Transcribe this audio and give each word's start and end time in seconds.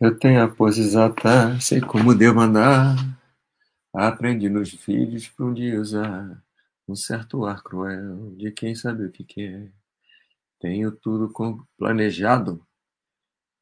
Eu 0.00 0.18
tenho 0.18 0.42
a 0.42 0.48
pose 0.48 0.80
exata, 0.80 1.58
sei 1.60 1.80
como 1.80 2.14
devo 2.14 2.40
andar. 2.40 2.96
Aprendi 3.94 4.48
nos 4.48 4.70
filhos 4.72 5.28
pra 5.28 5.46
um 5.46 5.54
dia 5.54 5.80
usar 5.80 6.42
um 6.88 6.94
certo 6.96 7.44
ar 7.46 7.62
cruel 7.62 8.34
de 8.36 8.52
quem 8.52 8.74
sabe 8.74 9.06
o 9.06 9.12
que 9.12 9.24
quer. 9.24 9.72
Tenho 10.60 10.92
tudo 10.92 11.30
com- 11.32 11.64
planejado, 11.78 12.64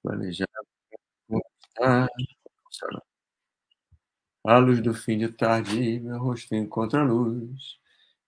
planejado. 0.03 0.65
A 4.43 4.57
luz 4.57 4.81
do 4.81 4.95
fim 4.95 5.19
de 5.19 5.29
tarde, 5.29 6.01
meu 6.01 6.19
rosto 6.19 6.55
encontra 6.55 7.05
luz. 7.05 7.77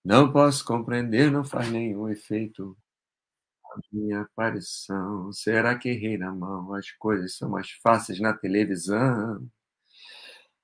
Não 0.05 0.33
posso 0.33 0.65
compreender, 0.65 1.31
não 1.31 1.45
faz 1.45 1.71
nenhum 1.71 2.09
efeito. 2.09 2.77
Minha 3.93 4.23
aparição, 4.23 5.33
será 5.33 5.79
que 5.79 5.89
errei 5.89 6.17
na 6.19 6.33
mão? 6.33 6.75
As 6.75 6.91
coisas 6.93 7.37
são 7.37 7.51
mais 7.51 7.71
fáceis 7.83 8.21
na 8.21 8.33
televisão. 8.33 9.49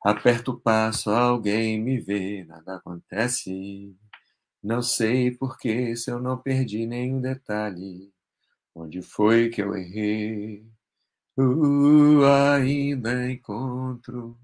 Aperto 0.05 0.53
o 0.53 0.61
passo, 0.61 1.11
alguém 1.11 1.81
me 1.81 2.01
vê, 2.01 2.45
nada 2.45 2.77
acontece. 2.77 3.97
Não 4.63 4.83
sei 4.83 5.31
porquê, 5.33 5.97
se 5.97 6.11
eu 6.11 6.21
não 6.21 6.39
perdi 6.39 6.87
nenhum 6.87 7.21
detalhe. 7.21 8.13
Onde 8.75 9.03
foi 9.03 9.51
que 9.51 9.63
eu 9.63 9.77
errei? 9.77 10.67
Uh, 11.37 12.25
ainda 12.25 13.31
encontro 13.31 14.39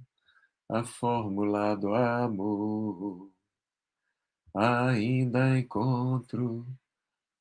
a 0.68 0.84
fórmula 0.84 1.74
do 1.76 1.94
amor. 1.94 3.30
Ainda 4.54 5.58
encontro 5.58 6.66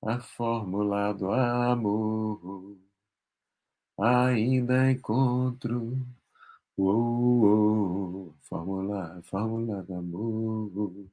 a 0.01 0.19
fórmula 0.19 1.13
do 1.13 1.31
amor. 1.31 2.77
Ainda 3.99 4.91
encontro 4.91 5.97
oh, 6.77 8.29
oh, 8.29 8.33
fórmula, 8.43 9.21
fórmula 9.23 9.81
do 9.83 9.93
amor. 9.95 11.07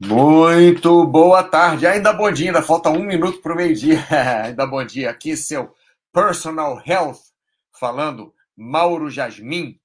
Muito 0.00 1.06
boa 1.06 1.42
tarde. 1.42 1.86
Ainda 1.86 2.12
bom 2.12 2.30
dia, 2.30 2.48
ainda 2.48 2.62
falta 2.62 2.90
um 2.90 3.04
minuto 3.04 3.40
para 3.40 3.54
o 3.54 3.56
meio-dia. 3.56 3.98
ainda 4.44 4.66
bom 4.66 4.84
dia. 4.84 5.10
Aqui 5.10 5.36
seu 5.36 5.74
Personal 6.12 6.82
Health 6.84 7.32
falando, 7.72 8.34
Mauro 8.54 9.08
Jasmin. 9.08 9.80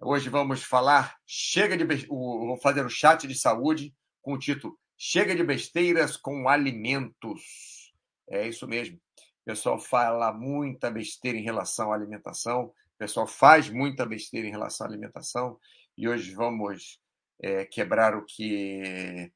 Hoje 0.00 0.28
vamos 0.30 0.62
falar, 0.62 1.16
chega 1.26 1.76
de 1.76 2.06
vou 2.06 2.56
fazer 2.58 2.84
o 2.84 2.90
chat 2.90 3.26
de 3.26 3.34
saúde 3.34 3.94
com 4.22 4.34
o 4.34 4.38
título 4.38 4.78
Chega 4.96 5.34
de 5.34 5.42
besteiras 5.42 6.16
com 6.16 6.48
alimentos. 6.48 7.92
É 8.28 8.46
isso 8.48 8.66
mesmo. 8.66 8.96
O 8.96 9.44
pessoal 9.44 9.78
fala 9.78 10.32
muita 10.32 10.90
besteira 10.90 11.36
em 11.36 11.42
relação 11.42 11.92
à 11.92 11.94
alimentação, 11.94 12.64
o 12.64 12.98
pessoal 12.98 13.26
faz 13.26 13.68
muita 13.68 14.06
besteira 14.06 14.48
em 14.48 14.50
relação 14.50 14.86
à 14.86 14.90
alimentação, 14.90 15.58
e 15.98 16.08
hoje 16.08 16.34
vamos 16.34 16.98
é, 17.42 17.64
quebrar 17.66 18.16
o 18.16 18.24
que 18.24 19.30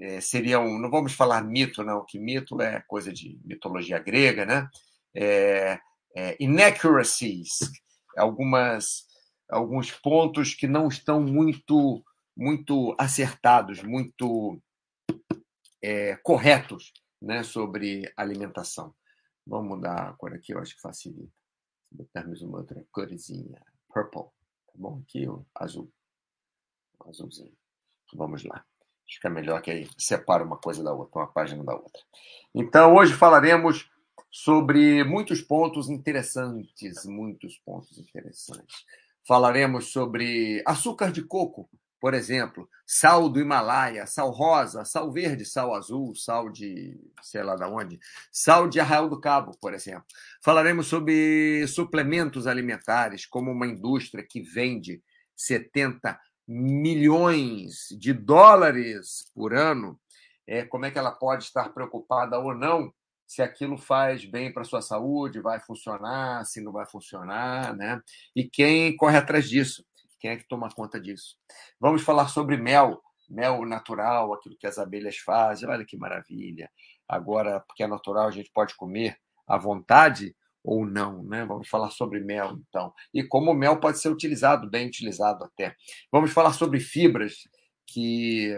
é, 0.00 0.20
seria 0.20 0.60
um. 0.60 0.78
Não 0.78 0.90
vamos 0.90 1.12
falar 1.12 1.42
mito, 1.44 1.84
não, 1.84 2.04
que 2.04 2.18
mito 2.18 2.60
é 2.60 2.82
coisa 2.86 3.12
de 3.12 3.38
mitologia 3.44 3.98
grega, 3.98 4.46
né? 4.46 4.68
É, 5.14 5.78
é, 6.16 6.36
inaccuracies, 6.40 7.58
algumas, 8.16 9.06
alguns 9.48 9.90
pontos 9.90 10.54
que 10.54 10.66
não 10.66 10.88
estão 10.88 11.20
muito, 11.20 12.02
muito 12.36 12.94
acertados, 12.98 13.82
muito 13.82 14.60
é, 15.84 16.16
corretos 16.16 16.92
né, 17.20 17.42
sobre 17.42 18.10
alimentação. 18.16 18.94
Vamos 19.46 19.76
mudar 19.76 20.08
a 20.08 20.12
cor 20.14 20.32
aqui, 20.32 20.54
eu 20.54 20.58
acho 20.58 20.74
que 20.74 20.80
facilita. 20.80 21.30
Botarmos 21.90 22.40
uma 22.40 22.58
outra 22.58 22.82
corzinha, 22.90 23.60
purple, 23.92 24.22
tá 24.66 24.72
bom? 24.74 25.02
Aqui 25.02 25.28
o 25.28 25.44
azul, 25.54 25.92
azulzinho. 27.06 27.52
Vamos 28.14 28.44
lá. 28.44 28.64
Fica 29.06 29.28
melhor 29.28 29.60
que 29.60 29.70
aí 29.70 29.88
separa 29.98 30.42
uma 30.42 30.56
coisa 30.56 30.82
da 30.82 30.92
outra, 30.94 31.20
uma 31.20 31.30
página 31.30 31.62
da 31.62 31.74
outra. 31.74 32.02
Então, 32.54 32.94
hoje 32.94 33.12
falaremos 33.12 33.90
sobre 34.30 35.04
muitos 35.04 35.42
pontos 35.42 35.90
interessantes, 35.90 37.04
muitos 37.04 37.58
pontos 37.58 37.98
interessantes. 37.98 38.86
Falaremos 39.28 39.92
sobre 39.92 40.62
açúcar 40.66 41.12
de 41.12 41.22
coco, 41.22 41.68
por 42.04 42.12
exemplo, 42.12 42.68
sal 42.86 43.30
do 43.30 43.40
Himalaia, 43.40 44.06
sal 44.06 44.30
rosa, 44.30 44.84
sal 44.84 45.10
verde, 45.10 45.42
sal 45.46 45.74
azul, 45.74 46.14
sal 46.14 46.50
de 46.50 47.00
sei 47.22 47.42
lá 47.42 47.56
de 47.56 47.64
onde, 47.64 47.98
sal 48.30 48.68
de 48.68 48.78
Arraial 48.78 49.08
do 49.08 49.18
Cabo, 49.18 49.56
por 49.58 49.72
exemplo. 49.72 50.04
Falaremos 50.44 50.86
sobre 50.86 51.66
suplementos 51.66 52.46
alimentares, 52.46 53.24
como 53.24 53.50
uma 53.50 53.66
indústria 53.66 54.22
que 54.22 54.42
vende 54.42 55.02
70 55.34 56.20
milhões 56.46 57.86
de 57.98 58.12
dólares 58.12 59.32
por 59.34 59.54
ano, 59.54 59.98
é, 60.46 60.62
como 60.62 60.84
é 60.84 60.90
que 60.90 60.98
ela 60.98 61.12
pode 61.12 61.44
estar 61.44 61.70
preocupada 61.70 62.38
ou 62.38 62.54
não 62.54 62.92
se 63.26 63.40
aquilo 63.40 63.78
faz 63.78 64.26
bem 64.26 64.52
para 64.52 64.60
a 64.60 64.66
sua 64.66 64.82
saúde, 64.82 65.40
vai 65.40 65.58
funcionar, 65.58 66.44
se 66.44 66.60
não 66.60 66.70
vai 66.70 66.84
funcionar, 66.84 67.74
né? 67.74 67.98
E 68.36 68.44
quem 68.44 68.94
corre 68.94 69.16
atrás 69.16 69.48
disso? 69.48 69.82
Quem 70.24 70.30
é 70.30 70.36
que 70.38 70.48
toma 70.48 70.70
conta 70.70 70.98
disso? 70.98 71.36
Vamos 71.78 72.00
falar 72.00 72.28
sobre 72.28 72.56
mel, 72.56 72.98
mel 73.28 73.62
natural, 73.66 74.32
aquilo 74.32 74.56
que 74.56 74.66
as 74.66 74.78
abelhas 74.78 75.18
fazem. 75.18 75.68
Olha 75.68 75.84
que 75.84 75.98
maravilha. 75.98 76.70
Agora, 77.06 77.60
porque 77.60 77.82
é 77.82 77.86
natural, 77.86 78.28
a 78.28 78.30
gente 78.30 78.50
pode 78.50 78.74
comer 78.74 79.18
à 79.46 79.58
vontade 79.58 80.34
ou 80.64 80.86
não, 80.86 81.22
né? 81.24 81.44
Vamos 81.44 81.68
falar 81.68 81.90
sobre 81.90 82.20
mel, 82.20 82.56
então. 82.66 82.90
E 83.12 83.22
como 83.22 83.50
o 83.50 83.54
mel 83.54 83.78
pode 83.78 83.98
ser 83.98 84.08
utilizado, 84.08 84.70
bem 84.70 84.86
utilizado 84.86 85.44
até. 85.44 85.76
Vamos 86.10 86.32
falar 86.32 86.54
sobre 86.54 86.80
fibras 86.80 87.46
que 87.86 88.56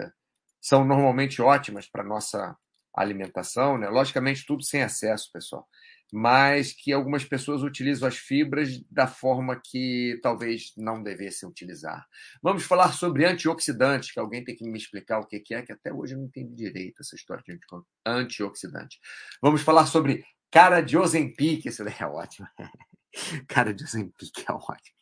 são 0.61 0.85
normalmente 0.85 1.43
ótimas 1.43 1.89
para 1.89 2.05
nossa 2.05 2.57
alimentação, 2.95 3.77
né? 3.77 3.89
Logicamente, 3.89 4.47
tudo 4.47 4.63
sem 4.63 4.83
excesso, 4.83 5.33
pessoal. 5.33 5.67
Mas 6.13 6.73
que 6.73 6.93
algumas 6.93 7.25
pessoas 7.25 7.63
utilizam 7.63 8.09
as 8.09 8.17
fibras 8.17 8.81
da 8.91 9.07
forma 9.07 9.61
que 9.63 10.19
talvez 10.23 10.73
não 10.77 11.03
devessem 11.03 11.49
utilizar. 11.49 12.07
Vamos 12.43 12.65
falar 12.65 12.93
sobre 12.93 13.25
antioxidantes, 13.25 14.13
que 14.13 14.21
alguém 14.21 14.45
tem 14.45 14.55
que 14.55 14.69
me 14.69 14.79
explicar 14.79 15.19
o 15.19 15.27
que 15.27 15.43
é, 15.53 15.63
que 15.63 15.73
até 15.73 15.93
hoje 15.93 16.15
eu 16.15 16.19
não 16.19 16.27
entendi 16.27 16.55
direito 16.55 17.01
essa 17.01 17.17
história 17.17 17.43
de 17.47 17.59
antioxidante. 18.05 18.99
Vamos 19.43 19.63
falar 19.63 19.87
sobre 19.87 20.25
cara 20.51 20.81
de 20.81 20.97
Ozempic, 20.97 21.67
isso 21.67 21.85
daí 21.85 21.97
é 21.99 22.07
ótimo. 22.07 22.47
cara 23.49 23.75
de 23.75 23.85
Ozempic 23.85 24.45
é 24.49 24.53
ótimo. 24.53 24.97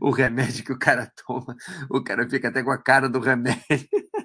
O 0.00 0.10
remédio 0.10 0.64
que 0.64 0.72
o 0.72 0.78
cara 0.78 1.10
toma, 1.26 1.56
o 1.90 2.02
cara 2.02 2.28
fica 2.28 2.48
até 2.48 2.62
com 2.62 2.70
a 2.70 2.82
cara 2.82 3.08
do 3.08 3.18
remédio. 3.18 3.64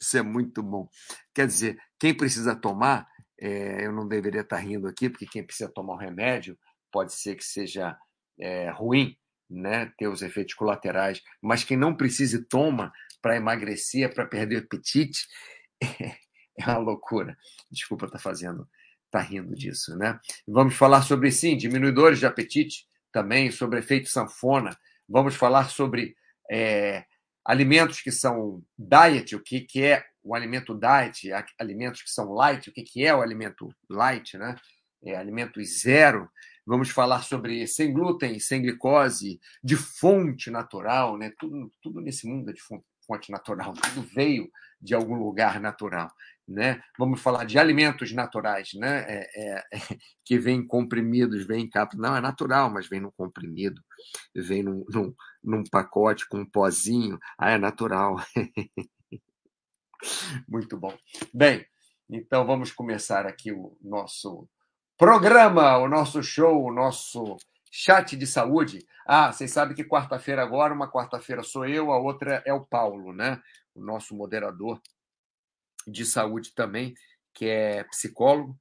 Isso 0.00 0.16
é 0.16 0.22
muito 0.22 0.62
bom. 0.62 0.88
Quer 1.34 1.46
dizer, 1.46 1.78
quem 1.98 2.14
precisa 2.14 2.56
tomar, 2.56 3.06
é, 3.40 3.86
eu 3.86 3.92
não 3.92 4.06
deveria 4.06 4.42
estar 4.42 4.58
rindo 4.58 4.86
aqui, 4.86 5.08
porque 5.08 5.26
quem 5.26 5.44
precisa 5.44 5.70
tomar 5.72 5.94
o 5.94 5.98
remédio 5.98 6.58
pode 6.90 7.12
ser 7.14 7.34
que 7.34 7.44
seja 7.44 7.96
é, 8.38 8.70
ruim, 8.70 9.16
né, 9.50 9.92
ter 9.98 10.08
os 10.08 10.22
efeitos 10.22 10.54
colaterais, 10.54 11.20
mas 11.42 11.64
quem 11.64 11.76
não 11.76 11.94
precisa 11.94 12.36
e 12.36 12.44
toma 12.44 12.92
para 13.20 13.36
emagrecer, 13.36 14.12
para 14.14 14.26
perder 14.26 14.56
o 14.56 14.64
apetite, 14.64 15.26
é, 15.82 16.64
uma 16.64 16.78
loucura. 16.78 17.36
Desculpa 17.70 18.06
estar 18.06 18.18
fazendo, 18.18 18.68
estar 19.06 19.20
rindo 19.20 19.54
disso, 19.54 19.96
né? 19.96 20.18
Vamos 20.46 20.74
falar 20.74 21.02
sobre 21.02 21.30
sim, 21.30 21.56
diminuidores 21.56 22.18
de 22.18 22.26
apetite, 22.26 22.86
também 23.12 23.50
sobre 23.50 23.78
efeito 23.78 24.08
sanfona. 24.08 24.76
Vamos 25.08 25.34
falar 25.34 25.68
sobre 25.68 26.16
é, 26.50 27.04
alimentos 27.44 28.00
que 28.00 28.10
são 28.10 28.62
diet, 28.78 29.34
o 29.34 29.42
que, 29.42 29.60
que 29.60 29.82
é 29.82 30.04
o 30.24 30.34
alimento 30.34 30.74
diet, 30.74 31.30
alimentos 31.58 32.02
que 32.02 32.10
são 32.10 32.32
light, 32.32 32.68
o 32.68 32.72
que, 32.72 32.82
que 32.82 33.04
é 33.04 33.14
o 33.14 33.20
alimento 33.20 33.68
light, 33.90 34.38
né? 34.38 34.56
É, 35.04 35.14
alimentos 35.16 35.82
zero. 35.82 36.30
Vamos 36.66 36.88
falar 36.88 37.22
sobre 37.22 37.66
sem 37.66 37.92
glúten, 37.92 38.40
sem 38.40 38.62
glicose, 38.62 39.38
de 39.62 39.76
fonte 39.76 40.50
natural, 40.50 41.18
né? 41.18 41.30
Tudo, 41.38 41.70
tudo 41.82 42.00
nesse 42.00 42.26
mundo 42.26 42.48
é 42.48 42.54
de 42.54 42.62
fonte 43.06 43.30
natural, 43.30 43.74
tudo 43.94 44.02
veio 44.14 44.50
de 44.80 44.94
algum 44.94 45.14
lugar 45.14 45.60
natural. 45.60 46.10
Né? 46.46 46.82
Vamos 46.98 47.22
falar 47.22 47.44
de 47.44 47.58
alimentos 47.58 48.12
naturais, 48.12 48.70
né? 48.74 49.04
É, 49.08 49.26
é, 49.34 49.64
é, 49.72 49.78
que 50.24 50.38
vêm 50.38 50.66
comprimidos, 50.66 51.46
vêm 51.46 51.64
em 51.64 51.70
capa. 51.70 51.96
Não, 51.96 52.16
é 52.16 52.20
natural, 52.20 52.70
mas 52.70 52.86
vem 52.86 53.00
num 53.00 53.10
comprimido, 53.10 53.80
vem 54.34 54.62
num, 54.62 54.84
num, 54.90 55.14
num 55.42 55.64
pacote 55.64 56.28
com 56.28 56.40
um 56.40 56.46
pozinho. 56.46 57.18
Ah, 57.38 57.52
é 57.52 57.58
natural. 57.58 58.16
Muito 60.48 60.76
bom. 60.76 60.96
Bem, 61.32 61.66
então 62.08 62.46
vamos 62.46 62.72
começar 62.72 63.26
aqui 63.26 63.52
o 63.52 63.76
nosso 63.80 64.48
programa, 64.96 65.78
o 65.78 65.88
nosso 65.88 66.22
show, 66.22 66.64
o 66.64 66.72
nosso 66.72 67.36
chat 67.70 68.16
de 68.16 68.26
saúde. 68.26 68.86
Ah, 69.06 69.32
vocês 69.32 69.50
sabem 69.50 69.74
que 69.74 69.84
quarta-feira 69.84 70.42
agora, 70.42 70.74
uma 70.74 70.90
quarta-feira 70.90 71.42
sou 71.42 71.66
eu, 71.66 71.92
a 71.92 71.98
outra 71.98 72.42
é 72.46 72.52
o 72.52 72.64
Paulo, 72.64 73.12
né? 73.12 73.40
O 73.74 73.84
nosso 73.84 74.14
moderador 74.16 74.80
de 75.86 76.04
saúde 76.04 76.54
também, 76.54 76.94
que 77.34 77.46
é 77.46 77.84
psicólogo, 77.84 78.58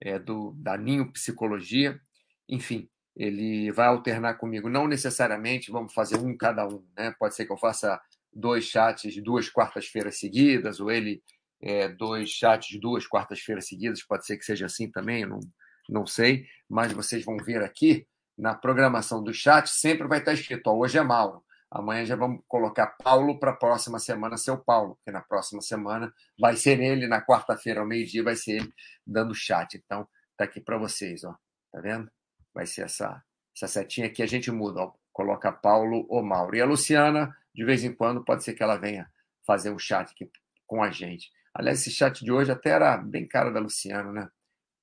é, 0.00 0.18
do, 0.18 0.52
da 0.56 0.76
Ninho 0.76 1.12
Psicologia. 1.12 2.00
Enfim, 2.48 2.88
ele 3.14 3.70
vai 3.70 3.86
alternar 3.86 4.34
comigo. 4.34 4.68
Não 4.68 4.88
necessariamente 4.88 5.70
vamos 5.70 5.92
fazer 5.92 6.16
um 6.16 6.36
cada 6.36 6.66
um, 6.66 6.84
né? 6.96 7.14
Pode 7.18 7.34
ser 7.34 7.46
que 7.46 7.52
eu 7.52 7.58
faça 7.58 8.00
dois 8.32 8.64
chats 8.64 9.22
duas 9.22 9.48
quartas-feiras 9.48 10.18
seguidas, 10.18 10.80
ou 10.80 10.90
ele 10.90 11.22
é, 11.60 11.88
dois 11.88 12.30
chats 12.30 12.78
duas 12.80 13.06
quartas-feiras 13.06 13.66
seguidas, 13.66 14.02
pode 14.02 14.26
ser 14.26 14.36
que 14.36 14.44
seja 14.44 14.66
assim 14.66 14.90
também, 14.90 15.26
não, 15.26 15.40
não 15.88 16.06
sei, 16.06 16.46
mas 16.68 16.92
vocês 16.92 17.24
vão 17.24 17.36
ver 17.36 17.62
aqui 17.62 18.06
na 18.36 18.54
programação 18.54 19.22
do 19.22 19.34
chat, 19.34 19.68
sempre 19.68 20.06
vai 20.06 20.20
estar 20.20 20.32
escrito: 20.32 20.68
ó, 20.68 20.76
hoje 20.76 20.98
é 20.98 21.02
Mauro. 21.02 21.42
Amanhã 21.70 22.04
já 22.06 22.16
vamos 22.16 22.40
colocar 22.48 22.86
Paulo 22.86 23.38
para 23.38 23.50
a 23.50 23.56
próxima 23.56 23.98
semana 23.98 24.38
ser 24.38 24.52
o 24.52 24.58
Paulo, 24.58 24.96
porque 24.96 25.10
na 25.10 25.20
próxima 25.20 25.60
semana 25.60 26.10
vai 26.40 26.56
ser 26.56 26.80
ele, 26.80 27.06
na 27.06 27.20
quarta-feira 27.20 27.80
ao 27.80 27.86
meio-dia 27.86 28.22
vai 28.22 28.36
ser 28.36 28.52
ele 28.52 28.72
dando 29.06 29.34
chat. 29.34 29.74
Então, 29.74 30.08
tá 30.34 30.44
aqui 30.44 30.62
para 30.62 30.78
vocês, 30.78 31.24
ó. 31.24 31.36
Tá 31.70 31.80
vendo? 31.80 32.10
Vai 32.54 32.64
ser 32.64 32.82
essa, 32.82 33.22
essa 33.54 33.68
setinha 33.68 34.06
aqui, 34.06 34.22
a 34.22 34.26
gente 34.26 34.50
muda, 34.50 34.80
ó. 34.80 34.92
Coloca 35.12 35.52
Paulo 35.52 36.06
ou 36.08 36.22
Mauro. 36.22 36.56
E 36.56 36.60
a 36.62 36.64
Luciana, 36.64 37.36
de 37.58 37.64
vez 37.64 37.82
em 37.82 37.92
quando, 37.92 38.22
pode 38.22 38.44
ser 38.44 38.54
que 38.54 38.62
ela 38.62 38.76
venha 38.76 39.10
fazer 39.44 39.72
um 39.72 39.78
chat 39.80 40.12
aqui 40.12 40.30
com 40.64 40.80
a 40.80 40.92
gente. 40.92 41.32
Aliás, 41.52 41.80
esse 41.80 41.90
chat 41.90 42.24
de 42.24 42.30
hoje 42.30 42.52
até 42.52 42.70
era 42.70 42.96
bem 42.96 43.26
cara 43.26 43.50
da 43.50 43.58
Luciana, 43.58 44.12
né? 44.12 44.30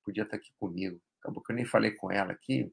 Podia 0.04 0.24
estar 0.24 0.36
aqui 0.36 0.52
comigo. 0.60 1.00
Acabou 1.18 1.42
que 1.42 1.52
eu 1.52 1.56
nem 1.56 1.64
falei 1.64 1.92
com 1.92 2.12
ela 2.12 2.32
aqui. 2.32 2.70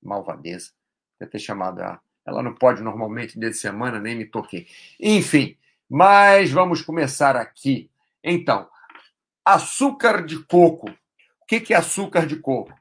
Malvadeza. 0.00 0.70
Podia 1.18 1.32
ter 1.32 1.40
chamado 1.40 1.80
ela. 1.80 2.00
Ela 2.24 2.44
não 2.44 2.54
pode 2.54 2.80
normalmente 2.80 3.36
de 3.36 3.52
semana, 3.52 3.98
nem 3.98 4.14
me 4.14 4.24
toquei. 4.24 4.68
Enfim, 5.00 5.58
mas 5.88 6.52
vamos 6.52 6.80
começar 6.80 7.34
aqui. 7.34 7.90
Então, 8.22 8.70
açúcar 9.44 10.24
de 10.24 10.44
coco. 10.44 10.88
O 11.40 11.46
que 11.46 11.74
é 11.74 11.76
açúcar 11.76 12.24
de 12.24 12.36
coco? 12.36 12.72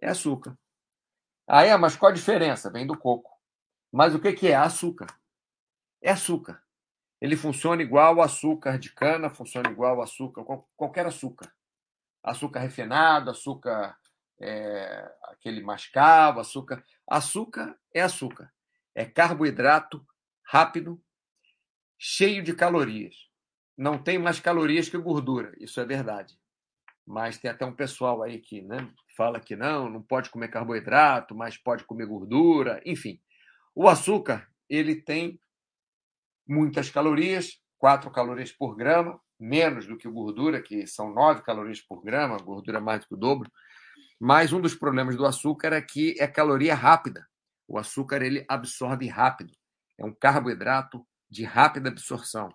É 0.00 0.08
açúcar. 0.08 0.58
Ah, 1.46 1.62
é? 1.62 1.76
Mas 1.76 1.94
qual 1.94 2.10
a 2.10 2.14
diferença? 2.14 2.72
Vem 2.72 2.88
do 2.88 2.98
coco. 2.98 3.30
Mas 3.92 4.16
o 4.16 4.18
que 4.18 4.48
é 4.48 4.56
açúcar? 4.56 5.06
É 6.02 6.10
açúcar. 6.10 6.62
Ele 7.20 7.36
funciona 7.36 7.82
igual 7.82 8.14
ao 8.14 8.22
açúcar 8.22 8.78
de 8.78 8.92
cana, 8.92 9.28
funciona 9.28 9.70
igual 9.70 9.96
ao 9.96 10.02
açúcar, 10.02 10.44
qualquer 10.76 11.06
açúcar. 11.06 11.52
Açúcar 12.22 12.60
refinado, 12.60 13.30
açúcar 13.30 13.96
é, 14.40 15.10
aquele 15.24 15.62
mascavo, 15.62 16.40
açúcar. 16.40 16.84
Açúcar 17.08 17.76
é 17.92 18.02
açúcar 18.02 18.52
é 18.98 19.04
carboidrato 19.04 20.04
rápido, 20.44 21.00
cheio 21.96 22.42
de 22.42 22.52
calorias. 22.52 23.14
Não 23.76 23.96
tem 23.96 24.18
mais 24.18 24.40
calorias 24.40 24.88
que 24.88 24.98
gordura, 24.98 25.54
isso 25.60 25.80
é 25.80 25.84
verdade. 25.84 26.36
Mas 27.06 27.38
tem 27.38 27.48
até 27.48 27.64
um 27.64 27.72
pessoal 27.72 28.24
aí 28.24 28.40
que 28.40 28.60
né, 28.60 28.92
fala 29.16 29.38
que 29.38 29.54
não, 29.54 29.88
não 29.88 30.02
pode 30.02 30.30
comer 30.30 30.48
carboidrato, 30.48 31.32
mas 31.32 31.56
pode 31.56 31.84
comer 31.84 32.06
gordura, 32.06 32.82
enfim. 32.84 33.20
O 33.72 33.88
açúcar, 33.88 34.50
ele 34.68 34.96
tem 34.96 35.40
muitas 36.48 36.90
calorias, 36.90 37.60
4 37.78 38.10
calorias 38.10 38.50
por 38.50 38.74
grama, 38.74 39.20
menos 39.38 39.86
do 39.86 39.96
que 39.96 40.08
gordura, 40.08 40.62
que 40.62 40.86
são 40.86 41.12
9 41.12 41.42
calorias 41.42 41.80
por 41.80 42.02
grama, 42.02 42.38
gordura 42.38 42.80
mais 42.80 43.00
do 43.02 43.08
que 43.08 43.14
o 43.14 43.18
dobro. 43.18 43.50
Mas 44.18 44.52
um 44.52 44.60
dos 44.60 44.74
problemas 44.74 45.14
do 45.16 45.26
açúcar 45.26 45.72
é 45.72 45.80
que 45.80 46.16
é 46.18 46.26
caloria 46.26 46.74
rápida. 46.74 47.26
O 47.68 47.78
açúcar 47.78 48.22
ele 48.22 48.44
absorve 48.48 49.06
rápido, 49.06 49.52
é 49.98 50.04
um 50.04 50.12
carboidrato 50.12 51.06
de 51.30 51.44
rápida 51.44 51.90
absorção. 51.90 52.48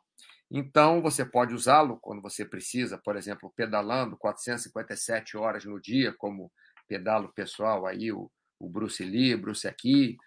Então, 0.50 1.02
você 1.02 1.24
pode 1.24 1.54
usá-lo 1.54 1.98
quando 2.02 2.22
você 2.22 2.44
precisa, 2.44 2.98
por 2.98 3.16
exemplo, 3.16 3.54
pedalando 3.56 4.18
457 4.18 5.38
horas 5.38 5.66
no 5.66 5.80
dia, 5.80 6.14
como 6.14 6.52
pedalo 6.88 7.32
pessoal 7.34 7.86
aí, 7.86 8.12
o, 8.12 8.30
o 8.60 8.70
Bruce 8.70 9.04
Lee, 9.04 9.36
Bruce 9.36 9.68
aqui, 9.68 10.18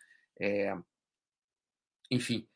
é, 0.40 0.76
enfim, 2.10 2.46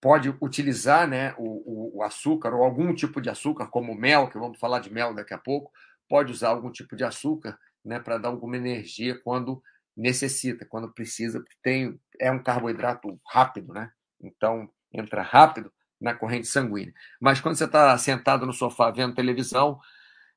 pode 0.00 0.28
utilizar 0.40 1.08
né, 1.08 1.34
o, 1.36 1.98
o, 1.98 2.02
açúcar 2.02 2.54
ou 2.54 2.62
algum 2.62 2.94
tipo 2.94 3.20
de 3.20 3.28
açúcar, 3.28 3.66
como 3.66 3.94
mel, 3.94 4.28
que 4.28 4.38
vamos 4.38 4.58
falar 4.58 4.80
de 4.80 4.92
mel 4.92 5.14
daqui 5.14 5.34
a 5.34 5.38
pouco, 5.38 5.72
pode 6.08 6.32
usar 6.32 6.50
algum 6.50 6.70
tipo 6.70 6.96
de 6.96 7.04
açúcar 7.04 7.58
né, 7.84 7.98
para 7.98 8.18
dar 8.18 8.28
alguma 8.28 8.56
energia 8.56 9.18
quando 9.22 9.62
necessita, 9.96 10.64
quando 10.64 10.92
precisa, 10.92 11.40
porque 11.40 11.56
tem, 11.62 12.00
é 12.20 12.30
um 12.30 12.42
carboidrato 12.42 13.20
rápido, 13.26 13.72
né? 13.72 13.90
Então, 14.20 14.70
entra 14.92 15.22
rápido 15.22 15.72
na 16.00 16.14
corrente 16.14 16.46
sanguínea. 16.46 16.94
Mas 17.20 17.40
quando 17.40 17.56
você 17.56 17.64
está 17.64 17.96
sentado 17.98 18.46
no 18.46 18.52
sofá 18.52 18.92
vendo 18.92 19.14
televisão, 19.14 19.80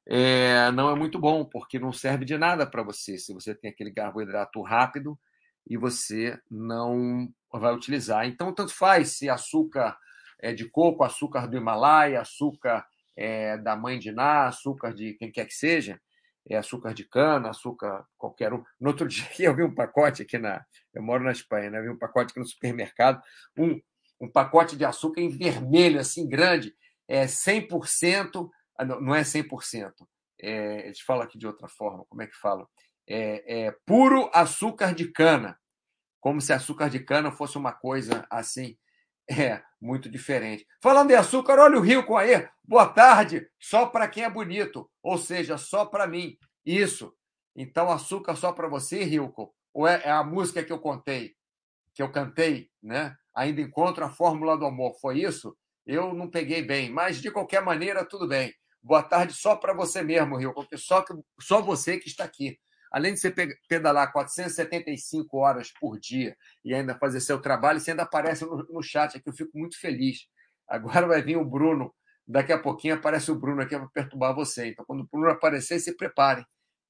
é, 0.07 0.71
não 0.71 0.89
é 0.89 0.95
muito 0.95 1.19
bom, 1.19 1.45
porque 1.45 1.77
não 1.77 1.93
serve 1.93 2.25
de 2.25 2.37
nada 2.37 2.65
para 2.65 2.81
você 2.81 3.17
se 3.19 3.31
você 3.33 3.53
tem 3.53 3.69
aquele 3.69 3.91
carboidrato 3.91 4.59
rápido 4.63 5.17
e 5.67 5.77
você 5.77 6.39
não 6.49 7.29
vai 7.51 7.73
utilizar. 7.73 8.25
Então, 8.27 8.53
tanto 8.53 8.73
faz 8.73 9.17
se 9.17 9.29
açúcar 9.29 9.97
é 10.41 10.53
de 10.53 10.67
coco, 10.67 11.03
açúcar 11.03 11.47
do 11.47 11.55
Himalaia, 11.55 12.19
açúcar 12.19 12.85
é, 13.15 13.57
da 13.57 13.75
mãe 13.75 13.99
de 13.99 14.11
Ná, 14.11 14.47
açúcar 14.47 14.93
de 14.93 15.13
quem 15.13 15.31
quer 15.31 15.45
que 15.45 15.53
seja, 15.53 16.01
é 16.49 16.57
açúcar 16.57 16.93
de 16.93 17.03
cana, 17.03 17.49
açúcar 17.49 18.05
qualquer 18.17 18.51
um. 18.51 18.63
No 18.79 18.89
outro 18.89 19.07
dia 19.07 19.27
eu 19.39 19.55
vi 19.55 19.63
um 19.63 19.73
pacote 19.73 20.23
aqui 20.23 20.37
na. 20.37 20.65
Eu 20.93 21.03
moro 21.03 21.23
na 21.23 21.31
Espanha, 21.31 21.69
né? 21.69 21.79
Eu 21.79 21.83
vi 21.83 21.89
um 21.89 21.97
pacote 21.97 22.31
aqui 22.31 22.39
no 22.39 22.47
supermercado, 22.47 23.21
um, 23.57 23.79
um 24.19 24.29
pacote 24.29 24.75
de 24.75 24.83
açúcar 24.83 25.21
em 25.21 25.29
vermelho, 25.29 25.99
assim, 25.99 26.27
grande, 26.27 26.75
é 27.07 27.25
100%. 27.25 28.49
Ah, 28.77 28.85
não 28.85 29.13
é 29.13 29.21
100%. 29.21 29.91
É, 30.41 30.87
eles 30.87 30.99
falam 31.01 31.23
aqui 31.23 31.37
de 31.37 31.45
outra 31.45 31.67
forma, 31.67 32.03
como 32.09 32.23
é 32.23 32.27
que 32.27 32.35
falam? 32.35 32.67
É, 33.11 33.65
é 33.65 33.75
puro 33.85 34.29
açúcar 34.33 34.95
de 34.95 35.11
cana. 35.11 35.59
Como 36.21 36.39
se 36.39 36.53
açúcar 36.53 36.89
de 36.89 36.99
cana 36.99 37.31
fosse 37.31 37.57
uma 37.57 37.73
coisa 37.73 38.25
assim 38.29 38.77
é, 39.29 39.61
muito 39.81 40.09
diferente. 40.09 40.65
Falando 40.81 41.11
em 41.11 41.15
açúcar, 41.15 41.59
olha 41.59 41.77
o 41.77 41.81
Rio 41.81 42.05
com 42.05 42.17
aí. 42.17 42.47
Boa 42.63 42.87
tarde, 42.87 43.47
só 43.59 43.85
para 43.85 44.07
quem 44.07 44.23
é 44.23 44.29
bonito, 44.29 44.89
ou 45.03 45.17
seja, 45.17 45.57
só 45.57 45.85
para 45.85 46.07
mim. 46.07 46.37
Isso. 46.65 47.13
Então, 47.55 47.91
açúcar 47.91 48.35
só 48.35 48.53
para 48.53 48.67
você, 48.67 49.03
Rilco? 49.03 49.53
Ou 49.73 49.87
é, 49.87 50.01
é, 50.05 50.11
a 50.11 50.23
música 50.23 50.63
que 50.63 50.71
eu 50.71 50.79
contei, 50.79 51.35
que 51.93 52.01
eu 52.01 52.11
cantei, 52.11 52.69
né? 52.81 53.15
Ainda 53.35 53.61
encontro 53.61 54.05
a 54.05 54.09
fórmula 54.09 54.57
do 54.57 54.65
amor. 54.65 54.97
Foi 55.01 55.19
isso? 55.19 55.55
Eu 55.85 56.13
não 56.13 56.29
peguei 56.29 56.61
bem, 56.61 56.89
mas 56.89 57.21
de 57.21 57.31
qualquer 57.31 57.61
maneira, 57.61 58.05
tudo 58.05 58.27
bem. 58.27 58.53
Boa 58.81 59.03
tarde 59.03 59.33
só 59.33 59.55
para 59.55 59.73
você 59.73 60.01
mesmo, 60.01 60.37
Rilco, 60.37 60.65
só, 60.75 61.01
que, 61.01 61.13
só 61.39 61.61
você 61.61 61.97
que 61.97 62.07
está 62.07 62.23
aqui 62.23 62.57
além 62.91 63.13
de 63.13 63.19
você 63.19 63.33
pedalar 63.67 64.11
475 64.11 65.37
horas 65.37 65.71
por 65.79 65.97
dia 65.97 66.35
e 66.63 66.73
ainda 66.73 66.93
fazer 66.97 67.21
seu 67.21 67.41
trabalho, 67.41 67.79
você 67.79 67.91
ainda 67.91 68.03
aparece 68.03 68.45
no, 68.45 68.57
no 68.69 68.83
chat 68.83 69.17
aqui, 69.17 69.29
eu 69.29 69.33
fico 69.33 69.57
muito 69.57 69.79
feliz. 69.79 70.27
Agora 70.67 71.07
vai 71.07 71.21
vir 71.21 71.37
o 71.37 71.45
Bruno, 71.45 71.93
daqui 72.27 72.51
a 72.51 72.59
pouquinho 72.59 72.95
aparece 72.95 73.31
o 73.31 73.35
Bruno 73.35 73.61
aqui 73.61 73.77
para 73.77 73.87
perturbar 73.87 74.35
você. 74.35 74.67
Então, 74.67 74.85
quando 74.85 75.01
o 75.01 75.07
Bruno 75.09 75.29
aparecer, 75.29 75.79
se 75.79 75.95
prepare, 75.95 76.45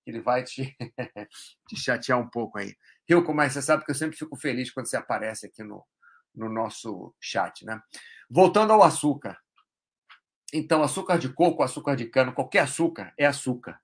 ele 0.06 0.20
vai 0.20 0.44
te, 0.44 0.76
te 1.70 1.76
chatear 1.76 2.20
um 2.20 2.28
pouco 2.28 2.58
aí. 2.58 2.76
Rio, 3.08 3.24
como 3.24 3.42
é, 3.42 3.50
você 3.50 3.62
sabe 3.62 3.86
que 3.86 3.92
eu 3.92 3.96
sempre 3.96 4.18
fico 4.18 4.36
feliz 4.36 4.72
quando 4.72 4.88
você 4.88 4.98
aparece 4.98 5.46
aqui 5.46 5.64
no, 5.64 5.86
no 6.34 6.50
nosso 6.50 7.14
chat, 7.20 7.64
né? 7.64 7.80
Voltando 8.30 8.74
ao 8.74 8.82
açúcar. 8.82 9.38
Então, 10.54 10.84
açúcar 10.84 11.18
de 11.18 11.30
coco, 11.30 11.64
açúcar 11.64 11.96
de 11.96 12.06
cana, 12.06 12.32
qualquer 12.32 12.60
açúcar 12.60 13.14
é 13.18 13.26
açúcar. 13.26 13.80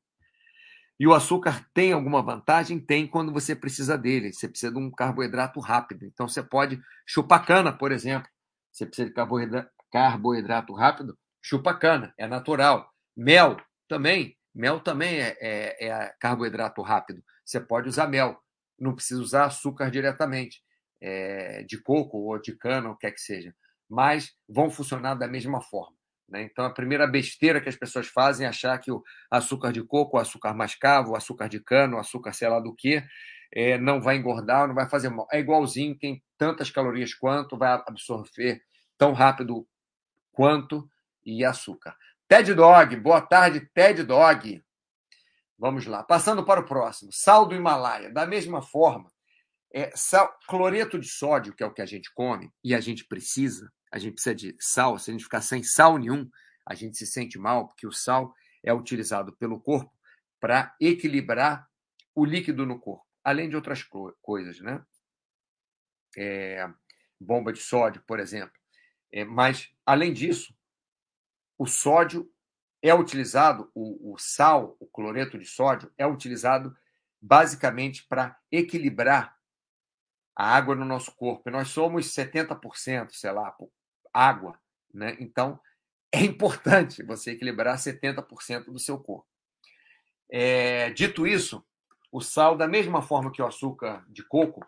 E 1.00 1.06
o 1.08 1.14
açúcar 1.14 1.66
tem 1.74 1.94
alguma 1.94 2.24
vantagem? 2.24 2.80
Tem 2.80 3.06
quando 3.08 3.32
você 3.32 3.56
precisa 3.56 3.98
dele. 3.98 4.34
Você 4.34 4.48
precisa 4.48 4.72
de 4.72 4.80
um 4.80 4.90
carboidrato 4.90 5.60
rápido. 5.60 6.06
Então 6.06 6.28
você 6.28 6.42
pode 6.42 6.82
chupar 7.06 7.46
cana, 7.46 7.72
por 7.72 7.92
exemplo. 7.92 8.30
Você 8.72 8.86
precisa 8.86 9.08
de 9.08 9.14
carboidrato, 9.92 10.74
rápido, 10.74 11.18
chupa 11.42 11.74
cana, 11.74 12.14
é 12.18 12.28
natural. 12.28 12.92
Mel 13.16 13.58
também. 13.88 14.36
Mel 14.54 14.80
também 14.80 15.20
é, 15.20 15.38
é, 15.40 15.88
é, 15.88 16.16
carboidrato 16.20 16.82
rápido. 16.82 17.24
Você 17.46 17.60
pode 17.60 17.90
usar 17.90 18.08
mel. 18.08 18.40
Não 18.80 18.94
precisa 18.94 19.22
usar 19.22 19.46
açúcar 19.46 19.90
diretamente, 19.90 20.62
é, 21.02 21.64
de 21.64 21.82
coco 21.82 22.18
ou 22.18 22.40
de 22.40 22.56
cana, 22.56 22.90
o 22.90 22.96
que 22.96 23.08
quer 23.08 23.14
que 23.14 23.22
seja. 23.22 23.56
Mas 23.90 24.34
vão 24.48 24.70
funcionar 24.70 25.16
da 25.16 25.28
mesma 25.28 25.62
forma. 25.62 25.97
Né? 26.28 26.44
Então, 26.44 26.66
a 26.66 26.70
primeira 26.70 27.08
besteira 27.08 27.62
que 27.62 27.70
as 27.70 27.76
pessoas 27.76 28.08
fazem 28.08 28.46
é 28.46 28.50
achar 28.50 28.78
que 28.80 28.92
o 28.92 29.04
açúcar 29.32 29.72
de 29.72 29.82
coco, 29.84 30.18
o 30.18 30.20
açúcar 30.20 30.54
mascavo, 30.54 31.12
o 31.12 31.16
açúcar 31.16 31.48
de 31.48 31.60
cana, 31.60 31.96
o 31.96 32.00
açúcar 32.00 32.34
sei 32.34 32.50
lá 32.50 32.60
do 32.60 32.74
que, 32.76 33.04
é, 33.52 33.78
não 33.78 34.02
vai 34.02 34.18
engordar, 34.18 34.68
não 34.68 34.76
vai 34.76 34.90
fazer 34.90 35.10
mal. 35.10 35.28
É 35.32 35.40
igualzinho, 35.40 35.98
tem 35.98 36.22
tantas 36.38 36.70
calorias 36.70 37.14
quanto, 37.14 37.58
vai 37.58 37.82
absorver 37.88 38.62
tão 38.98 39.14
rápido 39.14 39.68
quanto 40.32 40.90
e 41.26 41.44
açúcar. 41.46 41.96
Ted 42.28 42.54
Dog, 42.54 42.96
boa 42.98 43.22
tarde, 43.22 43.62
Ted 43.74 44.04
Dog. 44.04 44.62
Vamos 45.58 45.86
lá. 45.86 46.04
Passando 46.04 46.46
para 46.46 46.60
o 46.60 46.66
próximo. 46.66 47.12
Sal 47.12 47.48
do 47.48 47.56
Himalaia. 47.56 48.12
Da 48.12 48.26
mesma 48.26 48.62
forma, 48.62 49.12
é, 49.74 49.92
sal, 49.96 50.38
cloreto 50.48 51.00
de 51.00 51.08
sódio, 51.08 51.54
que 51.54 51.64
é 51.64 51.66
o 51.66 51.74
que 51.74 51.82
a 51.82 51.86
gente 51.86 52.14
come 52.14 52.52
e 52.64 52.76
a 52.76 52.80
gente 52.80 53.06
precisa, 53.06 53.72
a 53.92 53.98
gente 53.98 54.14
precisa 54.14 54.36
de 54.36 54.56
sal. 54.60 54.98
Se 55.00 55.10
a 55.10 55.14
gente 55.14 55.24
ficar 55.24 55.42
sem 55.42 55.64
sal 55.64 55.98
nenhum, 55.98 56.30
a 56.66 56.76
gente 56.76 56.98
se 56.98 57.06
sente 57.06 57.38
mal, 57.38 57.68
porque 57.68 57.88
o 57.88 57.92
sal 57.92 58.34
é 58.64 58.74
utilizado 58.74 59.36
pelo 59.38 59.60
corpo 59.60 59.92
para 60.40 60.76
equilibrar 60.80 61.68
o 62.14 62.26
líquido 62.26 62.66
no 62.66 62.80
corpo, 62.80 63.06
além 63.24 63.50
de 63.50 63.56
outras 63.56 63.84
coisas, 64.22 64.60
né? 64.60 64.84
É, 66.18 66.68
bomba 67.20 67.54
de 67.54 67.60
sódio, 67.60 68.02
por 68.08 68.20
exemplo. 68.20 68.56
É, 69.12 69.24
mas, 69.24 69.72
além 69.86 70.14
disso, 70.14 70.56
o 71.58 71.66
sódio 71.66 72.32
é 72.82 72.94
utilizado, 72.94 73.72
o, 73.74 74.14
o 74.14 74.18
sal, 74.18 74.76
o 74.80 74.88
cloreto 74.88 75.38
de 75.38 75.46
sódio, 75.46 75.92
é 75.98 76.06
utilizado 76.06 76.76
basicamente 77.22 78.06
para 78.08 78.38
equilibrar 78.52 79.37
a 80.38 80.56
água 80.56 80.76
no 80.76 80.86
nosso 80.86 81.12
corpo. 81.16 81.50
nós 81.50 81.70
somos 81.70 82.14
70%, 82.14 83.10
sei 83.12 83.32
lá, 83.32 83.52
água. 84.14 84.60
Né? 84.94 85.18
Então, 85.20 85.60
é 86.14 86.22
importante 86.22 87.02
você 87.02 87.32
equilibrar 87.32 87.76
70% 87.76 88.66
do 88.66 88.78
seu 88.78 89.00
corpo. 89.00 89.28
É, 90.30 90.92
dito 90.92 91.26
isso, 91.26 91.66
o 92.12 92.22
sal, 92.22 92.56
da 92.56 92.68
mesma 92.68 93.02
forma 93.02 93.32
que 93.32 93.42
o 93.42 93.48
açúcar 93.48 94.06
de 94.08 94.24
coco, 94.24 94.64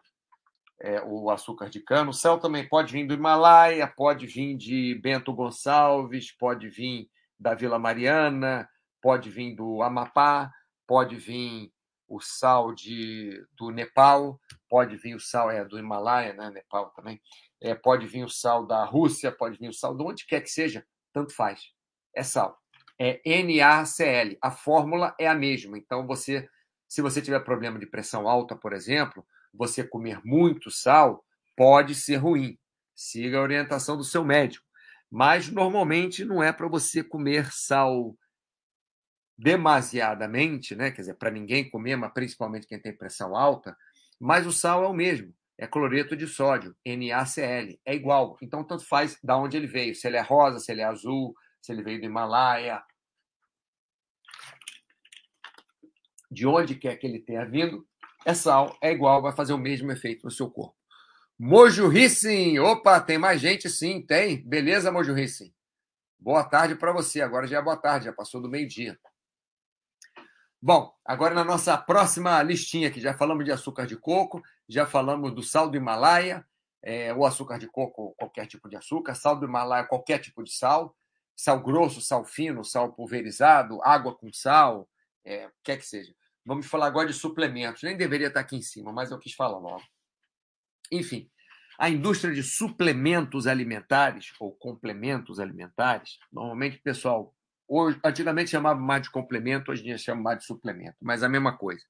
é, 0.82 1.02
o 1.04 1.30
açúcar 1.30 1.70
de 1.70 1.82
cana, 1.82 2.10
o 2.10 2.14
sal 2.14 2.40
também 2.40 2.68
pode 2.68 2.92
vir 2.92 3.06
do 3.06 3.14
Himalaia, 3.14 3.86
pode 3.86 4.26
vir 4.26 4.58
de 4.58 4.96
Bento 4.96 5.32
Gonçalves, 5.34 6.32
pode 6.32 6.68
vir 6.68 7.10
da 7.40 7.54
Vila 7.54 7.78
Mariana, 7.78 8.68
pode 9.02 9.30
vir 9.30 9.56
do 9.56 9.84
Amapá, 9.84 10.52
pode 10.88 11.16
vir 11.18 11.72
o 12.10 12.20
sal 12.20 12.74
de, 12.74 13.46
do 13.56 13.70
Nepal, 13.70 14.40
pode 14.68 14.98
vir 14.98 15.16
o 15.16 15.20
sal 15.20 15.52
é, 15.52 15.64
do 15.64 15.78
Himalaia, 15.78 16.34
né? 16.34 16.50
Nepal 16.50 16.90
também, 16.90 17.22
é, 17.62 17.76
pode 17.76 18.08
vir 18.08 18.24
o 18.24 18.30
sal 18.30 18.66
da 18.66 18.84
Rússia, 18.84 19.32
pode 19.32 19.58
vir 19.58 19.70
o 19.70 19.74
sal 19.74 19.96
de 19.96 20.04
onde 20.04 20.26
quer 20.26 20.42
que 20.42 20.50
seja, 20.50 20.86
tanto 21.14 21.34
faz. 21.34 21.72
É 22.16 22.24
sal. 22.24 22.58
É 22.98 23.22
NaCl. 23.44 24.38
A 24.42 24.52
fórmula 24.52 25.16
é 25.20 25.28
a 25.28 25.36
mesma. 25.36 25.78
Então, 25.78 26.06
você, 26.06 26.50
se 26.88 27.02
você 27.02 27.22
tiver 27.22 27.40
problema 27.42 27.80
de 27.80 27.86
pressão 27.86 28.28
alta, 28.28 28.56
por 28.56 28.74
exemplo, 28.74 29.26
você 29.54 29.84
comer 29.84 30.20
muito 30.26 30.72
sal 30.72 31.24
pode 31.56 31.94
ser 31.94 32.18
ruim. 32.18 32.58
Siga 32.96 33.38
a 33.38 33.42
orientação 33.42 33.96
do 33.96 34.04
seu 34.04 34.26
médico. 34.26 34.66
Mas 35.10 35.50
normalmente 35.50 36.26
não 36.26 36.44
é 36.44 36.52
para 36.52 36.68
você 36.68 37.04
comer 37.04 37.52
sal 37.52 38.16
demasiadamente, 39.40 40.76
né? 40.76 40.92
Quer 40.92 41.02
dizer, 41.02 41.14
para 41.14 41.32
ninguém 41.32 41.70
comer, 41.70 41.96
mas 41.96 42.12
principalmente 42.14 42.68
quem 42.68 42.80
tem 42.80 42.96
pressão 42.96 43.36
alta, 43.38 43.76
mas 44.20 44.46
o 44.46 44.52
sal 44.52 44.84
é 44.84 44.88
o 44.88 44.94
mesmo, 44.94 45.34
é 45.58 45.66
cloreto 45.66 46.16
de 46.16 46.28
sódio, 46.28 46.76
NaCl, 46.86 47.80
é 47.86 47.96
igual. 47.96 48.38
Então 48.42 48.66
tanto 48.66 48.86
faz 48.86 49.18
da 49.24 49.38
onde 49.38 49.56
ele 49.56 49.66
veio, 49.66 49.96
se 49.96 50.06
ele 50.08 50.18
é 50.18 50.22
rosa, 50.22 50.60
se 50.60 50.70
ele 50.70 50.82
é 50.82 50.84
azul, 50.84 51.34
se 51.62 51.72
ele 51.72 51.82
veio 51.82 52.02
do 52.02 52.06
Himalaia, 52.06 52.84
de 56.30 56.46
onde 56.46 56.76
quer 56.76 56.98
que 56.98 57.08
ele 57.08 57.20
tenha 57.20 57.46
vindo, 57.46 57.88
é 58.26 58.34
sal, 58.34 58.78
é 58.82 58.92
igual, 58.92 59.22
vai 59.22 59.32
fazer 59.32 59.54
o 59.54 59.58
mesmo 59.58 59.90
efeito 59.90 60.26
no 60.26 60.32
seu 60.32 60.52
corpo. 60.52 60.76
Mojo 61.40 61.88
Rissing, 61.88 62.60
opa, 62.60 63.00
tem 63.00 63.18
mais 63.18 63.40
gente 63.40 63.70
sim, 63.70 64.02
tem. 64.02 64.46
Beleza, 64.46 64.92
Mojo 64.92 65.14
Rissing? 65.14 65.54
Boa 66.20 66.44
tarde 66.44 66.76
para 66.76 66.92
você. 66.92 67.22
Agora 67.22 67.48
já 67.48 67.60
é 67.60 67.62
boa 67.62 67.78
tarde, 67.78 68.06
já 68.08 68.14
passou 68.14 68.42
do 68.42 68.50
meio-dia. 68.50 69.00
Bom, 70.62 70.94
agora 71.06 71.34
na 71.34 71.46
nossa 71.46 71.78
próxima 71.78 72.44
listinha 72.44 72.90
aqui, 72.90 73.00
já 73.00 73.14
falamos 73.14 73.46
de 73.46 73.52
açúcar 73.52 73.88
de 73.88 73.96
coco, 73.96 74.44
já 74.68 74.86
falamos 74.86 75.34
do 75.34 75.42
sal 75.42 75.70
do 75.70 75.78
Himalaia, 75.78 76.46
é, 76.84 77.14
o 77.14 77.26
açúcar 77.26 77.58
de 77.58 77.68
coco, 77.68 78.14
qualquer 78.18 78.46
tipo 78.46 78.68
de 78.68 78.76
açúcar, 78.76 79.16
sal 79.16 79.40
do 79.40 79.46
Himalaia, 79.46 79.86
qualquer 79.86 80.20
tipo 80.20 80.44
de 80.44 80.52
sal, 80.52 80.94
sal 81.34 81.62
grosso, 81.62 82.02
sal 82.02 82.26
fino, 82.26 82.66
sal 82.66 82.92
pulverizado, 82.92 83.82
água 83.82 84.14
com 84.14 84.34
sal, 84.34 84.90
é, 85.24 85.50
quer 85.64 85.78
que 85.78 85.86
seja. 85.86 86.14
Vamos 86.46 86.66
falar 86.66 86.88
agora 86.88 87.08
de 87.08 87.14
suplementos. 87.14 87.84
Nem 87.84 87.96
deveria 87.96 88.28
estar 88.28 88.42
aqui 88.42 88.58
em 88.58 88.62
cima, 88.62 88.92
mas 88.92 89.12
eu 89.12 89.20
quis 89.20 89.34
falar 89.34 89.60
logo. 89.60 89.84
Enfim, 90.92 91.30
a 91.78 91.90
indústria 91.90 92.34
de 92.34 92.44
suplementos 92.44 93.48
alimentares 93.48 94.34
ou 94.40 94.52
complementos 94.52 95.40
alimentares, 95.40 96.20
normalmente 96.30 96.78
o 96.78 96.82
pessoal 96.82 97.34
Hoje, 97.72 98.00
antigamente 98.04 98.50
chamava 98.50 98.80
mais 98.80 99.04
de 99.04 99.12
complemento, 99.12 99.72
hoje 99.72 99.84
em 99.84 99.86
dia 99.86 99.98
chama 100.00 100.24
mais 100.24 100.40
de 100.40 100.46
suplemento, 100.46 100.98
mas 101.00 101.22
a 101.22 101.30
mesma 101.30 101.56
coisa, 101.56 101.86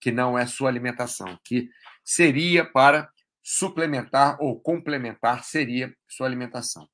que 0.00 0.10
não 0.10 0.38
é 0.38 0.46
sua 0.46 0.70
alimentação, 0.70 1.38
que 1.44 1.68
seria 2.02 2.64
para 2.64 3.12
suplementar 3.42 4.38
ou 4.40 4.58
complementar 4.58 5.44
seria 5.44 5.94
sua 6.08 6.26
alimentação. 6.26 6.88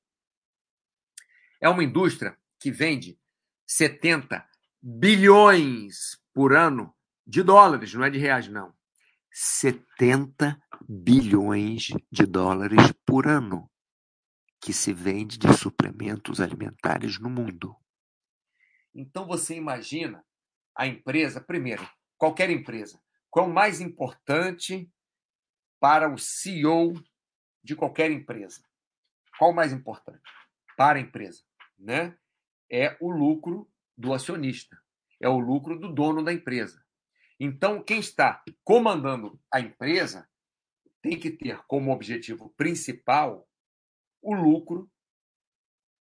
É 1.61 1.69
uma 1.69 1.83
indústria 1.83 2.37
que 2.59 2.69
vende 2.71 3.17
70 3.65 4.45
bilhões 4.81 6.19
por 6.33 6.53
ano 6.53 6.93
de 7.25 7.41
dólares, 7.41 7.93
não 7.93 8.03
é 8.03 8.09
de 8.09 8.19
reais, 8.19 8.49
não. 8.49 8.73
70 9.31 10.61
bilhões 10.87 11.87
de 12.11 12.25
dólares 12.25 12.91
por 13.05 13.27
ano 13.27 13.69
que 14.61 14.73
se 14.73 14.91
vende 14.91 15.37
de 15.37 15.53
suplementos 15.53 16.41
alimentares 16.41 17.19
no 17.19 17.29
mundo. 17.29 17.75
Então 18.95 19.27
você 19.27 19.55
imagina 19.55 20.25
a 20.73 20.87
empresa, 20.87 21.41
primeiro, 21.41 21.87
qualquer 22.17 22.49
empresa, 22.49 23.01
qual 23.29 23.47
o 23.47 23.53
mais 23.53 23.81
importante 23.81 24.89
para 25.79 26.11
o 26.11 26.17
CEO 26.17 26.93
de 27.61 27.75
qualquer 27.75 28.09
empresa? 28.09 28.63
Qual 29.37 29.51
o 29.51 29.53
mais 29.53 29.73
importante 29.73 30.23
para 30.77 30.97
a 30.97 31.01
empresa, 31.01 31.43
né? 31.77 32.17
É 32.71 32.97
o 33.01 33.11
lucro 33.11 33.69
do 33.97 34.13
acionista, 34.13 34.81
é 35.21 35.27
o 35.27 35.39
lucro 35.39 35.77
do 35.77 35.93
dono 35.93 36.23
da 36.23 36.33
empresa. 36.33 36.83
Então, 37.39 37.83
quem 37.83 37.99
está 37.99 38.41
comandando 38.63 39.39
a 39.51 39.59
empresa 39.59 40.27
tem 41.01 41.19
que 41.19 41.29
ter 41.29 41.61
como 41.67 41.91
objetivo 41.91 42.49
principal 42.57 43.47
o 44.21 44.33
lucro 44.33 44.89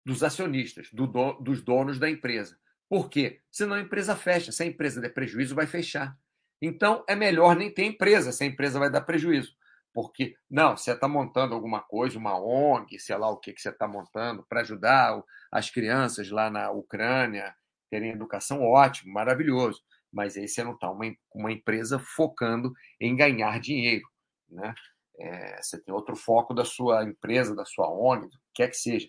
dos 0.07 0.23
acionistas, 0.23 0.91
do, 0.93 1.07
dos 1.41 1.63
donos 1.63 1.99
da 1.99 2.09
empresa. 2.09 2.59
Por 2.89 3.09
quê? 3.09 3.41
Senão 3.51 3.77
a 3.77 3.81
empresa 3.81 4.15
fecha. 4.17 4.53
Se 4.53 4.63
a 4.63 4.67
empresa 4.67 5.01
der 5.01 5.11
prejuízo, 5.11 5.55
vai 5.55 5.67
fechar. 5.67 6.17
Então, 6.61 7.05
é 7.09 7.15
melhor 7.15 7.57
nem 7.57 7.73
ter 7.73 7.85
empresa, 7.85 8.33
se 8.33 8.43
a 8.45 8.47
empresa 8.47 8.79
vai 8.79 8.91
dar 8.91 9.03
prejuízo. 9.03 9.55
Porque, 9.93 10.35
não, 10.51 10.77
você 10.77 10.93
está 10.93 11.07
montando 11.07 11.55
alguma 11.55 11.81
coisa, 11.81 12.19
uma 12.19 12.39
ONG, 12.39 12.99
sei 12.99 13.17
lá 13.17 13.31
o 13.31 13.37
que, 13.37 13.53
que 13.53 13.61
você 13.61 13.69
está 13.69 13.87
montando, 13.87 14.45
para 14.49 14.61
ajudar 14.61 15.23
as 15.53 15.71
crianças 15.71 16.31
lá 16.31 16.51
na 16.51 16.71
Ucrânia 16.71 17.55
terem 17.91 18.11
educação, 18.11 18.63
ótimo, 18.63 19.13
maravilhoso. 19.13 19.81
Mas 20.13 20.37
aí 20.37 20.49
você 20.49 20.65
não 20.65 20.73
está 20.73 20.91
uma, 20.91 21.05
uma 21.33 21.53
empresa 21.53 21.99
focando 21.99 22.73
em 23.01 23.15
ganhar 23.15 23.61
dinheiro. 23.61 24.05
Né? 24.49 24.75
É, 25.21 25.63
você 25.63 25.81
tem 25.81 25.95
outro 25.95 26.17
foco 26.17 26.53
da 26.53 26.65
sua 26.65 27.05
empresa, 27.05 27.55
da 27.55 27.65
sua 27.65 27.89
ONG, 27.89 28.27
o 28.27 28.31
que 28.31 28.39
quer 28.55 28.69
que 28.69 28.77
seja. 28.77 29.09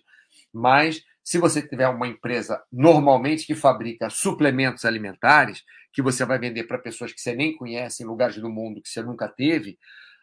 Mas 0.56 1.02
se 1.22 1.38
você 1.38 1.60
tiver 1.60 1.86
uma 1.86 2.08
empresa 2.08 2.64
normalmente 2.72 3.46
que 3.46 3.54
fabrica 3.54 4.08
suplementos 4.08 4.86
alimentares, 4.86 5.62
que 5.92 6.00
você 6.00 6.24
vai 6.24 6.38
vender 6.38 6.64
para 6.64 6.78
pessoas 6.78 7.12
que 7.12 7.20
você 7.20 7.34
nem 7.34 7.54
conhece, 7.54 8.02
em 8.02 8.06
lugares 8.06 8.36
do 8.38 8.48
mundo 8.48 8.80
que 8.80 8.88
você 8.88 9.02
nunca 9.02 9.28
teve, 9.28 9.78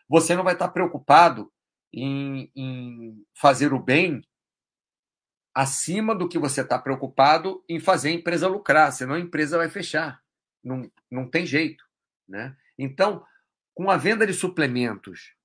você 0.10 0.36
não 0.36 0.44
vai 0.44 0.54
estar 0.54 0.70
preocupado 0.70 1.52
em, 1.94 2.52
em 2.56 3.24
fazer 3.40 3.74
o 3.74 3.80
bem 3.80 4.24
acima 5.54 6.16
do 6.16 6.28
que 6.28 6.40
você 6.40 6.62
está 6.62 6.80
preocupado 6.80 7.64
em 7.70 7.80
fazer 7.80 8.10
a 8.10 8.14
empresa 8.14 8.48
lucrar, 8.48 8.92
senão 8.92 9.14
a 9.14 9.20
empresa 9.20 9.60
vai 9.60 9.70
fechar. 9.70 10.20
Não, 10.64 10.92
não 11.12 11.30
tem 11.30 11.46
jeito. 11.46 11.84
Né? 12.28 12.56
Então, 12.76 13.24
com 13.76 13.92
a 13.92 13.98
venda 13.98 14.26
de 14.26 14.34
suplementos 14.34 15.36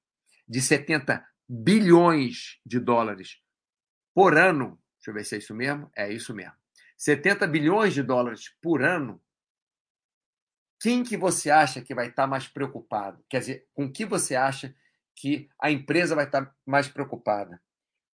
de 0.48 0.62
70 0.62 1.22
bilhões 1.46 2.58
de 2.64 2.80
dólares 2.80 3.38
por 4.18 4.36
ano, 4.36 4.76
Deixa 4.96 5.10
eu 5.10 5.14
ver 5.14 5.24
se 5.24 5.36
é 5.36 5.38
isso 5.38 5.54
mesmo. 5.54 5.88
É 5.94 6.12
isso 6.12 6.34
mesmo. 6.34 6.54
70 6.96 7.46
bilhões 7.46 7.94
de 7.94 8.02
dólares 8.02 8.52
por 8.60 8.82
ano. 8.82 9.22
Quem 10.80 11.04
que 11.04 11.16
você 11.16 11.50
acha 11.52 11.80
que 11.80 11.94
vai 11.94 12.08
estar 12.08 12.26
mais 12.26 12.48
preocupado? 12.48 13.24
Quer 13.30 13.38
dizer, 13.38 13.68
com 13.72 13.88
que 13.88 14.04
você 14.04 14.34
acha 14.34 14.74
que 15.14 15.48
a 15.62 15.70
empresa 15.70 16.16
vai 16.16 16.24
estar 16.24 16.52
mais 16.66 16.88
preocupada? 16.88 17.62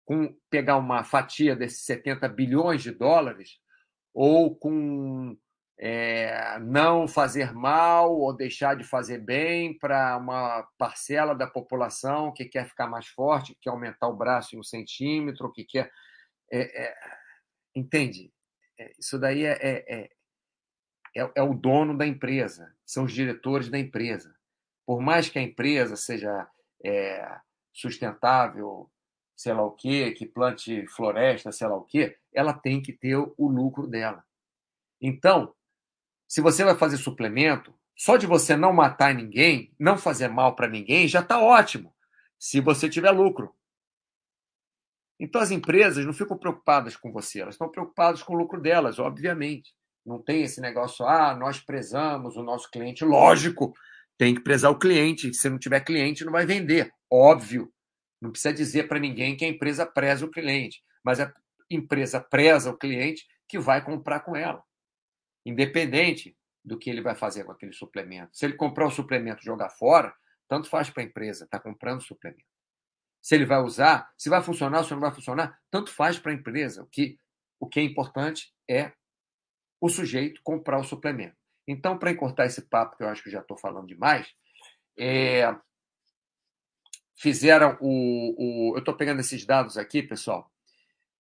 Com 0.05 0.37
pegar 0.51 0.77
uma 0.77 1.05
fatia 1.05 1.57
desses 1.57 1.87
70 1.87 2.29
bilhões 2.29 2.83
de 2.83 2.91
dólares 2.91 3.59
ou 4.13 4.55
com 4.55 5.35
é, 5.79 6.59
não 6.61 7.09
fazer 7.09 7.53
mal 7.53 8.15
ou 8.15 8.35
deixar 8.35 8.77
de 8.77 8.85
fazer 8.85 9.19
bem 9.19 9.77
para 9.77 10.17
uma 10.17 10.67
parcela 10.79 11.35
da 11.35 11.47
população 11.47 12.33
que 12.33 12.45
quer 12.45 12.67
ficar 12.67 12.87
mais 12.87 13.07
forte, 13.09 13.55
que 13.55 13.61
quer 13.63 13.71
aumentar 13.71 14.09
o 14.09 14.17
braço 14.17 14.55
em 14.55 14.59
um 14.59 14.63
centímetro, 14.63 15.53
que 15.53 15.65
quer 15.65 15.91
é, 16.51 16.85
é, 16.85 16.95
entende? 17.75 18.33
É, 18.79 18.93
isso 18.99 19.19
daí 19.19 19.45
é, 19.45 19.59
é, 19.61 20.09
é, 21.17 21.33
é, 21.35 21.43
o 21.43 21.55
dono 21.55 21.97
da 21.97 22.07
empresa, 22.07 22.73
são 22.85 23.05
os 23.05 23.13
diretores 23.13 23.69
da 23.69 23.79
empresa. 23.79 24.35
Por 24.87 25.01
mais 25.01 25.29
que 25.29 25.39
a 25.39 25.43
empresa 25.43 25.97
seja 25.97 26.49
sustentável, 27.73 28.91
sei 29.35 29.55
lá 29.55 29.65
o 29.65 29.73
quê, 29.73 30.13
que 30.13 30.27
plante 30.27 30.87
floresta, 30.89 31.51
sei 31.51 31.67
lá 31.67 31.77
o 31.77 31.85
quê, 31.85 32.19
ela 32.33 32.53
tem 32.53 32.83
que 32.83 32.93
ter 32.93 33.17
o 33.17 33.49
lucro 33.49 33.87
dela. 33.87 34.23
Então, 35.01 35.55
se 36.29 36.41
você 36.41 36.65
vai 36.65 36.77
fazer 36.77 36.97
suplemento, 36.97 37.75
só 37.97 38.17
de 38.17 38.27
você 38.27 38.57
não 38.57 38.73
matar 38.73 39.15
ninguém, 39.15 39.73
não 39.79 39.97
fazer 39.97 40.29
mal 40.29 40.57
para 40.57 40.69
ninguém, 40.69 41.07
já 41.07 41.21
está 41.21 41.41
ótimo, 41.41 41.95
se 42.39 42.61
você 42.61 42.89
tiver 42.89 43.11
lucro. 43.11 43.55
Então 45.19 45.41
as 45.41 45.51
empresas 45.51 46.05
não 46.05 46.13
ficam 46.13 46.37
preocupadas 46.37 46.97
com 46.97 47.13
você, 47.13 47.41
elas 47.41 47.55
estão 47.55 47.71
preocupadas 47.71 48.23
com 48.23 48.35
o 48.35 48.37
lucro 48.37 48.61
delas, 48.61 48.99
obviamente. 48.99 49.73
Não 50.05 50.23
tem 50.23 50.43
esse 50.43 50.61
negócio, 50.61 51.07
ah, 51.07 51.35
nós 51.35 51.61
prezamos 51.61 52.37
o 52.37 52.43
nosso 52.43 52.71
cliente. 52.71 53.05
Lógico, 53.05 53.73
tem 54.19 54.35
que 54.35 54.43
prezar 54.43 54.71
o 54.71 54.79
cliente. 54.79 55.33
Se 55.33 55.49
não 55.49 55.59
tiver 55.59 55.81
cliente, 55.81 56.25
não 56.25 56.33
vai 56.33 56.45
vender. 56.45 56.93
Óbvio. 57.11 57.73
Não 58.21 58.31
precisa 58.31 58.53
dizer 58.53 58.89
para 58.89 58.99
ninguém 58.99 59.37
que 59.37 59.45
a 59.45 59.49
empresa 59.49 59.87
preza 59.87 60.25
o 60.25 60.31
cliente, 60.31 60.83
mas 61.05 61.21
a 61.21 61.33
empresa 61.71 62.21
preza 62.21 62.71
o 62.71 62.77
cliente 62.77 63.27
que 63.49 63.59
vai 63.59 63.85
comprar 63.85 64.21
com 64.21 64.35
ela, 64.35 64.63
independente 65.45 66.37
do 66.65 66.79
que 66.79 66.89
ele 66.89 67.03
vai 67.03 67.15
fazer 67.15 67.45
com 67.45 67.53
aquele 67.53 67.73
suplemento. 67.73 68.37
Se 68.37 68.47
ele 68.47 68.55
comprar 68.55 68.87
o 68.87 68.91
suplemento 68.91 69.43
e 69.43 69.45
jogar 69.45 69.71
fora, 69.71 70.15
tanto 70.49 70.69
faz 70.69 70.89
para 70.91 71.03
a 71.03 71.07
empresa, 71.07 71.45
está 71.45 71.59
comprando 71.59 72.03
suplemento. 72.03 72.45
Se 73.21 73.35
ele 73.35 73.47
vai 73.47 73.61
usar, 73.61 74.13
se 74.17 74.29
vai 74.29 74.43
funcionar 74.43 74.79
ou 74.79 74.85
se 74.85 74.93
não 74.93 75.01
vai 75.01 75.13
funcionar, 75.13 75.59
tanto 75.71 75.91
faz 75.91 76.19
para 76.19 76.33
a 76.33 76.35
empresa. 76.35 76.83
O 76.83 76.87
que, 76.87 77.19
o 77.59 77.67
que 77.67 77.81
é 77.81 77.83
importante 77.83 78.53
é 78.69 78.93
o 79.81 79.89
sujeito 79.89 80.41
comprar 80.43 80.79
o 80.79 80.85
suplemento. 80.85 81.37
Então, 81.67 81.99
para 81.99 82.11
encurtar 82.11 82.47
esse 82.47 82.63
papo, 82.63 82.97
que 82.97 83.03
eu 83.03 83.09
acho 83.09 83.23
que 83.23 83.31
já 83.31 83.41
estou 83.41 83.57
falando 83.57 83.87
demais, 83.87 84.27
é, 84.99 85.55
fizeram 87.17 87.77
o, 87.81 88.71
o 88.73 88.77
eu 88.77 88.81
estou 88.81 88.95
pegando 88.95 89.21
esses 89.21 89.45
dados 89.47 89.79
aqui, 89.79 90.03
pessoal, 90.03 90.51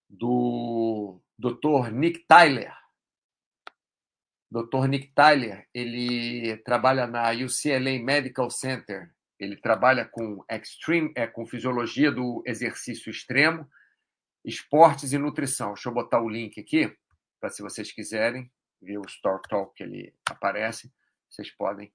do 0.08 1.20
Dr. 1.38 1.90
Nick 1.92 2.26
Tyler. 2.26 2.74
Dr. 4.54 4.86
Nick 4.86 5.08
Tyler, 5.08 5.66
ele 5.74 6.56
trabalha 6.58 7.08
na 7.08 7.32
UCLA 7.32 7.98
Medical 8.00 8.48
Center. 8.48 9.12
Ele 9.36 9.56
trabalha 9.56 10.04
com 10.04 10.44
extreme, 10.48 11.12
é, 11.16 11.26
com 11.26 11.44
fisiologia 11.44 12.12
do 12.12 12.40
exercício 12.46 13.10
extremo, 13.10 13.68
esportes 14.44 15.12
e 15.12 15.18
nutrição. 15.18 15.74
Deixa 15.74 15.88
eu 15.88 15.92
botar 15.92 16.20
o 16.20 16.28
link 16.28 16.60
aqui 16.60 16.96
para 17.40 17.50
se 17.50 17.62
vocês 17.62 17.90
quiserem 17.90 18.48
ver 18.80 18.98
o 18.98 19.08
Star 19.08 19.40
Talk 19.40 19.74
que 19.74 19.82
ele 19.82 20.14
aparece, 20.30 20.92
vocês 21.28 21.50
podem 21.50 21.92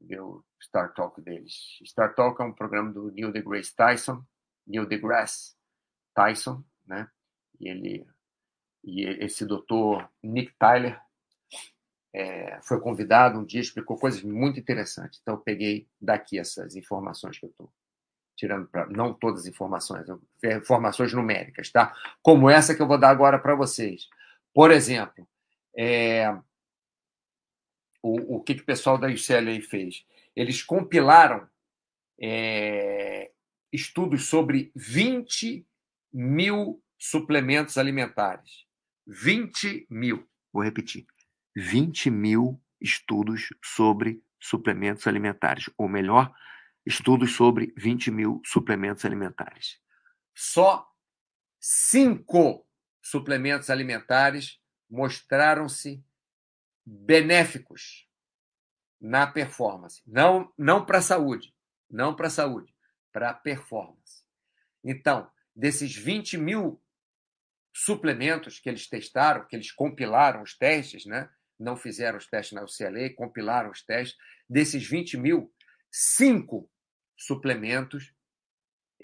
ver 0.00 0.20
o 0.20 0.44
Star 0.60 0.92
Talk 0.94 1.20
deles. 1.20 1.78
Star 1.86 2.12
Talk 2.12 2.42
é 2.42 2.44
um 2.44 2.52
programa 2.52 2.92
do 2.92 3.12
Neil 3.12 3.30
deGrasse 3.30 3.74
Tyson, 3.76 4.24
Neil 4.66 4.84
deGrasse 4.84 5.54
Tyson, 6.12 6.64
né? 6.84 7.08
E 7.60 7.68
ele 7.68 8.06
e 8.82 9.04
esse 9.24 9.46
doutor 9.46 10.10
Nick 10.22 10.52
Tyler 10.58 11.00
é, 12.14 12.60
foi 12.62 12.80
convidado 12.80 13.40
um 13.40 13.44
dia, 13.44 13.60
explicou 13.60 13.98
coisas 13.98 14.22
muito 14.22 14.60
interessantes. 14.60 15.18
Então, 15.20 15.34
eu 15.34 15.40
peguei 15.40 15.88
daqui 16.00 16.38
essas 16.38 16.76
informações 16.76 17.38
que 17.38 17.44
eu 17.44 17.50
estou 17.50 17.72
tirando 18.36 18.66
para 18.68 18.86
não 18.86 19.12
todas 19.12 19.40
as 19.40 19.46
informações, 19.46 20.06
informações 20.44 21.12
numéricas, 21.12 21.70
tá? 21.70 21.92
Como 22.22 22.48
essa 22.48 22.74
que 22.74 22.80
eu 22.82 22.86
vou 22.86 22.98
dar 22.98 23.10
agora 23.10 23.38
para 23.38 23.54
vocês. 23.54 24.08
Por 24.52 24.70
exemplo, 24.70 25.26
é, 25.76 26.30
o, 28.02 28.36
o 28.36 28.40
que, 28.42 28.54
que 28.54 28.62
o 28.62 28.66
pessoal 28.66 28.96
da 28.96 29.08
UCLA 29.08 29.60
fez? 29.62 30.04
Eles 30.36 30.62
compilaram 30.62 31.48
é, 32.20 33.30
estudos 33.72 34.26
sobre 34.26 34.70
20 34.74 35.66
mil 36.12 36.80
suplementos 36.96 37.76
alimentares. 37.76 38.64
20 39.06 39.86
mil. 39.90 40.28
Vou 40.52 40.62
repetir. 40.62 41.06
20 41.56 42.10
mil 42.10 42.60
estudos 42.80 43.48
sobre 43.62 44.22
suplementos 44.40 45.06
alimentares. 45.06 45.70
Ou 45.78 45.88
melhor, 45.88 46.34
estudos 46.84 47.34
sobre 47.34 47.72
20 47.76 48.10
mil 48.10 48.42
suplementos 48.44 49.04
alimentares. 49.04 49.80
Só 50.34 50.90
cinco 51.60 52.68
suplementos 53.00 53.70
alimentares 53.70 54.60
mostraram-se 54.90 56.04
benéficos 56.84 58.08
na 59.00 59.26
performance. 59.26 60.02
Não, 60.06 60.52
não 60.58 60.84
para 60.84 60.98
a 60.98 61.02
saúde, 61.02 61.54
não 61.90 62.14
para 62.14 62.26
a 62.26 62.30
saúde, 62.30 62.74
para 63.12 63.30
a 63.30 63.34
performance. 63.34 64.24
Então, 64.82 65.30
desses 65.54 65.94
20 65.94 66.36
mil 66.36 66.82
suplementos 67.72 68.58
que 68.58 68.68
eles 68.68 68.88
testaram, 68.88 69.46
que 69.46 69.56
eles 69.56 69.70
compilaram 69.72 70.42
os 70.42 70.56
testes, 70.56 71.06
né? 71.06 71.30
Não 71.58 71.76
fizeram 71.76 72.18
os 72.18 72.26
testes 72.26 72.52
na 72.52 72.64
UCLA, 72.64 73.14
compilaram 73.14 73.70
os 73.70 73.82
testes, 73.82 74.16
desses 74.48 74.86
20 74.86 75.16
mil, 75.16 75.52
cinco 75.90 76.68
suplementos 77.16 78.12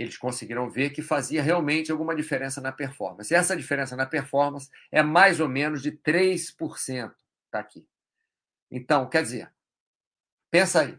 eles 0.00 0.16
conseguiram 0.16 0.70
ver 0.70 0.90
que 0.90 1.02
fazia 1.02 1.42
realmente 1.42 1.92
alguma 1.92 2.14
diferença 2.14 2.60
na 2.60 2.72
performance. 2.72 3.32
E 3.32 3.36
essa 3.36 3.56
diferença 3.56 3.94
na 3.96 4.06
performance 4.06 4.70
é 4.90 5.02
mais 5.02 5.40
ou 5.40 5.48
menos 5.48 5.82
de 5.82 5.92
3%. 5.92 7.14
Está 7.44 7.58
aqui. 7.58 7.86
Então, 8.70 9.08
quer 9.08 9.22
dizer, 9.22 9.52
pensa 10.50 10.82
aí: 10.82 10.98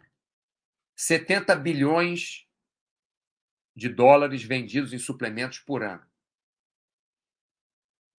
70 0.95 1.55
bilhões 1.55 2.47
de 3.75 3.89
dólares 3.89 4.43
vendidos 4.43 4.93
em 4.93 4.99
suplementos 4.99 5.59
por 5.59 5.81
ano. 5.81 6.05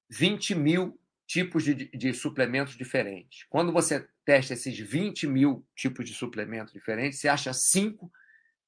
20 0.08 0.54
mil 0.54 1.00
tipos 1.32 1.64
de, 1.64 1.74
de, 1.74 2.12
suplementos 2.12 2.76
diferentes. 2.76 3.46
Quando 3.48 3.72
você 3.72 4.06
testa 4.22 4.52
esses 4.52 4.78
20 4.78 5.26
mil 5.26 5.66
tipos 5.74 6.04
de 6.04 6.12
suplementos 6.12 6.74
diferentes, 6.74 7.18
você 7.18 7.26
acha 7.26 7.54
cinco 7.54 8.12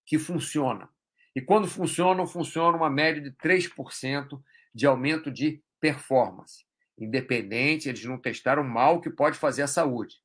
que 0.06 0.18
funcionam. 0.18 0.88
E 1.36 1.42
quando 1.42 1.68
funcionam, 1.68 2.26
funciona 2.26 2.74
uma 2.74 2.88
média 2.88 3.20
de 3.20 3.32
3% 3.32 4.42
de 4.74 4.86
aumento 4.86 5.30
de 5.30 5.62
performance. 5.78 6.64
Independente, 6.96 7.90
eles 7.90 8.02
não 8.06 8.16
testaram 8.16 8.64
mal 8.64 8.98
que 8.98 9.10
pode 9.10 9.36
fazer 9.36 9.60
a 9.60 9.66
saúde, 9.66 10.16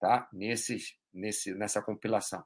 tá? 0.00 0.26
Nesses, 0.32 0.96
nesse, 1.12 1.52
nessa 1.52 1.82
compilação. 1.82 2.42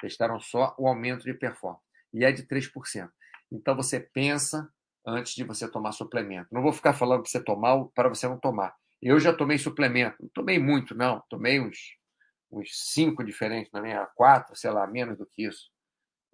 Testaram 0.00 0.40
só 0.40 0.74
o 0.78 0.88
aumento 0.88 1.24
de 1.24 1.34
performance. 1.34 1.84
E 2.14 2.24
é 2.24 2.32
de 2.32 2.44
3%. 2.44 3.10
Então 3.52 3.76
você 3.76 4.00
pensa 4.00 4.72
antes 5.04 5.34
de 5.34 5.44
você 5.44 5.70
tomar 5.70 5.92
suplemento. 5.92 6.48
Não 6.50 6.62
vou 6.62 6.72
ficar 6.72 6.94
falando 6.94 7.20
para 7.20 7.30
você 7.30 7.44
tomar 7.44 7.84
para 7.94 8.08
você 8.08 8.26
não 8.26 8.38
tomar. 8.38 8.74
Eu 9.06 9.20
já 9.20 9.32
tomei 9.32 9.58
suplemento. 9.58 10.16
Não 10.20 10.28
tomei 10.30 10.58
muito, 10.58 10.94
não. 10.94 11.22
Tomei 11.28 11.60
uns, 11.60 11.96
uns 12.50 12.70
cinco 12.92 13.24
diferentes 13.24 13.70
na 13.72 13.80
minha, 13.80 14.06
quatro, 14.14 14.56
sei 14.56 14.70
lá, 14.70 14.86
menos 14.86 15.18
do 15.18 15.26
que 15.26 15.46
isso. 15.46 15.70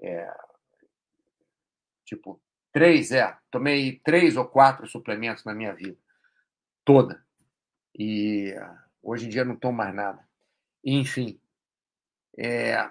É, 0.01 0.29
Tipo, 2.13 2.39
três, 2.71 3.11
é. 3.11 3.35
Tomei 3.51 3.99
três 4.05 4.37
ou 4.37 4.45
quatro 4.45 4.87
suplementos 4.87 5.45
na 5.45 5.55
minha 5.55 5.75
vida. 5.75 5.97
Toda. 6.85 7.25
E 7.99 8.55
hoje 9.03 9.27
em 9.27 9.29
dia 9.31 9.47
não 9.47 9.57
tomo 9.57 9.79
mais 9.79 9.95
nada. 9.95 10.23
Enfim. 10.85 11.41
É, 12.37 12.91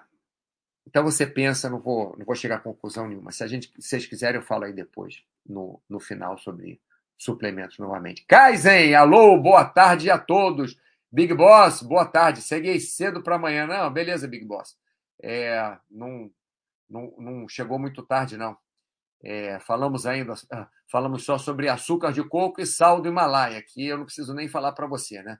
então 0.87 1.03
você 1.03 1.27
pensa, 1.27 1.69
não 1.69 1.79
vou, 1.79 2.15
não 2.17 2.25
vou 2.25 2.35
chegar 2.35 2.55
a 2.55 2.61
conclusão 2.61 3.07
nenhuma. 3.07 3.31
Se 3.31 3.43
a 3.43 3.47
gente, 3.47 3.71
se 3.79 3.89
vocês 3.89 4.07
quiserem, 4.07 4.39
eu 4.39 4.45
falo 4.45 4.63
aí 4.63 4.73
depois, 4.73 5.23
no, 5.45 5.79
no 5.87 5.99
final, 5.99 6.35
sobre 6.39 6.81
suplementos 7.21 7.77
novamente. 7.77 8.25
Kaizen, 8.27 8.95
alô, 8.95 9.37
boa 9.37 9.63
tarde 9.63 10.09
a 10.09 10.17
todos. 10.17 10.75
Big 11.11 11.33
Boss, 11.33 11.83
boa 11.83 12.05
tarde. 12.05 12.41
Cheguei 12.41 12.79
cedo 12.79 13.21
para 13.21 13.35
amanhã. 13.35 13.67
Não, 13.67 13.93
beleza, 13.93 14.27
Big 14.27 14.43
Boss. 14.43 14.75
É, 15.21 15.77
não, 15.89 16.31
não, 16.89 17.13
não 17.19 17.47
chegou 17.47 17.77
muito 17.77 18.01
tarde, 18.01 18.37
não. 18.37 18.57
É, 19.23 19.59
falamos 19.59 20.07
ainda, 20.07 20.33
ah, 20.51 20.67
falamos 20.91 21.23
só 21.23 21.37
sobre 21.37 21.69
açúcar 21.69 22.11
de 22.11 22.23
coco 22.23 22.59
e 22.59 22.65
sal 22.65 22.99
do 22.99 23.07
Himalaia, 23.07 23.61
que 23.61 23.85
eu 23.85 23.99
não 23.99 24.05
preciso 24.05 24.33
nem 24.33 24.47
falar 24.47 24.71
para 24.71 24.87
você, 24.87 25.21
né? 25.21 25.37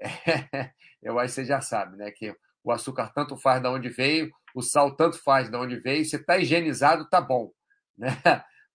É, 0.00 0.70
eu 1.02 1.18
acho 1.18 1.34
que 1.34 1.42
você 1.42 1.44
já 1.44 1.60
sabe, 1.60 1.98
né? 1.98 2.10
Que 2.10 2.34
o 2.64 2.72
açúcar 2.72 3.12
tanto 3.12 3.36
faz 3.36 3.60
de 3.60 3.68
onde 3.68 3.90
veio, 3.90 4.30
o 4.54 4.62
sal 4.62 4.96
tanto 4.96 5.22
faz 5.22 5.50
de 5.50 5.56
onde 5.58 5.78
veio, 5.78 6.06
se 6.06 6.16
está 6.16 6.38
higienizado, 6.38 7.06
tá 7.06 7.20
bom, 7.20 7.52
né? 7.98 8.16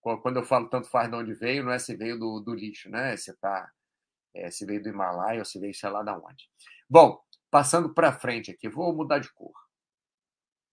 Quando 0.04 0.38
eu 0.38 0.44
falo 0.44 0.70
tanto 0.70 0.90
faz 0.90 1.10
de 1.10 1.16
onde 1.16 1.34
veio, 1.34 1.64
não 1.64 1.72
é 1.72 1.80
se 1.80 1.96
veio 1.96 2.20
do, 2.20 2.42
do 2.42 2.54
lixo, 2.54 2.90
né? 2.90 3.16
Se 3.16 3.34
tá, 3.38 3.72
é, 4.34 4.52
se 4.52 4.66
veio 4.66 4.84
do 4.84 4.90
Himalaia 4.90 5.40
ou 5.40 5.46
se 5.46 5.58
veio 5.58 5.74
sei 5.74 5.90
lá 5.90 6.04
de 6.04 6.12
onde. 6.12 6.50
Bom, 6.90 7.24
passando 7.50 7.94
para 7.94 8.12
frente 8.12 8.52
aqui, 8.52 8.68
vou 8.68 8.94
mudar 8.94 9.20
de 9.20 9.32
cor. 9.32 9.54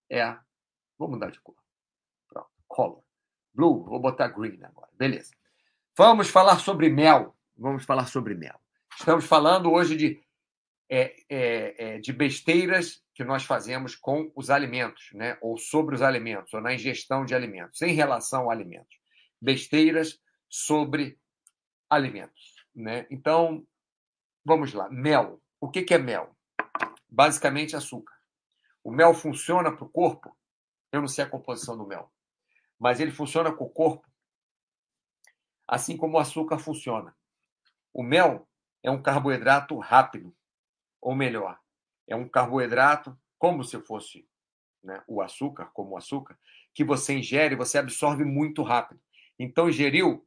É, 0.09 0.37
vou 0.97 1.09
mudar 1.09 1.31
de 1.31 1.39
cor. 1.39 1.55
Pronto, 2.27 2.49
color. 2.67 3.03
Blue, 3.53 3.85
vou 3.85 3.99
botar 3.99 4.27
green 4.27 4.61
agora. 4.63 4.91
Beleza. 4.93 5.31
Vamos 5.97 6.29
falar 6.29 6.59
sobre 6.59 6.89
mel. 6.89 7.35
Vamos 7.57 7.85
falar 7.85 8.07
sobre 8.07 8.35
mel. 8.35 8.59
Estamos 8.97 9.25
falando 9.25 9.71
hoje 9.71 9.95
de, 9.95 10.23
é, 10.89 11.15
é, 11.29 11.95
é, 11.95 11.99
de 11.99 12.11
besteiras 12.11 13.01
que 13.13 13.23
nós 13.23 13.43
fazemos 13.43 13.95
com 13.95 14.31
os 14.35 14.49
alimentos, 14.49 15.09
né? 15.13 15.37
ou 15.41 15.57
sobre 15.57 15.95
os 15.95 16.01
alimentos, 16.01 16.53
ou 16.53 16.61
na 16.61 16.73
ingestão 16.73 17.23
de 17.23 17.33
alimentos, 17.33 17.81
em 17.81 17.93
relação 17.93 18.49
a 18.49 18.53
alimentos. 18.53 19.00
Besteiras 19.41 20.19
sobre 20.49 21.19
alimentos. 21.89 22.65
Né? 22.75 23.07
Então, 23.09 23.65
vamos 24.45 24.73
lá. 24.73 24.89
Mel. 24.89 25.41
O 25.59 25.69
que, 25.69 25.83
que 25.83 25.93
é 25.93 25.97
mel? 25.97 26.35
basicamente 27.11 27.75
açúcar. 27.75 28.15
O 28.81 28.89
mel 28.89 29.13
funciona 29.13 29.75
para 29.75 29.83
o 29.83 29.89
corpo? 29.89 30.35
Eu 30.91 31.01
não 31.01 31.07
sei 31.07 31.25
a 31.25 31.29
composição 31.29 31.77
do 31.77 31.85
mel, 31.85 32.11
mas 32.79 32.99
ele 32.99 33.11
funciona 33.11 33.51
com 33.51 33.65
o 33.65 33.69
corpo 33.69 34.09
assim 35.67 35.95
como 35.95 36.17
o 36.17 36.19
açúcar 36.19 36.59
funciona. 36.59 37.15
O 37.93 38.03
mel 38.03 38.45
é 38.83 38.91
um 38.91 39.01
carboidrato 39.01 39.77
rápido, 39.77 40.35
ou 40.99 41.15
melhor, 41.15 41.57
é 42.05 42.13
um 42.13 42.27
carboidrato 42.27 43.17
como 43.37 43.63
se 43.63 43.79
fosse 43.79 44.27
né, 44.83 45.01
o 45.07 45.21
açúcar, 45.21 45.67
como 45.67 45.91
o 45.91 45.97
açúcar, 45.97 46.37
que 46.73 46.83
você 46.83 47.13
ingere, 47.13 47.55
você 47.55 47.77
absorve 47.77 48.25
muito 48.25 48.63
rápido. 48.63 48.99
Então, 49.43 49.67
ingeriu, 49.67 50.23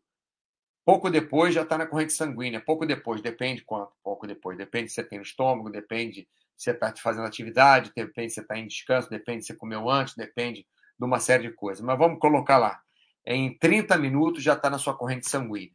pouco 0.84 1.08
depois 1.08 1.54
já 1.54 1.62
está 1.62 1.78
na 1.78 1.86
corrente 1.86 2.12
sanguínea, 2.12 2.60
pouco 2.60 2.84
depois, 2.84 3.22
depende 3.22 3.62
quanto, 3.62 3.92
pouco 4.02 4.26
depois, 4.26 4.58
depende 4.58 4.88
se 4.88 4.96
você 4.96 5.04
tem 5.04 5.18
no 5.18 5.24
estômago, 5.24 5.70
depende 5.70 6.28
se 6.56 6.64
você 6.64 6.70
está 6.72 6.92
fazendo 6.96 7.24
atividade, 7.24 7.92
depende 7.94 8.30
se 8.30 8.34
você 8.34 8.40
está 8.40 8.58
em 8.58 8.66
descanso, 8.66 9.08
depende 9.08 9.42
se 9.42 9.52
você 9.52 9.56
comeu 9.56 9.88
antes, 9.88 10.16
depende 10.16 10.66
de 10.98 11.04
uma 11.04 11.20
série 11.20 11.48
de 11.48 11.54
coisas. 11.54 11.80
Mas 11.80 11.96
vamos 11.96 12.18
colocar 12.18 12.58
lá. 12.58 12.80
Em 13.24 13.56
30 13.56 13.96
minutos 13.98 14.42
já 14.42 14.54
está 14.54 14.68
na 14.68 14.78
sua 14.78 14.96
corrente 14.96 15.30
sanguínea. 15.30 15.70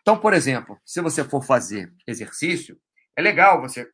Então, 0.00 0.18
por 0.18 0.32
exemplo, 0.32 0.80
se 0.82 1.02
você 1.02 1.22
for 1.22 1.42
fazer 1.42 1.92
exercício, 2.06 2.80
é 3.14 3.20
legal 3.20 3.60
você 3.60 3.86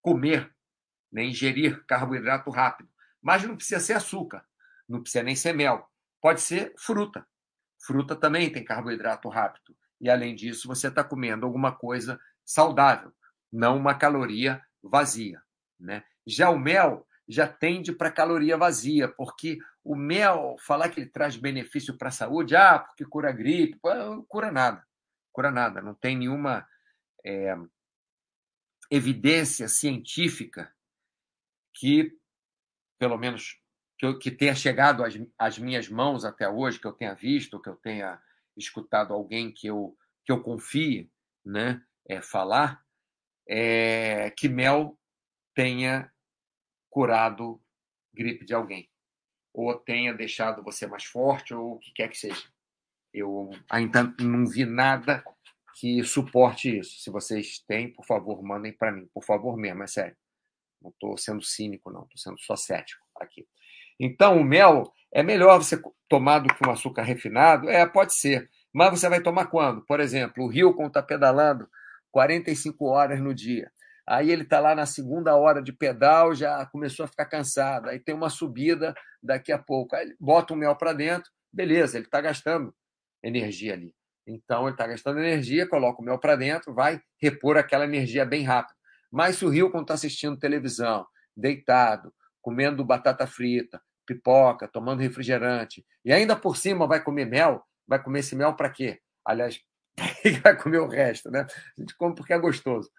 comer, 0.00 0.54
né, 1.10 1.24
ingerir 1.24 1.84
carboidrato 1.86 2.50
rápido, 2.50 2.88
mas 3.20 3.42
não 3.42 3.56
precisa 3.56 3.80
ser 3.80 3.94
açúcar, 3.94 4.46
não 4.88 5.02
precisa 5.02 5.24
nem 5.24 5.34
ser 5.34 5.52
mel. 5.52 5.90
Pode 6.20 6.40
ser 6.40 6.72
fruta. 6.78 7.26
Fruta 7.86 8.16
também 8.16 8.50
tem 8.50 8.64
carboidrato 8.64 9.28
rápido. 9.28 9.76
E, 10.00 10.10
além 10.10 10.34
disso, 10.34 10.66
você 10.66 10.88
está 10.88 11.04
comendo 11.04 11.46
alguma 11.46 11.72
coisa 11.72 12.20
saudável, 12.44 13.12
não 13.52 13.76
uma 13.76 13.94
caloria 13.94 14.60
vazia. 14.82 15.40
Né? 15.78 16.04
Já 16.26 16.50
o 16.50 16.58
mel 16.58 17.06
já 17.28 17.46
tende 17.46 17.92
para 17.92 18.10
caloria 18.10 18.56
vazia, 18.56 19.08
porque 19.08 19.58
o 19.82 19.94
mel, 19.94 20.56
falar 20.60 20.88
que 20.88 21.00
ele 21.00 21.10
traz 21.10 21.36
benefício 21.36 21.96
para 21.96 22.08
a 22.08 22.12
saúde, 22.12 22.56
ah, 22.56 22.78
porque 22.78 23.04
cura 23.04 23.32
gripe, 23.32 23.78
cura 24.28 24.50
nada, 24.50 24.84
cura 25.32 25.50
nada, 25.50 25.80
não 25.80 25.94
tem 25.94 26.16
nenhuma 26.16 26.66
é, 27.24 27.56
evidência 28.90 29.68
científica 29.68 30.72
que, 31.74 32.16
pelo 32.98 33.16
menos, 33.16 33.60
que, 33.98 34.06
eu, 34.06 34.18
que 34.18 34.30
tenha 34.30 34.54
chegado 34.54 35.04
às, 35.04 35.14
às, 35.38 35.58
minhas 35.58 35.88
mãos 35.88 36.24
até 36.24 36.48
hoje, 36.48 36.78
que 36.78 36.86
eu 36.86 36.92
tenha 36.92 37.14
visto, 37.14 37.60
que 37.60 37.68
eu 37.68 37.76
tenha 37.76 38.20
escutado 38.56 39.12
alguém 39.12 39.52
que 39.52 39.66
eu, 39.66 39.96
que 40.24 40.32
eu 40.32 40.42
confie 40.42 41.10
né, 41.44 41.82
é, 42.08 42.20
falar, 42.20 42.82
é, 43.48 44.30
que 44.30 44.48
mel 44.48 44.98
tenha 45.54 46.12
curado 46.90 47.62
gripe 48.14 48.44
de 48.44 48.54
alguém, 48.54 48.90
ou 49.52 49.74
tenha 49.74 50.12
deixado 50.14 50.62
você 50.62 50.86
mais 50.86 51.04
forte, 51.04 51.54
ou 51.54 51.74
o 51.74 51.78
que 51.78 51.92
quer 51.92 52.08
que 52.08 52.18
seja. 52.18 52.48
Eu 53.12 53.50
ainda 53.70 54.14
não 54.20 54.46
vi 54.46 54.64
nada 54.64 55.24
que 55.78 56.02
suporte 56.04 56.78
isso. 56.78 56.98
Se 56.98 57.10
vocês 57.10 57.58
têm, 57.60 57.92
por 57.92 58.04
favor, 58.04 58.42
mandem 58.42 58.72
para 58.72 58.92
mim. 58.92 59.08
Por 59.12 59.24
favor 59.24 59.56
mesmo, 59.56 59.82
é 59.82 59.86
sério. 59.86 60.16
Não 60.82 60.90
estou 60.90 61.16
sendo 61.16 61.42
cínico, 61.42 61.90
não. 61.90 62.02
Estou 62.02 62.18
sendo 62.18 62.38
só 62.40 62.56
cético 62.56 63.06
aqui. 63.16 63.46
Então, 63.98 64.38
o 64.38 64.44
mel 64.44 64.84
é 65.12 65.22
melhor 65.22 65.58
você 65.58 65.80
tomar 66.08 66.40
do 66.40 66.54
que 66.54 66.66
um 66.66 66.70
açúcar 66.70 67.02
refinado? 67.02 67.68
É, 67.68 67.86
pode 67.86 68.14
ser. 68.14 68.48
Mas 68.72 68.90
você 68.90 69.08
vai 69.08 69.20
tomar 69.20 69.46
quando? 69.46 69.84
Por 69.86 70.00
exemplo, 70.00 70.44
o 70.44 70.48
Rio, 70.48 70.76
está 70.86 71.02
pedalando 71.02 71.66
45 72.10 72.84
horas 72.86 73.20
no 73.20 73.34
dia. 73.34 73.70
Aí 74.08 74.30
ele 74.30 74.42
está 74.42 74.60
lá 74.60 74.74
na 74.74 74.86
segunda 74.86 75.34
hora 75.34 75.60
de 75.60 75.72
pedal, 75.72 76.34
já 76.34 76.64
começou 76.66 77.04
a 77.04 77.08
ficar 77.08 77.26
cansado. 77.26 77.88
Aí 77.88 77.98
tem 77.98 78.14
uma 78.14 78.30
subida 78.30 78.94
daqui 79.22 79.50
a 79.50 79.58
pouco. 79.58 79.96
Aí 79.96 80.06
ele 80.06 80.16
bota 80.20 80.54
o 80.54 80.56
mel 80.56 80.76
para 80.76 80.92
dentro, 80.92 81.30
beleza, 81.52 81.98
ele 81.98 82.06
está 82.06 82.20
gastando 82.20 82.72
energia 83.22 83.72
ali. 83.72 83.94
Então 84.26 84.62
ele 84.64 84.72
está 84.72 84.86
gastando 84.86 85.18
energia, 85.18 85.68
coloca 85.68 86.00
o 86.00 86.04
mel 86.04 86.18
para 86.18 86.36
dentro, 86.36 86.74
vai 86.74 87.00
repor 87.20 87.56
aquela 87.56 87.84
energia 87.84 88.24
bem 88.24 88.44
rápido. 88.44 88.76
Mas 89.10 89.36
se 89.36 89.44
o 89.44 89.48
Rio, 89.48 89.70
quando 89.70 89.84
está 89.84 89.94
assistindo 89.94 90.38
televisão, 90.38 91.06
deitado, 91.36 92.12
comendo 92.40 92.84
batata 92.84 93.26
frita, 93.26 93.80
pipoca, 94.06 94.68
tomando 94.68 95.00
refrigerante, 95.00 95.84
e 96.04 96.12
ainda 96.12 96.36
por 96.36 96.56
cima 96.56 96.86
vai 96.86 97.02
comer 97.02 97.26
mel, 97.26 97.62
vai 97.86 98.02
comer 98.02 98.20
esse 98.20 98.36
mel 98.36 98.54
para 98.54 98.70
quê? 98.70 99.00
Aliás, 99.24 99.60
vai 100.42 100.56
comer 100.56 100.78
o 100.78 100.88
resto, 100.88 101.30
né? 101.30 101.46
A 101.76 101.80
gente 101.80 101.96
come 101.96 102.14
porque 102.14 102.32
é 102.32 102.38
gostoso 102.38 102.90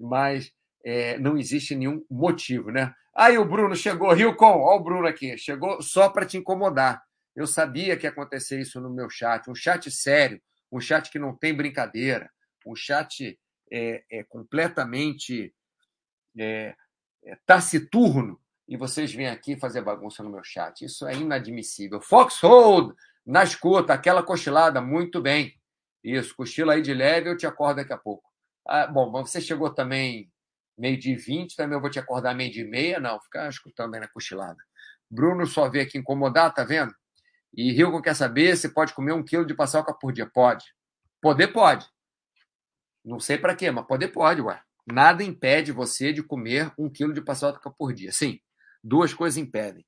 mas 0.00 0.50
é, 0.82 1.18
não 1.18 1.36
existe 1.36 1.76
nenhum 1.76 2.04
motivo, 2.10 2.70
né? 2.72 2.94
Aí 3.14 3.36
o 3.36 3.44
Bruno 3.44 3.76
chegou, 3.76 4.12
Rilcon, 4.12 4.60
olha 4.60 4.80
o 4.80 4.82
Bruno 4.82 5.06
aqui, 5.06 5.36
chegou 5.36 5.82
só 5.82 6.08
para 6.08 6.24
te 6.24 6.38
incomodar. 6.38 7.02
Eu 7.36 7.46
sabia 7.46 7.96
que 7.96 8.06
ia 8.06 8.10
acontecer 8.10 8.58
isso 8.60 8.80
no 8.80 8.88
meu 8.88 9.10
chat, 9.10 9.50
um 9.50 9.54
chat 9.54 9.90
sério, 9.90 10.40
um 10.72 10.80
chat 10.80 11.10
que 11.10 11.18
não 11.18 11.36
tem 11.36 11.54
brincadeira, 11.54 12.30
um 12.66 12.74
chat 12.74 13.38
é, 13.70 14.04
é 14.10 14.24
completamente 14.24 15.52
é, 16.38 16.74
é, 17.24 17.36
taciturno, 17.44 18.40
e 18.70 18.76
vocês 18.76 19.12
vêm 19.12 19.26
aqui 19.26 19.56
fazer 19.56 19.82
bagunça 19.82 20.22
no 20.22 20.30
meu 20.30 20.44
chat. 20.44 20.84
Isso 20.84 21.04
é 21.04 21.12
inadmissível. 21.12 22.00
Foxhold, 22.00 22.94
na 23.26 23.42
escuta, 23.42 23.92
aquela 23.92 24.22
cochilada, 24.22 24.80
muito 24.80 25.20
bem. 25.20 25.52
Isso, 26.04 26.36
cochila 26.36 26.74
aí 26.74 26.80
de 26.80 26.94
leve, 26.94 27.28
eu 27.28 27.36
te 27.36 27.48
acordo 27.48 27.78
daqui 27.78 27.92
a 27.92 27.98
pouco. 27.98 28.22
Ah, 28.64 28.86
bom, 28.86 29.10
você 29.10 29.40
chegou 29.40 29.74
também 29.74 30.30
meio 30.78 30.96
de 30.96 31.16
20, 31.16 31.56
também 31.56 31.76
eu 31.76 31.80
vou 31.80 31.90
te 31.90 31.98
acordar 31.98 32.32
meio 32.32 32.52
de 32.52 32.62
meia, 32.62 33.00
não, 33.00 33.20
ficar 33.20 33.48
escutando 33.48 33.94
aí 33.94 34.00
na 34.00 34.06
cochilada. 34.06 34.62
Bruno 35.10 35.44
só 35.48 35.68
veio 35.68 35.84
aqui 35.84 35.98
incomodar, 35.98 36.54
tá 36.54 36.62
vendo? 36.62 36.94
E 37.52 37.72
Rilco 37.72 38.00
quer 38.00 38.14
saber 38.14 38.56
se 38.56 38.72
pode 38.72 38.94
comer 38.94 39.12
um 39.12 39.24
quilo 39.24 39.44
de 39.44 39.52
paçoca 39.52 39.92
por 39.92 40.12
dia. 40.12 40.30
Pode. 40.32 40.64
Poder 41.20 41.48
pode. 41.48 41.84
Não 43.04 43.18
sei 43.18 43.36
para 43.36 43.56
quê, 43.56 43.68
mas 43.72 43.84
poder 43.84 44.08
pode, 44.08 44.40
ué. 44.40 44.62
Nada 44.86 45.24
impede 45.24 45.72
você 45.72 46.12
de 46.12 46.22
comer 46.22 46.72
um 46.78 46.88
quilo 46.88 47.12
de 47.12 47.20
paçoca 47.20 47.68
por 47.68 47.92
dia. 47.92 48.12
Sim, 48.12 48.38
duas 48.82 49.14
coisas 49.14 49.36
impedem. 49.36 49.84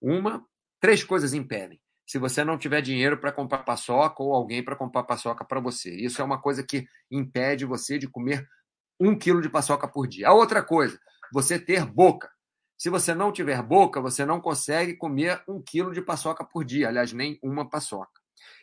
Uma, 0.00 0.44
três 0.80 1.02
coisas 1.02 1.34
impedem 1.34 1.80
se 2.06 2.18
você 2.18 2.44
não 2.44 2.56
tiver 2.56 2.80
dinheiro 2.80 3.18
para 3.18 3.32
comprar 3.32 3.64
paçoca 3.64 4.22
ou 4.22 4.32
alguém 4.32 4.62
para 4.62 4.76
comprar 4.76 5.02
paçoca 5.02 5.44
para 5.44 5.58
você. 5.58 5.90
Isso 5.90 6.22
é 6.22 6.24
uma 6.24 6.40
coisa 6.40 6.62
que 6.62 6.86
impede 7.10 7.64
você 7.64 7.98
de 7.98 8.06
comer 8.06 8.46
um 9.00 9.18
quilo 9.18 9.42
de 9.42 9.48
paçoca 9.48 9.88
por 9.88 10.06
dia. 10.06 10.28
A 10.28 10.32
outra 10.32 10.62
coisa, 10.62 10.98
você 11.32 11.58
ter 11.58 11.84
boca. 11.84 12.30
Se 12.78 12.88
você 12.88 13.14
não 13.14 13.32
tiver 13.32 13.60
boca, 13.62 14.00
você 14.00 14.24
não 14.24 14.40
consegue 14.40 14.94
comer 14.94 15.42
um 15.48 15.60
quilo 15.60 15.92
de 15.92 16.00
paçoca 16.00 16.44
por 16.44 16.64
dia, 16.64 16.88
aliás, 16.88 17.12
nem 17.12 17.38
uma 17.42 17.68
paçoca. 17.68 18.20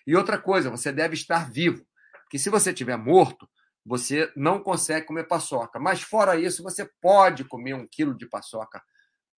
E 0.07 0.15
outra 0.15 0.37
coisa, 0.37 0.69
você 0.69 0.91
deve 0.91 1.15
estar 1.15 1.51
vivo, 1.51 1.85
porque 2.23 2.37
se 2.37 2.49
você 2.49 2.69
estiver 2.69 2.97
morto, 2.97 3.49
você 3.85 4.31
não 4.35 4.61
consegue 4.61 5.05
comer 5.05 5.27
paçoca. 5.27 5.79
Mas 5.79 6.01
fora 6.01 6.39
isso, 6.39 6.63
você 6.63 6.89
pode 7.01 7.43
comer 7.43 7.73
um 7.73 7.87
quilo 7.87 8.15
de 8.15 8.27
paçoca 8.29 8.81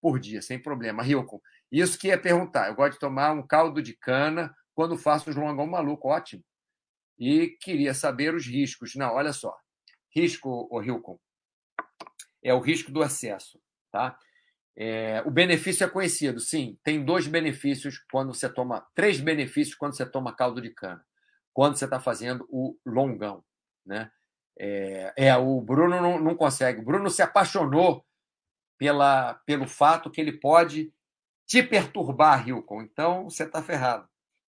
por 0.05 0.19
dia, 0.19 0.39
sem 0.39 0.61
problema. 0.61 1.01
Rilcon, 1.01 1.41
isso 1.71 1.97
que 1.97 2.09
ia 2.09 2.21
perguntar. 2.21 2.67
Eu 2.67 2.75
gosto 2.75 2.93
de 2.93 2.99
tomar 2.99 3.31
um 3.31 3.41
caldo 3.41 3.81
de 3.81 3.97
cana 3.97 4.55
quando 4.75 4.99
faço 4.99 5.31
os 5.31 5.35
longão 5.35 5.65
maluco, 5.65 6.09
ótimo. 6.09 6.43
E 7.17 7.57
queria 7.59 7.91
saber 7.91 8.35
os 8.35 8.45
riscos. 8.45 8.93
Não, 8.93 9.15
olha 9.15 9.33
só. 9.33 9.57
Risco, 10.15 10.67
o 10.69 11.19
é 12.43 12.53
o 12.53 12.59
risco 12.59 12.91
do 12.91 13.03
excesso, 13.03 13.59
tá? 13.91 14.15
É, 14.77 15.23
o 15.25 15.31
benefício 15.31 15.83
é 15.83 15.89
conhecido, 15.89 16.39
sim. 16.39 16.77
Tem 16.83 17.03
dois 17.03 17.25
benefícios 17.25 17.97
quando 18.11 18.31
você 18.31 18.47
toma, 18.47 18.85
três 18.93 19.19
benefícios 19.19 19.75
quando 19.75 19.97
você 19.97 20.05
toma 20.05 20.35
caldo 20.35 20.61
de 20.61 20.69
cana, 20.69 21.03
quando 21.51 21.77
você 21.77 21.85
está 21.85 21.99
fazendo 21.99 22.45
o 22.51 22.77
longão, 22.85 23.43
né? 23.83 24.11
É, 24.55 25.13
é 25.17 25.35
o 25.35 25.59
Bruno 25.61 25.99
não, 25.99 26.19
não 26.19 26.35
consegue. 26.35 26.81
O 26.81 26.85
Bruno 26.85 27.09
se 27.09 27.23
apaixonou 27.23 28.05
pela, 28.77 29.35
pelo 29.45 29.67
fato 29.67 30.09
que 30.09 30.19
ele 30.19 30.33
pode 30.33 30.93
te 31.45 31.61
perturbar, 31.61 32.47
Hilcon. 32.47 32.81
Então 32.81 33.29
você 33.29 33.43
está 33.43 33.61
ferrado. 33.61 34.07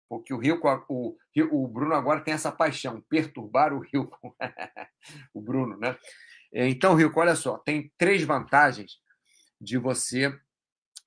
Porque 0.08 0.34
o 0.34 0.44
Hilcon, 0.44 0.84
o, 0.88 1.18
o 1.52 1.68
Bruno 1.68 1.96
agora 1.96 2.22
tem 2.22 2.34
essa 2.34 2.52
paixão, 2.52 3.02
perturbar 3.10 3.74
o 3.74 3.84
Hilcon. 3.84 4.34
o 5.34 5.42
Bruno, 5.42 5.78
né? 5.78 5.98
Então, 6.54 7.00
Hilcon, 7.00 7.22
olha 7.22 7.36
só, 7.36 7.58
tem 7.58 7.92
três 7.98 8.24
vantagens 8.24 9.00
de 9.60 9.78
você 9.78 10.32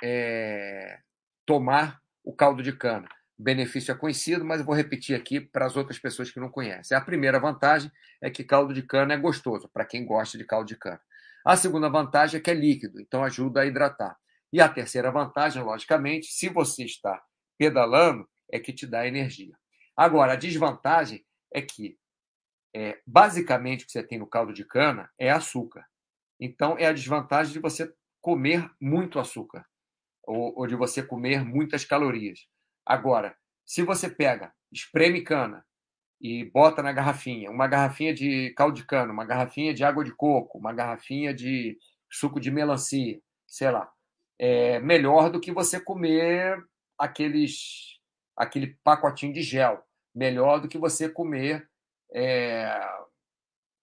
é, 0.03 0.99
tomar 1.45 2.01
o 2.25 2.35
caldo 2.35 2.63
de 2.63 2.73
cana. 2.73 3.09
O 3.39 3.43
benefício 3.43 3.93
é 3.93 3.95
conhecido, 3.95 4.45
mas 4.45 4.61
eu 4.61 4.67
vou 4.67 4.75
repetir 4.75 5.15
aqui 5.15 5.41
para 5.41 5.67
as 5.67 5.77
outras 5.77 5.99
pessoas 5.99 6.31
que 6.31 6.41
não 6.41 6.49
conhecem. 6.49 6.97
A 6.97 7.01
primeira 7.01 7.39
vantagem 7.39 7.93
é 8.21 8.29
que 8.29 8.43
caldo 8.43 8.75
de 8.75 8.83
cana 8.83 9.15
é 9.15 9.17
gostoso, 9.17 9.69
para 9.69 9.85
quem 9.85 10.05
gosta 10.05 10.37
de 10.37 10.45
caldo 10.45 10.67
de 10.67 10.77
cana. 10.77 11.01
A 11.47 11.57
segunda 11.57 11.89
vantagem 11.89 12.41
é 12.41 12.43
que 12.43 12.51
é 12.51 12.55
líquido, 12.55 13.01
então 13.01 13.23
ajuda 13.23 13.61
a 13.61 13.67
hidratar. 13.67 14.19
E 14.53 14.61
a 14.61 14.69
terceira 14.69 15.13
vantagem, 15.13 15.63
logicamente, 15.63 16.27
se 16.27 16.49
você 16.49 16.85
está 16.85 17.23
pedalando, 17.57 18.29
é 18.51 18.59
que 18.59 18.73
te 18.73 18.85
dá 18.85 19.07
energia. 19.07 19.57
Agora, 19.97 20.33
a 20.33 20.37
desvantagem 20.37 21.25
é 21.55 21.63
que, 21.63 21.97
é, 22.75 23.01
basicamente, 23.07 23.85
o 23.85 23.87
que 23.87 23.93
você 23.93 24.03
tem 24.03 24.19
no 24.19 24.27
caldo 24.27 24.53
de 24.53 24.65
cana 24.65 25.09
é 25.17 25.31
açúcar. 25.31 25.87
Então, 26.41 26.77
é 26.79 26.87
a 26.87 26.93
desvantagem 26.93 27.53
de 27.53 27.61
você 27.61 27.95
comer 28.21 28.69
muito 28.81 29.21
açúcar 29.21 29.65
ou, 30.25 30.53
ou 30.59 30.67
de 30.67 30.75
você 30.75 31.01
comer 31.01 31.45
muitas 31.45 31.85
calorias. 31.85 32.41
Agora, 32.85 33.37
se 33.65 33.85
você 33.85 34.11
pega, 34.11 34.53
espreme 34.73 35.23
cana 35.23 35.65
e 36.21 36.45
bota 36.45 36.83
na 36.83 36.93
garrafinha, 36.93 37.51
uma 37.51 37.67
garrafinha 37.67 38.15
de 38.15 38.51
caldo 38.57 38.77
de 38.77 38.85
cana, 38.85 39.13
uma 39.13 39.25
garrafinha 39.25 39.75
de 39.75 39.85
água 39.85 40.05
de 40.05 40.13
coco, 40.13 40.59
uma 40.59 40.73
garrafinha 40.73 41.35
de 41.35 41.79
suco 42.11 42.41
de 42.41 42.51
melancia, 42.51 43.21
sei 43.47 43.71
lá, 43.71 43.91
é 44.39 44.79
melhor 44.81 45.31
do 45.31 45.41
que 45.41 45.53
você 45.53 45.81
comer 45.81 46.59
aqueles 46.99 47.97
aquele 48.37 48.77
pacotinho 48.85 49.33
de 49.33 49.43
gel, 49.43 49.83
melhor 50.15 50.61
do 50.61 50.69
que 50.69 50.77
você 50.77 51.09
comer 51.09 51.67
é, 52.13 52.79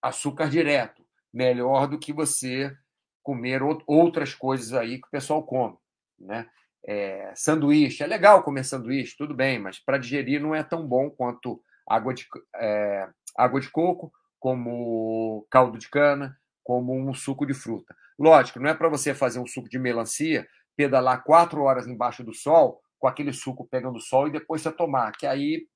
açúcar 0.01 0.49
direto, 0.49 1.03
melhor 1.33 1.87
do 1.87 1.97
que 1.97 2.13
você 2.13 2.75
comer 3.23 3.61
outras 3.87 4.35
coisas 4.35 4.73
aí 4.73 4.99
que 4.99 5.07
o 5.07 5.11
pessoal 5.11 5.43
come, 5.43 5.77
né? 6.19 6.47
É, 6.85 7.31
sanduíche, 7.33 8.03
é 8.03 8.07
legal 8.07 8.43
comer 8.43 8.65
sanduíche, 8.65 9.15
tudo 9.17 9.33
bem, 9.33 9.57
mas 9.57 9.79
para 9.79 9.97
digerir 9.97 10.41
não 10.41 10.53
é 10.53 10.61
tão 10.61 10.85
bom 10.85 11.09
quanto 11.09 11.63
água 11.87 12.13
de, 12.13 12.27
é, 12.55 13.07
água 13.37 13.59
de 13.59 13.69
coco, 13.69 14.11
como 14.39 15.45
caldo 15.49 15.77
de 15.77 15.89
cana, 15.89 16.37
como 16.63 16.93
um 16.93 17.13
suco 17.13 17.45
de 17.45 17.53
fruta. 17.53 17.95
Lógico, 18.17 18.59
não 18.59 18.69
é 18.69 18.73
para 18.73 18.89
você 18.89 19.13
fazer 19.13 19.39
um 19.39 19.47
suco 19.47 19.69
de 19.69 19.79
melancia, 19.79 20.47
pedalar 20.75 21.23
quatro 21.23 21.61
horas 21.61 21.87
embaixo 21.87 22.23
do 22.23 22.33
sol, 22.33 22.81
com 22.99 23.07
aquele 23.07 23.33
suco 23.33 23.67
pegando 23.69 23.99
sol 23.99 24.27
e 24.27 24.31
depois 24.31 24.61
você 24.61 24.71
tomar, 24.71 25.11
que 25.11 25.27
aí 25.27 25.67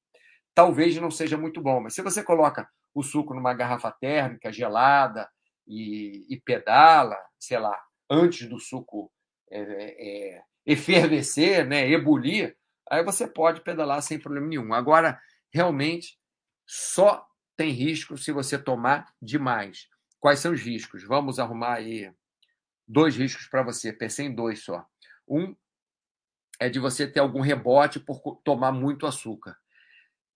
talvez 0.55 0.95
não 0.97 1.11
seja 1.11 1.37
muito 1.37 1.61
bom. 1.61 1.81
Mas 1.81 1.93
se 1.93 2.01
você 2.01 2.23
coloca 2.23 2.67
o 2.93 3.03
suco 3.03 3.33
numa 3.33 3.53
garrafa 3.53 3.91
térmica 3.91 4.51
gelada 4.51 5.29
e, 5.67 6.25
e 6.29 6.39
pedala, 6.39 7.17
sei 7.39 7.59
lá, 7.59 7.77
antes 8.09 8.47
do 8.47 8.59
suco 8.59 9.11
é, 9.51 9.61
é, 9.61 10.41
efervescer, 10.65 11.65
né, 11.65 11.89
ebulir, 11.89 12.55
aí 12.89 13.03
você 13.03 13.27
pode 13.27 13.61
pedalar 13.61 14.01
sem 14.01 14.19
problema 14.19 14.47
nenhum. 14.47 14.73
Agora, 14.73 15.19
realmente, 15.53 16.19
só 16.65 17.25
tem 17.55 17.71
risco 17.71 18.17
se 18.17 18.31
você 18.31 18.57
tomar 18.57 19.13
demais. 19.21 19.87
Quais 20.19 20.39
são 20.39 20.53
os 20.53 20.61
riscos? 20.61 21.03
Vamos 21.03 21.39
arrumar 21.39 21.75
aí 21.75 22.11
dois 22.87 23.15
riscos 23.15 23.47
para 23.47 23.63
você. 23.63 23.93
Pensei 23.93 24.27
em 24.27 24.35
dois 24.35 24.63
só. 24.63 24.85
Um 25.27 25.55
é 26.59 26.69
de 26.69 26.79
você 26.79 27.07
ter 27.07 27.19
algum 27.19 27.41
rebote 27.41 27.99
por 27.99 28.41
tomar 28.43 28.71
muito 28.71 29.05
açúcar 29.05 29.57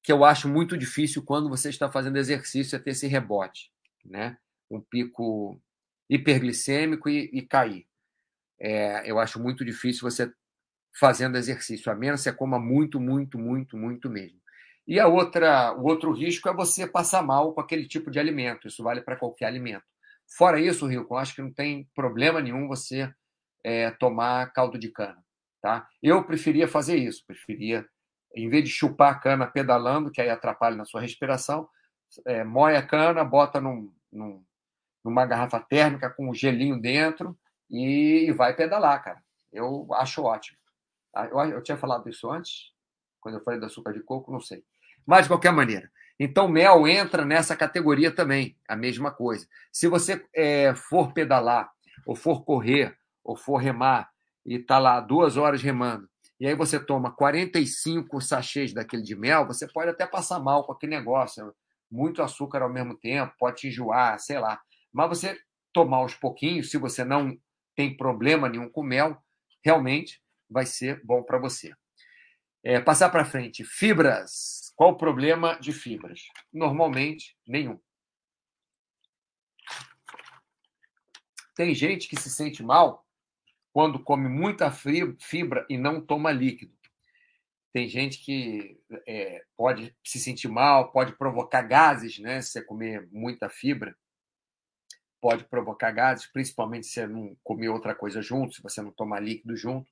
que 0.03 0.11
eu 0.11 0.25
acho 0.25 0.49
muito 0.49 0.77
difícil 0.77 1.23
quando 1.23 1.49
você 1.49 1.69
está 1.69 1.91
fazendo 1.91 2.17
exercício 2.17 2.75
é 2.75 2.79
ter 2.79 2.91
esse 2.91 3.07
rebote, 3.07 3.71
né? 4.03 4.37
Um 4.69 4.81
pico 4.81 5.61
hiperglicêmico 6.09 7.09
e, 7.09 7.29
e 7.31 7.41
cair. 7.41 7.85
É, 8.59 9.09
eu 9.09 9.19
acho 9.19 9.39
muito 9.39 9.63
difícil 9.63 10.09
você 10.09 10.31
fazendo 10.93 11.37
exercício, 11.37 11.91
a 11.91 11.95
menos 11.95 12.21
que 12.21 12.29
você 12.29 12.33
coma 12.35 12.59
muito, 12.59 12.99
muito, 12.99 13.37
muito, 13.37 13.77
muito 13.77 14.09
mesmo. 14.09 14.40
E 14.87 14.99
a 14.99 15.07
outra, 15.07 15.73
o 15.73 15.83
outro 15.85 16.11
risco 16.11 16.49
é 16.49 16.53
você 16.53 16.87
passar 16.87 17.21
mal 17.21 17.53
com 17.53 17.61
aquele 17.61 17.87
tipo 17.87 18.09
de 18.09 18.19
alimento. 18.19 18.67
Isso 18.67 18.83
vale 18.83 19.01
para 19.01 19.15
qualquer 19.15 19.45
alimento. 19.45 19.83
Fora 20.37 20.59
isso, 20.59 20.87
Rico, 20.87 21.15
acho 21.15 21.35
que 21.35 21.41
não 21.41 21.53
tem 21.53 21.87
problema 21.93 22.41
nenhum 22.41 22.67
você 22.67 23.13
é, 23.63 23.91
tomar 23.91 24.51
caldo 24.53 24.77
de 24.79 24.89
cana. 24.89 25.23
Tá? 25.61 25.87
Eu 26.01 26.23
preferia 26.23 26.67
fazer 26.67 26.97
isso, 26.97 27.23
preferia 27.25 27.85
em 28.35 28.49
vez 28.49 28.63
de 28.63 28.69
chupar 28.69 29.11
a 29.11 29.19
cana 29.19 29.45
pedalando, 29.45 30.11
que 30.11 30.21
aí 30.21 30.29
atrapalha 30.29 30.75
na 30.75 30.85
sua 30.85 31.01
respiração, 31.01 31.67
é, 32.25 32.43
moe 32.43 32.75
a 32.75 32.85
cana, 32.85 33.23
bota 33.23 33.59
num, 33.59 33.93
num, 34.11 34.43
numa 35.03 35.25
garrafa 35.25 35.59
térmica 35.59 36.09
com 36.09 36.29
um 36.29 36.33
gelinho 36.33 36.79
dentro 36.79 37.37
e, 37.69 38.25
e, 38.27 38.31
vai 38.31 38.55
pedalar, 38.55 39.03
cara. 39.03 39.21
Eu 39.51 39.87
acho 39.93 40.23
ótimo. 40.23 40.57
Ah, 41.13 41.25
eu, 41.25 41.39
eu 41.39 41.63
tinha 41.63 41.77
falado 41.77 42.09
isso 42.09 42.29
antes, 42.29 42.70
quando 43.21 43.35
eu 43.35 43.43
falei 43.43 43.59
do 43.59 43.65
açúcar 43.65 43.93
de 43.93 44.01
coco, 44.01 44.31
não 44.31 44.41
sei. 44.41 44.63
Mas, 45.05 45.23
de 45.23 45.29
qualquer 45.29 45.51
maneira. 45.51 45.89
Então, 46.19 46.47
mel 46.47 46.87
entra 46.87 47.25
nessa 47.25 47.55
categoria 47.55 48.11
também, 48.11 48.57
a 48.67 48.75
mesma 48.75 49.11
coisa. 49.11 49.47
Se 49.71 49.87
você 49.87 50.25
é, 50.35 50.73
for 50.75 51.13
pedalar, 51.13 51.71
ou 52.05 52.15
for 52.15 52.43
correr, 52.43 52.97
ou 53.23 53.35
for 53.35 53.57
remar, 53.57 54.09
e 54.45 54.55
está 54.55 54.77
lá 54.77 54.99
duas 54.99 55.37
horas 55.37 55.61
remando, 55.61 56.07
e 56.39 56.47
aí 56.47 56.55
você 56.55 56.79
toma 56.79 57.11
45 57.11 58.19
sachês 58.19 58.73
daquele 58.73 59.03
de 59.03 59.15
mel, 59.15 59.45
você 59.45 59.67
pode 59.67 59.91
até 59.91 60.07
passar 60.07 60.39
mal 60.39 60.65
com 60.65 60.71
aquele 60.71 60.95
negócio. 60.95 61.53
Muito 61.89 62.23
açúcar 62.23 62.63
ao 62.63 62.69
mesmo 62.69 62.97
tempo, 62.97 63.31
pode 63.37 63.67
enjoar, 63.67 64.19
sei 64.19 64.39
lá. 64.39 64.59
Mas 64.91 65.09
você 65.09 65.37
tomar 65.71 65.97
aos 65.97 66.15
pouquinhos, 66.15 66.71
se 66.71 66.79
você 66.79 67.03
não 67.03 67.37
tem 67.75 67.95
problema 67.95 68.49
nenhum 68.49 68.69
com 68.69 68.81
mel, 68.81 69.17
realmente 69.63 70.19
vai 70.49 70.65
ser 70.65 70.99
bom 71.03 71.21
para 71.21 71.37
você. 71.37 71.73
É, 72.63 72.79
passar 72.79 73.09
para 73.09 73.25
frente. 73.25 73.63
Fibras. 73.63 74.71
Qual 74.75 74.91
o 74.91 74.97
problema 74.97 75.59
de 75.59 75.71
fibras? 75.71 76.21
Normalmente, 76.51 77.37
nenhum. 77.47 77.79
Tem 81.55 81.75
gente 81.75 82.07
que 82.07 82.19
se 82.19 82.29
sente 82.29 82.63
mal 82.63 83.05
quando 83.73 84.03
come 84.03 84.27
muita 84.27 84.71
fibra 84.71 85.65
e 85.69 85.77
não 85.77 86.01
toma 86.01 86.31
líquido. 86.31 86.75
Tem 87.73 87.87
gente 87.87 88.23
que 88.23 88.77
é, 89.07 89.43
pode 89.55 89.95
se 90.03 90.19
sentir 90.19 90.49
mal, 90.49 90.91
pode 90.91 91.17
provocar 91.17 91.61
gases, 91.61 92.19
né? 92.19 92.41
Se 92.41 92.51
você 92.51 92.61
comer 92.63 93.07
muita 93.11 93.49
fibra, 93.49 93.95
pode 95.21 95.45
provocar 95.45 95.91
gases, 95.91 96.25
principalmente 96.25 96.87
se 96.87 96.93
você 96.93 97.07
não 97.07 97.37
comer 97.43 97.69
outra 97.69 97.95
coisa 97.95 98.21
junto, 98.21 98.55
se 98.55 98.61
você 98.61 98.81
não 98.81 98.91
tomar 98.91 99.21
líquido 99.21 99.55
junto. 99.55 99.89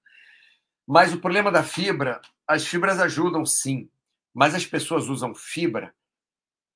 Mas 0.91 1.13
o 1.13 1.21
problema 1.21 1.52
da 1.52 1.62
fibra, 1.62 2.19
as 2.47 2.65
fibras 2.65 2.99
ajudam 2.99 3.45
sim, 3.45 3.91
mas 4.34 4.56
as 4.56 4.65
pessoas 4.65 5.08
usam 5.08 5.36
fibra 5.36 5.95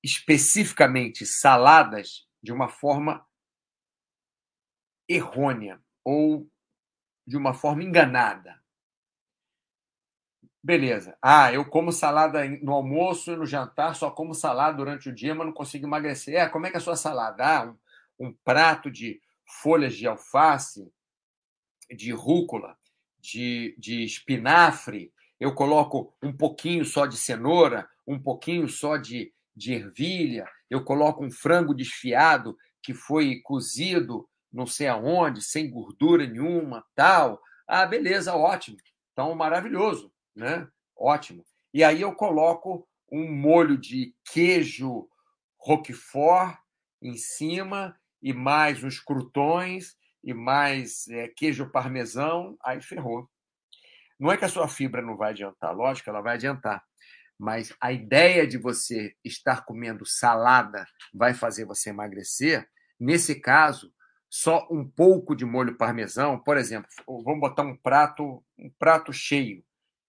especificamente 0.03 1.25
saladas 1.25 2.27
de 2.39 2.53
uma 2.53 2.69
forma 2.69 3.25
errônea 5.09 5.81
ou 6.05 6.47
de 7.25 7.35
uma 7.35 7.55
forma 7.55 7.83
enganada. 7.83 8.61
Beleza. 10.61 11.17
Ah, 11.19 11.51
eu 11.51 11.65
como 11.65 11.91
salada 11.91 12.47
no 12.47 12.71
almoço 12.71 13.31
e 13.31 13.35
no 13.35 13.47
jantar, 13.47 13.95
só 13.95 14.11
como 14.11 14.35
salada 14.35 14.77
durante 14.77 15.09
o 15.09 15.15
dia, 15.15 15.33
mas 15.33 15.47
não 15.47 15.53
consigo 15.53 15.87
emagrecer. 15.87 16.35
É, 16.35 16.47
como 16.47 16.67
é 16.67 16.69
que 16.69 16.75
é 16.75 16.79
a 16.79 16.83
sua 16.83 16.95
salada? 16.95 17.43
Ah, 17.43 17.65
um, 18.19 18.27
um 18.27 18.31
prato 18.31 18.91
de 18.91 19.19
folhas 19.43 19.95
de 19.95 20.05
alface, 20.05 20.93
de 21.89 22.11
rúcula, 22.11 22.77
de, 23.23 23.73
de 23.77 24.03
espinafre. 24.03 25.11
Eu 25.39 25.55
coloco 25.55 26.13
um 26.21 26.35
pouquinho 26.35 26.83
só 26.83 27.05
de 27.05 27.17
cenoura, 27.17 27.87
um 28.05 28.19
pouquinho 28.19 28.67
só 28.67 28.97
de, 28.97 29.33
de 29.55 29.73
ervilha. 29.73 30.45
Eu 30.69 30.83
coloco 30.83 31.23
um 31.23 31.31
frango 31.31 31.73
desfiado 31.73 32.57
que 32.81 32.93
foi 32.93 33.39
cozido 33.41 34.27
não 34.51 34.67
sei 34.67 34.87
aonde, 34.87 35.41
sem 35.41 35.71
gordura 35.71 36.27
nenhuma, 36.27 36.85
tal. 36.93 37.41
Ah, 37.67 37.87
beleza, 37.87 38.35
ótimo. 38.35 38.77
Então, 39.11 39.33
maravilhoso, 39.33 40.13
né? 40.35 40.67
Ótimo. 40.95 41.43
E 41.73 41.83
aí 41.83 42.01
eu 42.01 42.13
coloco 42.13 42.87
um 43.11 43.31
molho 43.31 43.77
de 43.77 44.13
queijo 44.31 45.07
roquefort 45.57 46.55
em 47.01 47.15
cima 47.17 47.97
e 48.21 48.31
mais 48.31 48.83
uns 48.83 48.99
crutões 48.99 49.95
e 50.23 50.33
mais 50.33 51.07
é, 51.09 51.27
queijo 51.27 51.69
parmesão, 51.71 52.57
aí 52.63 52.81
ferrou. 52.81 53.29
Não 54.19 54.31
é 54.31 54.37
que 54.37 54.45
a 54.45 54.49
sua 54.49 54.67
fibra 54.67 55.01
não 55.01 55.17
vai 55.17 55.31
adiantar, 55.31 55.75
lógico, 55.75 56.09
ela 56.09 56.21
vai 56.21 56.35
adiantar. 56.35 56.83
Mas 57.37 57.75
a 57.81 57.91
ideia 57.91 58.47
de 58.47 58.57
você 58.57 59.15
estar 59.23 59.65
comendo 59.65 60.05
salada 60.05 60.85
vai 61.13 61.33
fazer 61.33 61.65
você 61.65 61.89
emagrecer. 61.89 62.67
Nesse 62.99 63.39
caso, 63.41 63.91
só 64.29 64.67
um 64.71 64.87
pouco 64.87 65.35
de 65.35 65.45
molho 65.45 65.77
parmesão, 65.77 66.39
por 66.39 66.57
exemplo, 66.57 66.89
vamos 67.07 67.39
botar 67.39 67.63
um 67.63 67.75
prato, 67.75 68.43
um 68.57 68.71
prato 68.79 69.11
cheio 69.11 69.63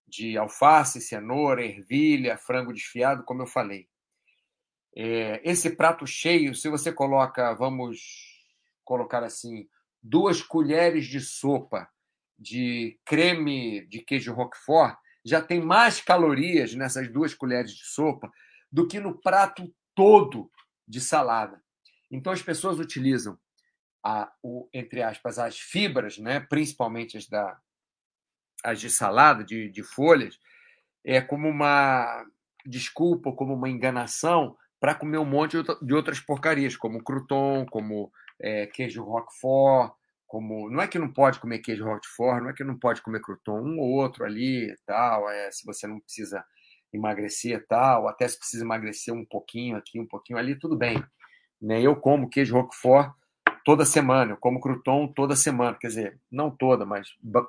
de 0.06 0.38
alface, 0.38 1.00
cenoura, 1.00 1.64
ervilha, 1.64 2.38
frango 2.38 2.72
desfiado, 2.72 3.24
como 3.24 3.42
eu 3.42 3.46
falei. 3.46 3.88
É, 4.96 5.40
esse 5.42 5.70
prato 5.70 6.06
cheio, 6.06 6.54
se 6.54 6.68
você 6.68 6.92
coloca, 6.92 7.52
vamos 7.54 7.98
colocar 8.84 9.24
assim, 9.24 9.68
duas 10.04 10.42
colheres 10.42 11.06
de 11.06 11.18
sopa 11.18 11.88
de 12.38 13.00
creme 13.06 13.86
de 13.86 14.00
queijo 14.00 14.34
roquefort, 14.34 14.98
já 15.24 15.40
tem 15.40 15.62
mais 15.62 16.02
calorias 16.02 16.74
nessas 16.74 17.10
duas 17.10 17.32
colheres 17.32 17.72
de 17.72 17.86
sopa 17.86 18.30
do 18.70 18.86
que 18.86 19.00
no 19.00 19.18
prato 19.18 19.74
todo 19.94 20.50
de 20.86 21.00
salada. 21.00 21.62
Então 22.10 22.32
as 22.32 22.42
pessoas 22.42 22.78
utilizam 22.78 23.38
a, 24.04 24.30
o, 24.42 24.68
entre 24.74 25.02
aspas, 25.02 25.38
as 25.38 25.58
fibras, 25.58 26.18
né, 26.18 26.40
principalmente 26.40 27.16
as, 27.16 27.26
da, 27.26 27.58
as 28.62 28.78
de 28.78 28.90
salada, 28.90 29.42
de, 29.42 29.70
de 29.70 29.82
folhas, 29.82 30.38
é 31.02 31.22
como 31.22 31.48
uma 31.48 32.26
desculpa, 32.66 33.32
como 33.32 33.54
uma 33.54 33.70
enganação 33.70 34.56
para 34.78 34.94
comer 34.94 35.16
um 35.16 35.24
monte 35.24 35.56
de 35.80 35.94
outras 35.94 36.20
porcarias, 36.20 36.76
como 36.76 37.02
crouton, 37.02 37.64
como 37.64 38.12
é, 38.44 38.66
queijo 38.66 39.02
roquefort, 39.02 39.94
como 40.26 40.68
não 40.68 40.82
é 40.82 40.88
que 40.88 40.98
não 40.98 41.10
pode 41.10 41.38
comer 41.38 41.60
queijo 41.60 41.84
Roquefort, 41.84 42.42
não 42.42 42.50
é 42.50 42.52
que 42.52 42.64
não 42.64 42.78
pode 42.78 43.00
comer 43.00 43.20
crouton, 43.20 43.60
um 43.60 43.78
ou 43.78 43.90
outro 43.92 44.24
ali, 44.24 44.74
tal, 44.84 45.30
é, 45.30 45.50
se 45.50 45.64
você 45.64 45.86
não 45.86 46.00
precisa 46.00 46.44
emagrecer, 46.92 47.64
tal, 47.66 48.08
até 48.08 48.28
se 48.28 48.38
precisa 48.38 48.64
emagrecer 48.64 49.14
um 49.14 49.24
pouquinho 49.24 49.76
aqui, 49.76 49.98
um 49.98 50.06
pouquinho 50.06 50.38
ali, 50.38 50.58
tudo 50.58 50.76
bem. 50.76 51.02
Né? 51.60 51.80
Eu 51.80 51.96
como 51.96 52.28
queijo 52.28 52.54
Roquefort 52.54 53.14
toda 53.64 53.84
semana, 53.84 54.32
eu 54.32 54.36
como 54.36 54.60
crouton 54.60 55.06
toda 55.08 55.34
semana, 55.34 55.78
quer 55.80 55.88
dizer, 55.88 56.20
não 56.30 56.50
toda, 56.50 56.84
mas 56.84 57.08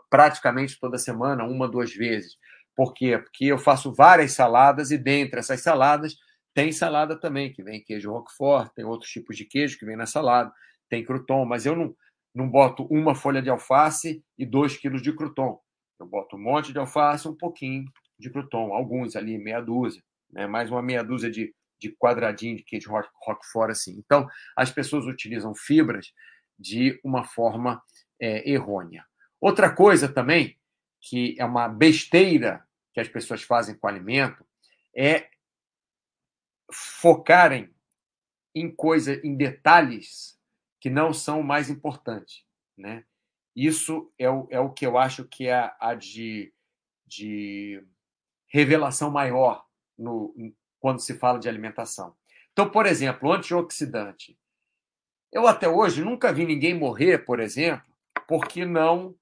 praticamente 0.09 0.79
toda 0.79 0.97
semana, 0.97 1.43
uma, 1.43 1.67
duas 1.67 1.93
vezes. 1.93 2.37
Por 2.75 2.93
quê? 2.93 3.17
Porque 3.17 3.45
eu 3.45 3.57
faço 3.57 3.93
várias 3.93 4.33
saladas 4.33 4.91
e 4.91 4.97
dentre 4.97 5.39
essas 5.39 5.61
saladas 5.61 6.15
tem 6.53 6.71
salada 6.71 7.19
também, 7.19 7.51
que 7.51 7.61
vem 7.61 7.83
queijo 7.83 8.11
Roquefort, 8.11 8.71
tem 8.73 8.85
outros 8.85 9.11
tipos 9.11 9.35
de 9.35 9.43
queijo 9.43 9.77
que 9.77 9.85
vem 9.85 9.97
na 9.97 10.05
salada, 10.05 10.53
tem 10.89 11.03
crouton, 11.03 11.45
mas 11.45 11.65
eu 11.65 11.75
não, 11.75 11.95
não 12.33 12.49
boto 12.49 12.83
uma 12.85 13.15
folha 13.15 13.41
de 13.41 13.49
alface 13.49 14.23
e 14.37 14.45
dois 14.45 14.77
quilos 14.77 15.01
de 15.01 15.13
crouton. 15.13 15.59
Eu 15.99 16.05
boto 16.05 16.35
um 16.35 16.39
monte 16.41 16.71
de 16.71 16.79
alface, 16.79 17.27
um 17.27 17.35
pouquinho 17.35 17.85
de 18.19 18.29
crouton, 18.29 18.73
alguns 18.73 19.15
ali, 19.15 19.37
meia 19.37 19.61
dúzia, 19.61 20.03
né? 20.31 20.47
mais 20.47 20.69
uma 20.69 20.81
meia 20.81 21.03
dúzia 21.03 21.29
de, 21.29 21.53
de 21.79 21.95
quadradinho 21.97 22.57
de 22.57 22.63
queijo 22.63 22.91
Roquefort 23.25 23.71
assim. 23.71 23.97
Então, 23.97 24.27
as 24.55 24.71
pessoas 24.71 25.05
utilizam 25.05 25.53
fibras 25.55 26.13
de 26.57 26.99
uma 27.03 27.23
forma 27.23 27.81
é, 28.19 28.49
errônea. 28.49 29.05
Outra 29.39 29.73
coisa 29.73 30.07
também, 30.07 30.57
que 31.01 31.35
é 31.37 31.45
uma 31.45 31.67
besteira 31.67 32.65
que 32.93 32.99
as 32.99 33.07
pessoas 33.07 33.43
fazem 33.43 33.75
com 33.75 33.87
o 33.87 33.89
alimento, 33.89 34.45
é 34.95 35.27
focarem 36.71 37.73
em 38.53 38.73
coisa, 38.73 39.19
em 39.23 39.35
detalhes 39.35 40.34
que 40.85 40.89
não 40.91 41.11
são 41.11 41.39
o 41.39 41.43
mais 41.43 41.67
importante, 41.67 42.45
né? 42.77 43.03
Isso 43.55 44.13
é 44.19 44.29
o, 44.29 44.47
é 44.51 44.59
o 44.59 44.69
que 44.69 44.85
eu 44.85 44.99
acho 44.99 45.25
que 45.25 45.47
é 45.47 45.73
a, 45.79 45.95
de, 45.95 46.53
de 47.07 47.83
revelação 48.45 49.09
maior 49.09 49.65
no, 49.97 50.31
quando 50.79 50.99
se 50.99 51.15
fala 51.15 51.39
de 51.39 51.49
alimentação. 51.49 52.15
Então, 52.53 52.69
por 52.69 52.85
exemplo, 52.85 53.31
antioxidante. 53.31 54.39
Eu 55.31 55.47
até 55.47 55.67
hoje 55.67 56.03
nunca 56.03 56.31
vi 56.31 56.45
ninguém 56.45 56.77
morrer, 56.77 57.25
por 57.25 57.39
exemplo, 57.39 57.91
porque 58.27 58.63
não 58.63 59.17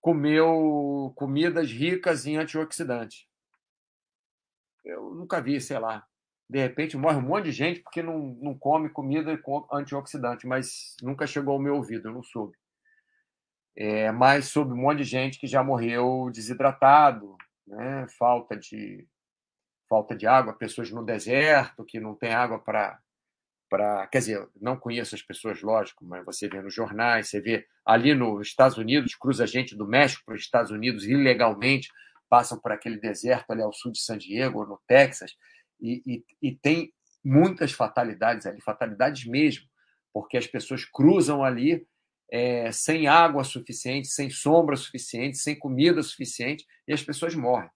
comeu 0.00 1.12
comidas 1.14 1.70
ricas 1.70 2.24
em 2.24 2.38
antioxidante. 2.38 3.28
Eu 4.82 5.14
nunca 5.14 5.42
vi, 5.42 5.60
sei 5.60 5.78
lá, 5.78 6.08
de 6.48 6.58
repente 6.58 6.96
morre 6.96 7.16
um 7.16 7.22
monte 7.22 7.44
de 7.44 7.52
gente 7.52 7.80
porque 7.80 8.02
não, 8.02 8.18
não 8.40 8.58
come 8.58 8.88
comida 8.88 9.36
com 9.38 9.66
antioxidante, 9.70 10.46
mas 10.46 10.96
nunca 11.02 11.26
chegou 11.26 11.54
ao 11.54 11.60
meu 11.60 11.76
ouvido, 11.76 12.08
eu 12.08 12.12
não 12.12 12.22
soube. 12.22 12.56
É, 13.76 14.10
mas 14.10 14.46
soube 14.46 14.72
um 14.72 14.76
monte 14.76 14.98
de 14.98 15.04
gente 15.04 15.38
que 15.38 15.46
já 15.46 15.62
morreu 15.62 16.30
desidratado, 16.32 17.36
né? 17.66 18.06
falta 18.18 18.56
de 18.56 19.06
falta 19.88 20.14
de 20.14 20.26
água, 20.26 20.52
pessoas 20.52 20.90
no 20.90 21.04
deserto 21.04 21.84
que 21.84 21.98
não 21.98 22.14
tem 22.14 22.32
água 22.34 22.58
para 22.58 22.98
para, 23.70 24.06
quer 24.06 24.18
dizer, 24.18 24.48
não 24.58 24.78
conheço 24.78 25.14
as 25.14 25.22
pessoas, 25.22 25.60
lógico, 25.60 26.04
mas 26.04 26.24
você 26.24 26.48
vê 26.48 26.62
nos 26.62 26.74
jornais, 26.74 27.28
você 27.28 27.38
vê 27.38 27.66
ali 27.84 28.14
nos 28.14 28.48
Estados 28.48 28.78
Unidos, 28.78 29.14
cruza 29.14 29.46
gente 29.46 29.76
do 29.76 29.86
México 29.86 30.22
para 30.24 30.34
os 30.34 30.40
Estados 30.40 30.70
Unidos 30.70 31.04
ilegalmente, 31.04 31.90
passam 32.28 32.58
por 32.58 32.72
aquele 32.72 32.98
deserto 32.98 33.50
ali 33.50 33.62
ao 33.62 33.72
sul 33.72 33.92
de 33.92 34.00
San 34.00 34.16
Diego, 34.16 34.64
no 34.64 34.80
Texas, 34.86 35.36
e, 35.80 36.02
e, 36.06 36.24
e 36.42 36.56
tem 36.56 36.92
muitas 37.24 37.72
fatalidades 37.72 38.46
ali, 38.46 38.60
fatalidades 38.60 39.24
mesmo, 39.26 39.66
porque 40.12 40.36
as 40.36 40.46
pessoas 40.46 40.84
cruzam 40.84 41.44
ali 41.44 41.86
é, 42.30 42.70
sem 42.72 43.06
água 43.06 43.44
suficiente, 43.44 44.08
sem 44.08 44.30
sombra 44.30 44.76
suficiente, 44.76 45.38
sem 45.38 45.58
comida 45.58 46.02
suficiente, 46.02 46.66
e 46.86 46.92
as 46.92 47.02
pessoas 47.02 47.34
morrem. 47.34 47.70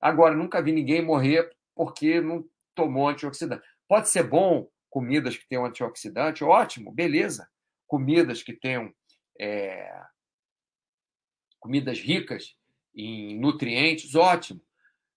Agora, 0.00 0.34
nunca 0.34 0.62
vi 0.62 0.72
ninguém 0.72 1.02
morrer 1.02 1.50
porque 1.74 2.20
não 2.20 2.44
tomou 2.74 3.08
antioxidante. 3.08 3.62
Pode 3.88 4.08
ser 4.08 4.22
bom 4.22 4.68
comidas 4.88 5.36
que 5.36 5.46
tenham 5.48 5.64
antioxidante, 5.64 6.44
ótimo, 6.44 6.92
beleza. 6.92 7.48
Comidas 7.86 8.42
que 8.42 8.52
tenham 8.52 8.92
é, 9.40 9.90
comidas 11.58 11.98
ricas 12.00 12.56
em 12.94 13.38
nutrientes, 13.38 14.14
ótimo. 14.14 14.60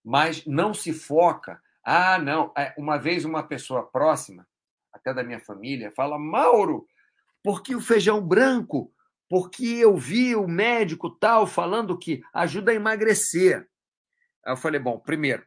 Mas 0.03 0.45
não 0.45 0.73
se 0.73 0.93
foca 0.93 1.61
ah, 1.83 2.17
não. 2.19 2.53
É, 2.57 2.73
uma 2.77 2.97
vez 2.97 3.25
uma 3.25 3.43
pessoa 3.43 3.89
próxima, 3.89 4.47
até 4.93 5.13
da 5.13 5.23
minha 5.23 5.39
família, 5.39 5.91
fala: 5.91 6.17
Mauro, 6.19 6.87
por 7.43 7.63
que 7.63 7.75
o 7.75 7.81
feijão 7.81 8.25
branco? 8.25 8.93
Porque 9.29 9.65
eu 9.65 9.95
vi 9.95 10.35
o 10.35 10.47
médico 10.47 11.09
tal 11.09 11.47
falando 11.47 11.97
que 11.97 12.21
ajuda 12.33 12.71
a 12.71 12.75
emagrecer. 12.75 13.67
Aí 14.45 14.53
eu 14.53 14.57
falei: 14.57 14.79
bom, 14.79 14.99
primeiro, 14.99 15.45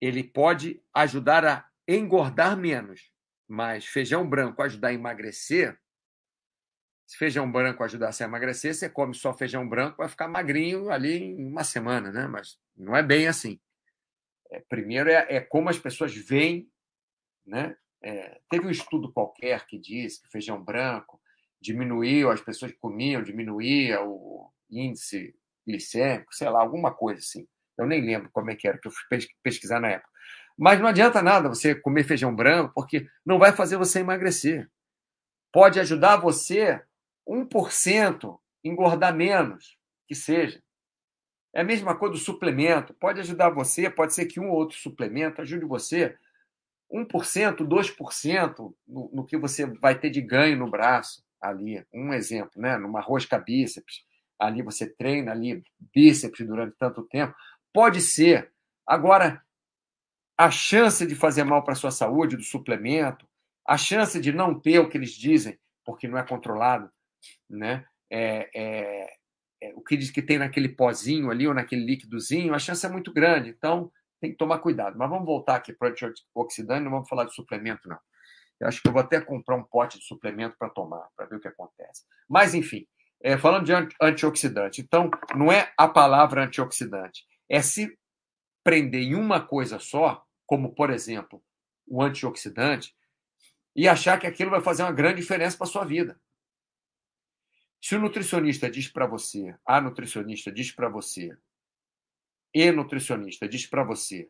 ele 0.00 0.22
pode 0.22 0.82
ajudar 0.94 1.44
a 1.44 1.68
engordar 1.86 2.56
menos, 2.56 3.12
mas 3.46 3.84
feijão 3.84 4.28
branco 4.28 4.62
ajudar 4.62 4.88
a 4.88 4.94
emagrecer. 4.94 5.78
Se 7.06 7.16
feijão 7.16 7.50
branco 7.50 7.82
ajudar 7.82 8.10
a 8.18 8.24
emagrecer, 8.24 8.74
você 8.74 8.88
come 8.88 9.14
só 9.14 9.32
feijão 9.32 9.66
branco, 9.66 9.96
vai 9.96 10.08
ficar 10.08 10.28
magrinho 10.28 10.90
ali 10.90 11.16
em 11.16 11.46
uma 11.46 11.64
semana, 11.64 12.12
né? 12.12 12.26
Mas 12.26 12.58
não 12.76 12.94
é 12.94 13.02
bem 13.02 13.26
assim. 13.26 13.58
É, 14.50 14.60
primeiro 14.60 15.10
é, 15.10 15.26
é, 15.28 15.40
como 15.40 15.68
as 15.68 15.78
pessoas 15.78 16.14
veem, 16.14 16.70
né? 17.46 17.76
É, 18.02 18.40
teve 18.48 18.66
um 18.66 18.70
estudo 18.70 19.12
qualquer 19.12 19.66
que 19.66 19.78
disse 19.78 20.22
que 20.22 20.28
feijão 20.28 20.62
branco 20.62 21.20
diminuiu, 21.60 22.30
as 22.30 22.40
pessoas 22.40 22.72
comiam, 22.72 23.22
diminuía 23.22 24.00
o 24.02 24.50
índice 24.70 25.34
glicêmico, 25.66 26.34
sei 26.34 26.48
lá, 26.48 26.60
alguma 26.60 26.94
coisa 26.94 27.20
assim. 27.20 27.46
Eu 27.76 27.86
nem 27.86 28.00
lembro 28.00 28.30
como 28.30 28.50
é 28.50 28.56
que 28.56 28.66
era, 28.66 28.78
que 28.78 28.88
eu 28.88 28.92
fui 28.92 29.18
pesquisar 29.42 29.80
na 29.80 29.88
época. 29.88 30.10
Mas 30.56 30.80
não 30.80 30.88
adianta 30.88 31.22
nada 31.22 31.48
você 31.48 31.74
comer 31.74 32.04
feijão 32.04 32.34
branco, 32.34 32.72
porque 32.74 33.08
não 33.24 33.38
vai 33.38 33.52
fazer 33.52 33.76
você 33.76 34.00
emagrecer. 34.00 34.68
Pode 35.52 35.78
ajudar 35.78 36.16
você 36.16 36.82
1% 37.28 38.38
engordar 38.64 39.14
menos, 39.14 39.78
que 40.06 40.14
seja. 40.14 40.60
É 41.58 41.62
a 41.62 41.64
mesma 41.64 41.96
coisa 41.96 42.12
do 42.12 42.20
suplemento. 42.20 42.94
Pode 42.94 43.18
ajudar 43.18 43.50
você, 43.50 43.90
pode 43.90 44.14
ser 44.14 44.26
que 44.26 44.38
um 44.38 44.48
ou 44.48 44.56
outro 44.56 44.78
suplemento 44.78 45.42
ajude 45.42 45.64
você 45.64 46.16
1%, 46.88 47.56
2% 47.66 48.74
no, 48.86 49.10
no 49.12 49.26
que 49.26 49.36
você 49.36 49.66
vai 49.66 49.98
ter 49.98 50.08
de 50.08 50.20
ganho 50.20 50.56
no 50.56 50.70
braço 50.70 51.20
ali. 51.42 51.84
Um 51.92 52.14
exemplo, 52.14 52.62
né? 52.62 52.78
Numa 52.78 53.00
rosca 53.00 53.36
bíceps. 53.40 54.04
Ali 54.38 54.62
você 54.62 54.86
treina 54.86 55.32
ali 55.32 55.60
bíceps 55.92 56.46
durante 56.46 56.76
tanto 56.78 57.02
tempo. 57.02 57.34
Pode 57.72 58.02
ser. 58.02 58.52
Agora, 58.86 59.42
a 60.38 60.52
chance 60.52 61.04
de 61.04 61.16
fazer 61.16 61.42
mal 61.42 61.64
para 61.64 61.72
a 61.72 61.76
sua 61.76 61.90
saúde 61.90 62.36
do 62.36 62.44
suplemento, 62.44 63.26
a 63.66 63.76
chance 63.76 64.20
de 64.20 64.30
não 64.30 64.54
ter 64.54 64.78
o 64.78 64.88
que 64.88 64.96
eles 64.96 65.10
dizem, 65.10 65.58
porque 65.84 66.06
não 66.06 66.18
é 66.18 66.22
controlado, 66.22 66.88
né? 67.50 67.84
É, 68.08 68.48
é, 68.54 69.17
é, 69.60 69.72
o 69.74 69.82
que 69.82 69.96
diz 69.96 70.10
que 70.10 70.22
tem 70.22 70.38
naquele 70.38 70.68
pozinho 70.68 71.30
ali 71.30 71.46
ou 71.46 71.54
naquele 71.54 71.84
líquidozinho, 71.84 72.54
a 72.54 72.58
chance 72.58 72.84
é 72.84 72.88
muito 72.88 73.12
grande. 73.12 73.50
Então, 73.50 73.90
tem 74.20 74.30
que 74.30 74.36
tomar 74.36 74.58
cuidado. 74.58 74.96
Mas 74.98 75.08
vamos 75.08 75.26
voltar 75.26 75.56
aqui 75.56 75.72
para 75.72 75.88
o 75.88 75.90
antioxidante, 75.90 76.84
não 76.84 76.90
vamos 76.90 77.08
falar 77.08 77.24
de 77.24 77.34
suplemento, 77.34 77.88
não. 77.88 77.98
Eu 78.60 78.66
acho 78.66 78.82
que 78.82 78.88
eu 78.88 78.92
vou 78.92 79.00
até 79.00 79.20
comprar 79.20 79.56
um 79.56 79.62
pote 79.62 79.98
de 79.98 80.04
suplemento 80.04 80.56
para 80.58 80.68
tomar, 80.68 81.08
para 81.16 81.26
ver 81.26 81.36
o 81.36 81.40
que 81.40 81.48
acontece. 81.48 82.04
Mas, 82.28 82.54
enfim, 82.54 82.86
é, 83.22 83.36
falando 83.36 83.64
de 83.64 83.72
antioxidante, 84.00 84.80
então, 84.80 85.10
não 85.36 85.52
é 85.52 85.72
a 85.76 85.86
palavra 85.88 86.44
antioxidante, 86.44 87.24
é 87.48 87.62
se 87.62 87.96
prender 88.64 89.02
em 89.02 89.14
uma 89.14 89.40
coisa 89.40 89.78
só, 89.78 90.24
como, 90.44 90.74
por 90.74 90.90
exemplo, 90.90 91.42
o 91.86 92.02
antioxidante, 92.02 92.94
e 93.74 93.88
achar 93.88 94.18
que 94.18 94.26
aquilo 94.26 94.50
vai 94.50 94.60
fazer 94.60 94.82
uma 94.82 94.92
grande 94.92 95.20
diferença 95.20 95.56
para 95.56 95.66
a 95.66 95.70
sua 95.70 95.84
vida. 95.84 96.20
Se 97.80 97.94
o 97.94 98.00
nutricionista 98.00 98.68
diz 98.70 98.88
para 98.88 99.06
você, 99.06 99.54
a 99.64 99.80
nutricionista 99.80 100.50
diz 100.50 100.72
para 100.72 100.88
você, 100.88 101.36
e 102.54 102.70
nutricionista 102.72 103.48
diz 103.48 103.66
para 103.66 103.84
você 103.84 104.28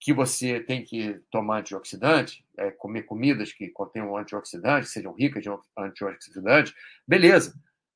que 0.00 0.14
você 0.14 0.60
tem 0.60 0.82
que 0.82 1.20
tomar 1.30 1.60
antioxidante, 1.60 2.44
é, 2.56 2.70
comer 2.70 3.02
comidas 3.02 3.52
que 3.52 3.68
contenham 3.68 4.16
antioxidante, 4.16 4.88
sejam 4.88 5.12
ricas 5.12 5.42
de 5.42 5.50
antioxidante, 5.76 6.74
beleza, 7.06 7.54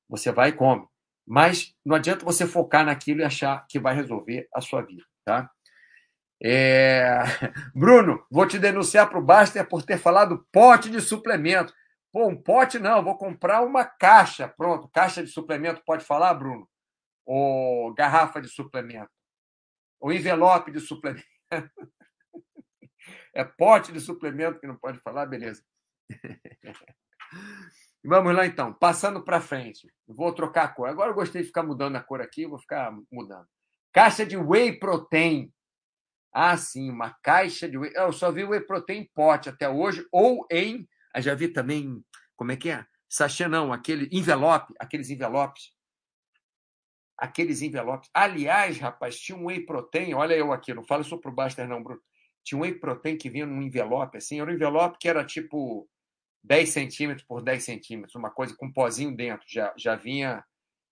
você 0.08 0.30
vai 0.30 0.50
e 0.50 0.52
come. 0.52 0.86
Mas 1.26 1.74
não 1.82 1.96
adianta 1.96 2.24
você 2.24 2.46
focar 2.46 2.84
naquilo 2.84 3.20
e 3.20 3.24
achar 3.24 3.66
que 3.68 3.78
vai 3.78 3.94
resolver 3.94 4.46
a 4.52 4.60
sua 4.60 4.82
vida, 4.82 5.02
tá? 5.24 5.50
É... 6.42 7.20
Bruno, 7.74 8.22
vou 8.30 8.46
te 8.46 8.58
denunciar 8.58 9.08
para 9.08 9.18
o 9.18 9.24
Baster 9.24 9.66
por 9.66 9.82
ter 9.82 9.98
falado 9.98 10.46
pote 10.52 10.90
de 10.90 11.00
suplemento. 11.00 11.72
Pô, 12.14 12.28
um 12.28 12.40
pote 12.40 12.78
não, 12.78 13.02
vou 13.02 13.18
comprar 13.18 13.62
uma 13.62 13.84
caixa. 13.84 14.46
Pronto, 14.46 14.88
caixa 14.88 15.20
de 15.20 15.28
suplemento, 15.28 15.82
pode 15.84 16.04
falar, 16.04 16.32
Bruno? 16.34 16.70
Ou 17.26 17.92
garrafa 17.92 18.40
de 18.40 18.48
suplemento? 18.48 19.10
Ou 19.98 20.12
envelope 20.12 20.70
de 20.70 20.78
suplemento? 20.78 21.26
É 23.34 23.44
pote 23.44 23.92
de 23.92 24.00
suplemento 24.00 24.60
que 24.60 24.66
não 24.66 24.76
pode 24.76 24.98
falar? 25.00 25.26
Beleza. 25.26 25.62
Vamos 28.02 28.34
lá 28.34 28.46
então, 28.46 28.72
passando 28.72 29.22
para 29.22 29.40
frente. 29.40 29.92
Vou 30.06 30.32
trocar 30.32 30.64
a 30.64 30.68
cor. 30.68 30.88
Agora 30.88 31.10
eu 31.10 31.14
gostei 31.14 31.42
de 31.42 31.48
ficar 31.48 31.64
mudando 31.64 31.96
a 31.96 32.00
cor 32.00 32.22
aqui, 32.22 32.46
vou 32.46 32.58
ficar 32.58 32.96
mudando. 33.10 33.46
Caixa 33.92 34.24
de 34.24 34.36
whey 34.36 34.78
protein. 34.78 35.52
Ah, 36.32 36.56
sim, 36.56 36.90
uma 36.90 37.14
caixa 37.22 37.68
de 37.68 37.76
whey. 37.76 37.92
Eu 37.94 38.12
só 38.12 38.30
vi 38.30 38.44
whey 38.44 38.60
protein 38.60 39.00
em 39.00 39.10
pote 39.12 39.48
até 39.48 39.68
hoje, 39.68 40.06
ou 40.12 40.46
em. 40.50 40.88
Eu 41.14 41.22
já 41.22 41.34
vi 41.34 41.48
também. 41.48 42.04
Como 42.36 42.52
é 42.52 42.56
que 42.56 42.70
é? 42.70 42.84
Sachê 43.08 43.46
não, 43.46 43.72
aquele 43.72 44.08
envelope, 44.12 44.74
aqueles 44.78 45.10
envelopes. 45.10 45.72
Aqueles 47.16 47.62
envelopes. 47.62 48.10
Aliás, 48.12 48.78
rapaz, 48.78 49.18
tinha 49.18 49.38
um 49.38 49.46
whey 49.46 49.64
protein. 49.64 50.14
Olha 50.14 50.34
eu 50.34 50.52
aqui, 50.52 50.74
não 50.74 50.84
falo 50.84 51.02
isso 51.02 51.18
pro 51.18 51.32
Baster, 51.32 51.68
não, 51.68 51.82
Bruno. 51.82 52.00
Tinha 52.42 52.58
um 52.58 52.62
whey 52.62 52.74
protein 52.74 53.16
que 53.16 53.30
vinha 53.30 53.46
num 53.46 53.62
envelope, 53.62 54.16
assim. 54.16 54.40
Era 54.40 54.50
um 54.50 54.54
envelope 54.54 54.98
que 54.98 55.08
era 55.08 55.24
tipo 55.24 55.88
10 56.42 56.68
centímetros 56.70 57.26
por 57.26 57.42
10 57.42 57.64
centímetros, 57.64 58.14
uma 58.16 58.30
coisa 58.30 58.54
com 58.56 58.66
um 58.66 58.72
pozinho 58.72 59.14
dentro. 59.14 59.46
Já, 59.48 59.72
já 59.76 59.94
vinha. 59.94 60.44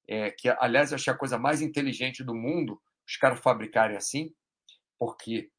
É, 0.08 0.30
que, 0.30 0.48
aliás, 0.48 0.90
eu 0.90 0.96
achei 0.96 1.12
a 1.12 1.16
coisa 1.16 1.38
mais 1.38 1.60
inteligente 1.60 2.24
do 2.24 2.34
mundo 2.34 2.80
os 3.06 3.16
caras 3.16 3.40
fabricarem 3.40 3.96
assim, 3.96 4.32
porque 4.98 5.50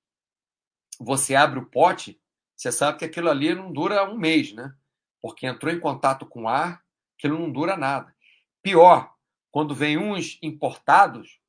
você 1.00 1.36
abre 1.36 1.60
o 1.60 1.70
pote, 1.70 2.20
você 2.64 2.72
sabe 2.72 3.00
que 3.00 3.04
aquilo 3.04 3.30
ali 3.30 3.54
não 3.54 3.74
dura 3.74 4.10
um 4.10 4.18
mês, 4.18 4.54
né? 4.54 4.74
Porque 5.22 5.46
entrou 5.46 5.74
em 5.74 5.82
contato 5.82 6.26
com 6.26 6.48
ar, 6.48 6.82
aquilo 7.18 7.38
não 7.38 7.52
dura 7.52 7.76
nada. 7.76 8.16
Pior, 8.62 9.14
quando 9.52 9.76
vem 9.76 9.98
uns 9.98 10.40
importados, 10.42 11.42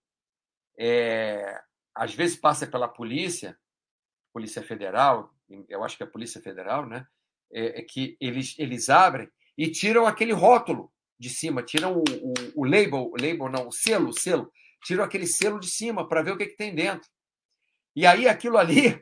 é, 0.76 1.62
às 1.94 2.12
vezes 2.12 2.36
passa 2.36 2.66
pela 2.66 2.88
polícia, 2.88 3.56
Polícia 4.32 4.60
Federal, 4.60 5.32
eu 5.68 5.84
acho 5.84 5.96
que 5.96 6.02
é 6.02 6.06
a 6.06 6.10
Polícia 6.10 6.42
Federal, 6.42 6.84
né? 6.84 7.06
É, 7.52 7.78
é 7.78 7.82
que 7.82 8.16
eles, 8.20 8.58
eles 8.58 8.88
abrem 8.88 9.30
e 9.56 9.70
tiram 9.70 10.08
aquele 10.08 10.32
rótulo 10.32 10.92
de 11.16 11.30
cima, 11.30 11.62
tiram 11.62 11.98
o, 11.98 12.02
o, 12.02 12.34
o 12.56 12.64
label, 12.64 13.12
label 13.12 13.48
não, 13.48 13.68
o 13.68 13.72
selo, 13.72 14.08
o 14.08 14.12
selo, 14.12 14.50
tiram 14.82 15.04
aquele 15.04 15.28
selo 15.28 15.60
de 15.60 15.68
cima 15.68 16.08
para 16.08 16.22
ver 16.22 16.32
o 16.32 16.36
que, 16.36 16.46
que 16.46 16.56
tem 16.56 16.74
dentro. 16.74 17.08
E 17.94 18.04
aí 18.04 18.26
aquilo 18.26 18.58
ali 18.58 19.00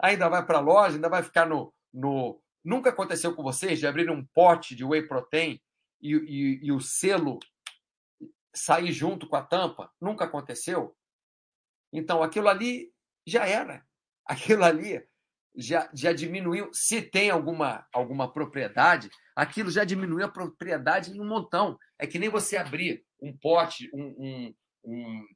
ainda 0.00 0.28
vai 0.28 0.44
para 0.44 0.58
a 0.58 0.60
loja, 0.60 0.96
ainda 0.96 1.08
vai 1.08 1.22
ficar 1.22 1.46
no, 1.46 1.72
no. 1.92 2.40
Nunca 2.64 2.90
aconteceu 2.90 3.34
com 3.34 3.42
vocês 3.42 3.78
de 3.78 3.86
abrir 3.86 4.10
um 4.10 4.24
pote 4.34 4.74
de 4.74 4.84
whey 4.84 5.02
protein 5.02 5.60
e, 6.00 6.14
e, 6.14 6.66
e 6.66 6.72
o 6.72 6.80
selo 6.80 7.38
sair 8.54 8.92
junto 8.92 9.28
com 9.28 9.36
a 9.36 9.42
tampa? 9.42 9.90
Nunca 10.00 10.24
aconteceu? 10.24 10.96
Então 11.92 12.22
aquilo 12.22 12.48
ali 12.48 12.92
já 13.26 13.46
era. 13.46 13.84
Aquilo 14.24 14.62
ali 14.62 15.04
já, 15.56 15.90
já 15.92 16.12
diminuiu. 16.12 16.70
Se 16.72 17.02
tem 17.02 17.28
alguma, 17.28 17.84
alguma 17.92 18.32
propriedade, 18.32 19.10
aquilo 19.34 19.70
já 19.70 19.84
diminuiu 19.84 20.24
a 20.24 20.30
propriedade 20.30 21.10
em 21.10 21.20
um 21.20 21.26
montão. 21.26 21.76
É 21.98 22.06
que 22.06 22.18
nem 22.18 22.28
você 22.28 22.56
abrir 22.56 23.04
um 23.20 23.36
pote, 23.36 23.90
um, 23.92 24.04
um, 24.04 24.54
um, 24.84 25.26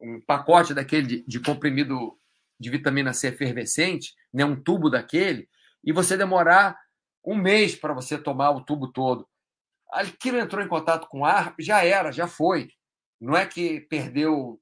um 0.00 0.20
pacote 0.26 0.74
daquele 0.74 1.06
de, 1.06 1.24
de, 1.26 1.40
comprimido 1.40 2.18
de 2.58 2.70
vitamina 2.70 3.12
C 3.12 3.28
efervescente, 3.28 4.14
né, 4.32 4.44
um 4.44 4.60
tubo 4.60 4.90
daquele, 4.90 5.48
e 5.84 5.92
você 5.92 6.16
demorar 6.16 6.78
um 7.24 7.36
mês 7.36 7.74
para 7.74 7.92
você 7.92 8.16
tomar 8.16 8.50
o 8.50 8.64
tubo 8.64 8.92
todo. 8.92 9.28
Aquilo 9.92 10.38
entrou 10.38 10.62
em 10.62 10.68
contato 10.68 11.08
com 11.08 11.24
ar, 11.24 11.54
já 11.58 11.84
era, 11.84 12.10
já 12.10 12.26
foi. 12.26 12.68
Não 13.20 13.36
é 13.36 13.46
que 13.46 13.80
perdeu 13.82 14.60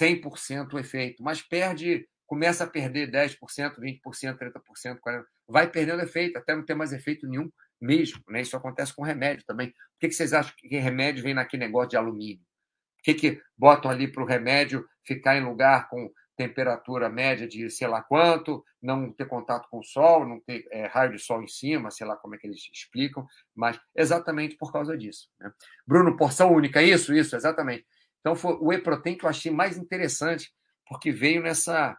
100% 0.00 0.72
o 0.72 0.78
efeito, 0.78 1.22
mas 1.22 1.42
perde 1.42 2.06
começa 2.26 2.64
a 2.64 2.66
perder 2.66 3.10
10%, 3.10 3.38
20%, 3.78 4.00
30%, 4.02 4.98
40%, 5.00 5.24
vai 5.48 5.70
perdendo 5.70 6.02
efeito, 6.02 6.36
até 6.36 6.54
não 6.54 6.64
ter 6.64 6.74
mais 6.74 6.92
efeito 6.92 7.26
nenhum 7.26 7.48
mesmo. 7.80 8.20
Né? 8.28 8.40
Isso 8.42 8.56
acontece 8.56 8.94
com 8.94 9.02
remédio 9.02 9.44
também. 9.46 9.68
Por 9.68 10.00
que, 10.00 10.08
que 10.08 10.14
vocês 10.14 10.32
acham 10.32 10.52
que 10.56 10.76
remédio 10.76 11.22
vem 11.22 11.34
naquele 11.34 11.64
negócio 11.64 11.90
de 11.90 11.96
alumínio? 11.96 12.44
Por 12.96 13.04
que, 13.04 13.14
que 13.14 13.42
botam 13.56 13.90
ali 13.90 14.10
para 14.10 14.22
o 14.22 14.26
remédio 14.26 14.86
ficar 15.04 15.36
em 15.36 15.44
lugar 15.44 15.88
com 15.88 16.10
temperatura 16.36 17.08
média 17.08 17.46
de 17.48 17.70
sei 17.70 17.88
lá 17.88 18.02
quanto, 18.02 18.64
não 18.82 19.12
ter 19.12 19.26
contato 19.26 19.68
com 19.70 19.78
o 19.78 19.84
sol, 19.84 20.26
não 20.26 20.40
ter 20.40 20.66
é, 20.70 20.86
raio 20.86 21.12
de 21.12 21.18
sol 21.18 21.42
em 21.42 21.48
cima, 21.48 21.90
sei 21.90 22.06
lá 22.06 22.16
como 22.16 22.34
é 22.34 22.38
que 22.38 22.46
eles 22.46 22.68
explicam, 22.72 23.26
mas 23.54 23.78
exatamente 23.96 24.56
por 24.56 24.72
causa 24.72 24.96
disso. 24.96 25.28
Né? 25.40 25.50
Bruno, 25.86 26.16
porção 26.16 26.52
única, 26.52 26.82
isso, 26.82 27.14
isso, 27.14 27.34
exatamente. 27.34 27.86
Então 28.20 28.36
foi 28.36 28.56
o 28.60 28.72
E-Protein 28.72 29.16
que 29.16 29.24
eu 29.24 29.30
achei 29.30 29.50
mais 29.50 29.76
interessante, 29.76 30.52
porque 30.88 31.10
veio 31.10 31.42
nessa 31.42 31.96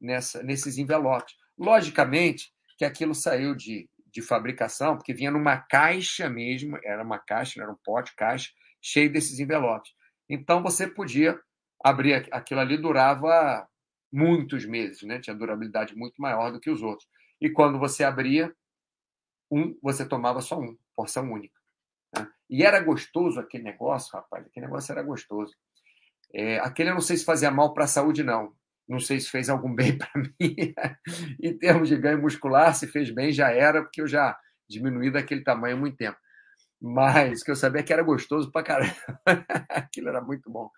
nessa, 0.00 0.42
nesses 0.42 0.78
envelopes. 0.78 1.34
Logicamente 1.58 2.52
que 2.76 2.84
aquilo 2.84 3.14
saiu 3.14 3.54
de, 3.54 3.88
de 4.12 4.22
fabricação, 4.22 4.96
porque 4.96 5.12
vinha 5.12 5.30
numa 5.30 5.56
caixa 5.56 6.28
mesmo, 6.28 6.78
era 6.84 7.02
uma 7.02 7.18
caixa, 7.18 7.60
era 7.60 7.70
um 7.70 7.76
pote, 7.84 8.14
caixa, 8.14 8.50
cheio 8.80 9.12
desses 9.12 9.38
envelopes. 9.40 9.92
Então 10.28 10.62
você 10.62 10.86
podia 10.86 11.38
abrir 11.82 12.28
aquilo 12.30 12.60
ali, 12.60 12.76
durava 12.76 13.66
muitos 14.12 14.64
meses, 14.64 15.02
né? 15.02 15.20
tinha 15.20 15.36
durabilidade 15.36 15.94
muito 15.96 16.20
maior 16.20 16.50
do 16.52 16.60
que 16.60 16.70
os 16.70 16.82
outros. 16.82 17.08
E 17.40 17.50
quando 17.50 17.78
você 17.78 18.04
abria 18.04 18.52
um, 19.50 19.76
você 19.82 20.06
tomava 20.06 20.40
só 20.40 20.58
um, 20.58 20.76
porção 20.94 21.30
única. 21.32 21.58
Né? 22.14 22.28
E 22.50 22.62
era 22.62 22.80
gostoso 22.80 23.40
aquele 23.40 23.64
negócio, 23.64 24.12
rapaz, 24.12 24.46
aquele 24.46 24.66
negócio 24.66 24.92
era 24.92 25.02
gostoso. 25.02 25.54
É, 26.34 26.58
aquele 26.58 26.90
eu 26.90 26.94
não 26.94 27.00
sei 27.00 27.16
se 27.16 27.24
fazia 27.24 27.50
mal 27.50 27.72
para 27.72 27.84
a 27.84 27.88
saúde, 27.88 28.22
não. 28.22 28.52
Não 28.88 28.98
sei 28.98 29.20
se 29.20 29.30
fez 29.30 29.48
algum 29.48 29.72
bem 29.74 29.96
para 29.96 30.10
mim. 30.14 30.56
em 31.42 31.58
termos 31.58 31.88
de 31.88 31.96
ganho 31.96 32.20
muscular, 32.20 32.74
se 32.74 32.86
fez 32.86 33.10
bem, 33.10 33.32
já 33.32 33.50
era, 33.50 33.82
porque 33.82 34.00
eu 34.00 34.06
já 34.06 34.38
diminuí 34.68 35.10
daquele 35.10 35.42
tamanho 35.42 35.76
há 35.76 35.80
muito 35.80 35.96
tempo. 35.96 36.18
Mas 36.80 37.42
que 37.42 37.50
eu 37.50 37.56
sabia 37.56 37.82
que 37.82 37.92
era 37.92 38.02
gostoso 38.02 38.52
para 38.52 38.64
caramba. 38.64 38.94
Aquilo 39.68 40.08
era 40.08 40.20
muito 40.20 40.50
bom, 40.50 40.70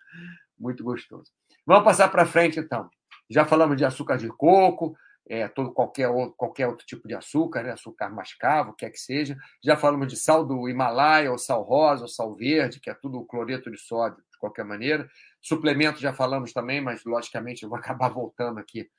muito 0.57 0.83
gostoso. 0.83 1.31
Vamos 1.65 1.83
passar 1.83 2.09
para 2.09 2.25
frente, 2.25 2.59
então. 2.59 2.89
Já 3.31 3.45
falamos 3.45 3.77
de 3.77 3.85
açúcar 3.85 4.17
de 4.17 4.27
coco, 4.27 4.95
é, 5.27 5.47
todo, 5.47 5.71
qualquer, 5.71 6.09
outro, 6.09 6.35
qualquer 6.35 6.67
outro 6.67 6.85
tipo 6.85 7.07
de 7.07 7.15
açúcar, 7.15 7.63
né? 7.63 7.71
açúcar 7.71 8.09
mascavo, 8.09 8.73
quer 8.73 8.89
que 8.89 8.99
seja. 8.99 9.37
Já 9.63 9.77
falamos 9.77 10.07
de 10.07 10.17
sal 10.17 10.45
do 10.45 10.67
Himalaia, 10.67 11.31
ou 11.31 11.37
sal 11.37 11.63
rosa, 11.63 12.03
ou 12.03 12.07
sal 12.09 12.35
verde, 12.35 12.79
que 12.79 12.89
é 12.89 12.93
tudo 12.93 13.23
cloreto 13.23 13.71
de 13.71 13.77
sódio, 13.77 14.17
de 14.29 14.37
qualquer 14.37 14.65
maneira. 14.65 15.09
Suplementos 15.41 16.01
já 16.01 16.13
falamos 16.13 16.51
também, 16.51 16.81
mas 16.81 17.05
logicamente 17.05 17.63
eu 17.63 17.69
vou 17.69 17.77
acabar 17.79 18.09
voltando 18.09 18.59
aqui 18.59 18.89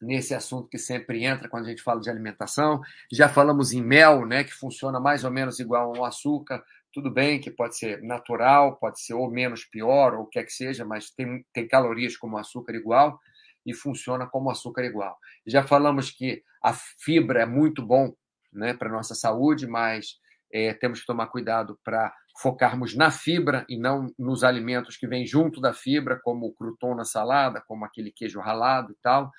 nesse 0.00 0.34
assunto 0.34 0.68
que 0.68 0.78
sempre 0.78 1.24
entra 1.24 1.48
quando 1.48 1.66
a 1.66 1.68
gente 1.68 1.82
fala 1.82 2.00
de 2.00 2.08
alimentação. 2.08 2.80
Já 3.12 3.28
falamos 3.28 3.72
em 3.72 3.82
mel, 3.82 4.24
né, 4.24 4.44
que 4.44 4.52
funciona 4.52 4.98
mais 4.98 5.24
ou 5.24 5.30
menos 5.30 5.58
igual 5.58 5.94
ao 5.96 6.04
açúcar. 6.04 6.64
Tudo 6.94 7.10
bem 7.10 7.40
que 7.40 7.50
pode 7.50 7.76
ser 7.76 8.00
natural, 8.04 8.76
pode 8.76 9.00
ser 9.00 9.14
ou 9.14 9.28
menos 9.28 9.64
pior, 9.64 10.14
ou 10.14 10.22
o 10.22 10.26
que 10.26 10.38
é 10.38 10.44
que 10.44 10.52
seja, 10.52 10.84
mas 10.84 11.10
tem, 11.10 11.44
tem 11.52 11.66
calorias 11.66 12.16
como 12.16 12.38
açúcar 12.38 12.72
igual 12.76 13.18
e 13.66 13.74
funciona 13.74 14.28
como 14.28 14.48
açúcar 14.48 14.84
igual. 14.84 15.18
Já 15.44 15.64
falamos 15.64 16.12
que 16.12 16.44
a 16.62 16.72
fibra 16.72 17.42
é 17.42 17.46
muito 17.46 17.84
bom 17.84 18.14
né, 18.52 18.74
para 18.74 18.88
a 18.88 18.92
nossa 18.92 19.12
saúde, 19.12 19.66
mas 19.66 20.20
é, 20.52 20.72
temos 20.72 21.00
que 21.00 21.06
tomar 21.06 21.26
cuidado 21.26 21.76
para 21.82 22.14
focarmos 22.40 22.94
na 22.94 23.10
fibra 23.10 23.66
e 23.68 23.76
não 23.76 24.06
nos 24.16 24.44
alimentos 24.44 24.96
que 24.96 25.08
vêm 25.08 25.26
junto 25.26 25.60
da 25.60 25.72
fibra, 25.72 26.20
como 26.22 26.46
o 26.46 26.54
crouton 26.54 26.94
na 26.94 27.04
salada, 27.04 27.60
como 27.66 27.84
aquele 27.84 28.12
queijo 28.12 28.38
ralado 28.38 28.92
e 28.92 28.96
tal. 29.02 29.32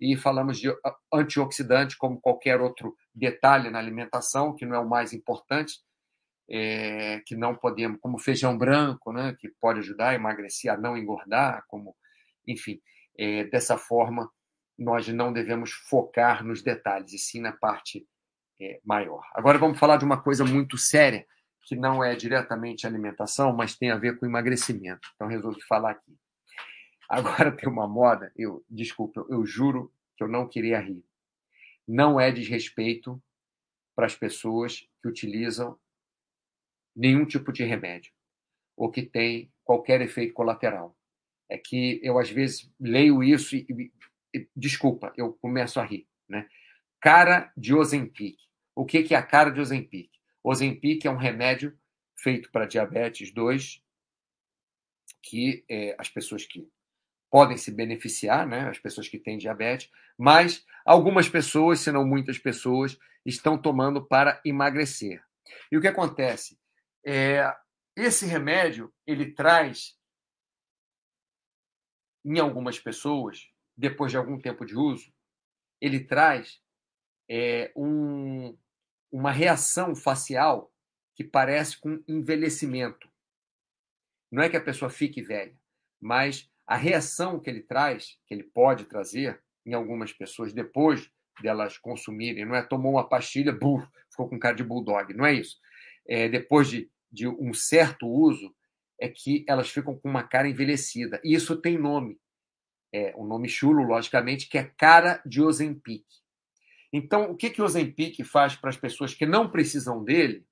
E 0.00 0.16
falamos 0.16 0.58
de 0.58 0.74
antioxidante, 1.12 1.94
como 1.98 2.18
qualquer 2.18 2.58
outro 2.58 2.96
detalhe 3.14 3.68
na 3.68 3.78
alimentação, 3.78 4.56
que 4.56 4.64
não 4.64 4.76
é 4.76 4.78
o 4.78 4.88
mais 4.88 5.12
importante, 5.12 5.74
é, 6.54 7.20
que 7.24 7.34
não 7.34 7.54
podemos, 7.54 7.98
como 7.98 8.18
feijão 8.18 8.58
branco, 8.58 9.10
né, 9.10 9.34
que 9.40 9.48
pode 9.48 9.78
ajudar 9.78 10.10
a 10.10 10.14
emagrecer, 10.14 10.70
a 10.70 10.76
não 10.76 10.98
engordar, 10.98 11.64
como, 11.66 11.96
enfim, 12.46 12.78
é, 13.18 13.44
dessa 13.44 13.78
forma 13.78 14.30
nós 14.78 15.08
não 15.08 15.32
devemos 15.32 15.72
focar 15.72 16.44
nos 16.44 16.62
detalhes, 16.62 17.14
e 17.14 17.18
sim 17.18 17.40
na 17.40 17.52
parte 17.52 18.06
é, 18.60 18.80
maior. 18.84 19.22
Agora 19.34 19.58
vamos 19.58 19.78
falar 19.78 19.96
de 19.96 20.04
uma 20.04 20.20
coisa 20.20 20.44
muito 20.44 20.76
séria, 20.76 21.26
que 21.62 21.74
não 21.74 22.04
é 22.04 22.14
diretamente 22.14 22.86
alimentação, 22.86 23.54
mas 23.54 23.76
tem 23.76 23.90
a 23.90 23.96
ver 23.96 24.18
com 24.18 24.26
emagrecimento. 24.26 25.08
Então 25.14 25.28
resolvi 25.28 25.62
falar 25.62 25.92
aqui. 25.92 26.18
Agora 27.08 27.50
tem 27.52 27.68
uma 27.68 27.88
moda, 27.88 28.30
eu 28.36 28.62
desculpa, 28.68 29.20
eu, 29.20 29.38
eu 29.38 29.46
juro 29.46 29.90
que 30.16 30.24
eu 30.24 30.28
não 30.28 30.46
queria 30.46 30.80
rir. 30.80 31.02
Não 31.88 32.20
é 32.20 32.30
desrespeito 32.30 33.22
para 33.94 34.06
as 34.06 34.14
pessoas 34.14 34.80
que 35.00 35.08
utilizam 35.08 35.78
nenhum 36.94 37.24
tipo 37.24 37.52
de 37.52 37.64
remédio 37.64 38.12
ou 38.76 38.90
que 38.90 39.02
tem 39.02 39.52
qualquer 39.64 40.00
efeito 40.00 40.34
colateral. 40.34 40.96
É 41.48 41.58
que 41.58 42.00
eu 42.02 42.18
às 42.18 42.30
vezes 42.30 42.70
leio 42.80 43.22
isso 43.22 43.54
e, 43.54 43.92
e, 44.34 44.48
desculpa, 44.56 45.12
eu 45.16 45.32
começo 45.34 45.78
a 45.78 45.84
rir, 45.84 46.08
né? 46.28 46.48
Cara 47.00 47.52
de 47.56 47.74
Ozempic. 47.74 48.38
O 48.74 48.86
que 48.86 49.12
é 49.12 49.16
a 49.16 49.22
cara 49.22 49.50
de 49.50 49.60
Ozempic? 49.60 50.10
Ozempic 50.42 51.04
é 51.04 51.10
um 51.10 51.16
remédio 51.16 51.76
feito 52.16 52.50
para 52.50 52.66
diabetes 52.66 53.32
2, 53.32 53.82
que 55.22 55.64
é, 55.68 55.94
as 55.98 56.08
pessoas 56.08 56.46
que 56.46 56.68
podem 57.30 57.56
se 57.56 57.70
beneficiar, 57.70 58.46
né, 58.46 58.68
as 58.68 58.78
pessoas 58.78 59.08
que 59.08 59.18
têm 59.18 59.38
diabetes, 59.38 59.90
mas 60.18 60.64
algumas 60.84 61.28
pessoas, 61.28 61.80
se 61.80 61.90
não 61.90 62.06
muitas 62.06 62.38
pessoas, 62.38 62.98
estão 63.24 63.56
tomando 63.56 64.04
para 64.04 64.40
emagrecer. 64.44 65.22
E 65.70 65.76
o 65.76 65.80
que 65.80 65.88
acontece? 65.88 66.58
É, 67.04 67.54
esse 67.96 68.26
remédio 68.26 68.92
ele 69.06 69.32
traz, 69.32 69.98
em 72.24 72.38
algumas 72.38 72.78
pessoas, 72.78 73.48
depois 73.76 74.10
de 74.10 74.16
algum 74.16 74.40
tempo 74.40 74.64
de 74.64 74.76
uso, 74.76 75.12
ele 75.80 76.04
traz 76.04 76.60
é, 77.28 77.72
um, 77.76 78.56
uma 79.10 79.32
reação 79.32 79.94
facial 79.94 80.72
que 81.14 81.24
parece 81.24 81.78
com 81.78 82.02
envelhecimento. 82.08 83.10
Não 84.30 84.42
é 84.42 84.48
que 84.48 84.56
a 84.56 84.64
pessoa 84.64 84.90
fique 84.90 85.20
velha, 85.20 85.56
mas 86.00 86.50
a 86.66 86.76
reação 86.76 87.38
que 87.38 87.50
ele 87.50 87.62
traz, 87.62 88.18
que 88.26 88.32
ele 88.32 88.44
pode 88.44 88.84
trazer 88.86 89.42
em 89.66 89.74
algumas 89.74 90.12
pessoas 90.12 90.52
depois 90.52 91.10
delas 91.42 91.76
consumirem, 91.76 92.44
não 92.44 92.54
é 92.54 92.62
tomou 92.62 92.92
uma 92.92 93.08
pastilha, 93.08 93.52
buf, 93.52 93.86
ficou 94.10 94.28
com 94.28 94.38
cara 94.38 94.54
de 94.54 94.64
bulldog, 94.64 95.12
não 95.12 95.26
é 95.26 95.34
isso. 95.34 95.58
É, 96.08 96.28
depois 96.28 96.68
de, 96.68 96.90
de 97.10 97.28
um 97.28 97.52
certo 97.54 98.06
uso, 98.06 98.54
é 99.00 99.08
que 99.08 99.44
elas 99.48 99.68
ficam 99.68 99.98
com 99.98 100.08
uma 100.08 100.22
cara 100.22 100.48
envelhecida. 100.48 101.20
E 101.24 101.34
isso 101.34 101.56
tem 101.56 101.76
nome. 101.76 102.20
É, 102.94 103.14
um 103.16 103.26
nome 103.26 103.48
chulo, 103.48 103.82
logicamente, 103.82 104.48
que 104.48 104.58
é 104.58 104.64
cara 104.64 105.22
de 105.24 105.42
Ozempic. 105.42 106.04
Então, 106.92 107.30
o 107.30 107.36
que, 107.36 107.50
que 107.50 107.62
o 107.62 107.64
Ozempic 107.64 108.22
faz 108.22 108.54
para 108.54 108.70
as 108.70 108.76
pessoas 108.76 109.14
que 109.14 109.24
não 109.24 109.50
precisam 109.50 110.04
dele 110.04 110.46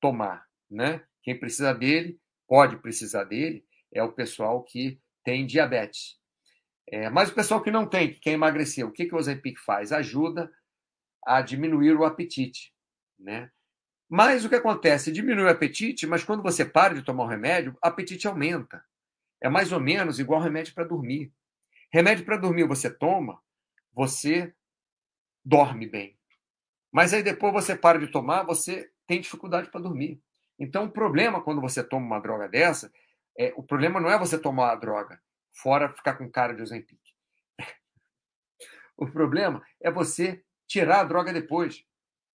tomar? 0.00 0.46
Né? 0.70 1.04
Quem 1.22 1.38
precisa 1.38 1.74
dele, 1.74 2.18
pode 2.48 2.78
precisar 2.78 3.24
dele, 3.24 3.64
é 3.92 4.02
o 4.02 4.12
pessoal 4.12 4.64
que 4.64 5.00
tem 5.22 5.46
diabetes. 5.46 6.18
É, 6.88 7.10
mas 7.10 7.30
o 7.30 7.34
pessoal 7.34 7.62
que 7.62 7.70
não 7.70 7.86
tem, 7.86 8.12
que 8.12 8.20
quer 8.20 8.32
emagrecer, 8.32 8.86
o 8.86 8.92
que, 8.92 9.06
que 9.06 9.14
o 9.14 9.18
Ozempic 9.18 9.58
faz? 9.58 9.92
Ajuda 9.92 10.50
a 11.24 11.42
diminuir 11.42 11.94
o 11.94 12.04
apetite. 12.04 12.72
Né? 13.18 13.50
Mas 14.08 14.44
o 14.44 14.48
que 14.48 14.54
acontece? 14.54 15.10
Diminui 15.10 15.44
o 15.44 15.48
apetite, 15.48 16.06
mas 16.06 16.22
quando 16.22 16.42
você 16.42 16.64
para 16.64 16.94
de 16.94 17.02
tomar 17.02 17.24
o 17.24 17.28
remédio, 17.28 17.72
o 17.72 17.78
apetite 17.86 18.28
aumenta. 18.28 18.84
É 19.40 19.48
mais 19.48 19.72
ou 19.72 19.80
menos 19.80 20.18
igual 20.18 20.40
remédio 20.40 20.74
para 20.74 20.84
dormir. 20.84 21.32
Remédio 21.92 22.24
para 22.24 22.36
dormir 22.36 22.66
você 22.66 22.90
toma, 22.90 23.40
você 23.92 24.54
dorme 25.44 25.86
bem. 25.88 26.18
Mas 26.92 27.12
aí 27.12 27.22
depois 27.22 27.52
você 27.52 27.76
para 27.76 27.98
de 27.98 28.06
tomar, 28.08 28.44
você 28.44 28.90
tem 29.06 29.20
dificuldade 29.20 29.70
para 29.70 29.80
dormir. 29.80 30.20
Então 30.58 30.84
o 30.84 30.90
problema 30.90 31.42
quando 31.42 31.60
você 31.60 31.82
toma 31.82 32.06
uma 32.06 32.20
droga 32.20 32.48
dessa, 32.48 32.92
é, 33.38 33.52
o 33.56 33.62
problema 33.62 34.00
não 34.00 34.10
é 34.10 34.18
você 34.18 34.38
tomar 34.38 34.72
a 34.72 34.76
droga, 34.76 35.20
fora 35.52 35.92
ficar 35.92 36.14
com 36.14 36.30
cara 36.30 36.54
de 36.54 36.62
Ozempic. 36.62 37.00
o 38.96 39.06
problema 39.10 39.62
é 39.80 39.90
você 39.90 40.42
tirar 40.66 41.00
a 41.00 41.04
droga 41.04 41.32
depois. 41.32 41.84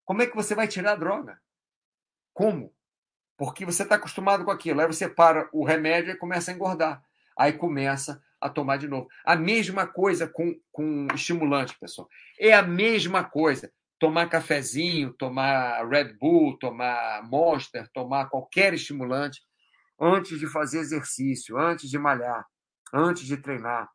Como 0.06 0.22
é 0.22 0.28
que 0.28 0.36
você 0.36 0.54
vai 0.54 0.68
tirar 0.68 0.94
a 0.94 0.96
droga? 0.96 1.42
Como? 2.34 2.74
Porque 3.38 3.66
você 3.66 3.84
está 3.84 3.96
acostumado 3.96 4.46
com 4.46 4.52
aquilo. 4.52 4.82
Aí 4.82 4.88
você 4.88 5.10
para 5.10 5.50
o 5.52 5.66
remédio 5.66 6.12
e 6.12 6.18
começa 6.18 6.52
a 6.52 6.54
engordar. 6.54 7.04
Aí 7.38 7.54
começa 7.54 8.22
a 8.40 8.50
tomar 8.50 8.78
de 8.78 8.88
novo. 8.88 9.08
A 9.26 9.36
mesma 9.36 9.88
coisa 9.88 10.28
com, 10.28 10.60
com 10.72 11.08
estimulante, 11.14 11.78
pessoal. 11.80 12.08
É 12.40 12.54
a 12.54 12.62
mesma 12.62 13.24
coisa. 13.24 13.72
Tomar 14.00 14.30
cafezinho, 14.30 15.14
tomar 15.14 15.88
Red 15.88 16.14
Bull, 16.20 16.58
tomar 16.58 17.24
Monster, 17.24 17.88
tomar 17.94 18.30
qualquer 18.30 18.74
estimulante 18.74 19.40
antes 20.00 20.40
de 20.40 20.48
fazer 20.48 20.80
exercício, 20.80 21.60
antes 21.60 21.88
de 21.88 22.00
malhar, 22.00 22.44
antes 22.92 23.26
de 23.26 23.38
treinar. 23.38 23.88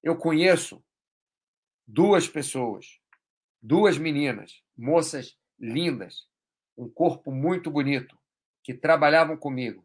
Eu 0.00 0.16
conheço 0.16 0.84
duas 1.84 2.28
pessoas, 2.28 2.86
duas 3.60 3.98
meninas, 3.98 4.62
moças 4.76 5.36
lindas, 5.58 6.28
um 6.76 6.88
corpo 6.88 7.30
muito 7.30 7.70
bonito, 7.70 8.16
que 8.62 8.74
trabalhavam 8.74 9.36
comigo, 9.36 9.84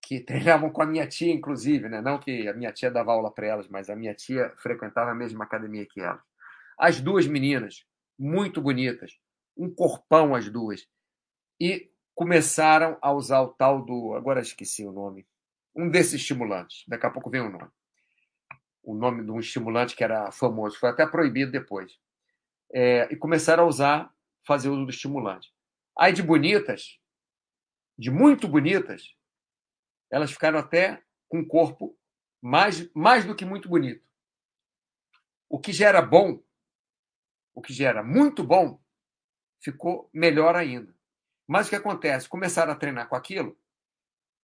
que 0.00 0.20
treinavam 0.24 0.70
com 0.70 0.82
a 0.82 0.86
minha 0.86 1.06
tia, 1.06 1.32
inclusive, 1.32 1.88
né? 1.88 2.00
não 2.00 2.18
que 2.18 2.48
a 2.48 2.54
minha 2.54 2.72
tia 2.72 2.90
dava 2.90 3.12
aula 3.12 3.30
para 3.30 3.46
elas, 3.46 3.68
mas 3.68 3.88
a 3.88 3.96
minha 3.96 4.14
tia 4.14 4.52
frequentava 4.56 5.10
a 5.10 5.14
mesma 5.14 5.44
academia 5.44 5.86
que 5.86 6.00
elas. 6.00 6.22
As 6.78 7.00
duas 7.00 7.26
meninas, 7.26 7.84
muito 8.18 8.60
bonitas, 8.60 9.18
um 9.56 9.72
corpão 9.72 10.34
as 10.34 10.48
duas, 10.48 10.86
e 11.60 11.90
começaram 12.14 12.98
a 13.00 13.12
usar 13.12 13.40
o 13.40 13.48
tal 13.48 13.84
do. 13.84 14.14
Agora 14.14 14.40
esqueci 14.40 14.84
o 14.84 14.92
nome. 14.92 15.26
Um 15.74 15.88
desses 15.88 16.14
estimulantes. 16.14 16.84
Daqui 16.86 17.06
a 17.06 17.10
pouco 17.10 17.30
vem 17.30 17.40
o 17.40 17.50
nome. 17.50 17.70
O 18.82 18.94
nome 18.94 19.24
de 19.24 19.30
um 19.30 19.38
estimulante 19.38 19.94
que 19.94 20.04
era 20.04 20.30
famoso. 20.32 20.78
Foi 20.78 20.90
até 20.90 21.06
proibido 21.06 21.52
depois. 21.52 21.98
É, 22.72 23.08
e 23.12 23.16
começaram 23.16 23.64
a 23.64 23.66
usar, 23.66 24.12
fazer 24.46 24.70
uso 24.70 24.84
do 24.84 24.90
estimulante. 24.90 25.52
Aí 25.98 26.12
de 26.12 26.22
bonitas, 26.22 26.98
de 27.98 28.10
muito 28.10 28.48
bonitas, 28.48 29.14
elas 30.10 30.30
ficaram 30.30 30.58
até 30.58 31.02
com 31.28 31.38
um 31.38 31.44
corpo 31.44 31.96
mais, 32.40 32.92
mais 32.92 33.24
do 33.24 33.34
que 33.34 33.44
muito 33.44 33.68
bonito. 33.68 34.04
O 35.48 35.58
que 35.58 35.72
já 35.72 35.88
era 35.88 36.02
bom, 36.02 36.42
o 37.54 37.60
que 37.60 37.72
já 37.72 37.88
era 37.88 38.02
muito 38.02 38.42
bom, 38.42 38.80
ficou 39.60 40.10
melhor 40.12 40.56
ainda. 40.56 40.94
Mas 41.46 41.66
o 41.66 41.70
que 41.70 41.76
acontece? 41.76 42.28
Começaram 42.28 42.72
a 42.72 42.76
treinar 42.76 43.08
com 43.08 43.14
aquilo 43.14 43.56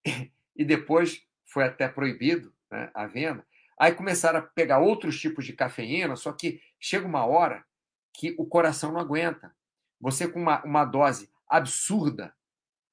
e 0.55 0.65
depois 0.65 1.27
foi 1.47 1.65
até 1.65 1.89
proibido 1.89 2.55
né, 2.71 2.91
a 2.95 3.07
venda. 3.07 3.47
Aí 3.79 3.95
começaram 3.95 4.41
a 4.41 4.43
pegar 4.43 4.81
outros 4.81 5.21
tipos 5.21 5.45
de 5.47 5.53
cafeína, 5.53 6.17
só 6.17 6.33
que 6.33 6.61
chega 6.81 7.07
uma 7.07 7.25
hora 7.25 7.65
que 8.13 8.35
o 8.39 8.47
coração 8.47 8.93
não 8.93 9.01
aguenta. 9.01 9.55
Você 10.01 10.29
com 10.29 10.41
uma, 10.41 10.63
uma 10.65 10.85
dose 10.85 11.31
absurda 11.49 12.35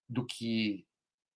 do 0.07 0.25
que 0.25 0.85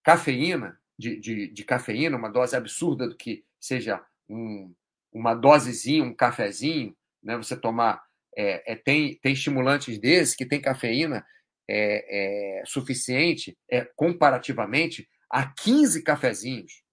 cafeína, 0.03 0.80
de, 0.97 1.20
de, 1.20 1.47
de, 1.47 1.63
cafeína, 1.63 2.17
uma 2.17 2.30
dose 2.30 2.55
absurda 2.55 3.07
do 3.07 3.15
que 3.15 3.45
seja 3.59 4.03
um, 4.28 4.74
uma 5.11 5.34
dosezinha, 5.34 6.03
um 6.03 6.13
cafezinho, 6.13 6.95
né? 7.24 7.38
Você 7.38 7.55
tomar 7.57 8.03
é, 8.38 8.74
é, 8.74 8.76
tem, 8.76 9.15
tem 9.20 9.34
estimulantes 9.34 9.99
desses 9.99 10.36
que 10.36 10.45
tem 10.45 10.61
cafeína 10.61 11.26
é, 11.67 12.59
é, 12.59 12.65
suficiente 12.65 13.57
é, 13.70 13.86
comparativamente 13.95 15.09
a 15.30 15.45
15 15.45 16.03
cafezinhos. 16.03 16.84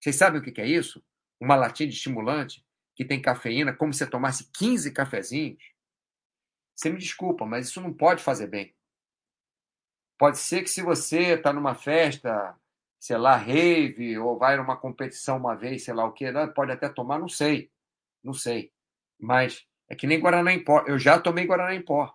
Vocês 0.00 0.16
sabem 0.16 0.40
o 0.40 0.44
que 0.44 0.60
é 0.60 0.66
isso? 0.66 1.02
Uma 1.40 1.56
latinha 1.56 1.88
de 1.88 1.94
estimulante 1.94 2.64
que 2.94 3.04
tem 3.04 3.20
cafeína, 3.20 3.74
como 3.74 3.92
se 3.92 4.00
você 4.00 4.06
tomasse 4.06 4.50
15 4.52 4.92
cafezinhos. 4.92 5.62
Você 6.76 6.90
me 6.90 6.98
desculpa, 6.98 7.46
mas 7.46 7.68
isso 7.68 7.80
não 7.80 7.92
pode 7.92 8.22
fazer 8.22 8.46
bem. 8.46 8.73
Pode 10.18 10.38
ser 10.38 10.62
que 10.62 10.70
se 10.70 10.82
você 10.82 11.34
está 11.34 11.52
numa 11.52 11.74
festa, 11.74 12.56
sei 13.00 13.16
lá, 13.16 13.36
rave, 13.36 14.18
ou 14.18 14.38
vai 14.38 14.56
numa 14.56 14.76
competição 14.76 15.36
uma 15.36 15.54
vez, 15.54 15.84
sei 15.84 15.94
lá 15.94 16.04
o 16.04 16.12
que, 16.12 16.30
né, 16.30 16.46
pode 16.46 16.72
até 16.72 16.88
tomar, 16.88 17.18
não 17.18 17.28
sei. 17.28 17.70
Não 18.22 18.32
sei. 18.32 18.72
Mas 19.20 19.66
é 19.88 19.94
que 19.94 20.06
nem 20.06 20.20
Guaraná 20.20 20.52
em 20.52 20.62
pó. 20.62 20.84
Eu 20.86 20.98
já 20.98 21.18
tomei 21.20 21.46
Guaraná 21.46 21.74
em 21.74 21.82
pó. 21.82 22.14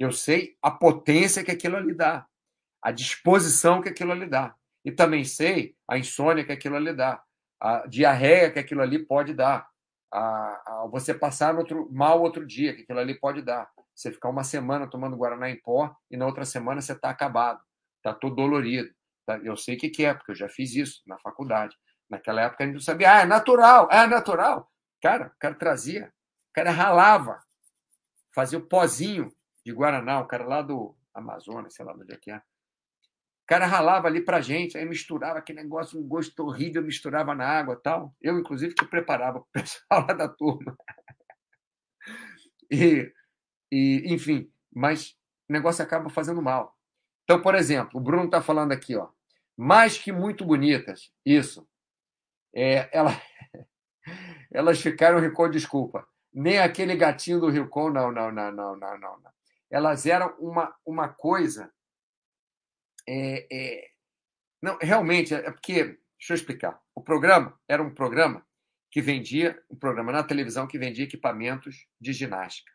Eu 0.00 0.10
sei 0.10 0.56
a 0.62 0.70
potência 0.70 1.44
que 1.44 1.50
aquilo 1.50 1.76
ali 1.76 1.94
dá, 1.94 2.26
a 2.82 2.90
disposição 2.90 3.82
que 3.82 3.88
aquilo 3.88 4.12
ali 4.12 4.26
dá. 4.26 4.54
E 4.84 4.90
também 4.90 5.24
sei 5.24 5.76
a 5.86 5.98
insônia 5.98 6.44
que 6.44 6.52
aquilo 6.52 6.76
ali 6.76 6.92
dá, 6.92 7.22
a 7.60 7.86
diarreia 7.86 8.50
que 8.50 8.58
aquilo 8.58 8.82
ali 8.82 8.98
pode 8.98 9.34
dar, 9.34 9.68
a, 10.10 10.82
a 10.82 10.88
você 10.90 11.14
passar 11.14 11.56
outro, 11.56 11.88
mal 11.92 12.20
outro 12.20 12.44
dia 12.44 12.74
que 12.74 12.82
aquilo 12.82 12.98
ali 12.98 13.14
pode 13.14 13.42
dar. 13.42 13.70
Você 14.02 14.10
ficar 14.10 14.30
uma 14.30 14.42
semana 14.42 14.90
tomando 14.90 15.16
Guaraná 15.16 15.48
em 15.48 15.60
pó 15.60 15.94
e 16.10 16.16
na 16.16 16.26
outra 16.26 16.44
semana 16.44 16.80
você 16.80 16.92
está 16.92 17.08
acabado, 17.08 17.62
está 17.98 18.12
todo 18.12 18.34
dolorido. 18.34 18.92
Tá? 19.24 19.38
Eu 19.38 19.56
sei 19.56 19.76
o 19.76 19.78
que, 19.78 19.90
que 19.90 20.04
é, 20.04 20.12
porque 20.12 20.32
eu 20.32 20.34
já 20.34 20.48
fiz 20.48 20.74
isso 20.74 21.02
na 21.06 21.16
faculdade. 21.20 21.76
Naquela 22.10 22.42
época 22.42 22.64
a 22.64 22.66
gente 22.66 22.74
não 22.74 22.82
sabia, 22.82 23.14
ah, 23.14 23.20
é 23.20 23.24
natural, 23.24 23.88
é 23.92 24.04
natural. 24.08 24.68
Cara, 25.00 25.28
o 25.28 25.38
cara 25.38 25.54
trazia, 25.54 26.12
o 26.50 26.52
cara 26.52 26.72
ralava, 26.72 27.40
fazia 28.34 28.58
o 28.58 28.66
pozinho 28.66 29.32
de 29.64 29.72
Guaraná, 29.72 30.18
o 30.18 30.26
cara 30.26 30.44
lá 30.44 30.62
do 30.62 30.96
Amazonas, 31.14 31.72
sei 31.72 31.84
lá 31.84 31.92
onde 31.94 32.12
é 32.12 32.18
que 32.18 32.32
é. 32.32 32.38
O 32.38 33.46
cara 33.46 33.66
ralava 33.66 34.08
ali 34.08 34.24
pra 34.24 34.40
gente, 34.40 34.76
aí 34.76 34.84
misturava 34.84 35.38
aquele 35.38 35.62
negócio, 35.62 36.00
um 36.00 36.08
gosto 36.08 36.40
horrível, 36.40 36.82
misturava 36.82 37.36
na 37.36 37.46
água 37.46 37.80
tal. 37.80 38.12
Eu, 38.20 38.36
inclusive, 38.36 38.74
que 38.74 38.84
preparava 38.84 39.40
para 39.40 39.48
o 39.48 39.50
pessoal 39.62 40.06
lá 40.08 40.12
da 40.12 40.28
turma. 40.28 40.76
E 42.68 43.12
e, 43.72 44.12
enfim, 44.12 44.52
mas 44.70 45.16
o 45.48 45.52
negócio 45.54 45.82
acaba 45.82 46.10
fazendo 46.10 46.42
mal. 46.42 46.76
Então, 47.24 47.40
por 47.40 47.54
exemplo, 47.54 47.98
o 47.98 48.02
Bruno 48.02 48.26
está 48.26 48.42
falando 48.42 48.72
aqui, 48.72 48.94
ó, 48.94 49.08
mais 49.56 49.96
que 49.96 50.12
muito 50.12 50.44
bonitas, 50.44 51.10
isso. 51.24 51.66
É, 52.54 52.90
ela, 52.92 53.10
elas 54.52 54.78
ficaram, 54.78 55.18
desculpa, 55.50 56.06
nem 56.30 56.58
aquele 56.58 56.94
gatinho 56.94 57.40
do 57.40 57.48
Ricô, 57.48 57.90
não, 57.90 58.12
não, 58.12 58.30
não, 58.30 58.52
não, 58.52 58.76
não, 58.76 58.98
não, 58.98 59.20
não. 59.20 59.32
Elas 59.70 60.04
eram 60.04 60.36
uma, 60.38 60.76
uma 60.84 61.08
coisa. 61.08 61.72
É, 63.08 63.46
é, 63.50 63.90
não, 64.62 64.76
realmente, 64.82 65.34
é 65.34 65.50
porque, 65.50 65.84
deixa 66.18 66.32
eu 66.32 66.34
explicar. 66.34 66.78
O 66.94 67.00
programa 67.00 67.58
era 67.66 67.82
um 67.82 67.94
programa 67.94 68.46
que 68.90 69.00
vendia, 69.00 69.58
um 69.70 69.76
programa 69.76 70.12
na 70.12 70.22
televisão 70.22 70.66
que 70.66 70.78
vendia 70.78 71.04
equipamentos 71.04 71.86
de 71.98 72.12
ginástica. 72.12 72.70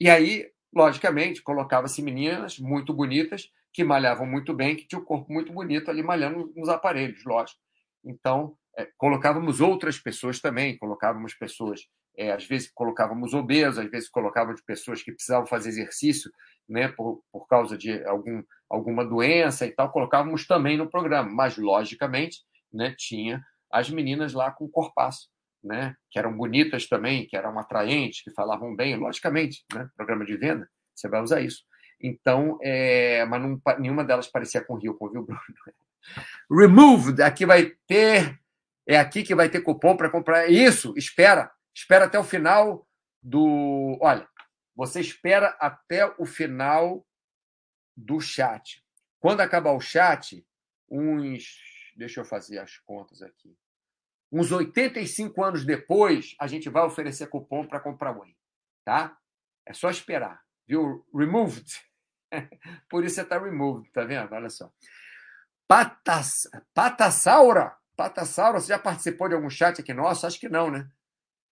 E 0.00 0.08
aí, 0.08 0.50
logicamente, 0.74 1.42
colocava-se 1.42 2.02
meninas 2.02 2.58
muito 2.58 2.92
bonitas 2.92 3.50
que 3.72 3.84
malhavam 3.84 4.26
muito 4.26 4.54
bem, 4.54 4.76
que 4.76 4.86
tinham 4.86 5.02
o 5.02 5.04
corpo 5.04 5.32
muito 5.32 5.52
bonito 5.52 5.90
ali 5.90 6.02
malhando 6.02 6.52
nos 6.56 6.68
aparelhos, 6.68 7.24
lógico. 7.24 7.60
Então, 8.04 8.56
é, 8.76 8.88
colocávamos 8.96 9.60
outras 9.60 9.98
pessoas 9.98 10.40
também, 10.40 10.78
colocávamos 10.78 11.34
pessoas, 11.34 11.80
é, 12.16 12.32
às 12.32 12.46
vezes 12.46 12.70
colocávamos 12.72 13.34
obesos, 13.34 13.78
às 13.78 13.90
vezes 13.90 14.08
colocávamos 14.08 14.60
pessoas 14.62 15.02
que 15.02 15.12
precisavam 15.12 15.46
fazer 15.46 15.68
exercício 15.70 16.30
né, 16.68 16.88
por, 16.88 17.22
por 17.32 17.46
causa 17.46 17.76
de 17.76 18.04
algum, 18.04 18.42
alguma 18.70 19.04
doença 19.04 19.66
e 19.66 19.70
tal, 19.72 19.90
colocávamos 19.90 20.46
também 20.46 20.76
no 20.76 20.88
programa, 20.88 21.30
mas, 21.30 21.56
logicamente, 21.56 22.38
né, 22.72 22.94
tinha 22.96 23.42
as 23.70 23.90
meninas 23.90 24.32
lá 24.32 24.50
com 24.50 24.68
corpaço, 24.68 25.28
né, 25.62 25.94
que 26.10 26.18
eram 26.18 26.36
bonitas 26.36 26.86
também, 26.86 27.26
que 27.26 27.36
eram 27.36 27.58
atraentes, 27.58 28.22
que 28.22 28.30
falavam 28.30 28.74
bem, 28.74 28.96
logicamente, 28.96 29.64
né, 29.72 29.88
programa 29.96 30.24
de 30.24 30.36
venda, 30.36 30.68
você 30.94 31.08
vai 31.08 31.22
usar 31.22 31.40
isso. 31.40 31.64
Então, 32.00 32.58
é, 32.62 33.24
mas 33.24 33.42
não, 33.42 33.60
nenhuma 33.78 34.04
delas 34.04 34.28
parecia 34.28 34.64
com 34.64 34.76
Rio, 34.76 34.94
com 34.94 35.08
Rio 35.08 35.24
Bruno. 35.24 35.40
Removed, 36.50 37.20
aqui 37.22 37.44
vai 37.44 37.72
ter, 37.86 38.38
é 38.86 38.96
aqui 38.98 39.22
que 39.22 39.34
vai 39.34 39.48
ter 39.48 39.60
cupom 39.60 39.96
para 39.96 40.10
comprar. 40.10 40.48
Isso, 40.48 40.94
espera, 40.96 41.50
espera 41.74 42.04
até 42.04 42.18
o 42.18 42.24
final 42.24 42.86
do. 43.22 43.98
Olha, 44.00 44.28
você 44.76 45.00
espera 45.00 45.56
até 45.60 46.06
o 46.18 46.24
final 46.24 47.04
do 47.96 48.20
chat. 48.20 48.82
Quando 49.18 49.40
acabar 49.40 49.72
o 49.72 49.80
chat, 49.80 50.46
uns. 50.88 51.66
Deixa 51.96 52.20
eu 52.20 52.24
fazer 52.24 52.60
as 52.60 52.78
contas 52.78 53.22
aqui. 53.22 53.56
Uns 54.30 54.52
85 54.52 55.42
anos 55.42 55.64
depois, 55.64 56.34
a 56.38 56.46
gente 56.46 56.68
vai 56.68 56.84
oferecer 56.84 57.28
cupom 57.28 57.66
para 57.66 57.80
comprar 57.80 58.16
Whey. 58.18 58.36
Tá? 58.84 59.16
É 59.66 59.72
só 59.72 59.90
esperar. 59.90 60.40
Viu? 60.66 61.06
Removed. 61.14 61.66
Por 62.90 63.04
isso 63.04 63.16
você 63.16 63.22
está 63.22 63.38
removed, 63.38 63.90
tá 63.92 64.04
vendo? 64.04 64.32
Olha 64.32 64.50
só. 64.50 64.70
Patas, 65.66 66.48
Patassaura. 66.74 67.76
Patassaura, 67.96 68.60
você 68.60 68.68
já 68.68 68.78
participou 68.78 69.28
de 69.28 69.34
algum 69.34 69.50
chat 69.50 69.80
aqui 69.80 69.92
nosso? 69.92 70.26
Acho 70.26 70.38
que 70.38 70.48
não, 70.48 70.70
né? 70.70 70.88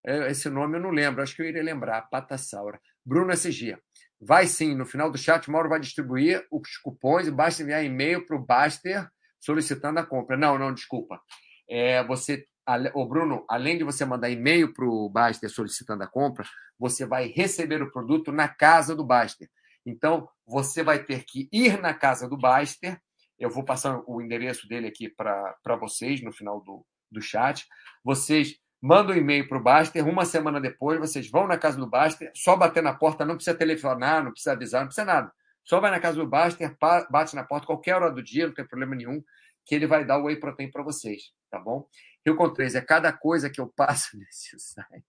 É, 0.06 0.30
esse 0.30 0.48
nome 0.48 0.76
eu 0.76 0.82
não 0.82 0.90
lembro, 0.90 1.22
acho 1.22 1.34
que 1.34 1.42
eu 1.42 1.46
iria 1.46 1.62
lembrar. 1.62 2.02
Patassaura. 2.02 2.80
Bruno 3.04 3.32
SG. 3.32 3.76
Vai 4.20 4.46
sim, 4.46 4.74
no 4.74 4.86
final 4.86 5.10
do 5.10 5.18
chat, 5.18 5.50
Mauro 5.50 5.68
vai 5.68 5.78
distribuir 5.78 6.46
os 6.50 6.76
cupons 6.78 7.26
e 7.26 7.30
basta 7.30 7.62
enviar 7.62 7.84
e-mail 7.84 8.24
para 8.24 8.36
o 8.36 8.44
Baster 8.44 9.06
solicitando 9.38 10.00
a 10.00 10.06
compra. 10.06 10.36
Não, 10.36 10.58
não, 10.58 10.72
desculpa. 10.72 11.20
É, 11.68 12.02
você, 12.04 12.46
o 12.94 13.06
Bruno, 13.06 13.44
além 13.48 13.78
de 13.78 13.84
você 13.84 14.04
mandar 14.04 14.30
e-mail 14.30 14.72
para 14.72 14.84
o 14.84 15.08
Baster 15.08 15.48
solicitando 15.48 16.02
a 16.02 16.06
compra, 16.06 16.44
você 16.78 17.06
vai 17.06 17.28
receber 17.28 17.82
o 17.82 17.90
produto 17.90 18.32
na 18.32 18.48
casa 18.48 18.94
do 18.94 19.04
Baster. 19.04 19.48
Então, 19.84 20.28
você 20.44 20.82
vai 20.82 21.04
ter 21.04 21.24
que 21.24 21.48
ir 21.52 21.80
na 21.80 21.94
casa 21.94 22.28
do 22.28 22.36
Baster. 22.36 23.00
Eu 23.38 23.50
vou 23.50 23.64
passar 23.64 24.02
o 24.06 24.20
endereço 24.20 24.66
dele 24.68 24.88
aqui 24.88 25.08
para 25.08 25.76
vocês 25.78 26.22
no 26.22 26.32
final 26.32 26.60
do, 26.60 26.84
do 27.10 27.20
chat. 27.20 27.64
Vocês 28.02 28.56
mandam 28.82 29.14
um 29.14 29.18
e-mail 29.18 29.48
para 29.48 29.58
o 29.58 29.62
Baster. 29.62 30.06
Uma 30.06 30.24
semana 30.24 30.60
depois, 30.60 30.98
vocês 30.98 31.30
vão 31.30 31.46
na 31.46 31.56
casa 31.56 31.78
do 31.78 31.88
Baster, 31.88 32.30
só 32.34 32.56
bater 32.56 32.82
na 32.82 32.94
porta, 32.94 33.24
não 33.24 33.36
precisa 33.36 33.56
telefonar, 33.56 34.24
não 34.24 34.32
precisa 34.32 34.52
avisar, 34.52 34.80
não 34.80 34.88
precisa 34.88 35.06
nada. 35.06 35.32
Só 35.64 35.80
vai 35.80 35.90
na 35.90 35.98
casa 35.98 36.16
do 36.16 36.26
Baster, 36.26 36.76
bate 37.10 37.34
na 37.34 37.42
porta 37.42 37.66
qualquer 37.66 37.96
hora 37.96 38.12
do 38.12 38.22
dia, 38.22 38.46
não 38.46 38.54
tem 38.54 38.66
problema 38.66 38.94
nenhum, 38.94 39.22
que 39.66 39.74
ele 39.74 39.86
vai 39.86 40.04
dar 40.04 40.18
o 40.18 40.24
whey 40.24 40.36
protein 40.36 40.70
para 40.70 40.82
vocês, 40.82 41.32
tá 41.50 41.58
bom? 41.58 41.86
Rio 42.24 42.36
com 42.36 42.48
3 42.48 42.76
é 42.76 42.80
cada 42.80 43.12
coisa 43.12 43.50
que 43.50 43.60
eu 43.60 43.66
passo 43.66 44.16
nesse 44.18 44.58
site. 44.58 45.04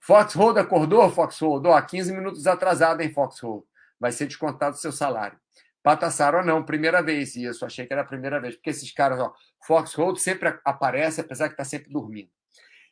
Foxhold 0.00 0.58
acordou, 0.58 1.08
Foxhold? 1.10 1.66
Ó, 1.66 1.80
15 1.80 2.12
minutos 2.12 2.46
atrasado, 2.46 3.00
hein, 3.00 3.12
Foxhold? 3.12 3.64
Vai 3.98 4.12
ser 4.12 4.26
descontado 4.26 4.76
o 4.76 4.78
seu 4.78 4.92
salário. 4.92 5.38
Patassaro, 5.82 6.44
não, 6.44 6.62
primeira 6.62 7.02
vez 7.02 7.34
isso. 7.34 7.64
Achei 7.64 7.86
que 7.86 7.92
era 7.92 8.02
a 8.02 8.06
primeira 8.06 8.40
vez. 8.40 8.56
Porque 8.56 8.70
esses 8.70 8.92
caras, 8.92 9.18
ó, 9.20 9.32
Foxhold 9.66 10.20
sempre 10.20 10.58
aparece, 10.64 11.20
apesar 11.20 11.48
que 11.48 11.54
está 11.54 11.64
sempre 11.64 11.90
dormindo. 11.90 12.30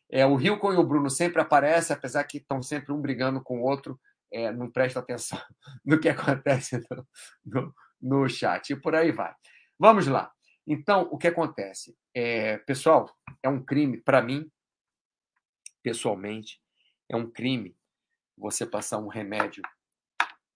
É, 0.09 0.25
o 0.25 0.41
Hilcon 0.41 0.73
e 0.73 0.77
o 0.77 0.87
Bruno 0.87 1.11
sempre 1.11 1.43
aparecem, 1.43 1.95
apesar 1.95 2.25
que 2.25 2.39
estão 2.39 2.63
sempre 2.63 2.93
um 2.93 3.01
brigando 3.01 3.41
com 3.43 3.61
o 3.61 3.65
outro. 3.65 4.01
É, 4.33 4.51
não 4.51 4.71
presta 4.71 5.01
atenção 5.01 5.39
no 5.85 6.01
que 6.01 6.09
acontece 6.09 6.85
no, 6.91 7.07
no, 7.45 7.75
no, 8.01 8.29
chat. 8.29 8.71
E 8.71 8.77
por 8.77 8.95
aí 8.95 9.13
vai. 9.13 9.35
Vamos 9.79 10.07
lá. 10.07 10.33
Então, 10.67 11.09
o 11.11 11.19
que 11.19 11.29
acontece? 11.29 11.97
É, 12.15 12.59
pessoal, 12.59 13.15
é 13.43 13.49
um 13.49 13.63
crime, 13.65 13.99
para 13.99 14.23
mim, 14.23 14.51
pessoalmente, 15.83 16.61
é 17.09 17.17
um 17.17 17.31
crime 17.31 17.77
você 18.37 18.67
passar 18.67 18.99
um 18.99 19.09
remédio 19.09 19.63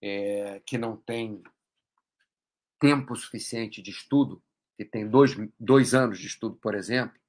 é, 0.03 0.61
que 0.67 0.77
não 0.77 0.97
tem 0.97 1.43
tempo 2.81 3.15
suficiente 3.15 3.81
de 3.81 3.91
estudo, 3.91 4.43
que 4.77 4.85
tem 4.85 5.09
dois, 5.09 5.37
dois 5.59 5.95
anos 5.95 6.19
de 6.19 6.27
estudo, 6.27 6.57
por 6.57 6.75
exemplo, 6.75 7.21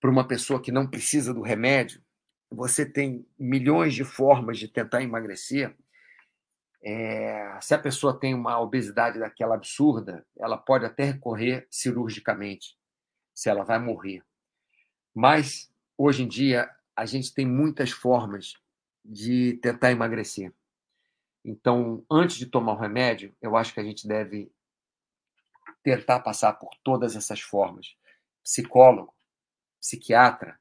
para 0.00 0.10
uma 0.10 0.26
pessoa 0.26 0.62
que 0.62 0.72
não 0.72 0.88
precisa 0.88 1.34
do 1.34 1.42
remédio, 1.42 2.02
você 2.50 2.86
tem 2.86 3.26
milhões 3.38 3.94
de 3.94 4.04
formas 4.04 4.58
de 4.58 4.68
tentar 4.68 5.02
emagrecer. 5.02 5.76
É, 6.82 7.58
se 7.60 7.74
a 7.74 7.78
pessoa 7.78 8.18
tem 8.18 8.34
uma 8.34 8.60
obesidade 8.60 9.18
daquela 9.18 9.54
absurda, 9.54 10.24
ela 10.36 10.56
pode 10.56 10.84
até 10.84 11.04
recorrer 11.04 11.66
cirurgicamente, 11.70 12.76
se 13.34 13.48
ela 13.48 13.64
vai 13.64 13.78
morrer. 13.78 14.22
Mas 15.14 15.72
hoje 15.96 16.22
em 16.22 16.28
dia, 16.28 16.70
a 16.94 17.04
gente 17.04 17.34
tem 17.34 17.46
muitas 17.46 17.90
formas 17.90 18.54
de 19.04 19.54
tentar 19.62 19.90
emagrecer. 19.90 20.52
Então, 21.44 22.04
antes 22.10 22.36
de 22.36 22.46
tomar 22.46 22.72
o 22.72 22.78
remédio, 22.78 23.34
eu 23.40 23.56
acho 23.56 23.72
que 23.72 23.80
a 23.80 23.84
gente 23.84 24.06
deve 24.06 24.52
tentar 25.82 26.20
passar 26.20 26.52
por 26.54 26.70
todas 26.84 27.16
essas 27.16 27.40
formas. 27.40 27.96
Psicólogo, 28.42 29.14
psiquiatra, 29.80 30.60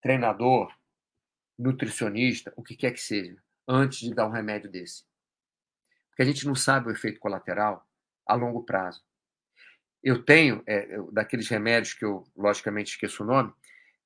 treinador, 0.00 0.72
nutricionista, 1.58 2.52
o 2.56 2.62
que 2.62 2.76
quer 2.76 2.92
que 2.92 3.00
seja, 3.00 3.42
antes 3.66 4.00
de 4.00 4.14
dar 4.14 4.26
um 4.26 4.32
remédio 4.32 4.70
desse. 4.70 5.04
Porque 6.16 6.22
a 6.22 6.32
gente 6.32 6.46
não 6.46 6.54
sabe 6.54 6.88
o 6.88 6.90
efeito 6.90 7.20
colateral 7.20 7.86
a 8.26 8.34
longo 8.34 8.64
prazo. 8.64 9.04
Eu 10.02 10.24
tenho, 10.24 10.62
é, 10.66 10.96
daqueles 11.12 11.46
remédios 11.46 11.92
que 11.92 12.06
eu, 12.06 12.24
logicamente, 12.34 12.92
esqueço 12.92 13.22
o 13.22 13.26
nome, 13.26 13.52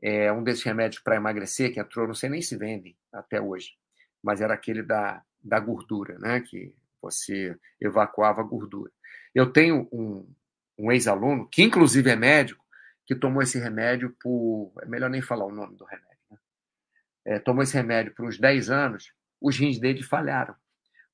é, 0.02 0.32
um 0.32 0.42
desses 0.42 0.64
remédios 0.64 1.00
para 1.00 1.14
emagrecer 1.14 1.72
que 1.72 1.78
entrou, 1.78 2.08
não 2.08 2.14
sei 2.14 2.28
nem 2.28 2.42
se 2.42 2.56
vendem 2.56 2.96
até 3.12 3.40
hoje, 3.40 3.76
mas 4.20 4.40
era 4.40 4.52
aquele 4.52 4.82
da, 4.82 5.22
da 5.40 5.61
gordura, 5.61 6.18
né? 6.18 6.40
que 6.40 6.74
você 7.00 7.56
evacuava 7.80 8.40
a 8.40 8.44
gordura. 8.44 8.90
Eu 9.32 9.52
tenho 9.52 9.88
um, 9.92 10.28
um 10.76 10.90
ex-aluno, 10.90 11.48
que 11.48 11.62
inclusive 11.62 12.11
é 12.11 12.16
médico, 12.16 12.64
que 13.06 13.14
tomou 13.14 13.40
esse 13.40 13.58
remédio 13.58 14.16
por. 14.20 14.72
É 14.82 14.86
melhor 14.86 15.11
nem 15.11 15.22
falar 15.22 15.44
o 15.44 15.54
nome 15.54 15.76
do 15.76 15.84
remédio. 15.84 16.18
Né? 16.28 16.38
É, 17.24 17.38
tomou 17.38 17.62
esse 17.62 17.74
remédio 17.74 18.12
por 18.14 18.26
uns 18.26 18.36
10 18.36 18.68
anos, 18.68 19.12
os 19.40 19.56
rins 19.56 19.78
dele 19.78 20.02
falharam. 20.02 20.56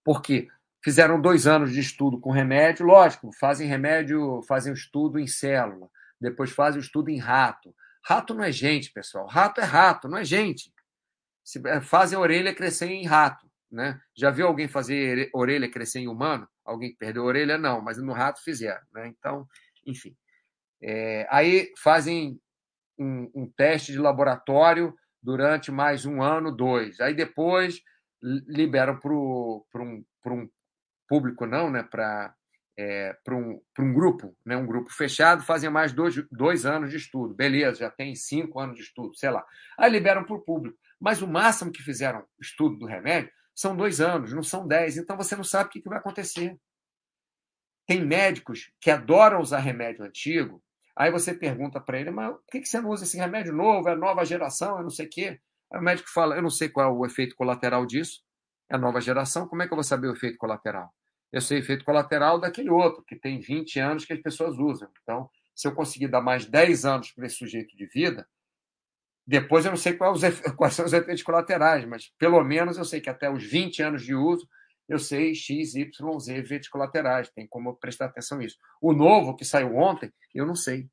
Por 0.03 0.23
quê? 0.23 0.49
Fizeram 0.85 1.21
dois 1.21 1.47
anos 1.47 1.73
de 1.73 1.81
estudo 1.81 2.21
com 2.21 2.31
remédio, 2.31 2.87
lógico, 2.87 3.31
fazem 3.39 3.69
remédio, 3.69 4.41
fazem 4.47 4.73
o 4.73 4.77
estudo 4.77 5.19
em 5.19 5.27
célula, 5.27 5.89
depois 6.21 6.51
fazem 6.51 6.81
o 6.81 6.83
estudo 6.83 7.11
em 7.11 7.19
rato, 7.19 7.75
Rato 8.07 8.35
não 8.35 8.45
é 8.45 8.53
gente, 8.53 8.93
pessoal. 8.93 9.27
Rato 9.27 9.61
é 9.61 9.65
rato, 9.65 10.09
não 10.09 10.19
é 10.19 10.25
gente. 10.25 10.73
Se, 11.43 11.61
é, 11.67 11.81
fazem 11.81 12.17
a 12.17 12.21
orelha 12.21 12.55
crescer 12.55 12.87
em 12.87 13.05
rato. 13.05 13.51
Né? 13.69 14.01
Já 14.17 14.31
viu 14.31 14.47
alguém 14.47 14.69
fazer 14.69 15.29
orelha 15.35 15.69
crescer 15.69 15.99
em 15.99 16.07
humano? 16.07 16.49
Alguém 16.65 16.91
que 16.91 16.99
perdeu 16.99 17.25
a 17.25 17.27
orelha? 17.27 17.59
Não, 17.59 17.81
mas 17.81 17.99
no 17.99 18.13
rato 18.13 18.41
fizeram. 18.45 18.81
Né? 18.95 19.09
Então, 19.09 19.45
enfim. 19.85 20.17
É, 20.81 21.27
aí 21.31 21.73
fazem 21.83 22.41
um, 22.97 23.29
um, 23.35 23.53
teste 23.57 23.91
de 23.91 23.99
laboratório 23.99 24.95
durante 25.21 25.73
mais 25.73 26.07
um 26.07 26.23
ano, 26.23 26.53
dois. 26.53 27.01
Aí 27.01 27.13
depois 27.13 27.83
liberam 28.23 29.01
para 29.01 29.13
um, 29.13 30.05
um 30.27 30.49
público, 31.09 31.47
não, 31.47 31.71
né? 31.71 31.83
para 31.83 32.35
é, 32.79 33.17
um, 33.31 33.61
um 33.79 33.93
grupo, 33.93 34.37
né, 34.45 34.57
um 34.57 34.67
grupo 34.67 34.91
fechado, 34.91 35.43
fazem 35.43 35.71
mais 35.71 35.93
dois, 35.93 36.15
dois 36.31 36.67
anos 36.67 36.91
de 36.91 36.97
estudo. 36.97 37.35
Beleza, 37.35 37.81
já 37.81 37.91
tem 37.91 38.15
cinco 38.15 38.61
anos 38.61 38.77
de 38.77 38.83
estudo, 38.83 39.17
sei 39.17 39.31
lá. 39.31 39.45
Aí 39.79 39.91
liberam 39.91 40.25
para 40.25 40.37
o 40.37 40.43
público. 40.43 40.79
Mas 41.01 41.23
o 41.23 41.27
máximo 41.27 41.73
que 41.73 41.83
fizeram 41.83 42.25
estudo 42.41 42.79
do 42.79 42.87
remédio 42.87 43.31
são 43.55 43.75
dois 43.75 44.01
anos, 44.01 44.33
não 44.33 44.43
são 44.43 44.67
dez. 44.67 44.97
Então 44.97 45.17
você 45.17 45.35
não 45.35 45.45
sabe 45.45 45.69
o 45.69 45.73
que, 45.73 45.81
que 45.81 45.89
vai 45.89 45.99
acontecer. 45.99 46.57
Tem 47.87 48.05
médicos 48.05 48.71
que 48.81 48.91
adoram 48.91 49.41
usar 49.41 49.59
remédio 49.59 50.05
antigo. 50.05 50.63
Aí 50.95 51.11
você 51.11 51.35
pergunta 51.35 51.81
para 51.81 52.01
ele, 52.01 52.11
mas 52.11 52.33
por 52.33 52.47
que, 52.51 52.61
que 52.61 52.69
você 52.69 52.81
não 52.81 52.91
usa 52.91 53.05
esse 53.05 53.17
remédio 53.17 53.53
novo? 53.53 53.89
É 53.89 53.95
nova 53.95 54.25
geração, 54.25 54.79
é 54.79 54.83
não 54.83 54.91
sei 54.91 55.07
o 55.07 55.11
quê. 55.11 55.41
Aí 55.71 55.79
o 55.79 55.83
médico 55.83 56.11
fala, 56.11 56.37
eu 56.37 56.43
não 56.43 56.51
sei 56.51 56.69
qual 56.69 56.89
é 56.89 56.93
o 56.93 57.07
efeito 57.07 57.37
colateral 57.37 57.87
disso. 57.87 58.23
É 58.71 58.77
nova 58.77 59.01
geração, 59.01 59.47
como 59.49 59.63
é 59.63 59.67
que 59.67 59.73
eu 59.73 59.77
vou 59.77 59.85
saber 59.85 60.09
o 60.09 60.13
efeito 60.13 60.39
colateral? 60.39 60.93
eu 61.33 61.41
sei 61.41 61.59
efeito 61.59 61.85
colateral 61.85 62.39
daquele 62.41 62.71
outro, 62.71 63.05
que 63.05 63.17
tem 63.17 63.39
20 63.41 63.79
anos 63.79 64.05
que 64.05 64.13
as 64.13 64.21
pessoas 64.21 64.59
usam. 64.59 64.89
Então, 65.03 65.29
se 65.55 65.67
eu 65.67 65.75
conseguir 65.75 66.09
dar 66.09 66.21
mais 66.21 66.47
10 66.47 66.85
anos 66.85 67.11
para 67.13 67.27
esse 67.27 67.37
sujeito 67.37 67.77
de 67.77 67.87
vida, 67.87 68.27
depois 69.27 69.65
eu 69.65 69.71
não 69.71 69.77
sei 69.77 69.95
quais, 69.95 70.21
quais 70.57 70.75
são 70.75 70.87
os 70.87 70.93
efeitos 70.93 71.23
colaterais, 71.23 71.85
mas 71.85 72.13
pelo 72.19 72.43
menos 72.45 72.79
eu 72.79 72.85
sei 72.85 73.01
que 73.01 73.11
até 73.11 73.31
os 73.31 73.45
20 73.45 73.83
anos 73.83 74.03
de 74.03 74.15
uso 74.15 74.49
eu 74.89 75.01
sei 75.01 75.35
X, 75.35 75.75
Y, 75.75 76.21
Z 76.21 76.37
efeitos 76.37 76.69
colaterais, 76.69 77.29
tem 77.31 77.47
como 77.47 77.75
prestar 77.77 78.07
atenção 78.07 78.39
nisso. 78.39 78.57
O 78.81 78.93
novo, 78.93 79.35
que 79.35 79.45
saiu 79.45 79.75
ontem, 79.75 80.13
eu 80.33 80.47
não 80.47 80.55
sei. 80.55 80.89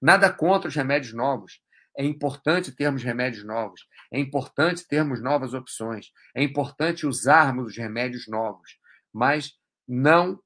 Nada 0.00 0.32
contra 0.32 0.68
os 0.68 0.74
remédios 0.76 1.12
novos. 1.12 1.60
É 1.96 2.04
importante 2.04 2.72
termos 2.72 3.02
remédios 3.02 3.44
novos. 3.44 3.86
É 4.12 4.18
importante 4.18 4.86
termos 4.86 5.22
novas 5.22 5.54
opções. 5.54 6.10
É 6.34 6.42
importante 6.42 7.06
usarmos 7.06 7.72
os 7.72 7.76
remédios 7.76 8.26
novos. 8.28 8.78
Mas 9.12 9.58
não 9.86 10.42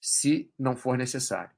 se 0.00 0.52
não 0.58 0.76
for 0.76 0.96
necessário. 0.96 1.54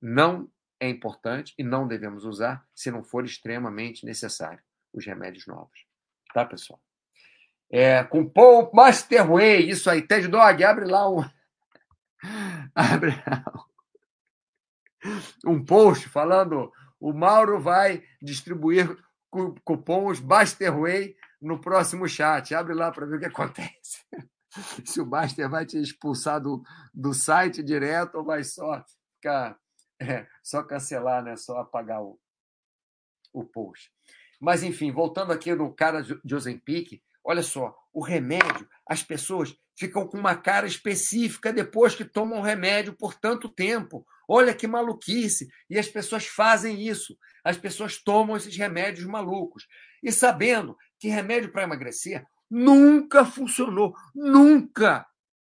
Não 0.00 0.50
é 0.80 0.88
importante 0.88 1.54
e 1.58 1.62
não 1.62 1.86
devemos 1.86 2.24
usar 2.24 2.66
se 2.74 2.90
não 2.90 3.04
for 3.04 3.24
extremamente 3.24 4.04
necessário 4.04 4.62
os 4.92 5.04
remédios 5.04 5.46
novos. 5.46 5.86
Tá, 6.32 6.44
pessoal? 6.44 6.80
É, 7.70 8.02
com 8.02 8.28
Paul 8.28 8.70
Master 8.74 9.28
Way, 9.28 9.68
isso 9.68 9.88
aí. 9.88 10.02
Ted 10.02 10.26
Dog, 10.26 10.64
abre 10.64 10.86
lá 10.86 11.08
um. 11.08 11.22
abre 12.74 13.14
um 15.46 15.64
post 15.64 16.08
falando 16.08 16.72
o 17.00 17.12
Mauro 17.12 17.58
vai 17.58 18.02
distribuir 18.20 18.96
cupons 19.64 20.20
Basterway 20.20 21.16
no 21.40 21.60
próximo 21.60 22.06
chat. 22.06 22.54
Abre 22.54 22.74
lá 22.74 22.92
para 22.92 23.06
ver 23.06 23.16
o 23.16 23.20
que 23.20 23.26
acontece. 23.26 24.04
Se 24.84 25.00
o 25.00 25.06
Baster 25.06 25.48
vai 25.48 25.64
te 25.64 25.78
expulsar 25.80 26.40
do, 26.40 26.62
do 26.92 27.14
site 27.14 27.62
direto 27.62 28.16
ou 28.16 28.24
vai 28.24 28.42
só 28.42 28.84
ficar 29.16 29.56
é, 30.00 30.26
só 30.42 30.62
cancelar, 30.62 31.22
né? 31.22 31.36
Só 31.36 31.58
apagar 31.58 32.02
o, 32.02 32.18
o 33.32 33.44
post. 33.44 33.90
Mas 34.40 34.62
enfim, 34.62 34.90
voltando 34.90 35.32
aqui 35.32 35.54
no 35.54 35.72
cara 35.72 36.02
de 36.02 36.34
Ozempic, 36.34 37.02
olha 37.22 37.42
só, 37.42 37.76
o 37.92 38.02
remédio, 38.02 38.68
as 38.86 39.02
pessoas 39.02 39.54
ficam 39.78 40.06
com 40.06 40.18
uma 40.18 40.34
cara 40.34 40.66
específica 40.66 41.52
depois 41.52 41.94
que 41.94 42.04
tomam 42.04 42.40
o 42.40 42.42
remédio 42.42 42.94
por 42.94 43.14
tanto 43.14 43.48
tempo. 43.48 44.06
Olha 44.32 44.54
que 44.54 44.68
maluquice! 44.68 45.48
E 45.68 45.76
as 45.76 45.88
pessoas 45.88 46.24
fazem 46.24 46.86
isso. 46.86 47.18
As 47.42 47.58
pessoas 47.58 48.00
tomam 48.00 48.36
esses 48.36 48.56
remédios 48.56 49.04
malucos. 49.04 49.66
E 50.00 50.12
sabendo 50.12 50.76
que 51.00 51.08
remédio 51.08 51.50
para 51.50 51.64
emagrecer 51.64 52.24
nunca 52.48 53.24
funcionou. 53.24 53.92
Nunca! 54.14 55.04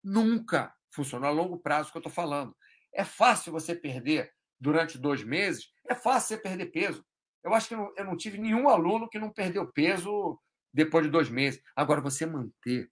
Nunca 0.05 0.75
funcionou 0.91 1.27
a 1.27 1.33
longo 1.33 1.59
prazo 1.59 1.91
que 1.91 1.97
eu 1.97 2.01
estou 2.01 2.13
falando. 2.13 2.55
É 2.93 3.03
fácil 3.03 3.51
você 3.51 3.75
perder 3.75 4.31
durante 4.61 4.99
dois 4.99 5.25
meses, 5.25 5.71
é 5.89 5.95
fácil 5.95 6.37
você 6.37 6.43
perder 6.43 6.67
peso. 6.67 7.03
Eu 7.43 7.55
acho 7.55 7.69
que 7.69 7.75
eu 7.75 7.79
não, 7.79 7.93
eu 7.97 8.05
não 8.05 8.17
tive 8.17 8.37
nenhum 8.37 8.69
aluno 8.69 9.09
que 9.09 9.19
não 9.19 9.33
perdeu 9.33 9.73
peso 9.73 10.39
depois 10.71 11.07
de 11.07 11.11
dois 11.11 11.31
meses. 11.31 11.63
Agora, 11.75 12.03
você 12.03 12.27
manter 12.27 12.91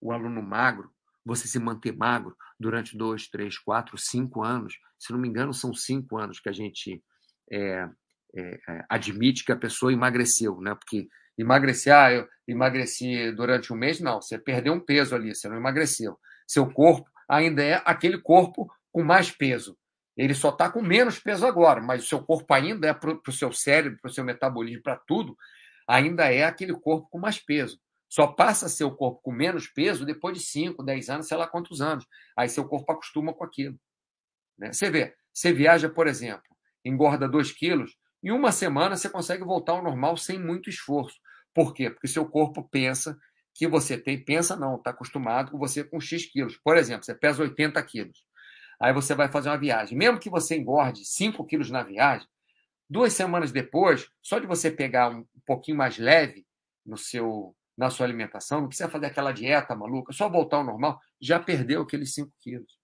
o 0.00 0.10
aluno 0.10 0.42
magro, 0.42 0.92
você 1.26 1.48
se 1.48 1.58
manter 1.58 1.94
magro 1.94 2.36
durante 2.58 2.96
dois, 2.96 3.26
três, 3.26 3.58
quatro, 3.58 3.98
cinco 3.98 4.44
anos, 4.44 4.78
se 4.96 5.12
não 5.12 5.18
me 5.18 5.28
engano, 5.28 5.52
são 5.52 5.74
cinco 5.74 6.16
anos 6.16 6.38
que 6.38 6.48
a 6.48 6.52
gente 6.52 7.02
é, 7.50 7.88
é, 8.34 8.60
é, 8.68 8.84
admite 8.88 9.44
que 9.44 9.50
a 9.50 9.56
pessoa 9.56 9.92
emagreceu, 9.92 10.60
né? 10.60 10.74
Porque 10.76 11.08
emagrecer, 11.36 11.92
ah, 11.92 12.12
eu 12.12 12.28
emagreci 12.46 13.32
durante 13.32 13.72
um 13.72 13.76
mês, 13.76 14.00
não, 14.00 14.22
você 14.22 14.38
perdeu 14.38 14.72
um 14.72 14.80
peso 14.80 15.16
ali, 15.16 15.34
você 15.34 15.48
não 15.48 15.56
emagreceu. 15.56 16.16
Seu 16.46 16.70
corpo 16.70 17.10
ainda 17.28 17.62
é 17.62 17.82
aquele 17.84 18.18
corpo 18.18 18.72
com 18.92 19.02
mais 19.02 19.30
peso. 19.30 19.76
Ele 20.16 20.32
só 20.32 20.50
está 20.50 20.70
com 20.70 20.80
menos 20.80 21.18
peso 21.18 21.44
agora, 21.44 21.82
mas 21.82 22.04
o 22.04 22.06
seu 22.06 22.22
corpo 22.22 22.54
ainda 22.54 22.88
é 22.88 22.94
para 22.94 23.18
o 23.26 23.32
seu 23.32 23.52
cérebro, 23.52 23.98
para 24.00 24.10
o 24.10 24.14
seu 24.14 24.24
metabolismo, 24.24 24.82
para 24.82 24.96
tudo, 24.96 25.36
ainda 25.88 26.32
é 26.32 26.44
aquele 26.44 26.72
corpo 26.72 27.08
com 27.10 27.18
mais 27.18 27.38
peso. 27.38 27.78
Só 28.08 28.26
passa 28.28 28.86
o 28.86 28.94
corpo 28.94 29.20
com 29.22 29.32
menos 29.32 29.66
peso 29.66 30.04
depois 30.04 30.36
de 30.38 30.44
5, 30.44 30.82
10 30.82 31.08
anos, 31.08 31.28
sei 31.28 31.36
lá 31.36 31.46
quantos 31.46 31.80
anos. 31.80 32.06
Aí 32.36 32.48
seu 32.48 32.66
corpo 32.66 32.92
acostuma 32.92 33.32
com 33.32 33.44
aquilo. 33.44 33.78
Né? 34.58 34.72
Você 34.72 34.90
vê, 34.90 35.14
você 35.32 35.52
viaja, 35.52 35.88
por 35.88 36.06
exemplo, 36.06 36.44
engorda 36.84 37.28
2 37.28 37.52
quilos, 37.52 37.96
em 38.22 38.30
uma 38.30 38.52
semana 38.52 38.96
você 38.96 39.08
consegue 39.08 39.44
voltar 39.44 39.72
ao 39.72 39.82
normal 39.82 40.16
sem 40.16 40.38
muito 40.38 40.70
esforço. 40.70 41.18
Por 41.54 41.74
quê? 41.74 41.90
Porque 41.90 42.08
seu 42.08 42.26
corpo 42.26 42.68
pensa 42.70 43.16
que 43.54 43.66
você 43.66 43.96
tem, 43.96 44.22
pensa 44.22 44.56
não, 44.56 44.76
está 44.76 44.90
acostumado 44.90 45.50
com 45.50 45.58
você 45.58 45.82
com 45.82 46.00
X 46.00 46.26
quilos. 46.26 46.56
Por 46.58 46.76
exemplo, 46.76 47.04
você 47.04 47.14
pesa 47.14 47.42
80 47.42 47.82
quilos. 47.84 48.24
Aí 48.80 48.92
você 48.92 49.14
vai 49.14 49.28
fazer 49.30 49.48
uma 49.48 49.58
viagem. 49.58 49.96
Mesmo 49.96 50.18
que 50.18 50.28
você 50.28 50.56
engorde 50.56 51.04
5 51.04 51.44
quilos 51.46 51.70
na 51.70 51.82
viagem, 51.82 52.28
duas 52.88 53.12
semanas 53.12 53.52
depois, 53.52 54.08
só 54.22 54.38
de 54.38 54.46
você 54.46 54.70
pegar 54.70 55.10
um 55.10 55.24
pouquinho 55.46 55.78
mais 55.78 55.98
leve 55.98 56.46
no 56.84 56.96
seu 56.96 57.54
na 57.76 57.90
sua 57.90 58.06
alimentação, 58.06 58.60
não 58.60 58.68
precisa 58.68 58.88
fazer 58.88 59.06
aquela 59.06 59.32
dieta 59.32 59.76
maluca, 59.76 60.12
só 60.12 60.28
voltar 60.28 60.58
ao 60.58 60.64
normal, 60.64 61.00
já 61.20 61.38
perdeu 61.38 61.82
aqueles 61.82 62.14
5 62.14 62.32
quilos. 62.40 62.78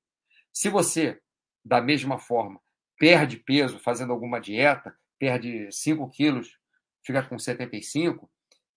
Se 0.52 0.68
você, 0.68 1.18
da 1.64 1.80
mesma 1.80 2.18
forma, 2.18 2.60
perde 2.98 3.38
peso 3.38 3.78
fazendo 3.78 4.12
alguma 4.12 4.38
dieta, 4.40 4.94
perde 5.18 5.68
5 5.72 6.08
quilos, 6.10 6.58
fica 7.04 7.22
com 7.22 7.38
75, 7.38 8.30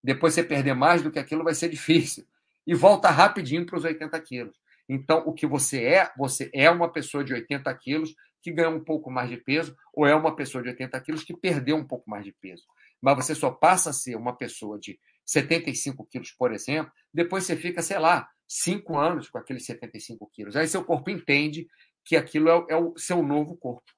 depois 0.03 0.33
você 0.33 0.43
perder 0.43 0.73
mais 0.73 1.01
do 1.01 1.11
que 1.11 1.19
aquilo 1.19 1.43
vai 1.43 1.53
ser 1.53 1.67
difícil. 1.69 2.25
E 2.65 2.73
volta 2.73 3.09
rapidinho 3.09 3.65
para 3.65 3.77
os 3.77 3.83
80 3.83 4.19
quilos. 4.21 4.55
Então, 4.87 5.23
o 5.25 5.33
que 5.33 5.45
você 5.45 5.83
é, 5.83 6.11
você 6.15 6.49
é 6.53 6.69
uma 6.69 6.91
pessoa 6.91 7.23
de 7.23 7.33
80 7.33 7.73
quilos 7.75 8.15
que 8.41 8.51
ganhou 8.51 8.73
um 8.73 8.83
pouco 8.83 9.09
mais 9.09 9.29
de 9.29 9.37
peso, 9.37 9.75
ou 9.91 10.05
é 10.05 10.13
uma 10.13 10.35
pessoa 10.35 10.63
de 10.63 10.69
80 10.69 11.01
quilos 11.01 11.23
que 11.23 11.35
perdeu 11.35 11.75
um 11.75 11.83
pouco 11.83 12.07
mais 12.07 12.23
de 12.23 12.31
peso. 12.31 12.63
Mas 13.01 13.15
você 13.15 13.33
só 13.33 13.49
passa 13.49 13.89
a 13.89 13.93
ser 13.93 14.15
uma 14.15 14.35
pessoa 14.35 14.79
de 14.79 14.99
75 15.25 16.05
quilos, 16.05 16.31
por 16.31 16.53
exemplo, 16.53 16.91
depois 17.13 17.45
você 17.45 17.55
fica, 17.55 17.81
sei 17.81 17.97
lá, 17.97 18.29
cinco 18.47 18.97
anos 18.97 19.27
com 19.27 19.37
aqueles 19.37 19.65
75 19.65 20.29
quilos. 20.31 20.55
Aí 20.55 20.67
seu 20.67 20.85
corpo 20.85 21.09
entende 21.09 21.67
que 22.03 22.15
aquilo 22.15 22.49
é, 22.49 22.65
é 22.69 22.75
o 22.75 22.95
seu 22.97 23.23
novo 23.23 23.57
corpo. 23.57 23.91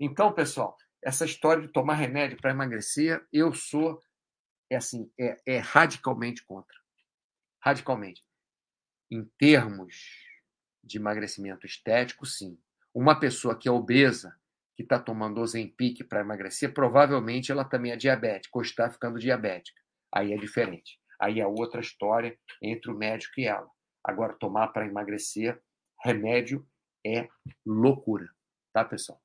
Então, 0.00 0.32
pessoal, 0.32 0.76
essa 1.02 1.24
história 1.24 1.66
de 1.66 1.72
tomar 1.72 1.94
remédio 1.94 2.38
para 2.38 2.50
emagrecer, 2.50 3.24
eu 3.32 3.52
sou 3.52 4.00
é 4.68 4.76
assim, 4.76 5.10
é, 5.18 5.36
é 5.46 5.58
radicalmente 5.58 6.44
contra. 6.44 6.76
Radicalmente. 7.62 8.24
Em 9.10 9.24
termos 9.38 9.94
de 10.82 10.98
emagrecimento 10.98 11.66
estético, 11.66 12.26
sim. 12.26 12.58
Uma 12.92 13.20
pessoa 13.20 13.56
que 13.56 13.68
é 13.68 13.70
obesa, 13.70 14.36
que 14.74 14.82
está 14.82 14.98
tomando 14.98 15.40
Ozempic 15.40 16.02
para 16.04 16.20
emagrecer, 16.20 16.74
provavelmente 16.74 17.52
ela 17.52 17.64
também 17.64 17.92
é 17.92 17.96
diabética 17.96 18.58
ou 18.58 18.62
está 18.62 18.90
ficando 18.90 19.18
diabética 19.18 19.85
aí 20.16 20.32
é 20.32 20.36
diferente. 20.36 20.98
Aí 21.20 21.40
é 21.40 21.46
outra 21.46 21.80
história 21.80 22.38
entre 22.62 22.90
o 22.90 22.96
médico 22.96 23.38
e 23.38 23.46
ela. 23.46 23.68
Agora, 24.02 24.34
tomar 24.34 24.68
para 24.68 24.86
emagrecer 24.86 25.60
remédio 26.02 26.66
é 27.04 27.28
loucura, 27.64 28.28
tá, 28.72 28.84
pessoal? 28.84 29.20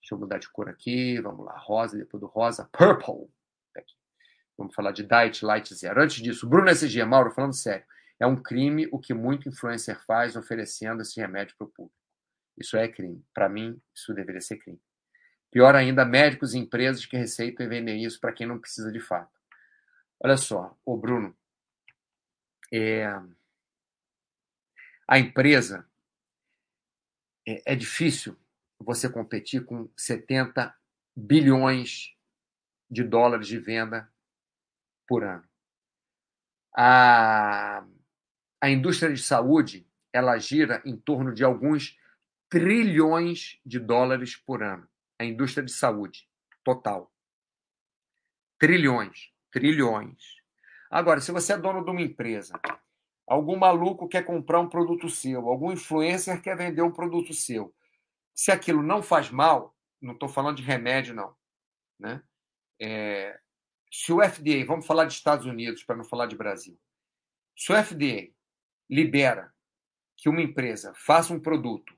Deixa 0.00 0.14
eu 0.14 0.18
mudar 0.18 0.38
de 0.38 0.50
cor 0.50 0.68
aqui. 0.68 1.20
Vamos 1.20 1.44
lá, 1.44 1.56
rosa, 1.58 1.98
depois 1.98 2.20
do 2.20 2.26
rosa, 2.26 2.68
purple. 2.72 3.30
Aqui. 3.76 3.94
Vamos 4.56 4.74
falar 4.74 4.92
de 4.92 5.02
Diet 5.02 5.44
Light 5.44 5.74
Zero. 5.74 6.02
Antes 6.02 6.22
disso, 6.22 6.48
Bruno 6.48 6.70
SG, 6.70 7.04
Mauro, 7.04 7.30
falando 7.30 7.54
sério, 7.54 7.84
é 8.18 8.26
um 8.26 8.36
crime 8.36 8.88
o 8.92 8.98
que 8.98 9.14
muito 9.14 9.48
influencer 9.48 9.98
faz 10.04 10.36
oferecendo 10.36 11.02
esse 11.02 11.20
remédio 11.20 11.54
para 11.56 11.66
o 11.66 11.70
público. 11.70 11.96
Isso 12.58 12.76
é 12.76 12.88
crime. 12.88 13.24
Para 13.34 13.48
mim, 13.48 13.80
isso 13.94 14.12
deveria 14.14 14.40
ser 14.40 14.58
crime. 14.58 14.80
Pior 15.50 15.74
ainda, 15.74 16.04
médicos 16.04 16.54
e 16.54 16.58
empresas 16.58 17.04
que 17.04 17.16
receitam 17.16 17.64
e 17.64 17.68
vendem 17.68 18.04
isso 18.04 18.20
para 18.20 18.32
quem 18.32 18.46
não 18.46 18.58
precisa 18.58 18.92
de 18.92 19.00
fato. 19.00 19.39
Olha 20.22 20.36
só, 20.36 20.78
o 20.84 20.98
Bruno, 20.98 21.34
é, 22.70 23.06
a 25.08 25.18
empresa 25.18 25.88
é, 27.48 27.72
é 27.72 27.74
difícil 27.74 28.36
você 28.78 29.08
competir 29.08 29.64
com 29.64 29.88
70 29.96 30.76
bilhões 31.16 32.14
de 32.90 33.02
dólares 33.02 33.48
de 33.48 33.58
venda 33.58 34.12
por 35.08 35.24
ano. 35.24 35.48
A, 36.76 37.82
a 38.60 38.70
indústria 38.70 39.12
de 39.12 39.22
saúde 39.22 39.86
ela 40.12 40.38
gira 40.38 40.82
em 40.84 40.96
torno 40.98 41.32
de 41.32 41.44
alguns 41.44 41.98
trilhões 42.50 43.58
de 43.64 43.78
dólares 43.78 44.36
por 44.36 44.62
ano. 44.62 44.86
A 45.18 45.24
indústria 45.24 45.64
de 45.64 45.72
saúde 45.72 46.28
total. 46.62 47.10
Trilhões 48.58 49.32
trilhões. 49.50 50.40
Agora, 50.90 51.20
se 51.20 51.32
você 51.32 51.52
é 51.52 51.58
dono 51.58 51.84
de 51.84 51.90
uma 51.90 52.02
empresa, 52.02 52.58
algum 53.26 53.56
maluco 53.56 54.08
quer 54.08 54.24
comprar 54.24 54.60
um 54.60 54.68
produto 54.68 55.08
seu, 55.08 55.48
algum 55.48 55.72
influencer 55.72 56.42
quer 56.42 56.56
vender 56.56 56.82
um 56.82 56.90
produto 56.90 57.32
seu, 57.32 57.74
se 58.34 58.50
aquilo 58.50 58.82
não 58.82 59.02
faz 59.02 59.30
mal, 59.30 59.76
não 60.00 60.14
estou 60.14 60.28
falando 60.28 60.56
de 60.56 60.62
remédio, 60.62 61.14
não. 61.14 61.34
Né? 61.98 62.22
É, 62.80 63.38
se 63.92 64.12
o 64.12 64.22
FDA, 64.22 64.64
vamos 64.66 64.86
falar 64.86 65.04
de 65.04 65.12
Estados 65.12 65.46
Unidos 65.46 65.84
para 65.84 65.96
não 65.96 66.04
falar 66.04 66.26
de 66.26 66.36
Brasil, 66.36 66.78
se 67.56 67.72
o 67.72 67.84
FDA 67.84 68.32
libera 68.88 69.54
que 70.16 70.28
uma 70.28 70.42
empresa 70.42 70.92
faça 70.94 71.32
um 71.32 71.40
produto 71.40 71.94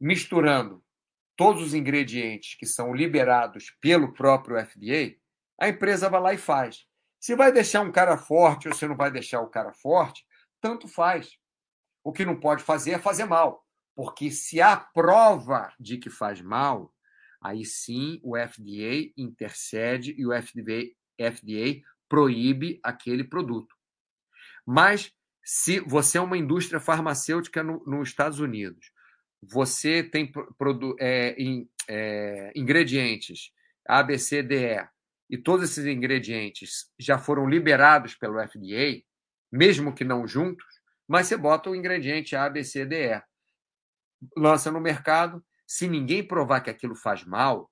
misturando 0.00 0.84
todos 1.36 1.62
os 1.62 1.74
ingredientes 1.74 2.54
que 2.54 2.66
são 2.66 2.94
liberados 2.94 3.70
pelo 3.80 4.12
próprio 4.12 4.56
FDA, 4.64 5.16
a 5.58 5.68
empresa 5.68 6.08
vai 6.08 6.20
lá 6.20 6.34
e 6.34 6.38
faz. 6.38 6.86
Se 7.20 7.34
vai 7.34 7.50
deixar 7.52 7.80
um 7.80 7.90
cara 7.90 8.16
forte 8.16 8.68
ou 8.68 8.74
se 8.74 8.86
não 8.86 8.96
vai 8.96 9.10
deixar 9.10 9.40
o 9.40 9.48
cara 9.48 9.72
forte, 9.72 10.24
tanto 10.60 10.86
faz. 10.86 11.36
O 12.04 12.12
que 12.12 12.24
não 12.24 12.38
pode 12.38 12.62
fazer 12.62 12.92
é 12.92 12.98
fazer 12.98 13.24
mal. 13.24 13.64
Porque 13.94 14.30
se 14.30 14.60
há 14.60 14.76
prova 14.76 15.72
de 15.78 15.98
que 15.98 16.08
faz 16.08 16.40
mal, 16.40 16.94
aí 17.42 17.64
sim 17.64 18.20
o 18.22 18.36
FDA 18.36 19.12
intercede 19.16 20.14
e 20.16 20.24
o 20.24 20.30
FDA, 20.30 20.84
FDA 21.20 21.82
proíbe 22.08 22.78
aquele 22.82 23.24
produto. 23.24 23.74
Mas 24.64 25.12
se 25.44 25.80
você 25.80 26.18
é 26.18 26.20
uma 26.20 26.38
indústria 26.38 26.78
farmacêutica 26.78 27.62
no, 27.62 27.82
nos 27.84 28.10
Estados 28.10 28.38
Unidos, 28.38 28.92
você 29.42 30.02
tem 30.02 30.30
é, 31.00 31.42
in, 31.42 31.68
é, 31.88 32.52
ingredientes 32.54 33.50
A, 33.86 34.02
B, 34.02 34.18
C, 34.18 34.42
D, 34.42 34.86
E, 35.28 35.36
todos 35.36 35.70
esses 35.70 35.84
ingredientes 35.84 36.90
já 36.98 37.18
foram 37.18 37.48
liberados 37.48 38.14
pelo 38.14 38.40
FDA, 38.40 39.02
mesmo 39.52 39.94
que 39.94 40.04
não 40.04 40.26
juntos, 40.26 40.66
mas 41.06 41.26
você 41.26 41.36
bota 41.36 41.70
o 41.70 41.76
ingrediente 41.76 42.36
A, 42.36 42.48
B, 42.48 42.64
C, 42.64 42.84
D, 42.84 43.14
E, 43.14 43.22
lança 44.36 44.70
no 44.70 44.80
mercado. 44.80 45.44
Se 45.66 45.88
ninguém 45.88 46.26
provar 46.26 46.60
que 46.60 46.70
aquilo 46.70 46.94
faz 46.94 47.24
mal, 47.24 47.70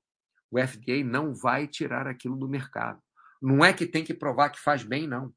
o 0.51 0.59
FDA 0.59 1.03
não 1.05 1.35
vai 1.35 1.67
tirar 1.67 2.07
aquilo 2.07 2.37
do 2.37 2.49
mercado. 2.49 3.03
Não 3.41 3.65
é 3.65 3.73
que 3.73 3.87
tem 3.87 4.05
que 4.05 4.15
provar 4.15 4.51
que 4.51 4.61
faz 4.61 4.83
bem, 4.83 5.07
não. 5.07 5.35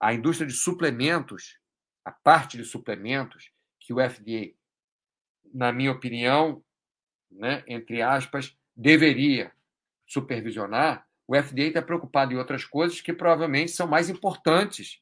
A 0.00 0.12
indústria 0.12 0.46
de 0.46 0.54
suplementos, 0.54 1.58
a 2.04 2.12
parte 2.12 2.56
de 2.56 2.64
suplementos 2.64 3.50
que 3.80 3.92
o 3.92 3.96
FDA, 3.96 4.54
na 5.52 5.72
minha 5.72 5.92
opinião, 5.92 6.62
né, 7.30 7.64
entre 7.66 8.02
aspas, 8.02 8.56
deveria 8.76 9.52
supervisionar, 10.08 11.06
o 11.28 11.36
FDA 11.36 11.64
está 11.64 11.82
preocupado 11.82 12.32
em 12.32 12.36
outras 12.36 12.64
coisas 12.64 13.00
que 13.00 13.12
provavelmente 13.12 13.70
são 13.70 13.86
mais 13.86 14.08
importantes 14.08 15.00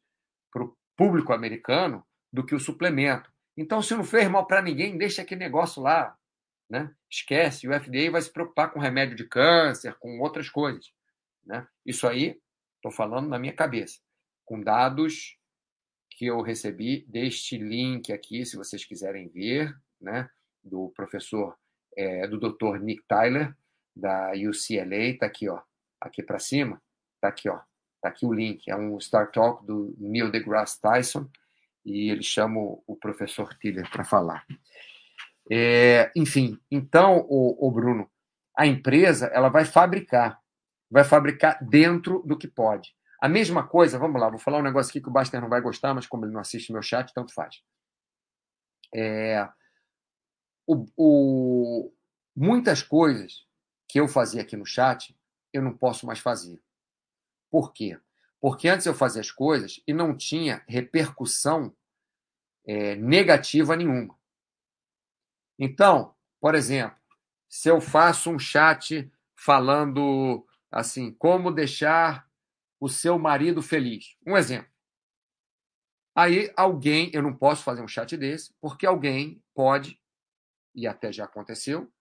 para 0.52 0.64
o 0.64 0.76
público 0.96 1.32
americano 1.32 2.04
do 2.32 2.44
que 2.44 2.54
o 2.54 2.60
suplemento. 2.60 3.32
Então, 3.56 3.80
se 3.80 3.94
não 3.94 4.04
fez 4.04 4.28
mal 4.28 4.46
para 4.46 4.60
ninguém, 4.60 4.98
deixa 4.98 5.22
aquele 5.22 5.40
negócio 5.40 5.80
lá. 5.80 6.16
Né? 6.68 6.92
Esquece, 7.08 7.68
o 7.68 7.72
FDA 7.72 8.10
vai 8.10 8.20
se 8.20 8.32
preocupar 8.32 8.72
com 8.72 8.80
remédio 8.80 9.16
de 9.16 9.24
câncer, 9.24 9.94
com 10.00 10.18
outras 10.18 10.50
coisas. 10.50 10.92
Né? 11.44 11.66
Isso 11.84 12.08
aí, 12.08 12.40
estou 12.74 12.90
falando 12.90 13.28
na 13.28 13.38
minha 13.38 13.54
cabeça, 13.54 14.00
com 14.44 14.60
dados 14.60 15.38
que 16.10 16.26
eu 16.26 16.42
recebi 16.42 17.06
deste 17.08 17.56
link 17.56 18.12
aqui, 18.12 18.44
se 18.44 18.56
vocês 18.56 18.84
quiserem 18.84 19.28
ver, 19.28 19.72
né? 20.00 20.28
do 20.62 20.92
professor, 20.96 21.56
é, 21.96 22.26
do 22.26 22.38
Dr. 22.38 22.80
Nick 22.80 23.04
Tyler, 23.06 23.56
da 23.96 24.32
UCLA, 24.32 25.12
está 25.12 25.26
aqui, 25.26 25.48
ó, 25.48 25.60
aqui 26.00 26.22
para 26.22 26.38
cima, 26.38 26.80
está 27.14 27.28
aqui, 27.28 27.48
ó, 27.48 27.58
tá 28.02 28.10
aqui 28.10 28.26
o 28.26 28.32
link, 28.32 28.70
é 28.70 28.76
um 28.76 29.00
Star 29.00 29.30
Talk 29.30 29.64
do 29.64 29.94
Neil 29.98 30.30
deGrasse 30.30 30.80
Tyson, 30.80 31.28
e 31.84 32.10
ele 32.10 32.22
chama 32.22 32.60
o 32.60 32.96
professor 33.00 33.54
Tiller 33.54 33.90
para 33.90 34.04
falar. 34.04 34.44
É, 35.50 36.10
enfim, 36.14 36.60
então, 36.70 37.24
o, 37.28 37.68
o 37.68 37.70
Bruno, 37.70 38.10
a 38.56 38.66
empresa 38.66 39.26
ela 39.26 39.48
vai 39.48 39.64
fabricar, 39.64 40.38
vai 40.90 41.04
fabricar 41.04 41.58
dentro 41.64 42.22
do 42.26 42.36
que 42.36 42.48
pode. 42.48 42.94
A 43.20 43.28
mesma 43.28 43.66
coisa, 43.66 43.98
vamos 43.98 44.20
lá, 44.20 44.28
vou 44.28 44.38
falar 44.38 44.58
um 44.58 44.62
negócio 44.62 44.90
aqui 44.90 45.00
que 45.00 45.08
o 45.08 45.12
Baster 45.12 45.40
não 45.40 45.48
vai 45.48 45.60
gostar, 45.60 45.94
mas 45.94 46.06
como 46.06 46.24
ele 46.24 46.32
não 46.32 46.40
assiste 46.40 46.72
meu 46.72 46.82
chat, 46.82 47.12
tanto 47.14 47.32
faz. 47.32 47.62
É, 48.94 49.48
o, 50.66 50.86
o, 50.96 51.92
muitas 52.34 52.82
coisas 52.82 53.45
que 53.88 54.00
eu 54.00 54.08
fazia 54.08 54.42
aqui 54.42 54.56
no 54.56 54.66
chat, 54.66 55.16
eu 55.52 55.62
não 55.62 55.76
posso 55.76 56.06
mais 56.06 56.18
fazer. 56.18 56.60
Por 57.50 57.72
quê? 57.72 57.98
Porque 58.40 58.68
antes 58.68 58.86
eu 58.86 58.94
fazia 58.94 59.20
as 59.20 59.30
coisas 59.30 59.80
e 59.86 59.92
não 59.92 60.16
tinha 60.16 60.64
repercussão 60.68 61.74
é, 62.64 62.96
negativa 62.96 63.76
nenhuma. 63.76 64.18
Então, 65.58 66.14
por 66.40 66.54
exemplo, 66.54 66.98
se 67.48 67.68
eu 67.68 67.80
faço 67.80 68.30
um 68.30 68.38
chat 68.38 69.10
falando 69.34 70.46
assim, 70.70 71.12
como 71.12 71.52
deixar 71.52 72.28
o 72.80 72.88
seu 72.88 73.18
marido 73.18 73.62
feliz. 73.62 74.16
Um 74.26 74.36
exemplo. 74.36 74.70
Aí 76.14 76.52
alguém, 76.56 77.10
eu 77.12 77.22
não 77.22 77.34
posso 77.34 77.62
fazer 77.62 77.82
um 77.82 77.88
chat 77.88 78.16
desse, 78.16 78.54
porque 78.60 78.86
alguém 78.86 79.42
pode, 79.54 80.00
e 80.74 80.86
até 80.86 81.12
já 81.12 81.24
aconteceu, 81.24 81.92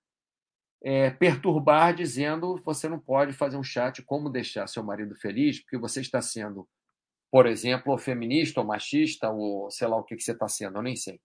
é, 0.84 1.10
perturbar 1.10 1.96
dizendo 1.96 2.62
você 2.64 2.88
não 2.88 3.00
pode 3.00 3.34
fazer 3.34 3.58
um 3.58 3.64
chat 3.64 4.02
como 4.04 4.30
deixar 4.30 4.68
seu 4.68 4.84
marido 4.84 5.16
feliz, 5.16 5.60
porque 5.60 5.78
você 5.78 6.02
está 6.02 6.22
sendo, 6.22 6.68
por 7.32 7.48
exemplo, 7.48 7.92
ou 7.92 7.98
feminista 7.98 8.62
ou 8.62 8.68
machista, 8.68 9.30
ou 9.30 9.70
sei 9.72 9.88
lá 9.88 9.98
o 9.98 10.04
que, 10.04 10.16
que 10.16 10.24
você 10.24 10.32
está 10.32 10.48
sendo, 10.48 10.78
eu 10.78 10.84
nem 10.84 10.96
sei. 10.96 11.20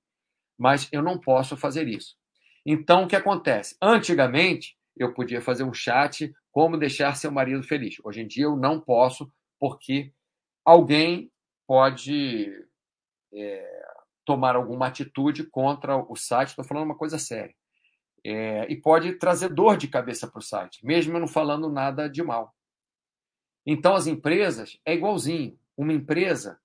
Mas 0.58 0.88
eu 0.92 1.02
não 1.02 1.18
posso 1.18 1.56
fazer 1.56 1.88
isso. 1.88 2.16
Então, 2.64 3.04
o 3.04 3.08
que 3.08 3.16
acontece? 3.16 3.76
Antigamente, 3.80 4.76
eu 4.96 5.14
podia 5.14 5.40
fazer 5.40 5.64
um 5.64 5.72
chat 5.72 6.32
como 6.52 6.76
deixar 6.76 7.16
seu 7.16 7.30
marido 7.30 7.62
feliz. 7.62 7.96
Hoje 8.04 8.20
em 8.20 8.26
dia, 8.26 8.44
eu 8.44 8.56
não 8.56 8.80
posso, 8.80 9.32
porque 9.58 10.12
alguém 10.64 11.30
pode 11.66 12.50
é, 13.32 13.82
tomar 14.26 14.56
alguma 14.56 14.88
atitude 14.88 15.44
contra 15.44 15.96
o 15.96 16.16
site. 16.16 16.48
Estou 16.50 16.64
falando 16.64 16.84
uma 16.84 16.96
coisa 16.96 17.18
séria. 17.18 17.54
É, 18.24 18.70
e 18.70 18.76
pode 18.76 19.14
trazer 19.14 19.48
dor 19.48 19.76
de 19.76 19.88
cabeça 19.88 20.28
para 20.28 20.38
o 20.38 20.42
site, 20.42 20.84
mesmo 20.84 21.18
não 21.18 21.26
falando 21.26 21.70
nada 21.70 22.08
de 22.08 22.22
mal. 22.22 22.54
Então, 23.64 23.94
as 23.94 24.06
empresas 24.06 24.78
é 24.84 24.94
igualzinho. 24.94 25.58
Uma 25.76 25.92
empresa 25.92 26.58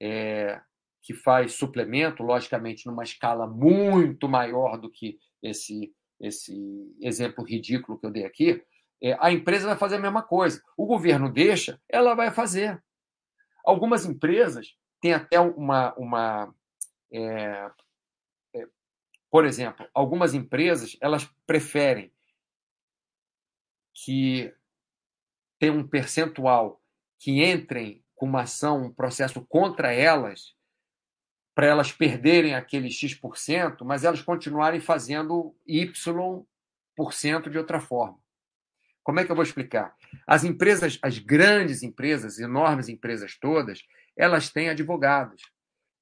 é, 0.00 0.60
que 1.02 1.14
faz 1.14 1.54
suplemento, 1.54 2.22
logicamente, 2.22 2.86
numa 2.86 3.04
escala 3.04 3.46
muito 3.46 4.28
maior 4.28 4.76
do 4.76 4.90
que 4.90 5.18
esse, 5.42 5.92
esse 6.20 6.96
exemplo 7.00 7.44
ridículo 7.44 7.98
que 7.98 8.06
eu 8.06 8.10
dei 8.10 8.24
aqui, 8.24 8.64
é, 9.02 9.16
a 9.20 9.30
empresa 9.30 9.68
vai 9.68 9.76
fazer 9.76 9.96
a 9.96 10.00
mesma 10.00 10.22
coisa. 10.22 10.62
O 10.76 10.86
governo 10.86 11.30
deixa, 11.30 11.80
ela 11.88 12.14
vai 12.14 12.30
fazer. 12.30 12.82
Algumas 13.64 14.06
empresas 14.06 14.74
têm 15.00 15.12
até 15.12 15.38
uma. 15.38 15.94
uma 15.96 16.54
é, 17.12 17.70
por 19.36 19.44
exemplo, 19.44 19.86
algumas 19.92 20.32
empresas 20.32 20.96
elas 20.98 21.30
preferem 21.46 22.10
que 23.92 24.50
tem 25.58 25.68
um 25.68 25.86
percentual 25.86 26.82
que 27.18 27.44
entrem 27.44 28.02
com 28.14 28.24
uma 28.24 28.44
ação, 28.44 28.86
um 28.86 28.90
processo 28.90 29.44
contra 29.44 29.92
elas, 29.92 30.54
para 31.54 31.66
elas 31.66 31.92
perderem 31.92 32.54
aquele 32.54 32.90
X%, 32.90 33.84
mas 33.84 34.04
elas 34.04 34.22
continuarem 34.22 34.80
fazendo 34.80 35.54
Y% 35.66 36.46
de 37.50 37.58
outra 37.58 37.78
forma. 37.78 38.18
Como 39.02 39.20
é 39.20 39.24
que 39.26 39.30
eu 39.30 39.36
vou 39.36 39.44
explicar? 39.44 39.94
As 40.26 40.44
empresas, 40.44 40.98
as 41.02 41.18
grandes 41.18 41.82
empresas, 41.82 42.38
enormes 42.38 42.88
empresas 42.88 43.36
todas, 43.38 43.86
elas 44.16 44.48
têm 44.48 44.70
advogados. 44.70 45.42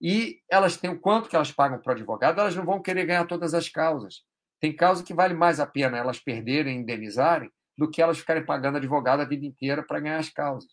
E 0.07 0.43
elas 0.51 0.77
têm 0.77 0.91
o 0.91 1.01
quanto 1.01 1.31
que 1.31 1.35
elas 1.35 1.51
pagam 1.51 1.81
para 1.81 1.93
o 1.93 1.95
advogado, 1.95 2.39
elas 2.39 2.55
não 2.55 2.67
vão 2.67 2.83
querer 2.83 3.07
ganhar 3.07 3.25
todas 3.25 3.55
as 3.55 3.71
causas. 3.71 4.23
Tem 4.61 4.77
causa 4.77 5.03
que 5.03 5.15
vale 5.15 5.33
mais 5.33 5.59
a 5.59 5.67
pena 5.67 5.97
elas 5.97 6.21
perderem, 6.21 6.81
indenizarem, 6.81 7.51
do 7.75 7.91
que 7.91 8.03
elas 8.03 8.19
ficarem 8.19 8.45
pagando 8.45 8.77
advogado 8.77 9.21
a 9.21 9.25
vida 9.25 9.47
inteira 9.47 9.83
para 9.83 10.01
ganhar 10.01 10.19
as 10.19 10.29
causas. 10.29 10.71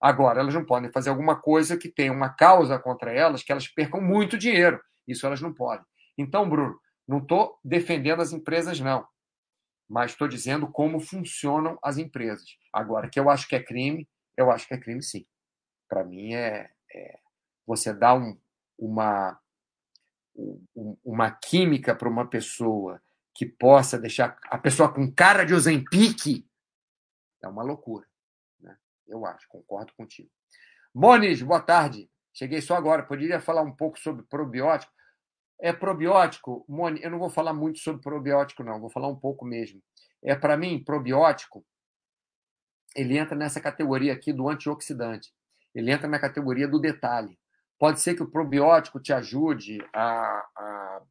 Agora, 0.00 0.40
elas 0.40 0.54
não 0.54 0.66
podem 0.66 0.90
fazer 0.90 1.08
alguma 1.08 1.40
coisa 1.40 1.78
que 1.78 1.88
tenha 1.88 2.12
uma 2.12 2.30
causa 2.30 2.80
contra 2.80 3.12
elas, 3.12 3.44
que 3.44 3.52
elas 3.52 3.68
percam 3.68 4.00
muito 4.00 4.36
dinheiro. 4.36 4.80
Isso 5.06 5.24
elas 5.24 5.40
não 5.40 5.54
podem. 5.54 5.86
Então, 6.18 6.50
Bruno, 6.50 6.80
não 7.06 7.18
estou 7.18 7.60
defendendo 7.64 8.22
as 8.22 8.32
empresas, 8.32 8.80
não. 8.80 9.06
Mas 9.88 10.10
estou 10.10 10.26
dizendo 10.26 10.66
como 10.66 10.98
funcionam 10.98 11.78
as 11.80 11.96
empresas. 11.96 12.48
Agora, 12.72 13.08
que 13.08 13.20
eu 13.20 13.30
acho 13.30 13.46
que 13.46 13.54
é 13.54 13.62
crime, 13.62 14.08
eu 14.36 14.50
acho 14.50 14.66
que 14.66 14.74
é 14.74 14.78
crime 14.78 15.02
sim. 15.02 15.24
Para 15.88 16.02
mim, 16.02 16.34
é, 16.34 16.68
é, 16.92 17.18
você 17.64 17.92
dá 17.92 18.14
um, 18.14 18.36
uma, 18.78 19.38
um, 20.36 20.96
uma 21.04 21.30
química 21.30 21.94
para 21.94 22.08
uma 22.08 22.26
pessoa 22.26 23.02
que 23.34 23.46
possa 23.46 23.98
deixar 23.98 24.38
a 24.44 24.58
pessoa 24.58 24.92
com 24.92 25.12
cara 25.12 25.44
de 25.44 25.54
Ozempic, 25.54 26.44
é 27.42 27.48
uma 27.48 27.62
loucura. 27.62 28.06
Eu 29.06 29.24
acho, 29.24 29.48
concordo 29.48 29.92
contigo. 29.96 30.28
Moniz, 30.94 31.40
boa 31.40 31.60
tarde. 31.60 32.10
Cheguei 32.32 32.60
só 32.60 32.74
agora. 32.76 33.02
Poderia 33.02 33.40
falar 33.40 33.62
um 33.62 33.74
pouco 33.74 33.98
sobre 33.98 34.22
probiótico? 34.24 34.92
É 35.60 35.72
probiótico, 35.72 36.64
Moni, 36.68 37.02
eu 37.02 37.10
não 37.10 37.18
vou 37.18 37.28
falar 37.28 37.52
muito 37.52 37.80
sobre 37.80 38.00
probiótico, 38.00 38.62
não, 38.62 38.78
vou 38.78 38.90
falar 38.90 39.08
um 39.08 39.18
pouco 39.18 39.44
mesmo. 39.44 39.82
É 40.22 40.36
para 40.36 40.56
mim, 40.56 40.82
probiótico, 40.84 41.66
ele 42.94 43.18
entra 43.18 43.34
nessa 43.34 43.60
categoria 43.60 44.12
aqui 44.12 44.32
do 44.32 44.48
antioxidante. 44.48 45.32
Ele 45.74 45.90
entra 45.90 46.06
na 46.06 46.18
categoria 46.18 46.68
do 46.68 46.80
detalhe. 46.80 47.36
Pode 47.78 48.00
ser 48.00 48.14
que 48.14 48.22
o 48.22 48.30
probiótico 48.30 49.00
te 49.00 49.12
ajude 49.12 49.78
a, 49.92 50.48
a, 50.56 51.02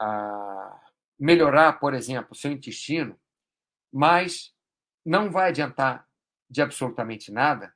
a 0.00 0.80
melhorar, 1.18 1.78
por 1.78 1.94
exemplo, 1.94 2.32
o 2.32 2.34
seu 2.34 2.50
intestino, 2.50 3.20
mas 3.92 4.54
não 5.04 5.30
vai 5.30 5.50
adiantar 5.50 6.08
de 6.48 6.62
absolutamente 6.62 7.30
nada 7.30 7.74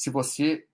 se 0.00 0.08
você 0.08 0.66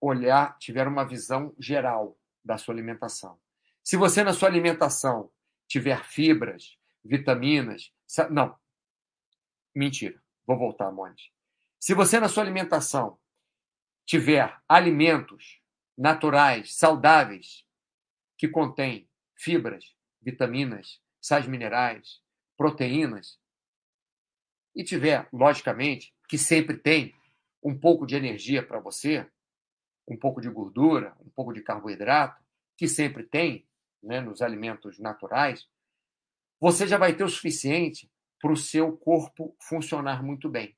olhar, 0.00 0.58
tiver 0.58 0.88
uma 0.88 1.04
visão 1.04 1.54
geral 1.56 2.18
da 2.44 2.58
sua 2.58 2.74
alimentação. 2.74 3.38
Se 3.84 3.96
você 3.96 4.24
na 4.24 4.32
sua 4.32 4.48
alimentação 4.48 5.30
tiver 5.68 6.04
fibras, 6.04 6.76
vitaminas, 7.04 7.92
não. 8.28 8.58
Mentira. 9.72 10.20
Vou 10.44 10.58
voltar, 10.58 10.90
Monte. 10.90 11.32
Se 11.78 11.94
você 11.94 12.18
na 12.18 12.28
sua 12.28 12.42
alimentação 12.42 13.20
tiver 14.04 14.56
alimentos 14.68 15.60
naturais, 15.96 16.74
saudáveis, 16.74 17.64
que 18.36 18.48
contêm 18.48 19.08
fibras, 19.36 19.94
vitaminas, 20.20 21.00
sais 21.20 21.46
minerais, 21.46 22.20
proteínas, 22.56 23.38
e 24.74 24.82
tiver, 24.82 25.28
logicamente, 25.32 26.14
que 26.28 26.38
sempre 26.38 26.76
tem 26.76 27.14
um 27.62 27.78
pouco 27.78 28.06
de 28.06 28.16
energia 28.16 28.66
para 28.66 28.80
você, 28.80 29.30
um 30.08 30.16
pouco 30.16 30.40
de 30.40 30.48
gordura, 30.48 31.14
um 31.20 31.30
pouco 31.30 31.52
de 31.52 31.62
carboidrato, 31.62 32.42
que 32.76 32.88
sempre 32.88 33.22
tem 33.22 33.66
né, 34.02 34.20
nos 34.20 34.42
alimentos 34.42 34.98
naturais, 34.98 35.68
você 36.60 36.86
já 36.86 36.98
vai 36.98 37.14
ter 37.14 37.24
o 37.24 37.28
suficiente 37.28 38.10
para 38.40 38.52
o 38.52 38.56
seu 38.56 38.96
corpo 38.96 39.54
funcionar 39.60 40.22
muito 40.22 40.48
bem. 40.48 40.76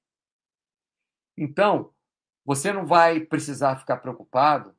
Então, 1.36 1.93
você 2.44 2.72
não 2.72 2.86
vai 2.86 3.20
precisar 3.20 3.76
ficar 3.76 3.96
preocupado 3.98 4.74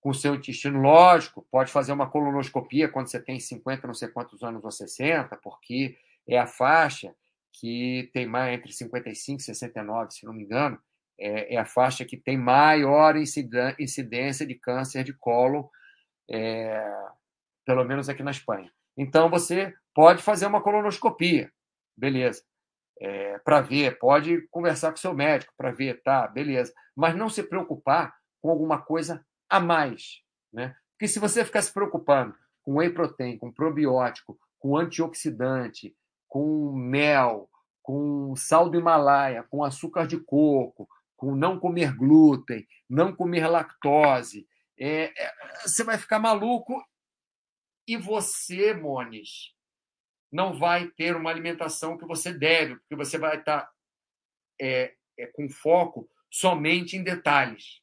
com 0.00 0.10
o 0.10 0.14
seu 0.14 0.34
intestino. 0.34 0.80
Lógico, 0.80 1.46
pode 1.50 1.72
fazer 1.72 1.92
uma 1.92 2.08
colonoscopia 2.08 2.88
quando 2.88 3.08
você 3.08 3.20
tem 3.20 3.40
50, 3.40 3.86
não 3.86 3.94
sei 3.94 4.08
quantos 4.08 4.42
anos 4.42 4.64
ou 4.64 4.70
60, 4.70 5.36
porque 5.36 5.96
é 6.28 6.38
a 6.38 6.46
faixa 6.46 7.14
que 7.52 8.10
tem 8.12 8.26
mais 8.26 8.58
entre 8.58 8.72
55 8.72 9.40
e 9.40 9.44
69, 9.44 10.10
se 10.12 10.26
não 10.26 10.32
me 10.32 10.42
engano, 10.42 10.78
é, 11.18 11.54
é 11.54 11.58
a 11.58 11.64
faixa 11.64 12.04
que 12.04 12.16
tem 12.16 12.36
maior 12.36 13.16
incidência 13.16 14.46
de 14.46 14.54
câncer 14.54 15.02
de 15.02 15.14
colo, 15.14 15.70
é, 16.30 16.86
pelo 17.64 17.84
menos 17.84 18.08
aqui 18.08 18.22
na 18.22 18.30
Espanha. 18.30 18.70
Então, 18.96 19.30
você 19.30 19.74
pode 19.94 20.22
fazer 20.22 20.46
uma 20.46 20.60
colonoscopia, 20.60 21.50
beleza. 21.96 22.42
É, 23.00 23.38
para 23.40 23.60
ver, 23.60 23.98
pode 23.98 24.46
conversar 24.48 24.90
com 24.90 24.96
seu 24.96 25.12
médico 25.14 25.52
para 25.56 25.70
ver, 25.70 26.02
tá, 26.02 26.26
beleza. 26.26 26.72
Mas 26.94 27.14
não 27.14 27.28
se 27.28 27.42
preocupar 27.42 28.14
com 28.40 28.50
alguma 28.50 28.80
coisa 28.80 29.24
a 29.48 29.60
mais, 29.60 30.22
né? 30.52 30.74
Porque 30.92 31.08
se 31.08 31.18
você 31.18 31.44
ficar 31.44 31.60
se 31.60 31.72
preocupando 31.72 32.34
com 32.62 32.76
whey 32.76 32.90
protein, 32.90 33.36
com 33.36 33.52
probiótico, 33.52 34.38
com 34.58 34.76
antioxidante, 34.76 35.94
com 36.26 36.72
mel, 36.72 37.50
com 37.82 38.34
sal 38.34 38.68
do 38.68 38.78
Himalaia, 38.78 39.44
com 39.44 39.62
açúcar 39.62 40.06
de 40.06 40.18
coco, 40.18 40.88
com 41.16 41.36
não 41.36 41.60
comer 41.60 41.94
glúten, 41.94 42.66
não 42.88 43.14
comer 43.14 43.46
lactose, 43.46 44.46
é, 44.78 45.04
é, 45.04 45.32
você 45.62 45.84
vai 45.84 45.96
ficar 45.96 46.18
maluco 46.18 46.82
e 47.86 47.96
você, 47.96 48.74
Mones, 48.74 49.54
não 50.30 50.58
vai 50.58 50.88
ter 50.88 51.14
uma 51.16 51.30
alimentação 51.30 51.96
que 51.96 52.06
você 52.06 52.32
deve, 52.32 52.76
porque 52.76 52.96
você 52.96 53.18
vai 53.18 53.38
estar 53.38 53.70
é, 54.60 54.94
é, 55.18 55.26
com 55.26 55.48
foco 55.48 56.08
somente 56.30 56.96
em 56.96 57.02
detalhes. 57.02 57.80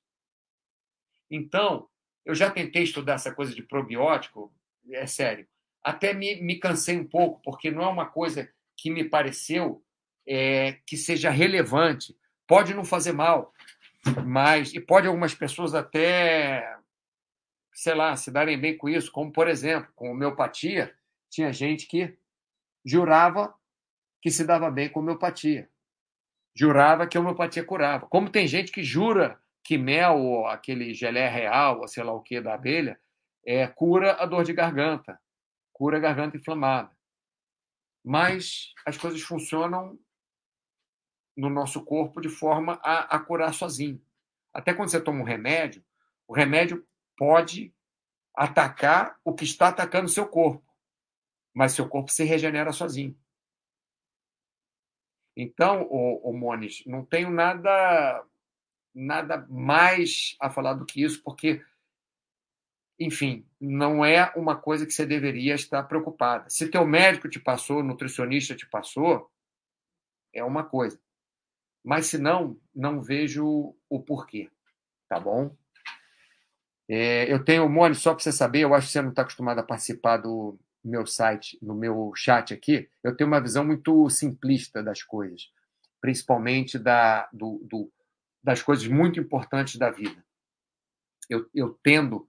Então, 1.30 1.90
eu 2.26 2.36
já 2.36 2.52
tentei 2.52 2.84
estudar 2.84 3.14
essa 3.14 3.34
coisa 3.34 3.54
de 3.54 3.64
probiótico, 3.64 4.54
é 4.92 5.06
sério. 5.06 5.48
Até 5.84 6.14
me, 6.14 6.42
me 6.42 6.60
cansei 6.60 6.98
um 6.98 7.08
pouco, 7.08 7.42
porque 7.44 7.72
não 7.72 7.84
é 7.84 7.88
uma 7.88 8.06
coisa 8.06 8.50
que 8.78 8.90
me 8.90 9.04
pareceu 9.04 9.84
é, 10.28 10.74
que 10.86 10.96
seja 10.96 11.30
relevante. 11.30 12.16
Pode 12.48 12.74
não 12.74 12.86
fazer 12.86 13.12
mal, 13.14 13.54
mas. 14.26 14.74
E 14.74 14.80
pode 14.80 15.08
algumas 15.08 15.34
pessoas 15.34 15.74
até, 15.74 16.78
sei 17.74 17.96
lá, 17.96 18.16
se 18.16 18.32
darem 18.32 18.60
bem 18.60 18.78
com 18.78 18.88
isso, 18.88 19.12
como, 19.12 19.32
por 19.32 19.48
exemplo, 19.48 19.92
com 19.96 20.12
homeopatia, 20.12 20.94
tinha 21.30 21.52
gente 21.52 21.88
que 21.88 22.16
jurava 22.86 23.54
que 24.22 24.32
se 24.32 24.46
dava 24.46 24.72
bem 24.72 24.90
com 24.90 25.00
homeopatia. 25.00 25.70
Jurava 26.56 27.08
que 27.08 27.18
a 27.18 27.22
homeopatia 27.22 27.64
curava. 27.64 28.08
Como 28.08 28.30
tem 28.30 28.48
gente 28.48 28.72
que 28.72 28.84
jura 28.84 29.40
que 29.64 29.78
mel, 29.78 30.18
ou 30.18 30.48
aquele 30.48 30.94
gelé 30.94 31.30
real, 31.30 31.80
ou 31.80 31.88
sei 31.88 32.04
lá 32.04 32.14
o 32.14 32.22
que 32.22 32.42
da 32.42 32.54
abelha, 32.54 33.00
é, 33.46 33.66
cura 33.68 34.14
a 34.14 34.26
dor 34.26 34.44
de 34.44 34.54
garganta, 34.54 35.20
cura 35.72 35.98
a 35.98 36.02
garganta 36.02 36.38
inflamada. 36.38 36.92
Mas 38.04 38.74
as 38.86 38.98
coisas 38.98 39.22
funcionam 39.22 39.98
no 41.36 41.50
nosso 41.50 41.84
corpo 41.84 42.22
de 42.22 42.30
forma 42.30 42.80
a, 42.84 43.16
a 43.16 43.20
curar 43.20 43.54
sozinho. 43.54 44.02
Até 44.54 44.74
quando 44.74 44.90
você 44.90 45.02
toma 45.02 45.22
um 45.22 45.26
remédio, 45.26 45.84
o 46.28 46.34
remédio 46.34 46.86
pode 47.18 47.74
atacar 48.36 49.18
o 49.24 49.34
que 49.34 49.44
está 49.44 49.70
atacando 49.70 50.06
o 50.06 50.10
seu 50.10 50.28
corpo, 50.28 50.63
mas 51.54 51.74
seu 51.74 51.88
corpo 51.88 52.12
se 52.12 52.24
regenera 52.24 52.72
sozinho. 52.72 53.18
Então, 55.36 55.84
o, 55.90 56.30
o 56.30 56.34
Mones, 56.34 56.84
não 56.86 57.04
tenho 57.04 57.30
nada 57.30 58.26
nada 58.94 59.46
mais 59.50 60.36
a 60.40 60.50
falar 60.50 60.76
do 60.76 60.86
que 60.86 61.02
isso, 61.04 61.22
porque, 61.24 61.64
enfim, 63.00 63.44
não 63.60 64.06
é 64.06 64.32
uma 64.36 64.56
coisa 64.56 64.86
que 64.86 64.94
você 64.94 65.06
deveria 65.06 65.56
estar 65.56 65.82
preocupada. 65.84 66.48
Se 66.50 66.70
teu 66.70 66.86
médico 66.86 67.28
te 67.28 67.40
passou, 67.40 67.82
nutricionista 67.82 68.56
te 68.56 68.68
passou, 68.68 69.32
é 70.32 70.44
uma 70.44 70.64
coisa. 70.64 71.00
Mas 71.84 72.06
se 72.06 72.18
não, 72.18 72.60
não 72.74 73.02
vejo 73.02 73.76
o 73.90 74.00
porquê, 74.00 74.50
tá 75.10 75.20
bom? 75.20 75.56
É, 76.88 77.32
eu 77.32 77.44
tenho, 77.44 77.68
Mônica, 77.68 78.00
só 78.00 78.14
para 78.14 78.24
você 78.24 78.32
saber, 78.32 78.62
eu 78.62 78.74
acho 78.74 78.88
que 78.88 78.94
você 78.94 79.02
não 79.02 79.10
está 79.10 79.24
acostumado 79.24 79.60
a 79.60 79.64
participar 79.64 80.18
do 80.18 80.60
meu 80.84 81.06
site, 81.06 81.58
no 81.62 81.74
meu 81.74 82.12
chat 82.16 82.54
aqui, 82.54 82.90
eu 83.04 83.16
tenho 83.16 83.30
uma 83.30 83.42
visão 83.42 83.64
muito 83.64 84.10
simplista 84.10 84.84
das 84.84 85.02
coisas, 85.02 85.50
principalmente 86.02 86.78
da, 86.78 87.30
do, 87.32 87.66
do, 87.70 87.92
das 88.44 88.62
coisas 88.62 88.88
muito 88.88 89.20
importantes 89.20 89.78
da 89.78 89.90
vida. 89.90 90.24
Eu, 91.30 91.50
eu 91.54 91.80
tendo 91.82 92.28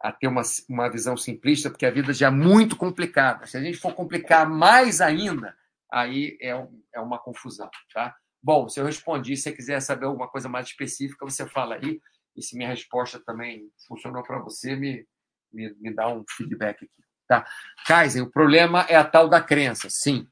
a 0.00 0.12
ter 0.12 0.28
uma, 0.28 0.42
uma 0.68 0.88
visão 0.88 1.16
simplista, 1.16 1.70
porque 1.70 1.86
a 1.86 1.90
vida 1.90 2.12
já 2.12 2.28
é 2.28 2.30
muito 2.30 2.76
complicada. 2.76 3.46
Se 3.46 3.56
a 3.56 3.60
gente 3.60 3.78
for 3.78 3.94
complicar 3.94 4.48
mais 4.48 5.00
ainda, 5.00 5.56
aí 5.90 6.38
é, 6.40 6.50
é 6.94 7.00
uma 7.00 7.18
confusão, 7.18 7.70
tá? 7.92 8.14
Bom, 8.42 8.68
se 8.68 8.78
eu 8.78 8.84
respondi, 8.84 9.36
se 9.36 9.44
você 9.44 9.52
quiser 9.52 9.80
saber 9.80 10.06
alguma 10.06 10.28
coisa 10.28 10.48
mais 10.48 10.66
específica, 10.68 11.24
você 11.24 11.46
fala 11.48 11.74
aí. 11.76 12.00
E 12.36 12.42
se 12.42 12.56
minha 12.56 12.68
resposta 12.68 13.18
também 13.18 13.68
funcionou 13.88 14.22
para 14.22 14.38
você, 14.38 14.76
me, 14.76 15.06
me, 15.52 15.74
me 15.80 15.92
dá 15.92 16.08
um 16.08 16.22
feedback 16.28 16.84
aqui. 16.84 17.02
Tá? 17.26 17.46
Kaiser, 17.86 18.22
o 18.22 18.30
problema 18.30 18.82
é 18.88 18.96
a 18.96 19.04
tal 19.04 19.28
da 19.28 19.40
crença. 19.40 19.88
Sim. 19.90 20.28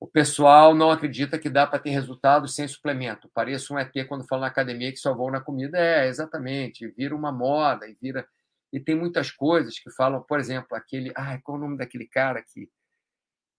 O 0.00 0.06
pessoal 0.06 0.74
não 0.74 0.90
acredita 0.90 1.38
que 1.38 1.48
dá 1.48 1.66
para 1.66 1.78
ter 1.78 1.90
resultados 1.90 2.54
sem 2.54 2.68
suplemento. 2.68 3.30
Parece 3.32 3.72
um 3.72 3.78
ET 3.78 3.92
quando 4.06 4.26
fala 4.26 4.42
na 4.42 4.48
academia 4.48 4.92
que 4.92 4.98
só 4.98 5.14
vão 5.14 5.30
na 5.30 5.40
comida. 5.40 5.78
É, 5.78 6.08
exatamente. 6.08 6.88
Vira 6.88 7.14
uma 7.14 7.32
moda 7.32 7.88
e 7.88 7.96
vira. 8.00 8.26
E 8.72 8.80
tem 8.80 8.94
muitas 8.94 9.30
coisas 9.30 9.78
que 9.78 9.90
falam, 9.90 10.22
por 10.22 10.38
exemplo, 10.38 10.76
aquele. 10.76 11.12
Ai, 11.16 11.40
qual 11.42 11.56
é 11.56 11.60
o 11.60 11.62
nome 11.62 11.78
daquele 11.78 12.06
cara 12.06 12.42
que 12.42 12.68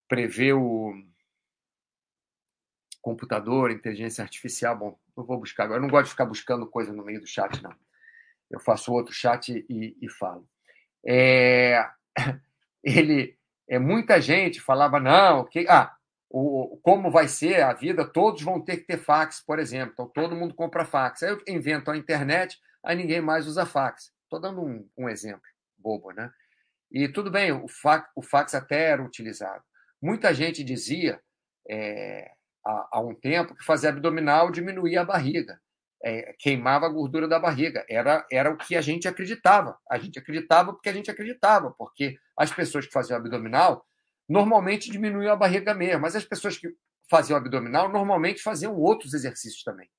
prevê 0.08 0.54
o 0.54 0.94
computador, 3.06 3.70
inteligência 3.70 4.24
artificial. 4.24 4.76
Bom, 4.76 5.00
eu 5.16 5.24
vou 5.24 5.40
buscar 5.40 5.66
agora. 5.66 5.78
Eu 5.78 5.84
não 5.84 5.90
gosto 5.90 6.06
de 6.06 6.12
ficar 6.12 6.26
buscando 6.26 6.66
coisa 6.66 6.92
no 6.92 7.06
meio 7.06 7.22
do 7.22 7.28
chat, 7.28 7.62
não. 7.62 7.74
Eu 8.50 8.60
faço 8.60 8.92
outro 8.92 9.14
chat 9.14 9.64
e, 9.70 9.96
e 10.02 10.10
falo. 10.10 10.48
É, 11.06 11.88
ele, 12.86 13.36
é, 13.68 13.80
muita 13.80 14.22
gente 14.22 14.62
falava, 14.62 15.00
não, 15.00 15.44
que, 15.46 15.66
ah, 15.68 15.96
o, 16.30 16.80
como 16.84 17.10
vai 17.10 17.28
ser 17.28 17.64
a 17.64 17.74
vida, 17.74 18.06
todos 18.06 18.44
vão 18.44 18.62
ter 18.62 18.78
que 18.78 18.86
ter 18.86 18.98
fax, 18.98 19.44
por 19.44 19.58
exemplo. 19.58 19.92
Então, 19.94 20.08
todo 20.08 20.36
mundo 20.36 20.54
compra 20.54 20.86
fax. 20.86 21.24
Aí 21.24 21.32
eu 21.32 21.42
invento 21.48 21.90
a 21.90 21.98
internet, 21.98 22.60
aí 22.84 22.96
ninguém 22.96 23.22
mais 23.22 23.48
usa 23.48 23.66
fax. 23.66 24.12
Estou 24.24 24.40
dando 24.40 24.62
um, 24.62 24.88
um, 24.98 25.10
exemplo 25.10 25.42
bobo, 25.78 26.12
né? 26.12 26.32
E 26.92 27.08
tudo 27.08 27.32
bem, 27.32 27.52
o 27.52 27.68
fax, 27.68 28.10
o 28.16 28.22
fax 28.22 28.54
até 28.54 28.90
era 28.90 29.04
utilizado. 29.04 29.64
Muita 30.02 30.34
gente 30.34 30.64
dizia, 30.64 31.20
é, 31.70 32.32
há, 32.66 32.90
há 32.94 33.00
um 33.00 33.16
tempo 33.16 33.56
que 33.56 33.64
fazer 33.64 33.88
abdominal 33.88 34.52
diminuía 34.52 35.02
a 35.02 35.06
barriga, 35.06 35.60
é, 36.06 36.36
queimava 36.38 36.86
a 36.86 36.90
gordura 36.90 37.28
da 37.28 37.40
barriga. 37.40 37.84
Era, 37.90 38.24
era 38.32 38.52
o 38.52 38.58
que 38.58 38.76
a 38.76 38.82
gente 38.82 39.08
acreditava. 39.08 39.76
A 39.90 39.98
gente 39.98 40.20
acreditava 40.20 40.72
porque 40.72 40.90
a 40.90 40.94
gente 40.94 41.10
acreditava, 41.10 41.72
porque 41.72 42.16
as 42.38 42.54
pessoas 42.54 42.86
que 42.86 42.94
faziam 42.94 43.18
abdominal 43.18 43.84
normalmente 44.30 44.92
diminuíam 44.92 45.34
a 45.34 45.36
barriga 45.36 45.74
mesmo, 45.74 46.02
mas 46.02 46.16
as 46.16 46.24
pessoas 46.24 46.58
que 46.58 46.70
faziam 47.10 47.38
abdominal 47.38 47.90
normalmente 47.90 48.42
faziam 48.42 48.76
outros 48.76 49.14
exercícios 49.14 49.64
também. 49.64 49.90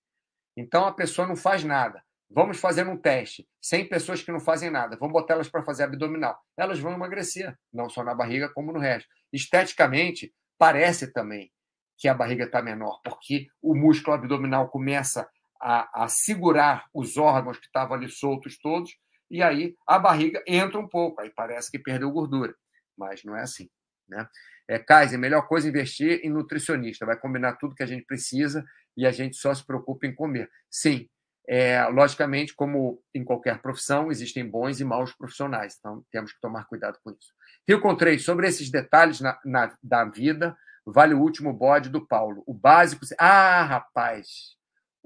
Então 0.57 0.86
a 0.86 0.92
pessoa 0.92 1.26
não 1.26 1.36
faz 1.36 1.64
nada. 1.64 2.00
Vamos 2.30 2.59
fazer 2.59 2.86
um 2.86 2.96
teste. 2.96 3.46
100 3.61 3.88
pessoas 3.88 4.22
que 4.22 4.32
não 4.32 4.40
fazem 4.40 4.70
nada. 4.70 4.96
Vamos 4.98 5.12
botar 5.12 5.34
elas 5.34 5.48
para 5.48 5.62
fazer 5.64 5.84
abdominal. 5.84 6.38
Elas 6.57 6.78
vão 6.78 6.92
emagrecer, 6.92 7.57
não 7.72 7.88
só 7.88 8.02
na 8.02 8.14
barriga 8.14 8.48
como 8.48 8.72
no 8.72 8.78
resto. 8.78 9.09
Esteticamente, 9.32 10.32
parece 10.59 11.12
também 11.12 11.52
que 11.96 12.09
a 12.09 12.14
barriga 12.14 12.44
está 12.44 12.61
menor? 12.61 13.00
Porque 13.02 13.46
o 13.62 13.74
músculo 13.74 14.16
abdominal 14.16 14.68
começa 14.68 15.28
a, 15.61 16.04
a 16.04 16.09
segurar 16.09 16.86
os 16.92 17.16
órgãos 17.16 17.59
que 17.59 17.66
estavam 17.66 17.96
ali 17.96 18.09
soltos 18.09 18.59
todos, 18.59 18.96
e 19.30 19.42
aí 19.42 19.74
a 19.86 19.98
barriga 19.98 20.42
entra 20.46 20.78
um 20.78 20.88
pouco, 20.88 21.20
aí 21.20 21.30
parece 21.34 21.70
que 21.70 21.78
perdeu 21.78 22.11
gordura, 22.11 22.54
mas 22.96 23.24
não 23.24 23.36
é 23.36 23.42
assim. 23.42 23.68
Né? 24.09 24.26
É, 24.68 24.78
Kaiser, 24.78 25.18
melhor 25.18 25.46
coisa 25.46 25.66
é 25.66 25.70
investir 25.70 26.20
em 26.22 26.30
nutricionista, 26.30 27.07
vai 27.07 27.18
combinar 27.18 27.57
tudo 27.57 27.74
que 27.74 27.82
a 27.82 27.86
gente 27.86 28.04
precisa 28.04 28.64
e 28.96 29.07
a 29.07 29.11
gente 29.11 29.36
só 29.36 29.54
se 29.54 29.64
preocupa 29.64 30.07
em 30.07 30.14
comer. 30.14 30.48
Sim, 30.70 31.09
é, 31.48 31.84
logicamente, 31.86 32.54
como 32.54 33.00
em 33.14 33.24
qualquer 33.24 33.61
profissão, 33.61 34.11
existem 34.11 34.48
bons 34.48 34.80
e 34.80 34.84
maus 34.84 35.12
profissionais, 35.14 35.76
então 35.78 36.04
temos 36.11 36.32
que 36.32 36.40
tomar 36.40 36.66
cuidado 36.66 36.98
com 37.04 37.11
isso. 37.11 37.32
Rio 37.68 37.80
Contrei, 37.80 38.18
sobre 38.18 38.48
esses 38.48 38.70
detalhes 38.70 39.20
na, 39.20 39.38
na, 39.44 39.76
da 39.82 40.04
vida, 40.04 40.57
vale 40.84 41.14
o 41.14 41.20
último 41.20 41.52
bode 41.52 41.88
do 41.88 42.07
Paulo. 42.07 42.42
O 42.46 42.54
básico. 42.54 43.04
Ah, 43.18 43.64
rapaz! 43.64 44.55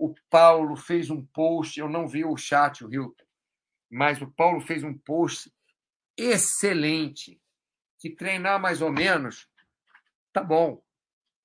O 0.00 0.14
Paulo 0.30 0.76
fez 0.76 1.10
um 1.10 1.22
post, 1.26 1.78
eu 1.78 1.86
não 1.86 2.08
vi 2.08 2.24
o 2.24 2.34
chat, 2.34 2.82
o 2.82 2.88
Rio, 2.88 3.14
mas 3.90 4.22
o 4.22 4.30
Paulo 4.30 4.58
fez 4.62 4.82
um 4.82 4.96
post 4.96 5.52
excelente. 6.16 7.38
Que 7.98 8.08
treinar 8.08 8.58
mais 8.58 8.80
ou 8.80 8.90
menos, 8.90 9.46
tá 10.32 10.42
bom. 10.42 10.82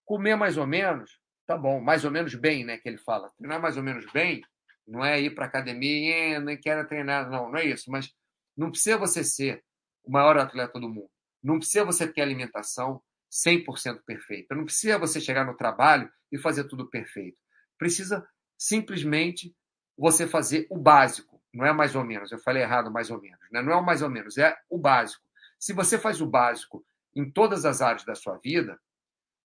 Comer 0.05 0.37
mais 0.37 0.55
ou 0.55 0.65
menos, 0.65 1.19
tá 1.45 1.57
bom. 1.57 1.81
Mais 1.81 2.05
ou 2.05 2.11
menos 2.11 2.33
bem, 2.33 2.63
né? 2.63 2.77
Que 2.77 2.87
ele 2.87 2.97
fala. 2.97 3.29
Treinar 3.31 3.61
mais 3.61 3.75
ou 3.75 3.83
menos 3.83 4.09
bem 4.13 4.41
não 4.87 5.03
é 5.03 5.19
ir 5.19 5.35
para 5.35 5.47
academia, 5.47 6.39
nem 6.39 6.57
quero 6.57 6.87
treinar, 6.87 7.29
não, 7.29 7.51
não 7.51 7.57
é 7.57 7.65
isso. 7.65 7.91
Mas 7.91 8.09
não 8.55 8.71
precisa 8.71 8.97
você 8.97 9.21
ser 9.21 9.65
o 10.01 10.09
maior 10.09 10.37
atleta 10.37 10.79
do 10.79 10.87
mundo. 10.87 11.11
Não 11.43 11.57
precisa 11.57 11.83
você 11.83 12.07
ter 12.07 12.21
alimentação 12.21 13.03
100% 13.29 14.01
perfeita. 14.05 14.55
Não 14.55 14.63
precisa 14.63 14.97
você 14.97 15.19
chegar 15.19 15.45
no 15.45 15.57
trabalho 15.57 16.09
e 16.31 16.37
fazer 16.37 16.69
tudo 16.69 16.89
perfeito. 16.89 17.37
Precisa 17.77 18.25
simplesmente 18.57 19.55
você 19.97 20.27
fazer 20.27 20.67
o 20.69 20.77
básico. 20.77 21.41
Não 21.53 21.65
é 21.65 21.71
mais 21.71 21.95
ou 21.95 22.03
menos. 22.03 22.31
Eu 22.31 22.39
falei 22.39 22.63
errado, 22.63 22.91
mais 22.91 23.09
ou 23.09 23.21
menos. 23.21 23.39
Né? 23.51 23.61
Não 23.61 23.71
é 23.71 23.75
o 23.75 23.85
mais 23.85 24.01
ou 24.01 24.09
menos, 24.09 24.37
é 24.37 24.57
o 24.69 24.77
básico. 24.77 25.23
Se 25.57 25.73
você 25.73 25.97
faz 25.97 26.21
o 26.21 26.25
básico 26.25 26.85
em 27.15 27.29
todas 27.29 27.65
as 27.65 27.81
áreas 27.81 28.03
da 28.03 28.13
sua 28.13 28.37
vida, 28.37 28.79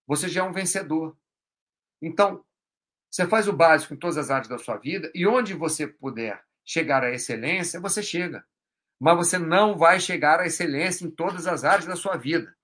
você 0.06 0.28
já 0.28 0.40
é 0.40 0.44
um 0.44 0.52
vencedor. 0.52 1.16
Então, 2.02 2.44
você 3.08 3.26
faz 3.26 3.46
o 3.46 3.52
básico 3.52 3.94
em 3.94 3.96
todas 3.96 4.18
as 4.18 4.30
áreas 4.30 4.48
da 4.48 4.58
sua 4.58 4.76
vida 4.76 5.10
e 5.14 5.26
onde 5.26 5.54
você 5.54 5.86
puder 5.86 6.42
chegar 6.64 7.04
à 7.04 7.10
excelência, 7.10 7.80
você 7.80 8.02
chega. 8.02 8.44
Mas 8.98 9.16
você 9.16 9.38
não 9.38 9.78
vai 9.78 9.98
chegar 9.98 10.40
à 10.40 10.46
excelência 10.46 11.04
em 11.04 11.10
todas 11.10 11.46
as 11.46 11.64
áreas 11.64 11.86
da 11.86 11.96
sua 11.96 12.16
vida. 12.16 12.54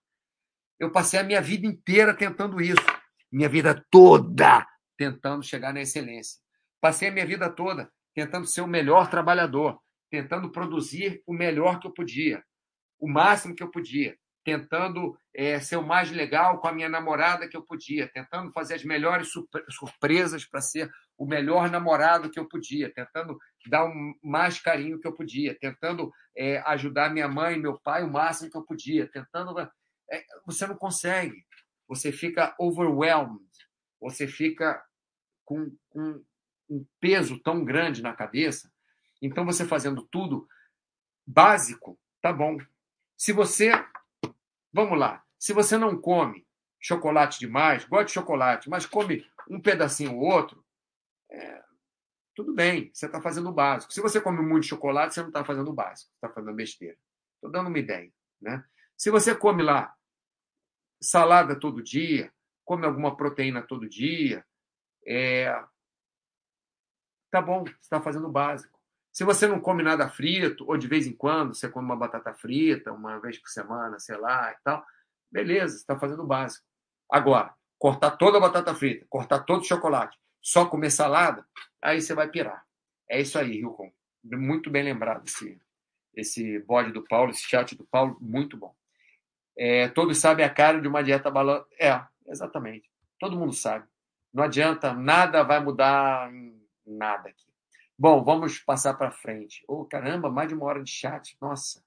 Eu 0.78 0.90
passei 0.90 1.18
a 1.18 1.24
minha 1.24 1.40
vida 1.40 1.66
inteira 1.66 2.14
tentando 2.14 2.61
isso. 2.61 2.84
Minha 3.32 3.49
vida 3.49 3.84
toda 3.90 4.66
tentando 4.97 5.42
chegar 5.42 5.72
na 5.72 5.80
excelência. 5.80 6.40
Passei 6.80 7.09
a 7.09 7.12
minha 7.12 7.26
vida 7.26 7.51
toda 7.51 7.90
tentando 8.14 8.47
ser 8.47 8.62
o 8.62 8.66
melhor 8.66 9.11
trabalhador, 9.11 9.78
tentando 10.11 10.51
produzir 10.51 11.22
o 11.26 11.34
melhor 11.34 11.78
que 11.78 11.86
eu 11.86 11.92
podia, 11.92 12.42
o 12.99 13.07
máximo 13.07 13.55
que 13.55 13.62
eu 13.62 13.70
podia 13.70 14.16
tentando 14.47 15.18
é, 15.34 15.59
ser 15.59 15.74
o 15.74 15.84
mais 15.84 16.09
legal 16.12 16.61
com 16.61 16.68
a 16.68 16.72
minha 16.72 16.88
namorada 16.88 17.49
que 17.49 17.57
eu 17.57 17.64
podia, 17.64 18.09
tentando 18.12 18.53
fazer 18.53 18.74
as 18.74 18.84
melhores 18.84 19.28
surpresas 19.68 20.44
para 20.44 20.61
ser 20.61 20.88
o 21.18 21.26
melhor 21.26 21.68
namorado 21.68 22.30
que 22.30 22.38
eu 22.38 22.47
podia, 22.47 22.94
tentando 22.94 23.36
dar 23.68 23.84
o 23.84 23.92
mais 24.22 24.61
carinho 24.61 25.01
que 25.01 25.09
eu 25.09 25.12
podia, 25.12 25.59
tentando 25.59 26.12
é, 26.36 26.59
ajudar 26.59 27.12
minha 27.12 27.26
mãe 27.26 27.57
e 27.57 27.61
meu 27.61 27.76
pai 27.80 28.05
o 28.05 28.12
máximo 28.12 28.49
que 28.49 28.57
eu 28.57 28.64
podia, 28.64 29.11
tentando. 29.11 29.59
É, 29.59 30.24
você 30.47 30.64
não 30.64 30.76
consegue, 30.76 31.44
você 31.88 32.12
fica 32.12 32.55
overwhelmed, 32.57 33.42
você 34.01 34.28
fica 34.28 34.80
com, 35.47 35.74
com 35.88 36.22
um 36.68 36.84
peso 37.01 37.40
tão 37.40 37.64
grande 37.64 38.03
na 38.03 38.12
cabeça. 38.12 38.70
Então, 39.22 39.47
você 39.47 39.64
fazendo 39.64 40.07
tudo 40.11 40.47
básico, 41.26 41.99
tá 42.20 42.30
bom. 42.30 42.59
Se 43.16 43.32
você 43.32 43.72
Vamos 44.76 44.99
lá. 44.99 45.24
Se 45.38 45.55
você 45.55 45.78
não 45.78 45.99
come 45.99 46.47
chocolate 46.78 47.38
demais, 47.38 47.86
gosta 47.86 48.05
de 48.05 48.12
chocolate, 48.12 48.68
mas 48.68 48.84
come 48.84 49.26
um 49.49 49.59
pedacinho 49.59 50.14
ou 50.14 50.20
outro, 50.20 50.62
é, 51.30 51.64
tudo 52.34 52.53
bem, 52.53 52.90
você 52.92 53.07
está 53.07 53.22
fazendo 53.22 53.49
o 53.49 53.55
básico. 53.55 53.90
Se 53.90 54.03
você 54.03 54.20
come 54.20 54.42
muito 54.42 54.66
chocolate, 54.66 55.14
você 55.14 55.20
não 55.22 55.28
está 55.28 55.42
fazendo 55.47 55.70
o 55.70 55.72
básico, 55.72 56.11
está 56.14 56.28
fazendo 56.28 56.55
besteira. 56.55 56.94
Estou 57.36 57.51
dando 57.51 57.68
uma 57.68 57.78
ideia. 57.78 58.12
Né? 58.38 58.62
Se 58.99 59.11
você 59.11 59.34
come 59.34 59.62
lá 59.62 59.94
salada 61.01 61.59
todo 61.59 61.82
dia, 61.82 62.30
come 62.62 62.84
alguma 62.84 63.16
proteína 63.16 63.62
todo 63.62 63.88
dia, 63.88 64.44
é... 65.07 65.62
tá 67.30 67.40
bom, 67.40 67.64
você 67.64 67.72
está 67.80 68.00
fazendo 68.00 68.26
o 68.26 68.32
básico. 68.32 68.76
Se 69.12 69.24
você 69.24 69.46
não 69.46 69.61
come 69.61 69.82
nada 69.82 70.09
frito, 70.09 70.64
ou 70.68 70.76
de 70.76 70.86
vez 70.86 71.07
em 71.07 71.12
quando 71.12 71.54
você 71.54 71.68
come 71.68 71.86
uma 71.86 71.96
batata 71.96 72.34
frita, 72.34 72.92
uma 72.92 73.18
vez 73.18 73.38
por 73.38 73.48
semana, 73.48 73.98
sei 73.98 74.16
lá 74.18 74.52
e 74.52 74.57
tal, 74.62 74.84
beleza, 75.30 75.74
você 75.74 75.80
está 75.80 75.98
fazendo 75.98 76.22
o 76.22 76.26
básico. 76.26 76.66
Agora, 77.11 77.54
cortar 77.78 78.11
toda 78.12 78.38
a 78.38 78.40
batata 78.40 78.74
frita, 78.74 79.07
cortar 79.09 79.40
todo 79.40 79.62
o 79.62 79.64
chocolate, 79.64 80.18
só 80.42 80.66
comer 80.66 80.90
salada, 80.90 81.46
aí 81.80 82.00
você 82.00 82.14
vai 82.14 82.28
pirar. 82.28 82.66
É 83.09 83.20
isso 83.20 83.38
aí, 83.38 83.61
Hilcon. 83.61 83.90
Muito 84.24 84.68
bem 84.70 84.82
lembrado 84.82 85.24
esse, 85.26 85.61
esse 86.14 86.59
bode 86.61 86.92
do 86.92 87.04
Paulo, 87.04 87.30
esse 87.30 87.42
chat 87.42 87.74
do 87.76 87.86
Paulo, 87.86 88.18
muito 88.20 88.57
bom. 88.57 88.74
É, 89.57 89.88
todos 89.88 90.18
sabem 90.18 90.44
a 90.44 90.52
cara 90.52 90.80
de 90.80 90.88
uma 90.88 91.02
dieta 91.02 91.30
balanceada. 91.30 91.66
É, 91.80 92.30
exatamente. 92.30 92.90
Todo 93.18 93.38
mundo 93.38 93.52
sabe. 93.52 93.86
Não 94.37 94.45
adianta, 94.45 94.93
nada 94.93 95.43
vai 95.43 95.59
mudar 95.61 96.30
nada 96.87 97.30
aqui. 97.30 97.47
Bom, 97.99 98.22
vamos 98.22 98.59
passar 98.59 98.93
para 98.93 99.11
frente. 99.11 99.64
Oh, 99.66 99.87
caramba, 99.87 100.30
mais 100.30 100.49
de 100.49 100.55
uma 100.55 100.66
hora 100.66 100.84
de 100.84 100.91
chat. 100.91 101.34
Nossa, 101.41 101.82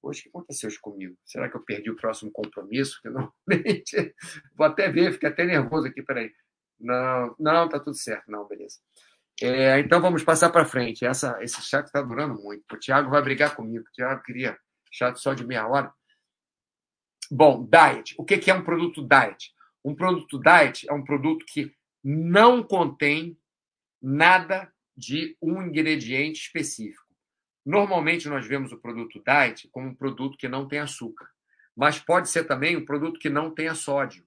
hoje 0.00 0.20
o 0.20 0.22
que 0.22 0.28
aconteceu 0.28 0.70
comigo? 0.80 1.18
Será 1.24 1.48
que 1.50 1.56
eu 1.56 1.64
perdi 1.64 1.90
o 1.90 1.96
próximo 1.96 2.30
compromisso? 2.30 3.00
Que 3.02 3.08
normalmente. 3.10 4.14
Vou 4.54 4.68
até 4.68 4.88
ver, 4.88 5.14
fiquei 5.14 5.30
até 5.30 5.44
nervoso 5.44 5.88
aqui, 5.88 6.00
peraí. 6.00 6.30
Não, 6.78 7.34
não, 7.40 7.68
tá 7.68 7.80
tudo 7.80 7.96
certo. 7.96 8.30
Não, 8.30 8.46
beleza. 8.46 8.78
É, 9.42 9.80
então 9.80 10.00
vamos 10.00 10.22
passar 10.22 10.50
para 10.50 10.64
frente. 10.64 11.04
Essa, 11.04 11.42
esse 11.42 11.60
chat 11.60 11.86
está 11.86 12.00
durando 12.00 12.40
muito. 12.40 12.62
O 12.72 12.78
Thiago 12.78 13.10
vai 13.10 13.20
brigar 13.20 13.56
comigo. 13.56 13.84
O 13.84 13.92
Thiago 13.92 14.22
queria 14.22 14.56
chat 14.92 15.20
só 15.20 15.34
de 15.34 15.44
meia 15.44 15.66
hora. 15.66 15.92
Bom, 17.28 17.68
diet. 17.68 18.14
O 18.16 18.24
que 18.24 18.48
é 18.48 18.54
um 18.54 18.62
produto 18.62 19.04
diet? 19.04 19.52
Um 19.84 19.92
produto 19.92 20.38
diet 20.38 20.88
é 20.88 20.92
um 20.92 21.02
produto 21.02 21.44
que 21.48 21.74
não 22.02 22.62
contém 22.62 23.38
nada 24.00 24.72
de 24.96 25.36
um 25.40 25.62
ingrediente 25.62 26.40
específico. 26.40 27.04
Normalmente 27.64 28.28
nós 28.28 28.46
vemos 28.46 28.72
o 28.72 28.78
produto 28.78 29.22
diet 29.24 29.68
como 29.70 29.88
um 29.88 29.94
produto 29.94 30.36
que 30.36 30.48
não 30.48 30.66
tem 30.66 30.78
açúcar, 30.78 31.28
mas 31.76 31.98
pode 31.98 32.28
ser 32.28 32.44
também 32.44 32.76
um 32.76 32.84
produto 32.84 33.20
que 33.20 33.28
não 33.28 33.54
tenha 33.54 33.74
sódio. 33.74 34.26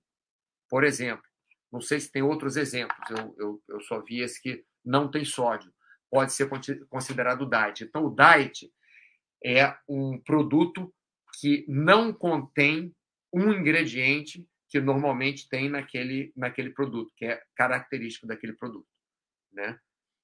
Por 0.69 0.83
exemplo, 0.83 1.25
não 1.71 1.81
sei 1.81 1.99
se 1.99 2.11
tem 2.11 2.21
outros 2.21 2.55
exemplos, 2.55 3.09
eu, 3.09 3.35
eu, 3.37 3.63
eu 3.67 3.81
só 3.81 3.99
vi 4.01 4.21
esse 4.21 4.41
que 4.41 4.63
não 4.85 5.09
tem 5.09 5.25
sódio. 5.25 5.73
Pode 6.09 6.31
ser 6.31 6.47
considerado 6.87 7.49
diet. 7.49 7.83
Então, 7.83 8.05
o 8.05 8.15
diet 8.15 8.71
é 9.43 9.75
um 9.89 10.19
produto 10.19 10.93
que 11.39 11.65
não 11.67 12.13
contém 12.13 12.95
um 13.33 13.51
ingrediente 13.51 14.47
que 14.73 14.81
normalmente 14.81 15.47
tem 15.47 15.69
naquele, 15.69 16.33
naquele 16.35 16.71
produto, 16.71 17.13
que 17.15 17.25
é 17.25 17.43
característico 17.55 18.25
daquele 18.25 18.53
produto. 18.53 18.87
Né? 19.51 19.79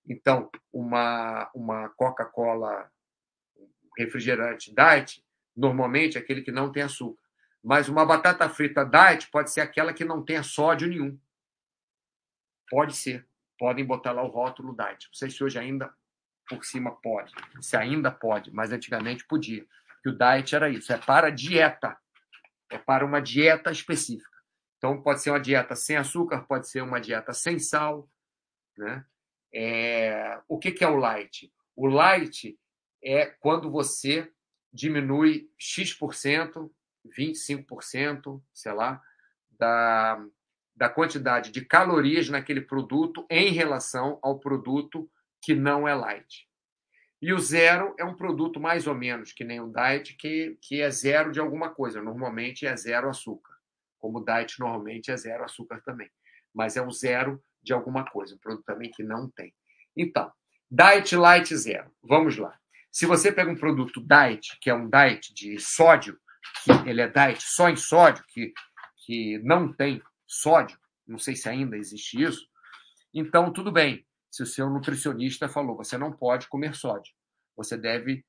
Então, 0.08 0.50
uma, 0.74 1.52
uma 1.54 1.90
Coca-Cola 1.90 2.92
refrigerante 3.96 4.74
diet, 4.74 5.24
normalmente 5.56 6.18
é 6.18 6.20
aquele 6.20 6.42
que 6.42 6.52
não 6.52 6.72
tem 6.72 6.82
açúcar. 6.82 7.22
Mas 7.64 7.90
uma 7.90 8.04
batata 8.04 8.50
frita 8.50 8.84
diet 8.84 9.30
pode 9.30 9.52
ser 9.52 9.62
aquela 9.62 9.94
que 9.94 10.04
não 10.04 10.26
tenha 10.26 10.42
sódio 10.42 10.88
nenhum. 10.88 11.16
Pode 12.72 12.96
ser. 12.96 13.28
Podem 13.56 13.86
botar 13.86 14.14
lá 14.14 14.24
o 14.24 14.30
rótulo 14.30 14.76
diet. 14.76 15.06
Não 15.10 15.14
sei 15.14 15.30
se 15.30 15.44
hoje 15.44 15.60
ainda 15.60 15.94
por 16.48 16.66
cima 16.66 16.90
pode. 17.04 17.32
Se 17.62 17.78
ainda 17.78 18.10
pode, 18.10 18.52
mas 18.52 18.72
antigamente 18.72 19.28
podia. 19.28 19.64
Porque 19.94 20.10
o 20.10 20.18
diet 20.18 20.56
era 20.56 20.72
isso, 20.72 20.92
é 20.92 20.98
para 20.98 21.30
dieta. 21.30 21.96
É 22.72 22.80
para 22.80 23.06
uma 23.06 23.22
dieta 23.22 23.72
específica. 23.72 24.29
Então 24.80 25.02
pode 25.02 25.22
ser 25.22 25.32
uma 25.32 25.40
dieta 25.40 25.76
sem 25.76 25.98
açúcar, 25.98 26.46
pode 26.48 26.70
ser 26.70 26.82
uma 26.82 27.00
dieta 27.00 27.34
sem 27.34 27.60
sal, 27.60 28.10
né? 28.78 29.06
É, 29.54 30.40
o 30.48 30.58
que, 30.58 30.72
que 30.72 30.84
é 30.84 30.88
o 30.88 30.96
light? 30.96 31.52
O 31.76 31.86
light 31.86 32.58
é 33.04 33.26
quando 33.26 33.70
você 33.70 34.32
diminui 34.72 35.52
X%, 35.58 36.72
25%, 37.06 38.42
sei 38.54 38.72
lá, 38.72 39.02
da, 39.52 40.26
da 40.74 40.88
quantidade 40.88 41.52
de 41.52 41.66
calorias 41.66 42.30
naquele 42.30 42.62
produto 42.62 43.26
em 43.30 43.52
relação 43.52 44.18
ao 44.22 44.40
produto 44.40 45.12
que 45.42 45.54
não 45.54 45.88
é 45.88 45.94
light. 45.94 46.48
E 47.22 47.34
o 47.34 47.40
zero 47.40 47.94
é 48.00 48.06
um 48.06 48.16
produto 48.16 48.62
mais 48.62 48.88
ou 48.88 48.96
menos 48.96 49.34
que 49.34 49.44
nem 49.44 49.60
o 49.60 49.70
diet, 49.70 50.16
que, 50.16 50.58
que 50.62 50.82
é 50.82 50.90
zero 50.90 51.34
de 51.34 51.40
alguma 51.40 51.70
coisa. 51.70 52.02
Normalmente 52.02 52.66
é 52.66 52.74
zero 52.78 53.10
açúcar. 53.10 53.59
Como 54.00 54.24
diet 54.24 54.60
normalmente 54.60 55.12
é 55.12 55.18
zero 55.18 55.44
açúcar 55.44 55.82
também. 55.86 56.10
mas 56.54 56.76
é 56.76 56.82
um 56.82 56.92
zero 56.92 57.42
de 57.62 57.74
alguma 57.74 58.04
coisa, 58.04 58.34
um 58.34 58.40
produto 58.40 58.66
também 58.66 58.90
que 58.90 59.04
não 59.04 59.30
tem. 59.30 59.54
Então, 59.96 60.32
Diet 60.72 61.16
Light 61.16 61.56
Zero. 61.56 61.92
Vamos 62.02 62.38
lá. 62.38 62.58
Se 62.92 63.06
você 63.06 63.32
pega 63.32 63.52
um 63.52 63.56
produto 63.56 64.02
diet, 64.02 64.58
que 64.60 64.70
é 64.70 64.74
um 64.74 64.90
diet 64.90 65.34
de 65.34 65.60
sódio, 65.60 66.20
que 66.64 66.90
ele 66.90 67.02
é 67.02 67.08
diet 67.08 67.42
só 67.44 67.70
em 67.70 67.76
sódio, 67.76 68.24
que, 68.30 68.54
que 69.06 69.40
não 69.40 69.72
tem 69.74 70.02
sódio, 70.28 70.78
não 71.08 71.18
sei 71.20 71.36
se 71.36 71.50
ainda 71.50 71.78
existe 71.78 72.22
isso, 72.22 72.48
então 73.14 73.52
tudo 73.52 73.72
bem. 73.72 74.06
Se 74.32 74.44
o 74.44 74.46
seu 74.46 74.70
nutricionista 74.70 75.50
falou, 75.50 75.76
você 75.76 75.98
não 75.98 76.12
pode 76.12 76.48
comer 76.48 76.76
sódio, 76.76 77.12
você 77.56 77.76
deve 77.76 78.24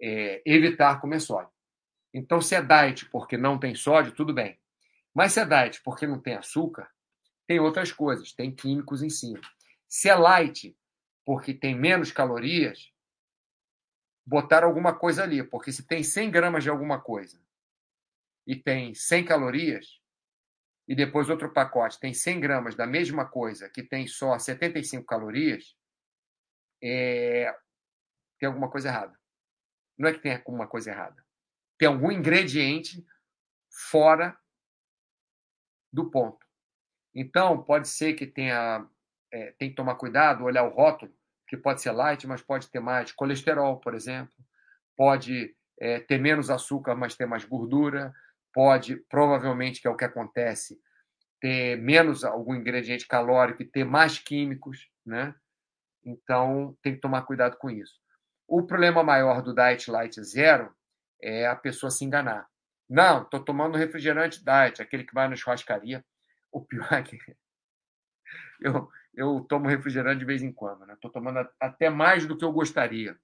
é, 0.00 0.42
evitar 0.46 1.00
comer 1.00 1.20
sódio. 1.20 1.52
Então, 2.14 2.40
se 2.40 2.54
é 2.54 2.62
diet 2.62 3.08
porque 3.10 3.36
não 3.36 3.58
tem 3.58 3.74
sódio, 3.74 4.12
tudo 4.12 4.34
bem. 4.34 4.58
Mas 5.14 5.32
se 5.32 5.40
é 5.40 5.44
diet 5.44 5.82
porque 5.82 6.06
não 6.06 6.20
tem 6.20 6.34
açúcar, 6.34 6.90
tem 7.46 7.60
outras 7.60 7.92
coisas, 7.92 8.32
tem 8.32 8.54
químicos 8.54 9.02
em 9.02 9.10
cima. 9.10 9.40
Se 9.88 10.08
é 10.08 10.14
light 10.14 10.76
porque 11.24 11.52
tem 11.52 11.74
menos 11.74 12.10
calorias, 12.10 12.92
botar 14.24 14.64
alguma 14.64 14.94
coisa 14.94 15.22
ali, 15.22 15.42
porque 15.42 15.72
se 15.72 15.86
tem 15.86 16.02
100 16.02 16.30
gramas 16.30 16.62
de 16.62 16.70
alguma 16.70 17.00
coisa 17.00 17.40
e 18.46 18.56
tem 18.56 18.94
100 18.94 19.24
calorias, 19.24 20.00
e 20.88 20.94
depois 20.94 21.30
outro 21.30 21.52
pacote 21.52 22.00
tem 22.00 22.12
100 22.12 22.40
gramas 22.40 22.74
da 22.74 22.86
mesma 22.86 23.24
coisa 23.24 23.68
que 23.68 23.82
tem 23.82 24.06
só 24.06 24.38
75 24.38 25.06
calorias, 25.06 25.76
é... 26.82 27.54
tem 28.38 28.48
alguma 28.48 28.70
coisa 28.70 28.88
errada. 28.88 29.16
Não 29.96 30.08
é 30.08 30.12
que 30.12 30.20
tem 30.20 30.34
alguma 30.34 30.66
coisa 30.66 30.90
errada. 30.90 31.24
Tem 31.78 31.86
algum 31.86 32.10
ingrediente 32.10 33.04
fora 33.90 34.36
do 35.92 36.10
ponto. 36.10 36.46
Então, 37.14 37.62
pode 37.62 37.88
ser 37.88 38.14
que 38.14 38.26
tenha. 38.26 38.86
É, 39.32 39.52
tem 39.58 39.70
que 39.70 39.76
tomar 39.76 39.94
cuidado, 39.94 40.44
olhar 40.44 40.64
o 40.64 40.74
rótulo, 40.74 41.12
que 41.46 41.56
pode 41.56 41.80
ser 41.80 41.92
light, 41.92 42.26
mas 42.26 42.42
pode 42.42 42.70
ter 42.70 42.80
mais 42.80 43.12
colesterol, 43.12 43.78
por 43.78 43.94
exemplo. 43.94 44.34
Pode 44.96 45.54
é, 45.80 46.00
ter 46.00 46.18
menos 46.18 46.50
açúcar, 46.50 46.94
mas 46.94 47.16
ter 47.16 47.26
mais 47.26 47.44
gordura. 47.44 48.14
Pode, 48.52 48.96
provavelmente, 49.08 49.80
que 49.80 49.88
é 49.88 49.90
o 49.90 49.96
que 49.96 50.04
acontece, 50.04 50.78
ter 51.40 51.76
menos 51.76 52.24
algum 52.24 52.54
ingrediente 52.54 53.06
calórico 53.06 53.62
e 53.62 53.66
ter 53.66 53.84
mais 53.84 54.18
químicos, 54.18 54.90
né? 55.04 55.34
Então, 56.04 56.76
tem 56.82 56.94
que 56.94 57.00
tomar 57.00 57.22
cuidado 57.22 57.56
com 57.56 57.70
isso. 57.70 57.94
O 58.46 58.62
problema 58.66 59.02
maior 59.02 59.42
do 59.42 59.54
Diet 59.54 59.90
Light 59.90 60.22
Zero 60.22 60.74
é 61.20 61.46
a 61.46 61.56
pessoa 61.56 61.90
se 61.90 62.04
enganar. 62.04 62.46
Não, 62.92 63.22
estou 63.22 63.42
tomando 63.42 63.78
refrigerante 63.78 64.44
diet, 64.44 64.82
aquele 64.82 65.04
que 65.04 65.14
vai 65.14 65.26
na 65.26 65.34
churrascaria. 65.34 66.04
O 66.52 66.60
pior 66.60 66.92
é 66.92 67.02
que 67.02 67.16
eu, 68.60 68.86
eu 69.14 69.40
tomo 69.48 69.66
refrigerante 69.66 70.18
de 70.18 70.26
vez 70.26 70.42
em 70.42 70.52
quando, 70.52 70.84
né? 70.84 70.92
Estou 70.92 71.10
tomando 71.10 71.48
até 71.58 71.88
mais 71.88 72.26
do 72.26 72.36
que 72.36 72.44
eu 72.44 72.52
gostaria. 72.52 73.18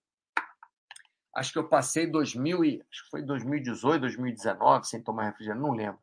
Acho 1.36 1.52
que 1.52 1.58
eu 1.58 1.68
passei 1.68 2.06
2000 2.06 2.64
e, 2.64 2.82
acho 2.90 3.04
que 3.04 3.10
foi 3.10 3.22
2018, 3.22 4.00
2019 4.00 4.86
sem 4.86 5.02
tomar 5.02 5.24
refrigerante, 5.24 5.62
não 5.62 5.72
lembro. 5.72 6.00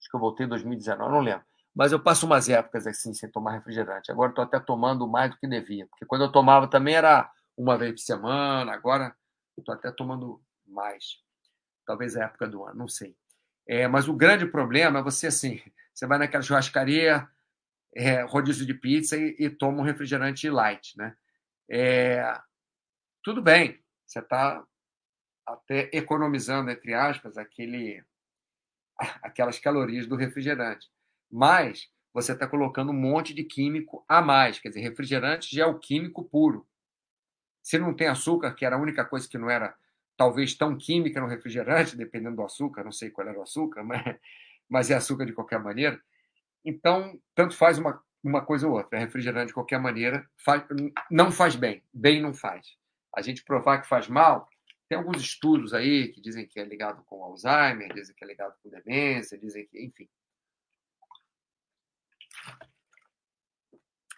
Acho 0.00 0.08
que 0.08 0.16
eu 0.16 0.20
voltei 0.20 0.46
em 0.46 0.48
2019, 0.48 1.12
não 1.12 1.20
lembro. 1.20 1.44
Mas 1.74 1.92
eu 1.92 2.00
passo 2.00 2.24
umas 2.24 2.48
épocas 2.48 2.86
assim 2.86 3.12
sem 3.12 3.30
tomar 3.30 3.52
refrigerante. 3.52 4.10
Agora 4.10 4.30
estou 4.30 4.42
até 4.42 4.58
tomando 4.58 5.06
mais 5.06 5.30
do 5.30 5.36
que 5.36 5.46
devia, 5.46 5.86
porque 5.86 6.06
quando 6.06 6.24
eu 6.24 6.32
tomava 6.32 6.66
também 6.66 6.94
era 6.94 7.30
uma 7.58 7.76
vez 7.76 7.92
por 7.92 7.98
semana, 7.98 8.72
agora 8.72 9.14
estou 9.58 9.74
até 9.74 9.92
tomando 9.92 10.42
mais. 10.66 11.20
Talvez 11.86 12.16
a 12.16 12.24
época 12.24 12.46
do 12.46 12.64
ano, 12.64 12.78
não 12.78 12.88
sei. 12.88 13.16
É, 13.66 13.86
mas 13.86 14.08
o 14.08 14.14
grande 14.14 14.46
problema 14.46 15.00
é 15.00 15.02
você 15.02 15.28
assim, 15.28 15.60
você 15.92 16.06
vai 16.06 16.18
naquela 16.18 16.42
churrascaria, 16.42 17.28
é, 17.94 18.22
rodízio 18.22 18.66
de 18.66 18.74
pizza 18.74 19.16
e, 19.16 19.36
e, 19.38 19.50
toma 19.50 19.80
um 19.80 19.84
refrigerante 19.84 20.48
light, 20.48 20.96
né? 20.96 21.16
É, 21.68 22.40
tudo 23.22 23.42
bem, 23.42 23.80
você 24.06 24.18
está 24.18 24.64
até 25.46 25.90
economizando, 25.92 26.70
entre 26.70 26.94
aspas, 26.94 27.36
aquele, 27.36 28.02
aquelas 29.22 29.58
calorias 29.58 30.06
do 30.06 30.16
refrigerante. 30.16 30.90
Mas 31.30 31.90
você 32.12 32.32
está 32.32 32.46
colocando 32.46 32.90
um 32.90 32.98
monte 32.98 33.32
de 33.34 33.44
químico 33.44 34.04
a 34.08 34.20
mais. 34.20 34.58
Quer 34.58 34.68
dizer, 34.68 34.80
refrigerante 34.80 35.54
já 35.54 35.64
é 35.64 35.66
o 35.66 35.78
químico 35.78 36.24
puro. 36.24 36.66
Se 37.62 37.78
não 37.78 37.94
tem 37.94 38.08
açúcar, 38.08 38.54
que 38.54 38.64
era 38.64 38.76
a 38.76 38.80
única 38.80 39.04
coisa 39.04 39.28
que 39.28 39.38
não 39.38 39.48
era 39.48 39.74
talvez 40.16 40.54
tão 40.54 40.76
química 40.76 41.20
no 41.20 41.26
refrigerante, 41.26 41.96
dependendo 41.96 42.36
do 42.36 42.44
açúcar, 42.44 42.84
não 42.84 42.92
sei 42.92 43.10
qual 43.10 43.28
era 43.28 43.38
o 43.38 43.42
açúcar, 43.42 43.82
mas, 43.82 44.16
mas 44.68 44.90
é 44.90 44.94
açúcar 44.94 45.26
de 45.26 45.32
qualquer 45.32 45.58
maneira. 45.58 46.00
Então, 46.64 47.20
tanto 47.34 47.56
faz 47.56 47.78
uma, 47.78 48.02
uma 48.22 48.44
coisa 48.44 48.66
ou 48.68 48.74
outra. 48.74 48.98
É 48.98 49.00
refrigerante 49.00 49.48
de 49.48 49.54
qualquer 49.54 49.80
maneira 49.80 50.28
faz, 50.36 50.64
não 51.10 51.32
faz 51.32 51.56
bem, 51.56 51.82
bem 51.92 52.20
não 52.20 52.32
faz. 52.32 52.76
A 53.14 53.20
gente 53.20 53.44
provar 53.44 53.82
que 53.82 53.88
faz 53.88 54.08
mal, 54.08 54.48
tem 54.88 54.98
alguns 54.98 55.22
estudos 55.22 55.74
aí 55.74 56.08
que 56.08 56.20
dizem 56.20 56.46
que 56.46 56.60
é 56.60 56.64
ligado 56.64 57.02
com 57.04 57.24
Alzheimer, 57.24 57.92
dizem 57.92 58.14
que 58.14 58.22
é 58.22 58.26
ligado 58.26 58.54
com 58.62 58.70
demência, 58.70 59.38
dizem 59.38 59.66
que, 59.66 59.82
enfim. 59.82 60.08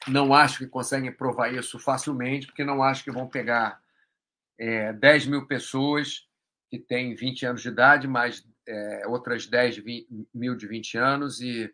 Não 0.07 0.35
acho 0.35 0.59
que 0.59 0.66
conseguem 0.66 1.12
provar 1.12 1.53
isso 1.53 1.79
facilmente, 1.79 2.47
porque 2.47 2.65
não 2.65 2.83
acho 2.83 3.03
que 3.05 3.11
vão 3.11 3.27
pegar 3.27 3.81
é, 4.59 4.93
10 4.93 5.26
mil 5.26 5.47
pessoas 5.47 6.26
que 6.70 6.78
têm 6.78 7.14
20 7.14 7.47
anos 7.47 7.62
de 7.62 7.68
idade, 7.68 8.09
mais 8.09 8.47
é, 8.66 9.06
outras 9.06 9.47
10 9.47 9.78
20, 9.78 10.28
mil 10.32 10.56
de 10.56 10.66
20 10.66 10.98
anos, 10.98 11.40
e, 11.40 11.72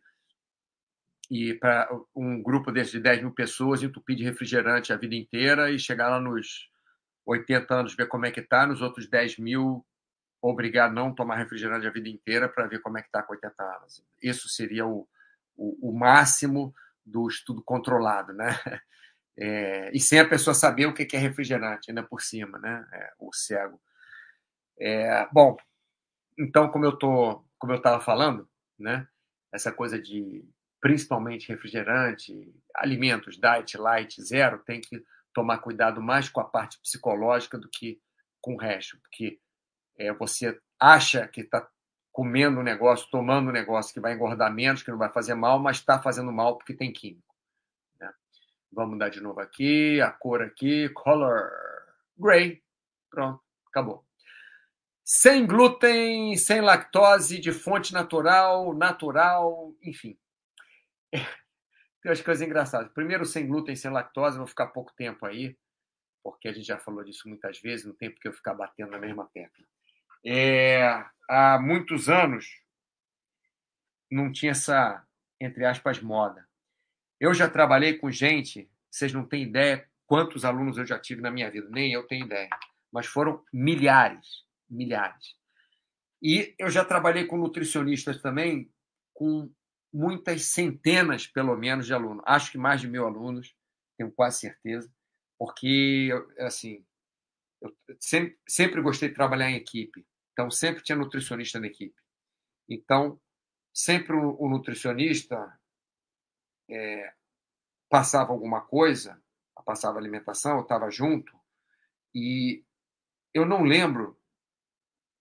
e 1.30 1.54
para 1.54 1.88
um 2.14 2.42
grupo 2.42 2.72
desses 2.72 2.92
de 2.92 3.00
10 3.00 3.22
mil 3.22 3.32
pessoas 3.32 3.82
entupir 3.82 4.16
de 4.16 4.24
refrigerante 4.24 4.92
a 4.92 4.96
vida 4.96 5.14
inteira 5.14 5.70
e 5.70 5.78
chegar 5.78 6.08
lá 6.08 6.20
nos 6.20 6.68
80 7.24 7.74
anos, 7.74 7.94
ver 7.94 8.08
como 8.08 8.26
é 8.26 8.30
que 8.30 8.40
está, 8.40 8.66
nos 8.66 8.82
outros 8.82 9.08
10 9.08 9.38
mil, 9.38 9.86
obrigar 10.42 10.88
a 10.88 10.92
não 10.92 11.14
tomar 11.14 11.36
refrigerante 11.36 11.86
a 11.86 11.90
vida 11.90 12.08
inteira 12.08 12.48
para 12.48 12.66
ver 12.66 12.80
como 12.80 12.98
é 12.98 13.02
que 13.02 13.08
está 13.08 13.22
com 13.22 13.34
80 13.34 13.62
anos. 13.62 14.04
Isso 14.22 14.48
seria 14.48 14.86
o, 14.86 15.06
o, 15.56 15.90
o 15.90 15.98
máximo 15.98 16.74
do 17.04 17.28
estudo 17.28 17.62
controlado, 17.62 18.32
né? 18.32 18.48
É, 19.38 19.90
e 19.94 20.00
sem 20.00 20.20
a 20.20 20.28
pessoa 20.28 20.54
saber 20.54 20.86
o 20.86 20.94
que 20.94 21.16
é 21.16 21.18
refrigerante, 21.18 21.90
ainda 21.90 22.02
por 22.02 22.20
cima, 22.20 22.58
né? 22.58 22.86
É, 22.92 23.12
o 23.18 23.32
cego. 23.32 23.80
É, 24.78 25.26
bom, 25.32 25.56
então, 26.38 26.68
como 26.70 26.84
eu 26.84 26.96
tô, 26.96 27.44
como 27.58 27.72
eu 27.72 27.78
estava 27.78 28.00
falando, 28.00 28.48
né? 28.78 29.06
Essa 29.52 29.72
coisa 29.72 30.00
de 30.00 30.44
principalmente 30.80 31.48
refrigerante, 31.48 32.32
alimentos 32.74 33.38
diet, 33.38 33.76
light, 33.76 34.22
zero, 34.22 34.58
tem 34.64 34.80
que 34.80 35.04
tomar 35.34 35.58
cuidado 35.58 36.00
mais 36.00 36.28
com 36.28 36.40
a 36.40 36.44
parte 36.44 36.80
psicológica 36.80 37.58
do 37.58 37.68
que 37.68 38.00
com 38.40 38.54
o 38.54 38.58
resto, 38.58 38.98
porque 39.02 39.38
é, 39.98 40.12
você 40.14 40.58
acha 40.78 41.28
que 41.28 41.42
está 41.42 41.68
comendo 42.10 42.60
um 42.60 42.62
negócio, 42.62 43.08
tomando 43.10 43.50
um 43.50 43.52
negócio 43.52 43.92
que 43.92 44.00
vai 44.00 44.14
engordar 44.14 44.52
menos, 44.52 44.82
que 44.82 44.90
não 44.90 44.98
vai 44.98 45.12
fazer 45.12 45.34
mal, 45.34 45.58
mas 45.58 45.76
está 45.76 46.00
fazendo 46.00 46.32
mal 46.32 46.56
porque 46.56 46.74
tem 46.74 46.92
químico. 46.92 47.29
Vamos 48.72 48.92
mudar 48.92 49.08
de 49.08 49.20
novo 49.20 49.40
aqui, 49.40 50.00
a 50.00 50.10
cor 50.12 50.42
aqui, 50.42 50.88
color 50.90 51.50
gray. 52.16 52.62
Pronto, 53.10 53.42
acabou. 53.68 54.04
Sem 55.04 55.44
glúten, 55.44 56.36
sem 56.36 56.60
lactose, 56.60 57.40
de 57.40 57.52
fonte 57.52 57.92
natural, 57.92 58.72
natural, 58.74 59.74
enfim. 59.82 60.16
Tem 62.00 62.10
umas 62.10 62.22
coisas 62.22 62.46
engraçadas. 62.46 62.92
Primeiro, 62.92 63.26
sem 63.26 63.46
glúten, 63.46 63.74
sem 63.74 63.90
lactose, 63.90 64.38
vou 64.38 64.46
ficar 64.46 64.68
pouco 64.68 64.92
tempo 64.94 65.26
aí, 65.26 65.58
porque 66.22 66.48
a 66.48 66.52
gente 66.52 66.66
já 66.66 66.78
falou 66.78 67.04
disso 67.04 67.28
muitas 67.28 67.60
vezes, 67.60 67.84
não 67.84 67.94
tem 67.94 68.10
porque 68.10 68.28
eu 68.28 68.32
ficar 68.32 68.54
batendo 68.54 68.92
na 68.92 68.98
mesma 68.98 69.28
tecla. 69.34 69.66
É, 70.24 71.04
há 71.28 71.58
muitos 71.60 72.08
anos 72.08 72.46
não 74.10 74.30
tinha 74.30 74.52
essa, 74.52 75.04
entre 75.40 75.64
aspas, 75.64 76.00
moda. 76.00 76.48
Eu 77.20 77.34
já 77.34 77.48
trabalhei 77.48 77.98
com 77.98 78.10
gente, 78.10 78.68
vocês 78.90 79.12
não 79.12 79.26
têm 79.26 79.42
ideia 79.42 79.86
quantos 80.06 80.44
alunos 80.44 80.78
eu 80.78 80.86
já 80.86 80.98
tive 80.98 81.20
na 81.20 81.30
minha 81.30 81.50
vida, 81.50 81.68
nem 81.70 81.92
eu 81.92 82.04
tenho 82.06 82.24
ideia, 82.24 82.48
mas 82.90 83.06
foram 83.06 83.44
milhares, 83.52 84.44
milhares. 84.68 85.36
E 86.22 86.54
eu 86.58 86.70
já 86.70 86.84
trabalhei 86.84 87.26
com 87.26 87.36
nutricionistas 87.36 88.20
também, 88.20 88.72
com 89.14 89.52
muitas 89.92 90.46
centenas, 90.46 91.26
pelo 91.26 91.56
menos, 91.56 91.86
de 91.86 91.94
alunos. 91.94 92.24
Acho 92.26 92.52
que 92.52 92.58
mais 92.58 92.80
de 92.80 92.88
mil 92.88 93.06
alunos, 93.06 93.54
tenho 93.96 94.10
quase 94.10 94.40
certeza, 94.40 94.90
porque, 95.38 96.10
assim, 96.38 96.84
eu 97.62 97.76
sempre, 98.00 98.38
sempre 98.48 98.82
gostei 98.82 99.10
de 99.10 99.14
trabalhar 99.14 99.50
em 99.50 99.56
equipe. 99.56 100.06
Então, 100.32 100.50
sempre 100.50 100.82
tinha 100.82 100.96
nutricionista 100.96 101.60
na 101.60 101.66
equipe. 101.66 101.94
Então, 102.68 103.20
sempre 103.72 104.16
o, 104.16 104.36
o 104.40 104.48
nutricionista 104.48 105.59
é, 106.70 107.12
passava 107.88 108.32
alguma 108.32 108.60
coisa, 108.60 109.20
passava 109.64 109.98
alimentação, 109.98 110.56
eu 110.56 110.62
estava 110.62 110.90
junto, 110.90 111.32
e 112.14 112.64
eu 113.32 113.44
não 113.44 113.62
lembro 113.62 114.18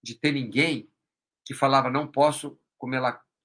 de 0.02 0.16
ter 0.16 0.32
ninguém 0.32 0.90
que 1.46 1.54
falava 1.54 1.90
não 1.90 2.08
posso 2.08 2.60
comer 2.78 3.02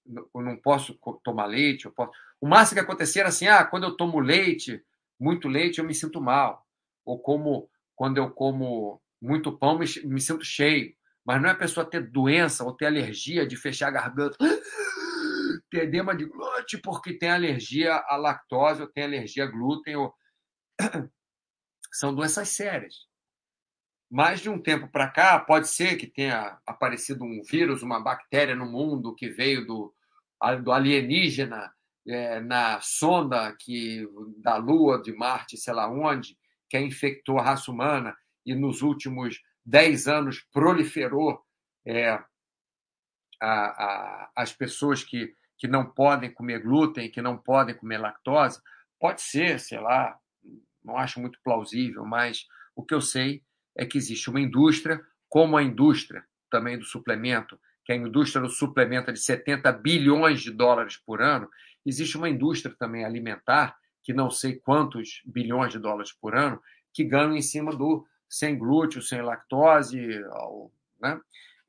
eu 0.06 0.42
não 0.42 0.56
posso 0.56 0.98
tomar 1.22 1.46
leite. 1.46 1.86
Eu 1.86 1.92
posso... 1.92 2.12
O 2.40 2.46
máximo 2.46 2.78
que 2.78 2.84
acontecia 2.84 3.22
era 3.22 3.30
assim: 3.30 3.46
ah, 3.46 3.64
quando 3.64 3.84
eu 3.84 3.96
tomo 3.96 4.20
leite, 4.20 4.84
muito 5.18 5.48
leite, 5.48 5.78
eu 5.78 5.84
me 5.84 5.94
sinto 5.94 6.20
mal. 6.20 6.66
Ou 7.04 7.18
como 7.18 7.70
quando 7.96 8.18
eu 8.18 8.30
como 8.30 9.00
muito 9.20 9.56
pão, 9.56 9.78
me, 9.78 9.86
me 10.04 10.20
sinto 10.20 10.44
cheio. 10.44 10.94
Mas 11.24 11.40
não 11.40 11.48
é 11.48 11.52
a 11.52 11.56
pessoa 11.56 11.88
ter 11.88 12.02
doença 12.10 12.64
ou 12.64 12.74
ter 12.74 12.86
alergia 12.86 13.46
de 13.46 13.56
fechar 13.56 13.88
a 13.88 13.92
garganta, 13.92 14.36
ter 15.74 15.84
edema 15.84 16.14
de 16.14 16.24
glúten 16.24 16.80
porque 16.80 17.18
tem 17.18 17.30
alergia 17.30 17.96
à 18.06 18.16
lactose 18.16 18.82
ou 18.82 18.88
tem 18.88 19.04
alergia 19.04 19.44
a 19.44 19.46
glúten. 19.46 19.96
Ou... 19.96 20.14
São 21.92 22.14
doenças 22.14 22.50
sérias. 22.50 22.94
Mas 24.10 24.40
de 24.40 24.48
um 24.48 24.60
tempo 24.60 24.88
para 24.88 25.10
cá, 25.10 25.40
pode 25.40 25.68
ser 25.68 25.96
que 25.96 26.06
tenha 26.06 26.58
aparecido 26.64 27.24
um 27.24 27.42
vírus, 27.42 27.82
uma 27.82 28.00
bactéria 28.00 28.54
no 28.54 28.66
mundo 28.66 29.14
que 29.14 29.28
veio 29.28 29.66
do, 29.66 29.92
do 30.62 30.70
alienígena 30.70 31.72
é, 32.06 32.38
na 32.40 32.80
sonda 32.80 33.56
que 33.58 34.06
da 34.38 34.56
Lua, 34.56 35.02
de 35.02 35.12
Marte, 35.12 35.56
sei 35.56 35.72
lá 35.72 35.90
onde, 35.90 36.38
que 36.68 36.78
infectou 36.78 37.38
a 37.38 37.42
raça 37.42 37.70
humana 37.70 38.16
e 38.46 38.54
nos 38.54 38.82
últimos 38.82 39.40
10 39.64 40.06
anos 40.06 40.40
proliferou 40.52 41.42
é, 41.84 42.10
a, 42.10 42.24
a, 43.42 44.32
as 44.36 44.52
pessoas 44.52 45.02
que, 45.02 45.34
que 45.56 45.68
não 45.68 45.84
podem 45.84 46.32
comer 46.32 46.60
glúten, 46.60 47.10
que 47.10 47.22
não 47.22 47.36
podem 47.36 47.74
comer 47.74 47.98
lactose. 47.98 48.60
Pode 48.98 49.22
ser, 49.22 49.60
sei 49.60 49.78
lá, 49.78 50.18
não 50.84 50.96
acho 50.96 51.20
muito 51.20 51.38
plausível, 51.42 52.04
mas 52.04 52.46
o 52.76 52.82
que 52.82 52.94
eu 52.94 53.00
sei 53.00 53.42
é 53.76 53.86
que 53.86 53.98
existe 53.98 54.28
uma 54.30 54.40
indústria, 54.40 55.00
como 55.28 55.56
a 55.56 55.62
indústria 55.62 56.24
também 56.50 56.78
do 56.78 56.84
suplemento, 56.84 57.58
que 57.84 57.92
a 57.92 57.96
indústria 57.96 58.42
do 58.42 58.50
suplemento 58.50 59.10
é 59.10 59.12
de 59.12 59.20
70 59.20 59.70
bilhões 59.72 60.40
de 60.40 60.50
dólares 60.50 60.96
por 60.96 61.20
ano, 61.20 61.48
existe 61.84 62.16
uma 62.16 62.28
indústria 62.28 62.74
também 62.78 63.04
alimentar, 63.04 63.76
que 64.02 64.12
não 64.12 64.30
sei 64.30 64.56
quantos 64.56 65.22
bilhões 65.24 65.72
de 65.72 65.78
dólares 65.78 66.12
por 66.12 66.36
ano, 66.36 66.60
que 66.92 67.04
ganham 67.04 67.36
em 67.36 67.42
cima 67.42 67.74
do 67.74 68.06
sem 68.28 68.56
glúten, 68.56 69.02
sem 69.02 69.22
lactose, 69.22 70.00
né? 71.00 71.20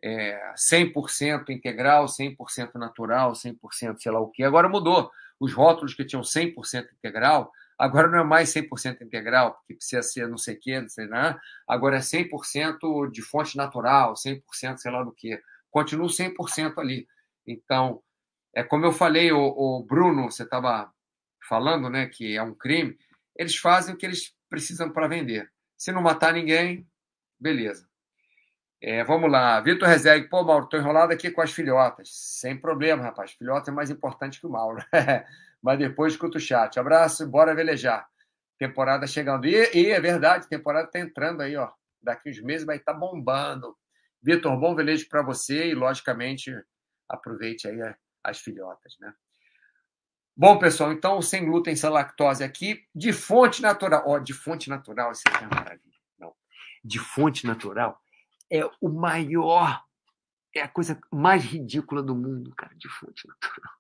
É, 0.08 0.54
100% 0.56 1.50
integral, 1.50 2.06
100% 2.06 2.76
natural, 2.76 3.34
100% 3.34 3.98
sei 3.98 4.12
lá 4.12 4.20
o 4.20 4.30
que. 4.30 4.44
Agora 4.44 4.70
mudou. 4.70 5.10
Os 5.40 5.52
rótulos 5.54 5.94
que 5.94 6.06
tinham 6.06 6.22
100% 6.22 6.88
integral 6.94 7.52
Agora 7.78 8.08
não 8.08 8.20
é 8.20 8.24
mais 8.24 8.54
100% 8.54 9.02
integral, 9.02 9.56
porque 9.56 9.76
precisa 9.76 10.02
ser 10.02 10.28
não 10.30 10.38
sei 10.38 10.56
o 10.56 10.60
quê, 10.60 10.80
não 10.80 10.88
sei 10.88 11.08
nada. 11.08 11.40
Agora 11.68 11.98
é 11.98 12.00
100% 12.00 13.12
de 13.12 13.22
fonte 13.22 13.58
natural, 13.58 14.14
100% 14.14 14.78
sei 14.78 14.92
lá 14.92 15.04
do 15.04 15.12
que. 15.12 15.40
Continua 15.70 16.08
100% 16.08 16.78
ali. 16.78 17.06
Então, 17.46 18.02
é 18.54 18.64
como 18.64 18.86
eu 18.86 18.94
falei, 18.94 19.32
o, 19.32 19.40
o 19.40 19.84
Bruno, 19.84 20.32
você 20.32 20.44
estava 20.44 20.90
falando, 21.50 21.90
né, 21.90 22.08
que 22.08 22.38
é 22.38 22.42
um 22.42 22.56
crime. 22.56 22.98
Eles 23.36 23.58
fazem 23.58 23.94
o 23.94 23.98
que 23.98 24.06
eles 24.06 24.34
precisam 24.50 24.90
para 24.90 25.10
vender. 25.10 25.52
Se 25.78 25.92
não 25.92 26.02
matar 26.02 26.34
ninguém, 26.34 26.88
beleza. 27.38 27.88
É, 28.88 29.04
vamos 29.04 29.32
lá. 29.32 29.60
Vitor 29.62 29.88
Rezegue, 29.90 30.30
pô, 30.30 30.44
Mauro, 30.44 30.66
estou 30.66 30.80
enrolado 30.80 31.12
aqui 31.12 31.32
com 31.32 31.42
as 31.42 31.52
filhotas. 31.52 32.08
Sem 32.12 32.56
problema, 32.56 33.02
rapaz. 33.02 33.32
Filhota 33.32 33.72
é 33.72 33.74
mais 33.74 33.90
importante 33.90 34.40
que 34.40 34.46
o 34.46 34.50
Mauro. 34.52 34.78
mas 35.60 35.80
depois 35.80 36.14
escuta 36.14 36.38
o 36.38 36.40
chat. 36.40 36.80
Abraço, 36.80 37.28
bora 37.28 37.56
velejar. 37.56 38.08
Temporada 38.60 39.08
chegando. 39.08 39.48
E, 39.48 39.72
e 39.74 39.90
é 39.90 40.00
verdade, 40.00 40.48
temporada 40.48 40.86
está 40.86 41.00
entrando 41.00 41.42
aí, 41.42 41.58
ó. 41.58 41.72
Daqui 42.00 42.30
uns 42.30 42.40
meses 42.42 42.64
vai 42.64 42.78
estar 42.78 42.94
tá 42.94 43.00
bombando. 43.00 43.76
Vitor, 44.22 44.56
bom 44.56 44.76
velejo 44.76 45.10
para 45.10 45.24
você 45.24 45.70
e, 45.70 45.74
logicamente, 45.74 46.56
aproveite 47.10 47.68
aí 47.68 47.80
as 48.24 48.38
filhotas, 48.38 48.98
né? 49.00 49.12
Bom, 50.38 50.60
pessoal, 50.60 50.94
então, 50.94 51.24
sem 51.24 51.44
glúten, 51.44 51.76
sem 51.76 51.90
lactose 51.90 52.44
aqui, 52.44 52.86
de 52.94 53.12
fonte 53.12 53.64
natural. 53.64 54.04
Ó, 54.06 54.20
de 54.20 54.34
fonte 54.34 54.70
natural, 54.70 55.12
isso 55.12 55.24
aqui 55.26 55.44
é 55.44 55.48
maravilha. 55.48 55.98
Não. 56.20 56.36
De 56.84 57.00
fonte 57.00 57.48
natural 57.48 58.00
é 58.56 58.70
o 58.82 58.90
maior, 58.90 59.84
é 60.56 60.62
a 60.62 60.68
coisa 60.68 61.00
mais 61.12 61.44
ridícula 61.44 62.02
do 62.02 62.16
mundo, 62.16 62.54
cara, 62.56 62.74
de 62.76 62.90
fonte 62.90 63.28
natural. 63.28 63.74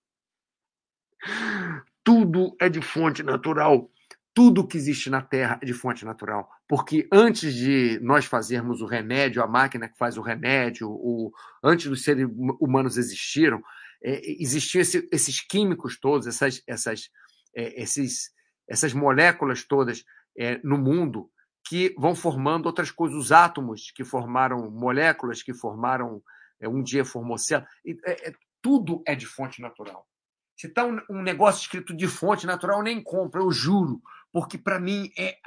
Tudo 2.04 2.56
é 2.60 2.70
de 2.70 2.82
fonte 2.82 3.24
natural. 3.24 3.90
Tudo 4.34 4.68
que 4.68 4.78
existe 4.78 5.10
na 5.10 5.22
Terra 5.22 5.60
é 5.62 5.66
de 5.66 5.74
fonte 5.74 6.04
natural. 6.04 6.50
Porque 6.68 7.08
antes 7.12 7.54
de 7.54 8.00
nós 8.02 8.26
fazermos 8.26 8.82
o 8.82 8.86
remédio, 8.86 9.42
a 9.42 9.48
máquina 9.48 9.88
que 9.88 9.98
faz 9.98 10.18
o 10.18 10.22
remédio, 10.22 10.90
o, 10.90 11.32
antes 11.64 11.88
dos 11.88 12.04
seres 12.04 12.28
humanos 12.60 12.98
existiram, 12.98 13.64
é, 14.04 14.22
existiam 14.42 14.82
esse, 14.82 15.08
esses 15.12 15.40
químicos 15.42 16.00
todos, 16.00 16.28
essas, 16.28 16.62
essas, 16.68 17.10
é, 17.56 17.82
esses, 17.82 18.32
essas 18.68 18.94
moléculas 18.94 19.64
todas 19.64 20.04
é, 20.38 20.60
no 20.64 20.78
mundo 20.78 21.32
que 21.66 21.96
vão 21.98 22.16
formando 22.16 22.68
outras 22.68 22.92
coisas, 22.92 23.18
os 23.18 23.32
átomos 23.32 23.92
que 23.92 24.04
formaram 24.04 24.70
moléculas, 24.70 25.42
que 25.42 25.54
formaram, 25.54 26.22
é, 26.60 26.70
um 26.70 26.84
dia 26.84 27.04
formou 27.04 27.38
célula. 27.38 27.68
É, 28.06 28.30
é, 28.30 28.34
tudo 28.62 29.02
é 29.06 29.16
de 29.16 29.26
fonte 29.26 29.62
natural. 29.62 30.08
Se 30.56 30.68
está 30.68 30.86
um, 30.86 31.02
um, 31.10 31.22
negócio 31.22 31.62
escrito 31.62 31.96
de 31.96 32.08
fonte 32.08 32.46
natural, 32.46 32.78
eu 32.80 32.84
nem 32.84 33.02
compro, 33.02 33.42
eu 33.42 33.52
juro, 33.52 34.02
porque 34.32 34.58
para 34.58 34.80
mim 34.80 35.12
é, 35.18 35.38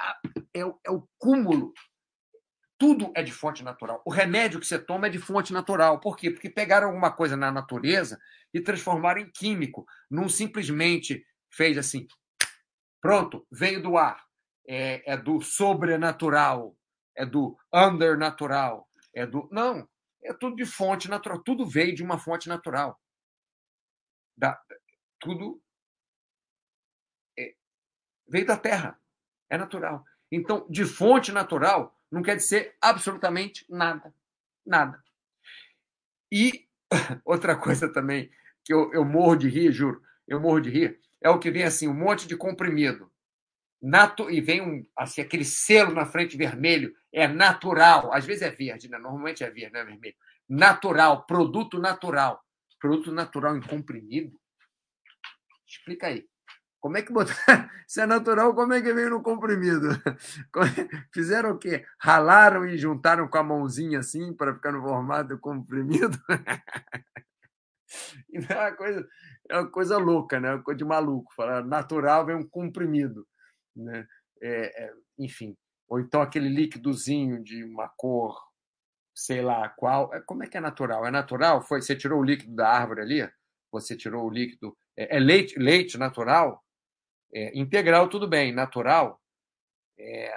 é, 0.53 0.61
é 0.61 0.91
o 0.91 1.07
cúmulo. 1.17 1.73
Tudo 2.77 3.11
é 3.15 3.23
de 3.23 3.31
fonte 3.31 3.63
natural. 3.63 4.01
O 4.05 4.11
remédio 4.11 4.59
que 4.59 4.67
você 4.67 4.79
toma 4.79 5.07
é 5.07 5.09
de 5.09 5.19
fonte 5.19 5.51
natural. 5.51 5.99
Por 5.99 6.15
quê? 6.15 6.31
Porque 6.31 6.49
pegaram 6.49 6.87
alguma 6.87 7.11
coisa 7.11 7.35
na 7.35 7.51
natureza 7.51 8.19
e 8.53 8.61
transformaram 8.61 9.19
em 9.21 9.29
químico. 9.29 9.85
Não 10.09 10.29
simplesmente 10.29 11.25
fez 11.49 11.77
assim, 11.77 12.07
pronto, 13.01 13.45
veio 13.51 13.81
do 13.81 13.97
ar. 13.97 14.28
É, 14.71 15.13
é 15.13 15.17
do 15.17 15.41
sobrenatural, 15.41 16.77
é 17.15 17.25
do 17.25 17.57
undernatural, 17.73 18.87
é 19.15 19.25
do. 19.25 19.49
Não, 19.51 19.89
é 20.23 20.31
tudo 20.31 20.55
de 20.55 20.65
fonte 20.65 21.09
natural. 21.09 21.41
Tudo 21.41 21.65
veio 21.65 21.95
de 21.95 22.03
uma 22.03 22.19
fonte 22.19 22.47
natural. 22.47 23.01
Da, 24.37 24.61
tudo 25.19 25.59
é, 27.37 27.55
veio 28.27 28.45
da 28.45 28.57
terra, 28.57 29.01
é 29.49 29.57
natural. 29.57 30.05
Então, 30.31 30.67
de 30.69 30.85
fonte 30.85 31.31
natural 31.31 31.99
não 32.11 32.21
quer 32.21 32.35
dizer 32.35 32.77
absolutamente 32.79 33.65
nada. 33.67 34.13
Nada. 34.63 35.03
E 36.31 36.67
outra 37.25 37.55
coisa 37.57 37.91
também 37.91 38.31
que 38.63 38.73
eu, 38.73 38.93
eu 38.93 39.03
morro 39.03 39.35
de 39.35 39.49
rir, 39.49 39.71
juro, 39.71 39.99
eu 40.27 40.39
morro 40.39 40.59
de 40.59 40.69
rir, 40.69 40.99
é 41.21 41.29
o 41.29 41.39
que 41.39 41.49
vem 41.49 41.63
assim, 41.63 41.87
um 41.87 41.93
monte 41.93 42.27
de 42.27 42.37
comprimido. 42.37 43.11
Natu 43.81 44.29
e 44.29 44.41
vem 44.41 44.61
um, 44.61 44.85
assim, 44.97 45.21
aquele 45.21 45.45
selo 45.45 45.93
na 45.93 46.05
frente 46.05 46.35
vermelho, 46.35 46.93
é 47.13 47.27
natural. 47.27 48.13
Às 48.13 48.25
vezes 48.25 48.41
é 48.41 48.51
verde, 48.51 48.89
né? 48.89 48.97
normalmente 48.97 49.43
é 49.43 49.49
verde, 49.49 49.73
não 49.73 49.79
é 49.79 49.85
vermelho. 49.85 50.15
Natural, 50.47 51.25
produto 51.25 51.79
natural. 51.79 52.43
Produto 52.79 53.11
natural 53.11 53.57
em 53.57 53.61
comprimido. 53.61 54.39
Explica 55.67 56.07
aí. 56.07 56.25
Como 56.79 56.97
é 56.97 57.01
que 57.01 57.11
botar? 57.11 57.35
Se 57.87 58.01
é 58.01 58.05
natural, 58.05 58.55
como 58.55 58.73
é 58.73 58.81
que 58.81 58.93
veio 58.93 59.09
no 59.09 59.21
comprimido? 59.21 59.89
Fizeram 61.13 61.51
o 61.51 61.57
quê? 61.57 61.85
Ralaram 61.99 62.65
e 62.65 62.77
juntaram 62.77 63.27
com 63.27 63.37
a 63.37 63.43
mãozinha 63.43 63.99
assim 63.99 64.33
para 64.33 64.53
ficar 64.53 64.71
no 64.71 64.81
formato 64.81 65.37
comprimido? 65.39 66.17
é 68.49 68.55
uma 68.55 68.71
coisa, 68.71 69.07
é 69.49 69.59
uma 69.59 69.69
coisa 69.69 69.97
louca, 69.97 70.39
né? 70.39 70.53
Uma 70.53 70.63
coisa 70.63 70.77
de 70.77 70.85
maluco. 70.85 71.33
Falar 71.35 71.65
natural 71.65 72.25
vem 72.25 72.35
um 72.35 72.47
comprimido, 72.47 73.27
né? 73.75 74.07
É, 74.41 74.85
é, 74.85 74.93
enfim. 75.17 75.55
Ou 75.87 75.99
então 75.99 76.21
aquele 76.21 76.49
líquidozinho 76.49 77.43
de 77.43 77.63
uma 77.63 77.89
cor, 77.89 78.39
sei 79.15 79.41
lá 79.41 79.69
qual. 79.69 80.13
É, 80.13 80.21
como 80.21 80.43
é 80.43 80.47
que 80.47 80.57
é 80.57 80.61
natural? 80.61 81.05
É 81.05 81.11
natural? 81.11 81.61
Foi? 81.61 81.81
Você 81.81 81.95
tirou 81.95 82.19
o 82.19 82.23
líquido 82.23 82.55
da 82.55 82.69
árvore 82.69 83.01
ali? 83.01 83.29
Você 83.71 83.95
tirou 83.95 84.25
o 84.25 84.29
líquido 84.29 84.75
é, 84.99 85.15
é 85.15 85.19
leite, 85.19 85.57
leite 85.57 85.97
natural, 85.97 86.61
é, 87.33 87.57
integral, 87.57 88.09
tudo 88.09 88.27
bem, 88.27 88.51
natural, 88.51 89.21
é, 89.97 90.29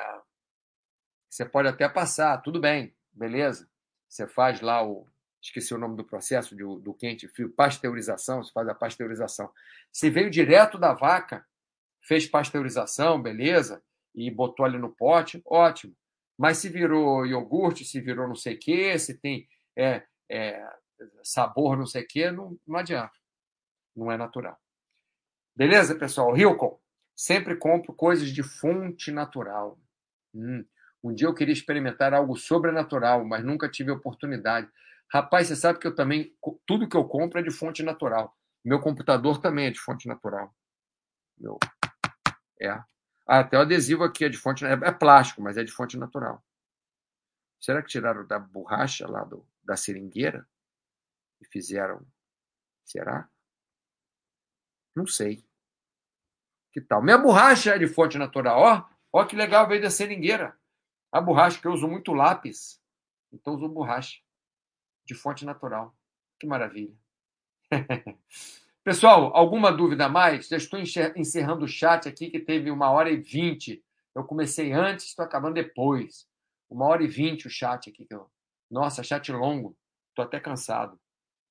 você 1.28 1.44
pode 1.44 1.66
até 1.66 1.88
passar, 1.88 2.38
tudo 2.42 2.60
bem, 2.60 2.94
beleza. 3.12 3.68
Você 4.08 4.28
faz 4.28 4.60
lá 4.60 4.86
o. 4.86 5.08
Esqueci 5.40 5.74
o 5.74 5.78
nome 5.78 5.96
do 5.96 6.04
processo 6.04 6.54
de, 6.54 6.62
do 6.62 6.94
quente 6.94 7.26
frio, 7.26 7.52
pasteurização, 7.52 8.44
você 8.44 8.52
faz 8.52 8.68
a 8.68 8.74
pasteurização. 8.74 9.50
Se 9.90 10.08
veio 10.08 10.30
direto 10.30 10.78
da 10.78 10.92
vaca, 10.92 11.44
fez 12.02 12.26
pasteurização, 12.26 13.22
beleza, 13.22 13.82
e 14.14 14.30
botou 14.30 14.66
ali 14.66 14.78
no 14.78 14.90
pote, 14.90 15.40
ótimo. 15.46 15.94
Mas 16.36 16.58
se 16.58 16.68
virou 16.68 17.24
iogurte, 17.24 17.84
se 17.84 18.00
virou 18.00 18.28
não 18.28 18.34
sei 18.34 18.54
o 18.54 18.58
quê, 18.58 18.98
se 18.98 19.18
tem 19.18 19.48
é, 19.76 20.02
é, 20.30 20.62
sabor 21.22 21.76
não 21.76 21.86
sei 21.86 22.02
o 22.02 22.06
quê, 22.06 22.30
não, 22.30 22.58
não 22.66 22.78
adianta 22.78 23.22
não 23.94 24.10
é 24.10 24.16
natural. 24.16 24.58
Beleza, 25.54 25.94
pessoal? 25.94 26.36
Hilcon, 26.36 26.80
sempre 27.14 27.56
compro 27.56 27.92
coisas 27.92 28.30
de 28.30 28.42
fonte 28.42 29.10
natural. 29.10 29.78
Hum, 30.34 30.64
um 31.04 31.14
dia 31.14 31.26
eu 31.26 31.34
queria 31.34 31.52
experimentar 31.52 32.14
algo 32.14 32.36
sobrenatural, 32.36 33.24
mas 33.24 33.44
nunca 33.44 33.68
tive 33.68 33.90
oportunidade. 33.90 34.68
Rapaz, 35.12 35.48
você 35.48 35.56
sabe 35.56 35.78
que 35.78 35.86
eu 35.86 35.94
também, 35.94 36.34
tudo 36.66 36.88
que 36.88 36.96
eu 36.96 37.04
compro 37.04 37.38
é 37.38 37.42
de 37.42 37.50
fonte 37.50 37.82
natural. 37.82 38.34
Meu 38.64 38.80
computador 38.80 39.38
também 39.40 39.66
é 39.66 39.70
de 39.70 39.80
fonte 39.80 40.08
natural. 40.08 40.54
Meu. 41.38 41.58
É. 42.60 42.68
Ah, 42.68 43.40
até 43.40 43.56
o 43.56 43.60
adesivo 43.62 44.04
aqui 44.04 44.24
é 44.24 44.28
de 44.28 44.36
fonte. 44.36 44.64
É, 44.64 44.72
é 44.72 44.92
plástico, 44.92 45.42
mas 45.42 45.56
é 45.56 45.64
de 45.64 45.72
fonte 45.72 45.96
natural. 45.96 46.44
Será 47.60 47.80
que 47.82 47.88
tiraram 47.88 48.26
da 48.26 48.38
borracha 48.38 49.08
lá 49.08 49.24
do, 49.24 49.46
da 49.62 49.76
seringueira? 49.76 50.48
E 51.40 51.46
fizeram. 51.46 52.04
Será? 52.84 53.28
Não 54.94 55.06
sei. 55.06 55.44
Que 56.72 56.80
tal? 56.80 57.02
Minha 57.02 57.18
borracha 57.18 57.74
é 57.74 57.78
de 57.78 57.86
fonte 57.86 58.18
natural. 58.18 58.60
Ó, 59.12 59.20
ó 59.20 59.24
que 59.24 59.36
legal, 59.36 59.68
veio 59.68 59.82
da 59.82 59.90
seringueira. 59.90 60.58
A 61.10 61.20
borracha, 61.20 61.60
que 61.60 61.66
eu 61.66 61.72
uso 61.72 61.86
muito 61.86 62.12
lápis. 62.12 62.82
Então 63.30 63.54
uso 63.54 63.68
borracha 63.68 64.20
de 65.04 65.14
fonte 65.14 65.44
natural. 65.44 65.96
Que 66.40 66.46
maravilha. 66.46 66.96
Pessoal, 68.84 69.30
alguma 69.36 69.70
dúvida 69.70 70.06
a 70.06 70.08
mais? 70.08 70.48
Já 70.48 70.56
estou 70.56 70.76
encerrando 70.80 71.64
o 71.64 71.68
chat 71.68 72.08
aqui, 72.08 72.28
que 72.28 72.40
teve 72.40 72.68
uma 72.68 72.90
hora 72.90 73.12
e 73.12 73.16
vinte. 73.16 73.80
Eu 74.12 74.24
comecei 74.24 74.72
antes, 74.72 75.06
estou 75.06 75.24
acabando 75.24 75.54
depois. 75.54 76.26
Uma 76.68 76.86
hora 76.86 77.04
e 77.04 77.06
vinte 77.06 77.46
o 77.46 77.50
chat 77.50 77.88
aqui. 77.88 78.08
Nossa, 78.68 79.04
chat 79.04 79.30
longo. 79.30 79.76
Estou 80.08 80.24
até 80.24 80.40
cansado. 80.40 80.98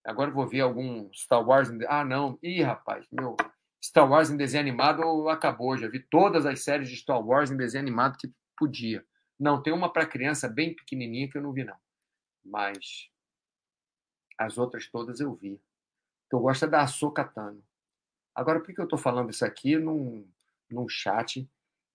Agora 0.06 0.30
eu 0.30 0.36
vou 0.36 0.46
ver 0.46 0.60
algum 0.60 1.10
Star 1.14 1.42
Wars. 1.48 1.70
Ah, 1.88 2.04
não. 2.04 2.38
Ih, 2.44 2.64
rapaz, 2.64 3.08
meu. 3.10 3.38
Star 3.82 4.12
Wars 4.12 4.30
em 4.30 4.36
desenho 4.36 4.64
animado 4.64 5.30
acabou. 5.30 5.78
Já 5.78 5.88
vi 5.88 6.02
todas 6.02 6.46
as 6.46 6.62
séries 6.62 6.90
de 6.90 6.98
Star 6.98 7.26
Wars 7.26 7.50
em 7.50 7.56
desenho 7.56 7.82
animado 7.82 8.18
que 8.18 8.30
podia. 8.58 9.06
Não, 9.40 9.64
tem 9.64 9.72
uma 9.72 9.92
para 9.92 10.06
criança 10.06 10.50
bem 10.50 10.76
pequenininha 10.76 11.30
que 11.30 11.38
eu 11.38 11.42
não 11.42 11.54
vi, 11.54 11.64
não. 11.64 11.78
Mas 12.44 13.10
as 14.38 14.58
outras 14.58 14.90
todas 14.92 15.22
eu 15.22 15.34
vi 15.34 15.62
que 16.32 16.36
eu 16.36 16.40
gosto 16.40 16.64
é 16.64 16.68
da 16.70 16.82
Ahsoka. 16.82 17.30
Agora, 18.34 18.62
por 18.62 18.74
que 18.74 18.80
eu 18.80 18.86
estou 18.86 18.98
falando 18.98 19.30
isso 19.30 19.44
aqui 19.44 19.78
num, 19.78 20.26
num 20.70 20.88
chat 20.88 21.46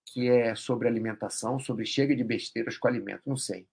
que 0.04 0.28
é 0.28 0.54
sobre 0.54 0.86
alimentação, 0.86 1.58
sobre 1.58 1.86
chega 1.86 2.14
de 2.14 2.22
besteiras 2.22 2.76
com 2.76 2.86
alimento? 2.86 3.22
Não 3.24 3.38
sei. 3.38 3.66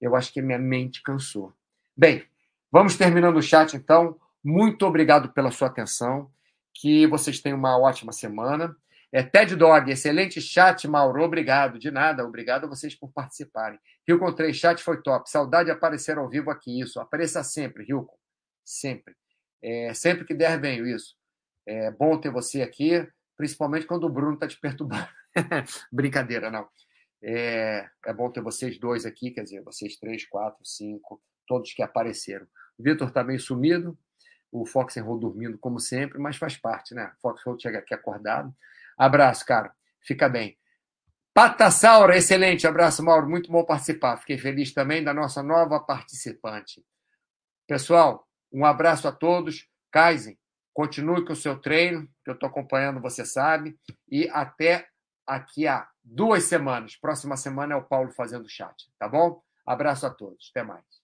Eu 0.00 0.16
acho 0.16 0.32
que 0.32 0.42
minha 0.42 0.58
mente 0.58 1.04
cansou. 1.04 1.54
Bem, 1.96 2.26
vamos 2.68 2.96
terminando 2.96 3.36
o 3.36 3.42
chat 3.42 3.76
então. 3.76 4.18
Muito 4.42 4.84
obrigado 4.84 5.32
pela 5.32 5.52
sua 5.52 5.68
atenção. 5.68 6.28
Que 6.74 7.06
vocês 7.06 7.40
tenham 7.40 7.56
uma 7.56 7.78
ótima 7.78 8.10
semana. 8.10 8.76
É 9.12 9.22
Ted 9.22 9.54
Dog, 9.54 9.88
excelente 9.88 10.40
chat, 10.40 10.86
Mauro. 10.88 11.22
Obrigado. 11.22 11.78
De 11.78 11.92
nada, 11.92 12.26
obrigado 12.26 12.64
a 12.64 12.68
vocês 12.68 12.92
por 12.96 13.12
participarem. 13.12 13.78
Rilcon 14.06 14.32
3, 14.32 14.56
chat 14.56 14.82
foi 14.82 15.00
top. 15.00 15.30
Saudade 15.30 15.66
de 15.66 15.70
aparecer 15.70 16.18
ao 16.18 16.28
vivo 16.28 16.50
aqui. 16.50 16.80
Isso, 16.80 16.98
apareça 16.98 17.44
sempre, 17.44 17.84
Rilcon. 17.84 18.18
Sempre. 18.64 19.14
É, 19.62 19.92
sempre 19.94 20.24
que 20.24 20.34
der, 20.34 20.60
venho 20.60 20.86
isso. 20.86 21.16
É 21.66 21.90
bom 21.90 22.18
ter 22.18 22.30
você 22.30 22.62
aqui, 22.62 23.06
principalmente 23.36 23.86
quando 23.86 24.04
o 24.04 24.10
Bruno 24.10 24.34
está 24.34 24.46
te 24.46 24.58
perturbando. 24.58 25.08
Brincadeira, 25.92 26.50
não. 26.50 26.68
É, 27.22 27.88
é 28.06 28.12
bom 28.14 28.30
ter 28.30 28.40
vocês 28.40 28.78
dois 28.78 29.04
aqui, 29.04 29.30
quer 29.30 29.42
dizer, 29.42 29.62
vocês 29.62 29.96
três, 29.96 30.26
quatro, 30.26 30.64
cinco, 30.64 31.20
todos 31.46 31.72
que 31.72 31.82
apareceram. 31.82 32.46
O 32.78 32.82
Vitor 32.82 33.08
está 33.08 33.24
meio 33.24 33.40
sumido, 33.40 33.98
o 34.52 34.64
Fox 34.64 34.96
enrolou 34.96 35.18
dormindo, 35.20 35.58
como 35.58 35.80
sempre, 35.80 36.18
mas 36.18 36.36
faz 36.36 36.56
parte, 36.56 36.94
né? 36.94 37.12
Fox 37.20 37.42
chega 37.60 37.78
aqui 37.78 37.92
acordado. 37.92 38.54
Abraço, 38.96 39.44
cara. 39.44 39.74
Fica 40.00 40.28
bem. 40.28 40.56
Patassaura, 41.34 42.16
excelente. 42.16 42.66
Abraço, 42.66 43.02
Mauro. 43.02 43.28
Muito 43.28 43.50
bom 43.50 43.64
participar. 43.64 44.16
Fiquei 44.16 44.38
feliz 44.38 44.72
também 44.72 45.04
da 45.04 45.14
nossa 45.14 45.42
nova 45.42 45.78
participante. 45.78 46.84
Pessoal, 47.66 48.27
um 48.52 48.64
abraço 48.64 49.06
a 49.08 49.12
todos. 49.12 49.68
Kaizen, 49.90 50.38
continue 50.72 51.24
com 51.24 51.32
o 51.32 51.36
seu 51.36 51.58
treino, 51.58 52.06
que 52.24 52.30
eu 52.30 52.34
estou 52.34 52.48
acompanhando, 52.48 53.00
você 53.00 53.24
sabe. 53.24 53.78
E 54.10 54.28
até 54.30 54.86
aqui 55.26 55.66
a 55.66 55.88
duas 56.02 56.44
semanas. 56.44 56.96
Próxima 56.96 57.36
semana 57.36 57.74
é 57.74 57.76
o 57.76 57.84
Paulo 57.84 58.10
fazendo 58.12 58.48
chat, 58.48 58.90
tá 58.98 59.08
bom? 59.08 59.42
Abraço 59.66 60.06
a 60.06 60.10
todos. 60.10 60.50
Até 60.50 60.62
mais. 60.62 60.97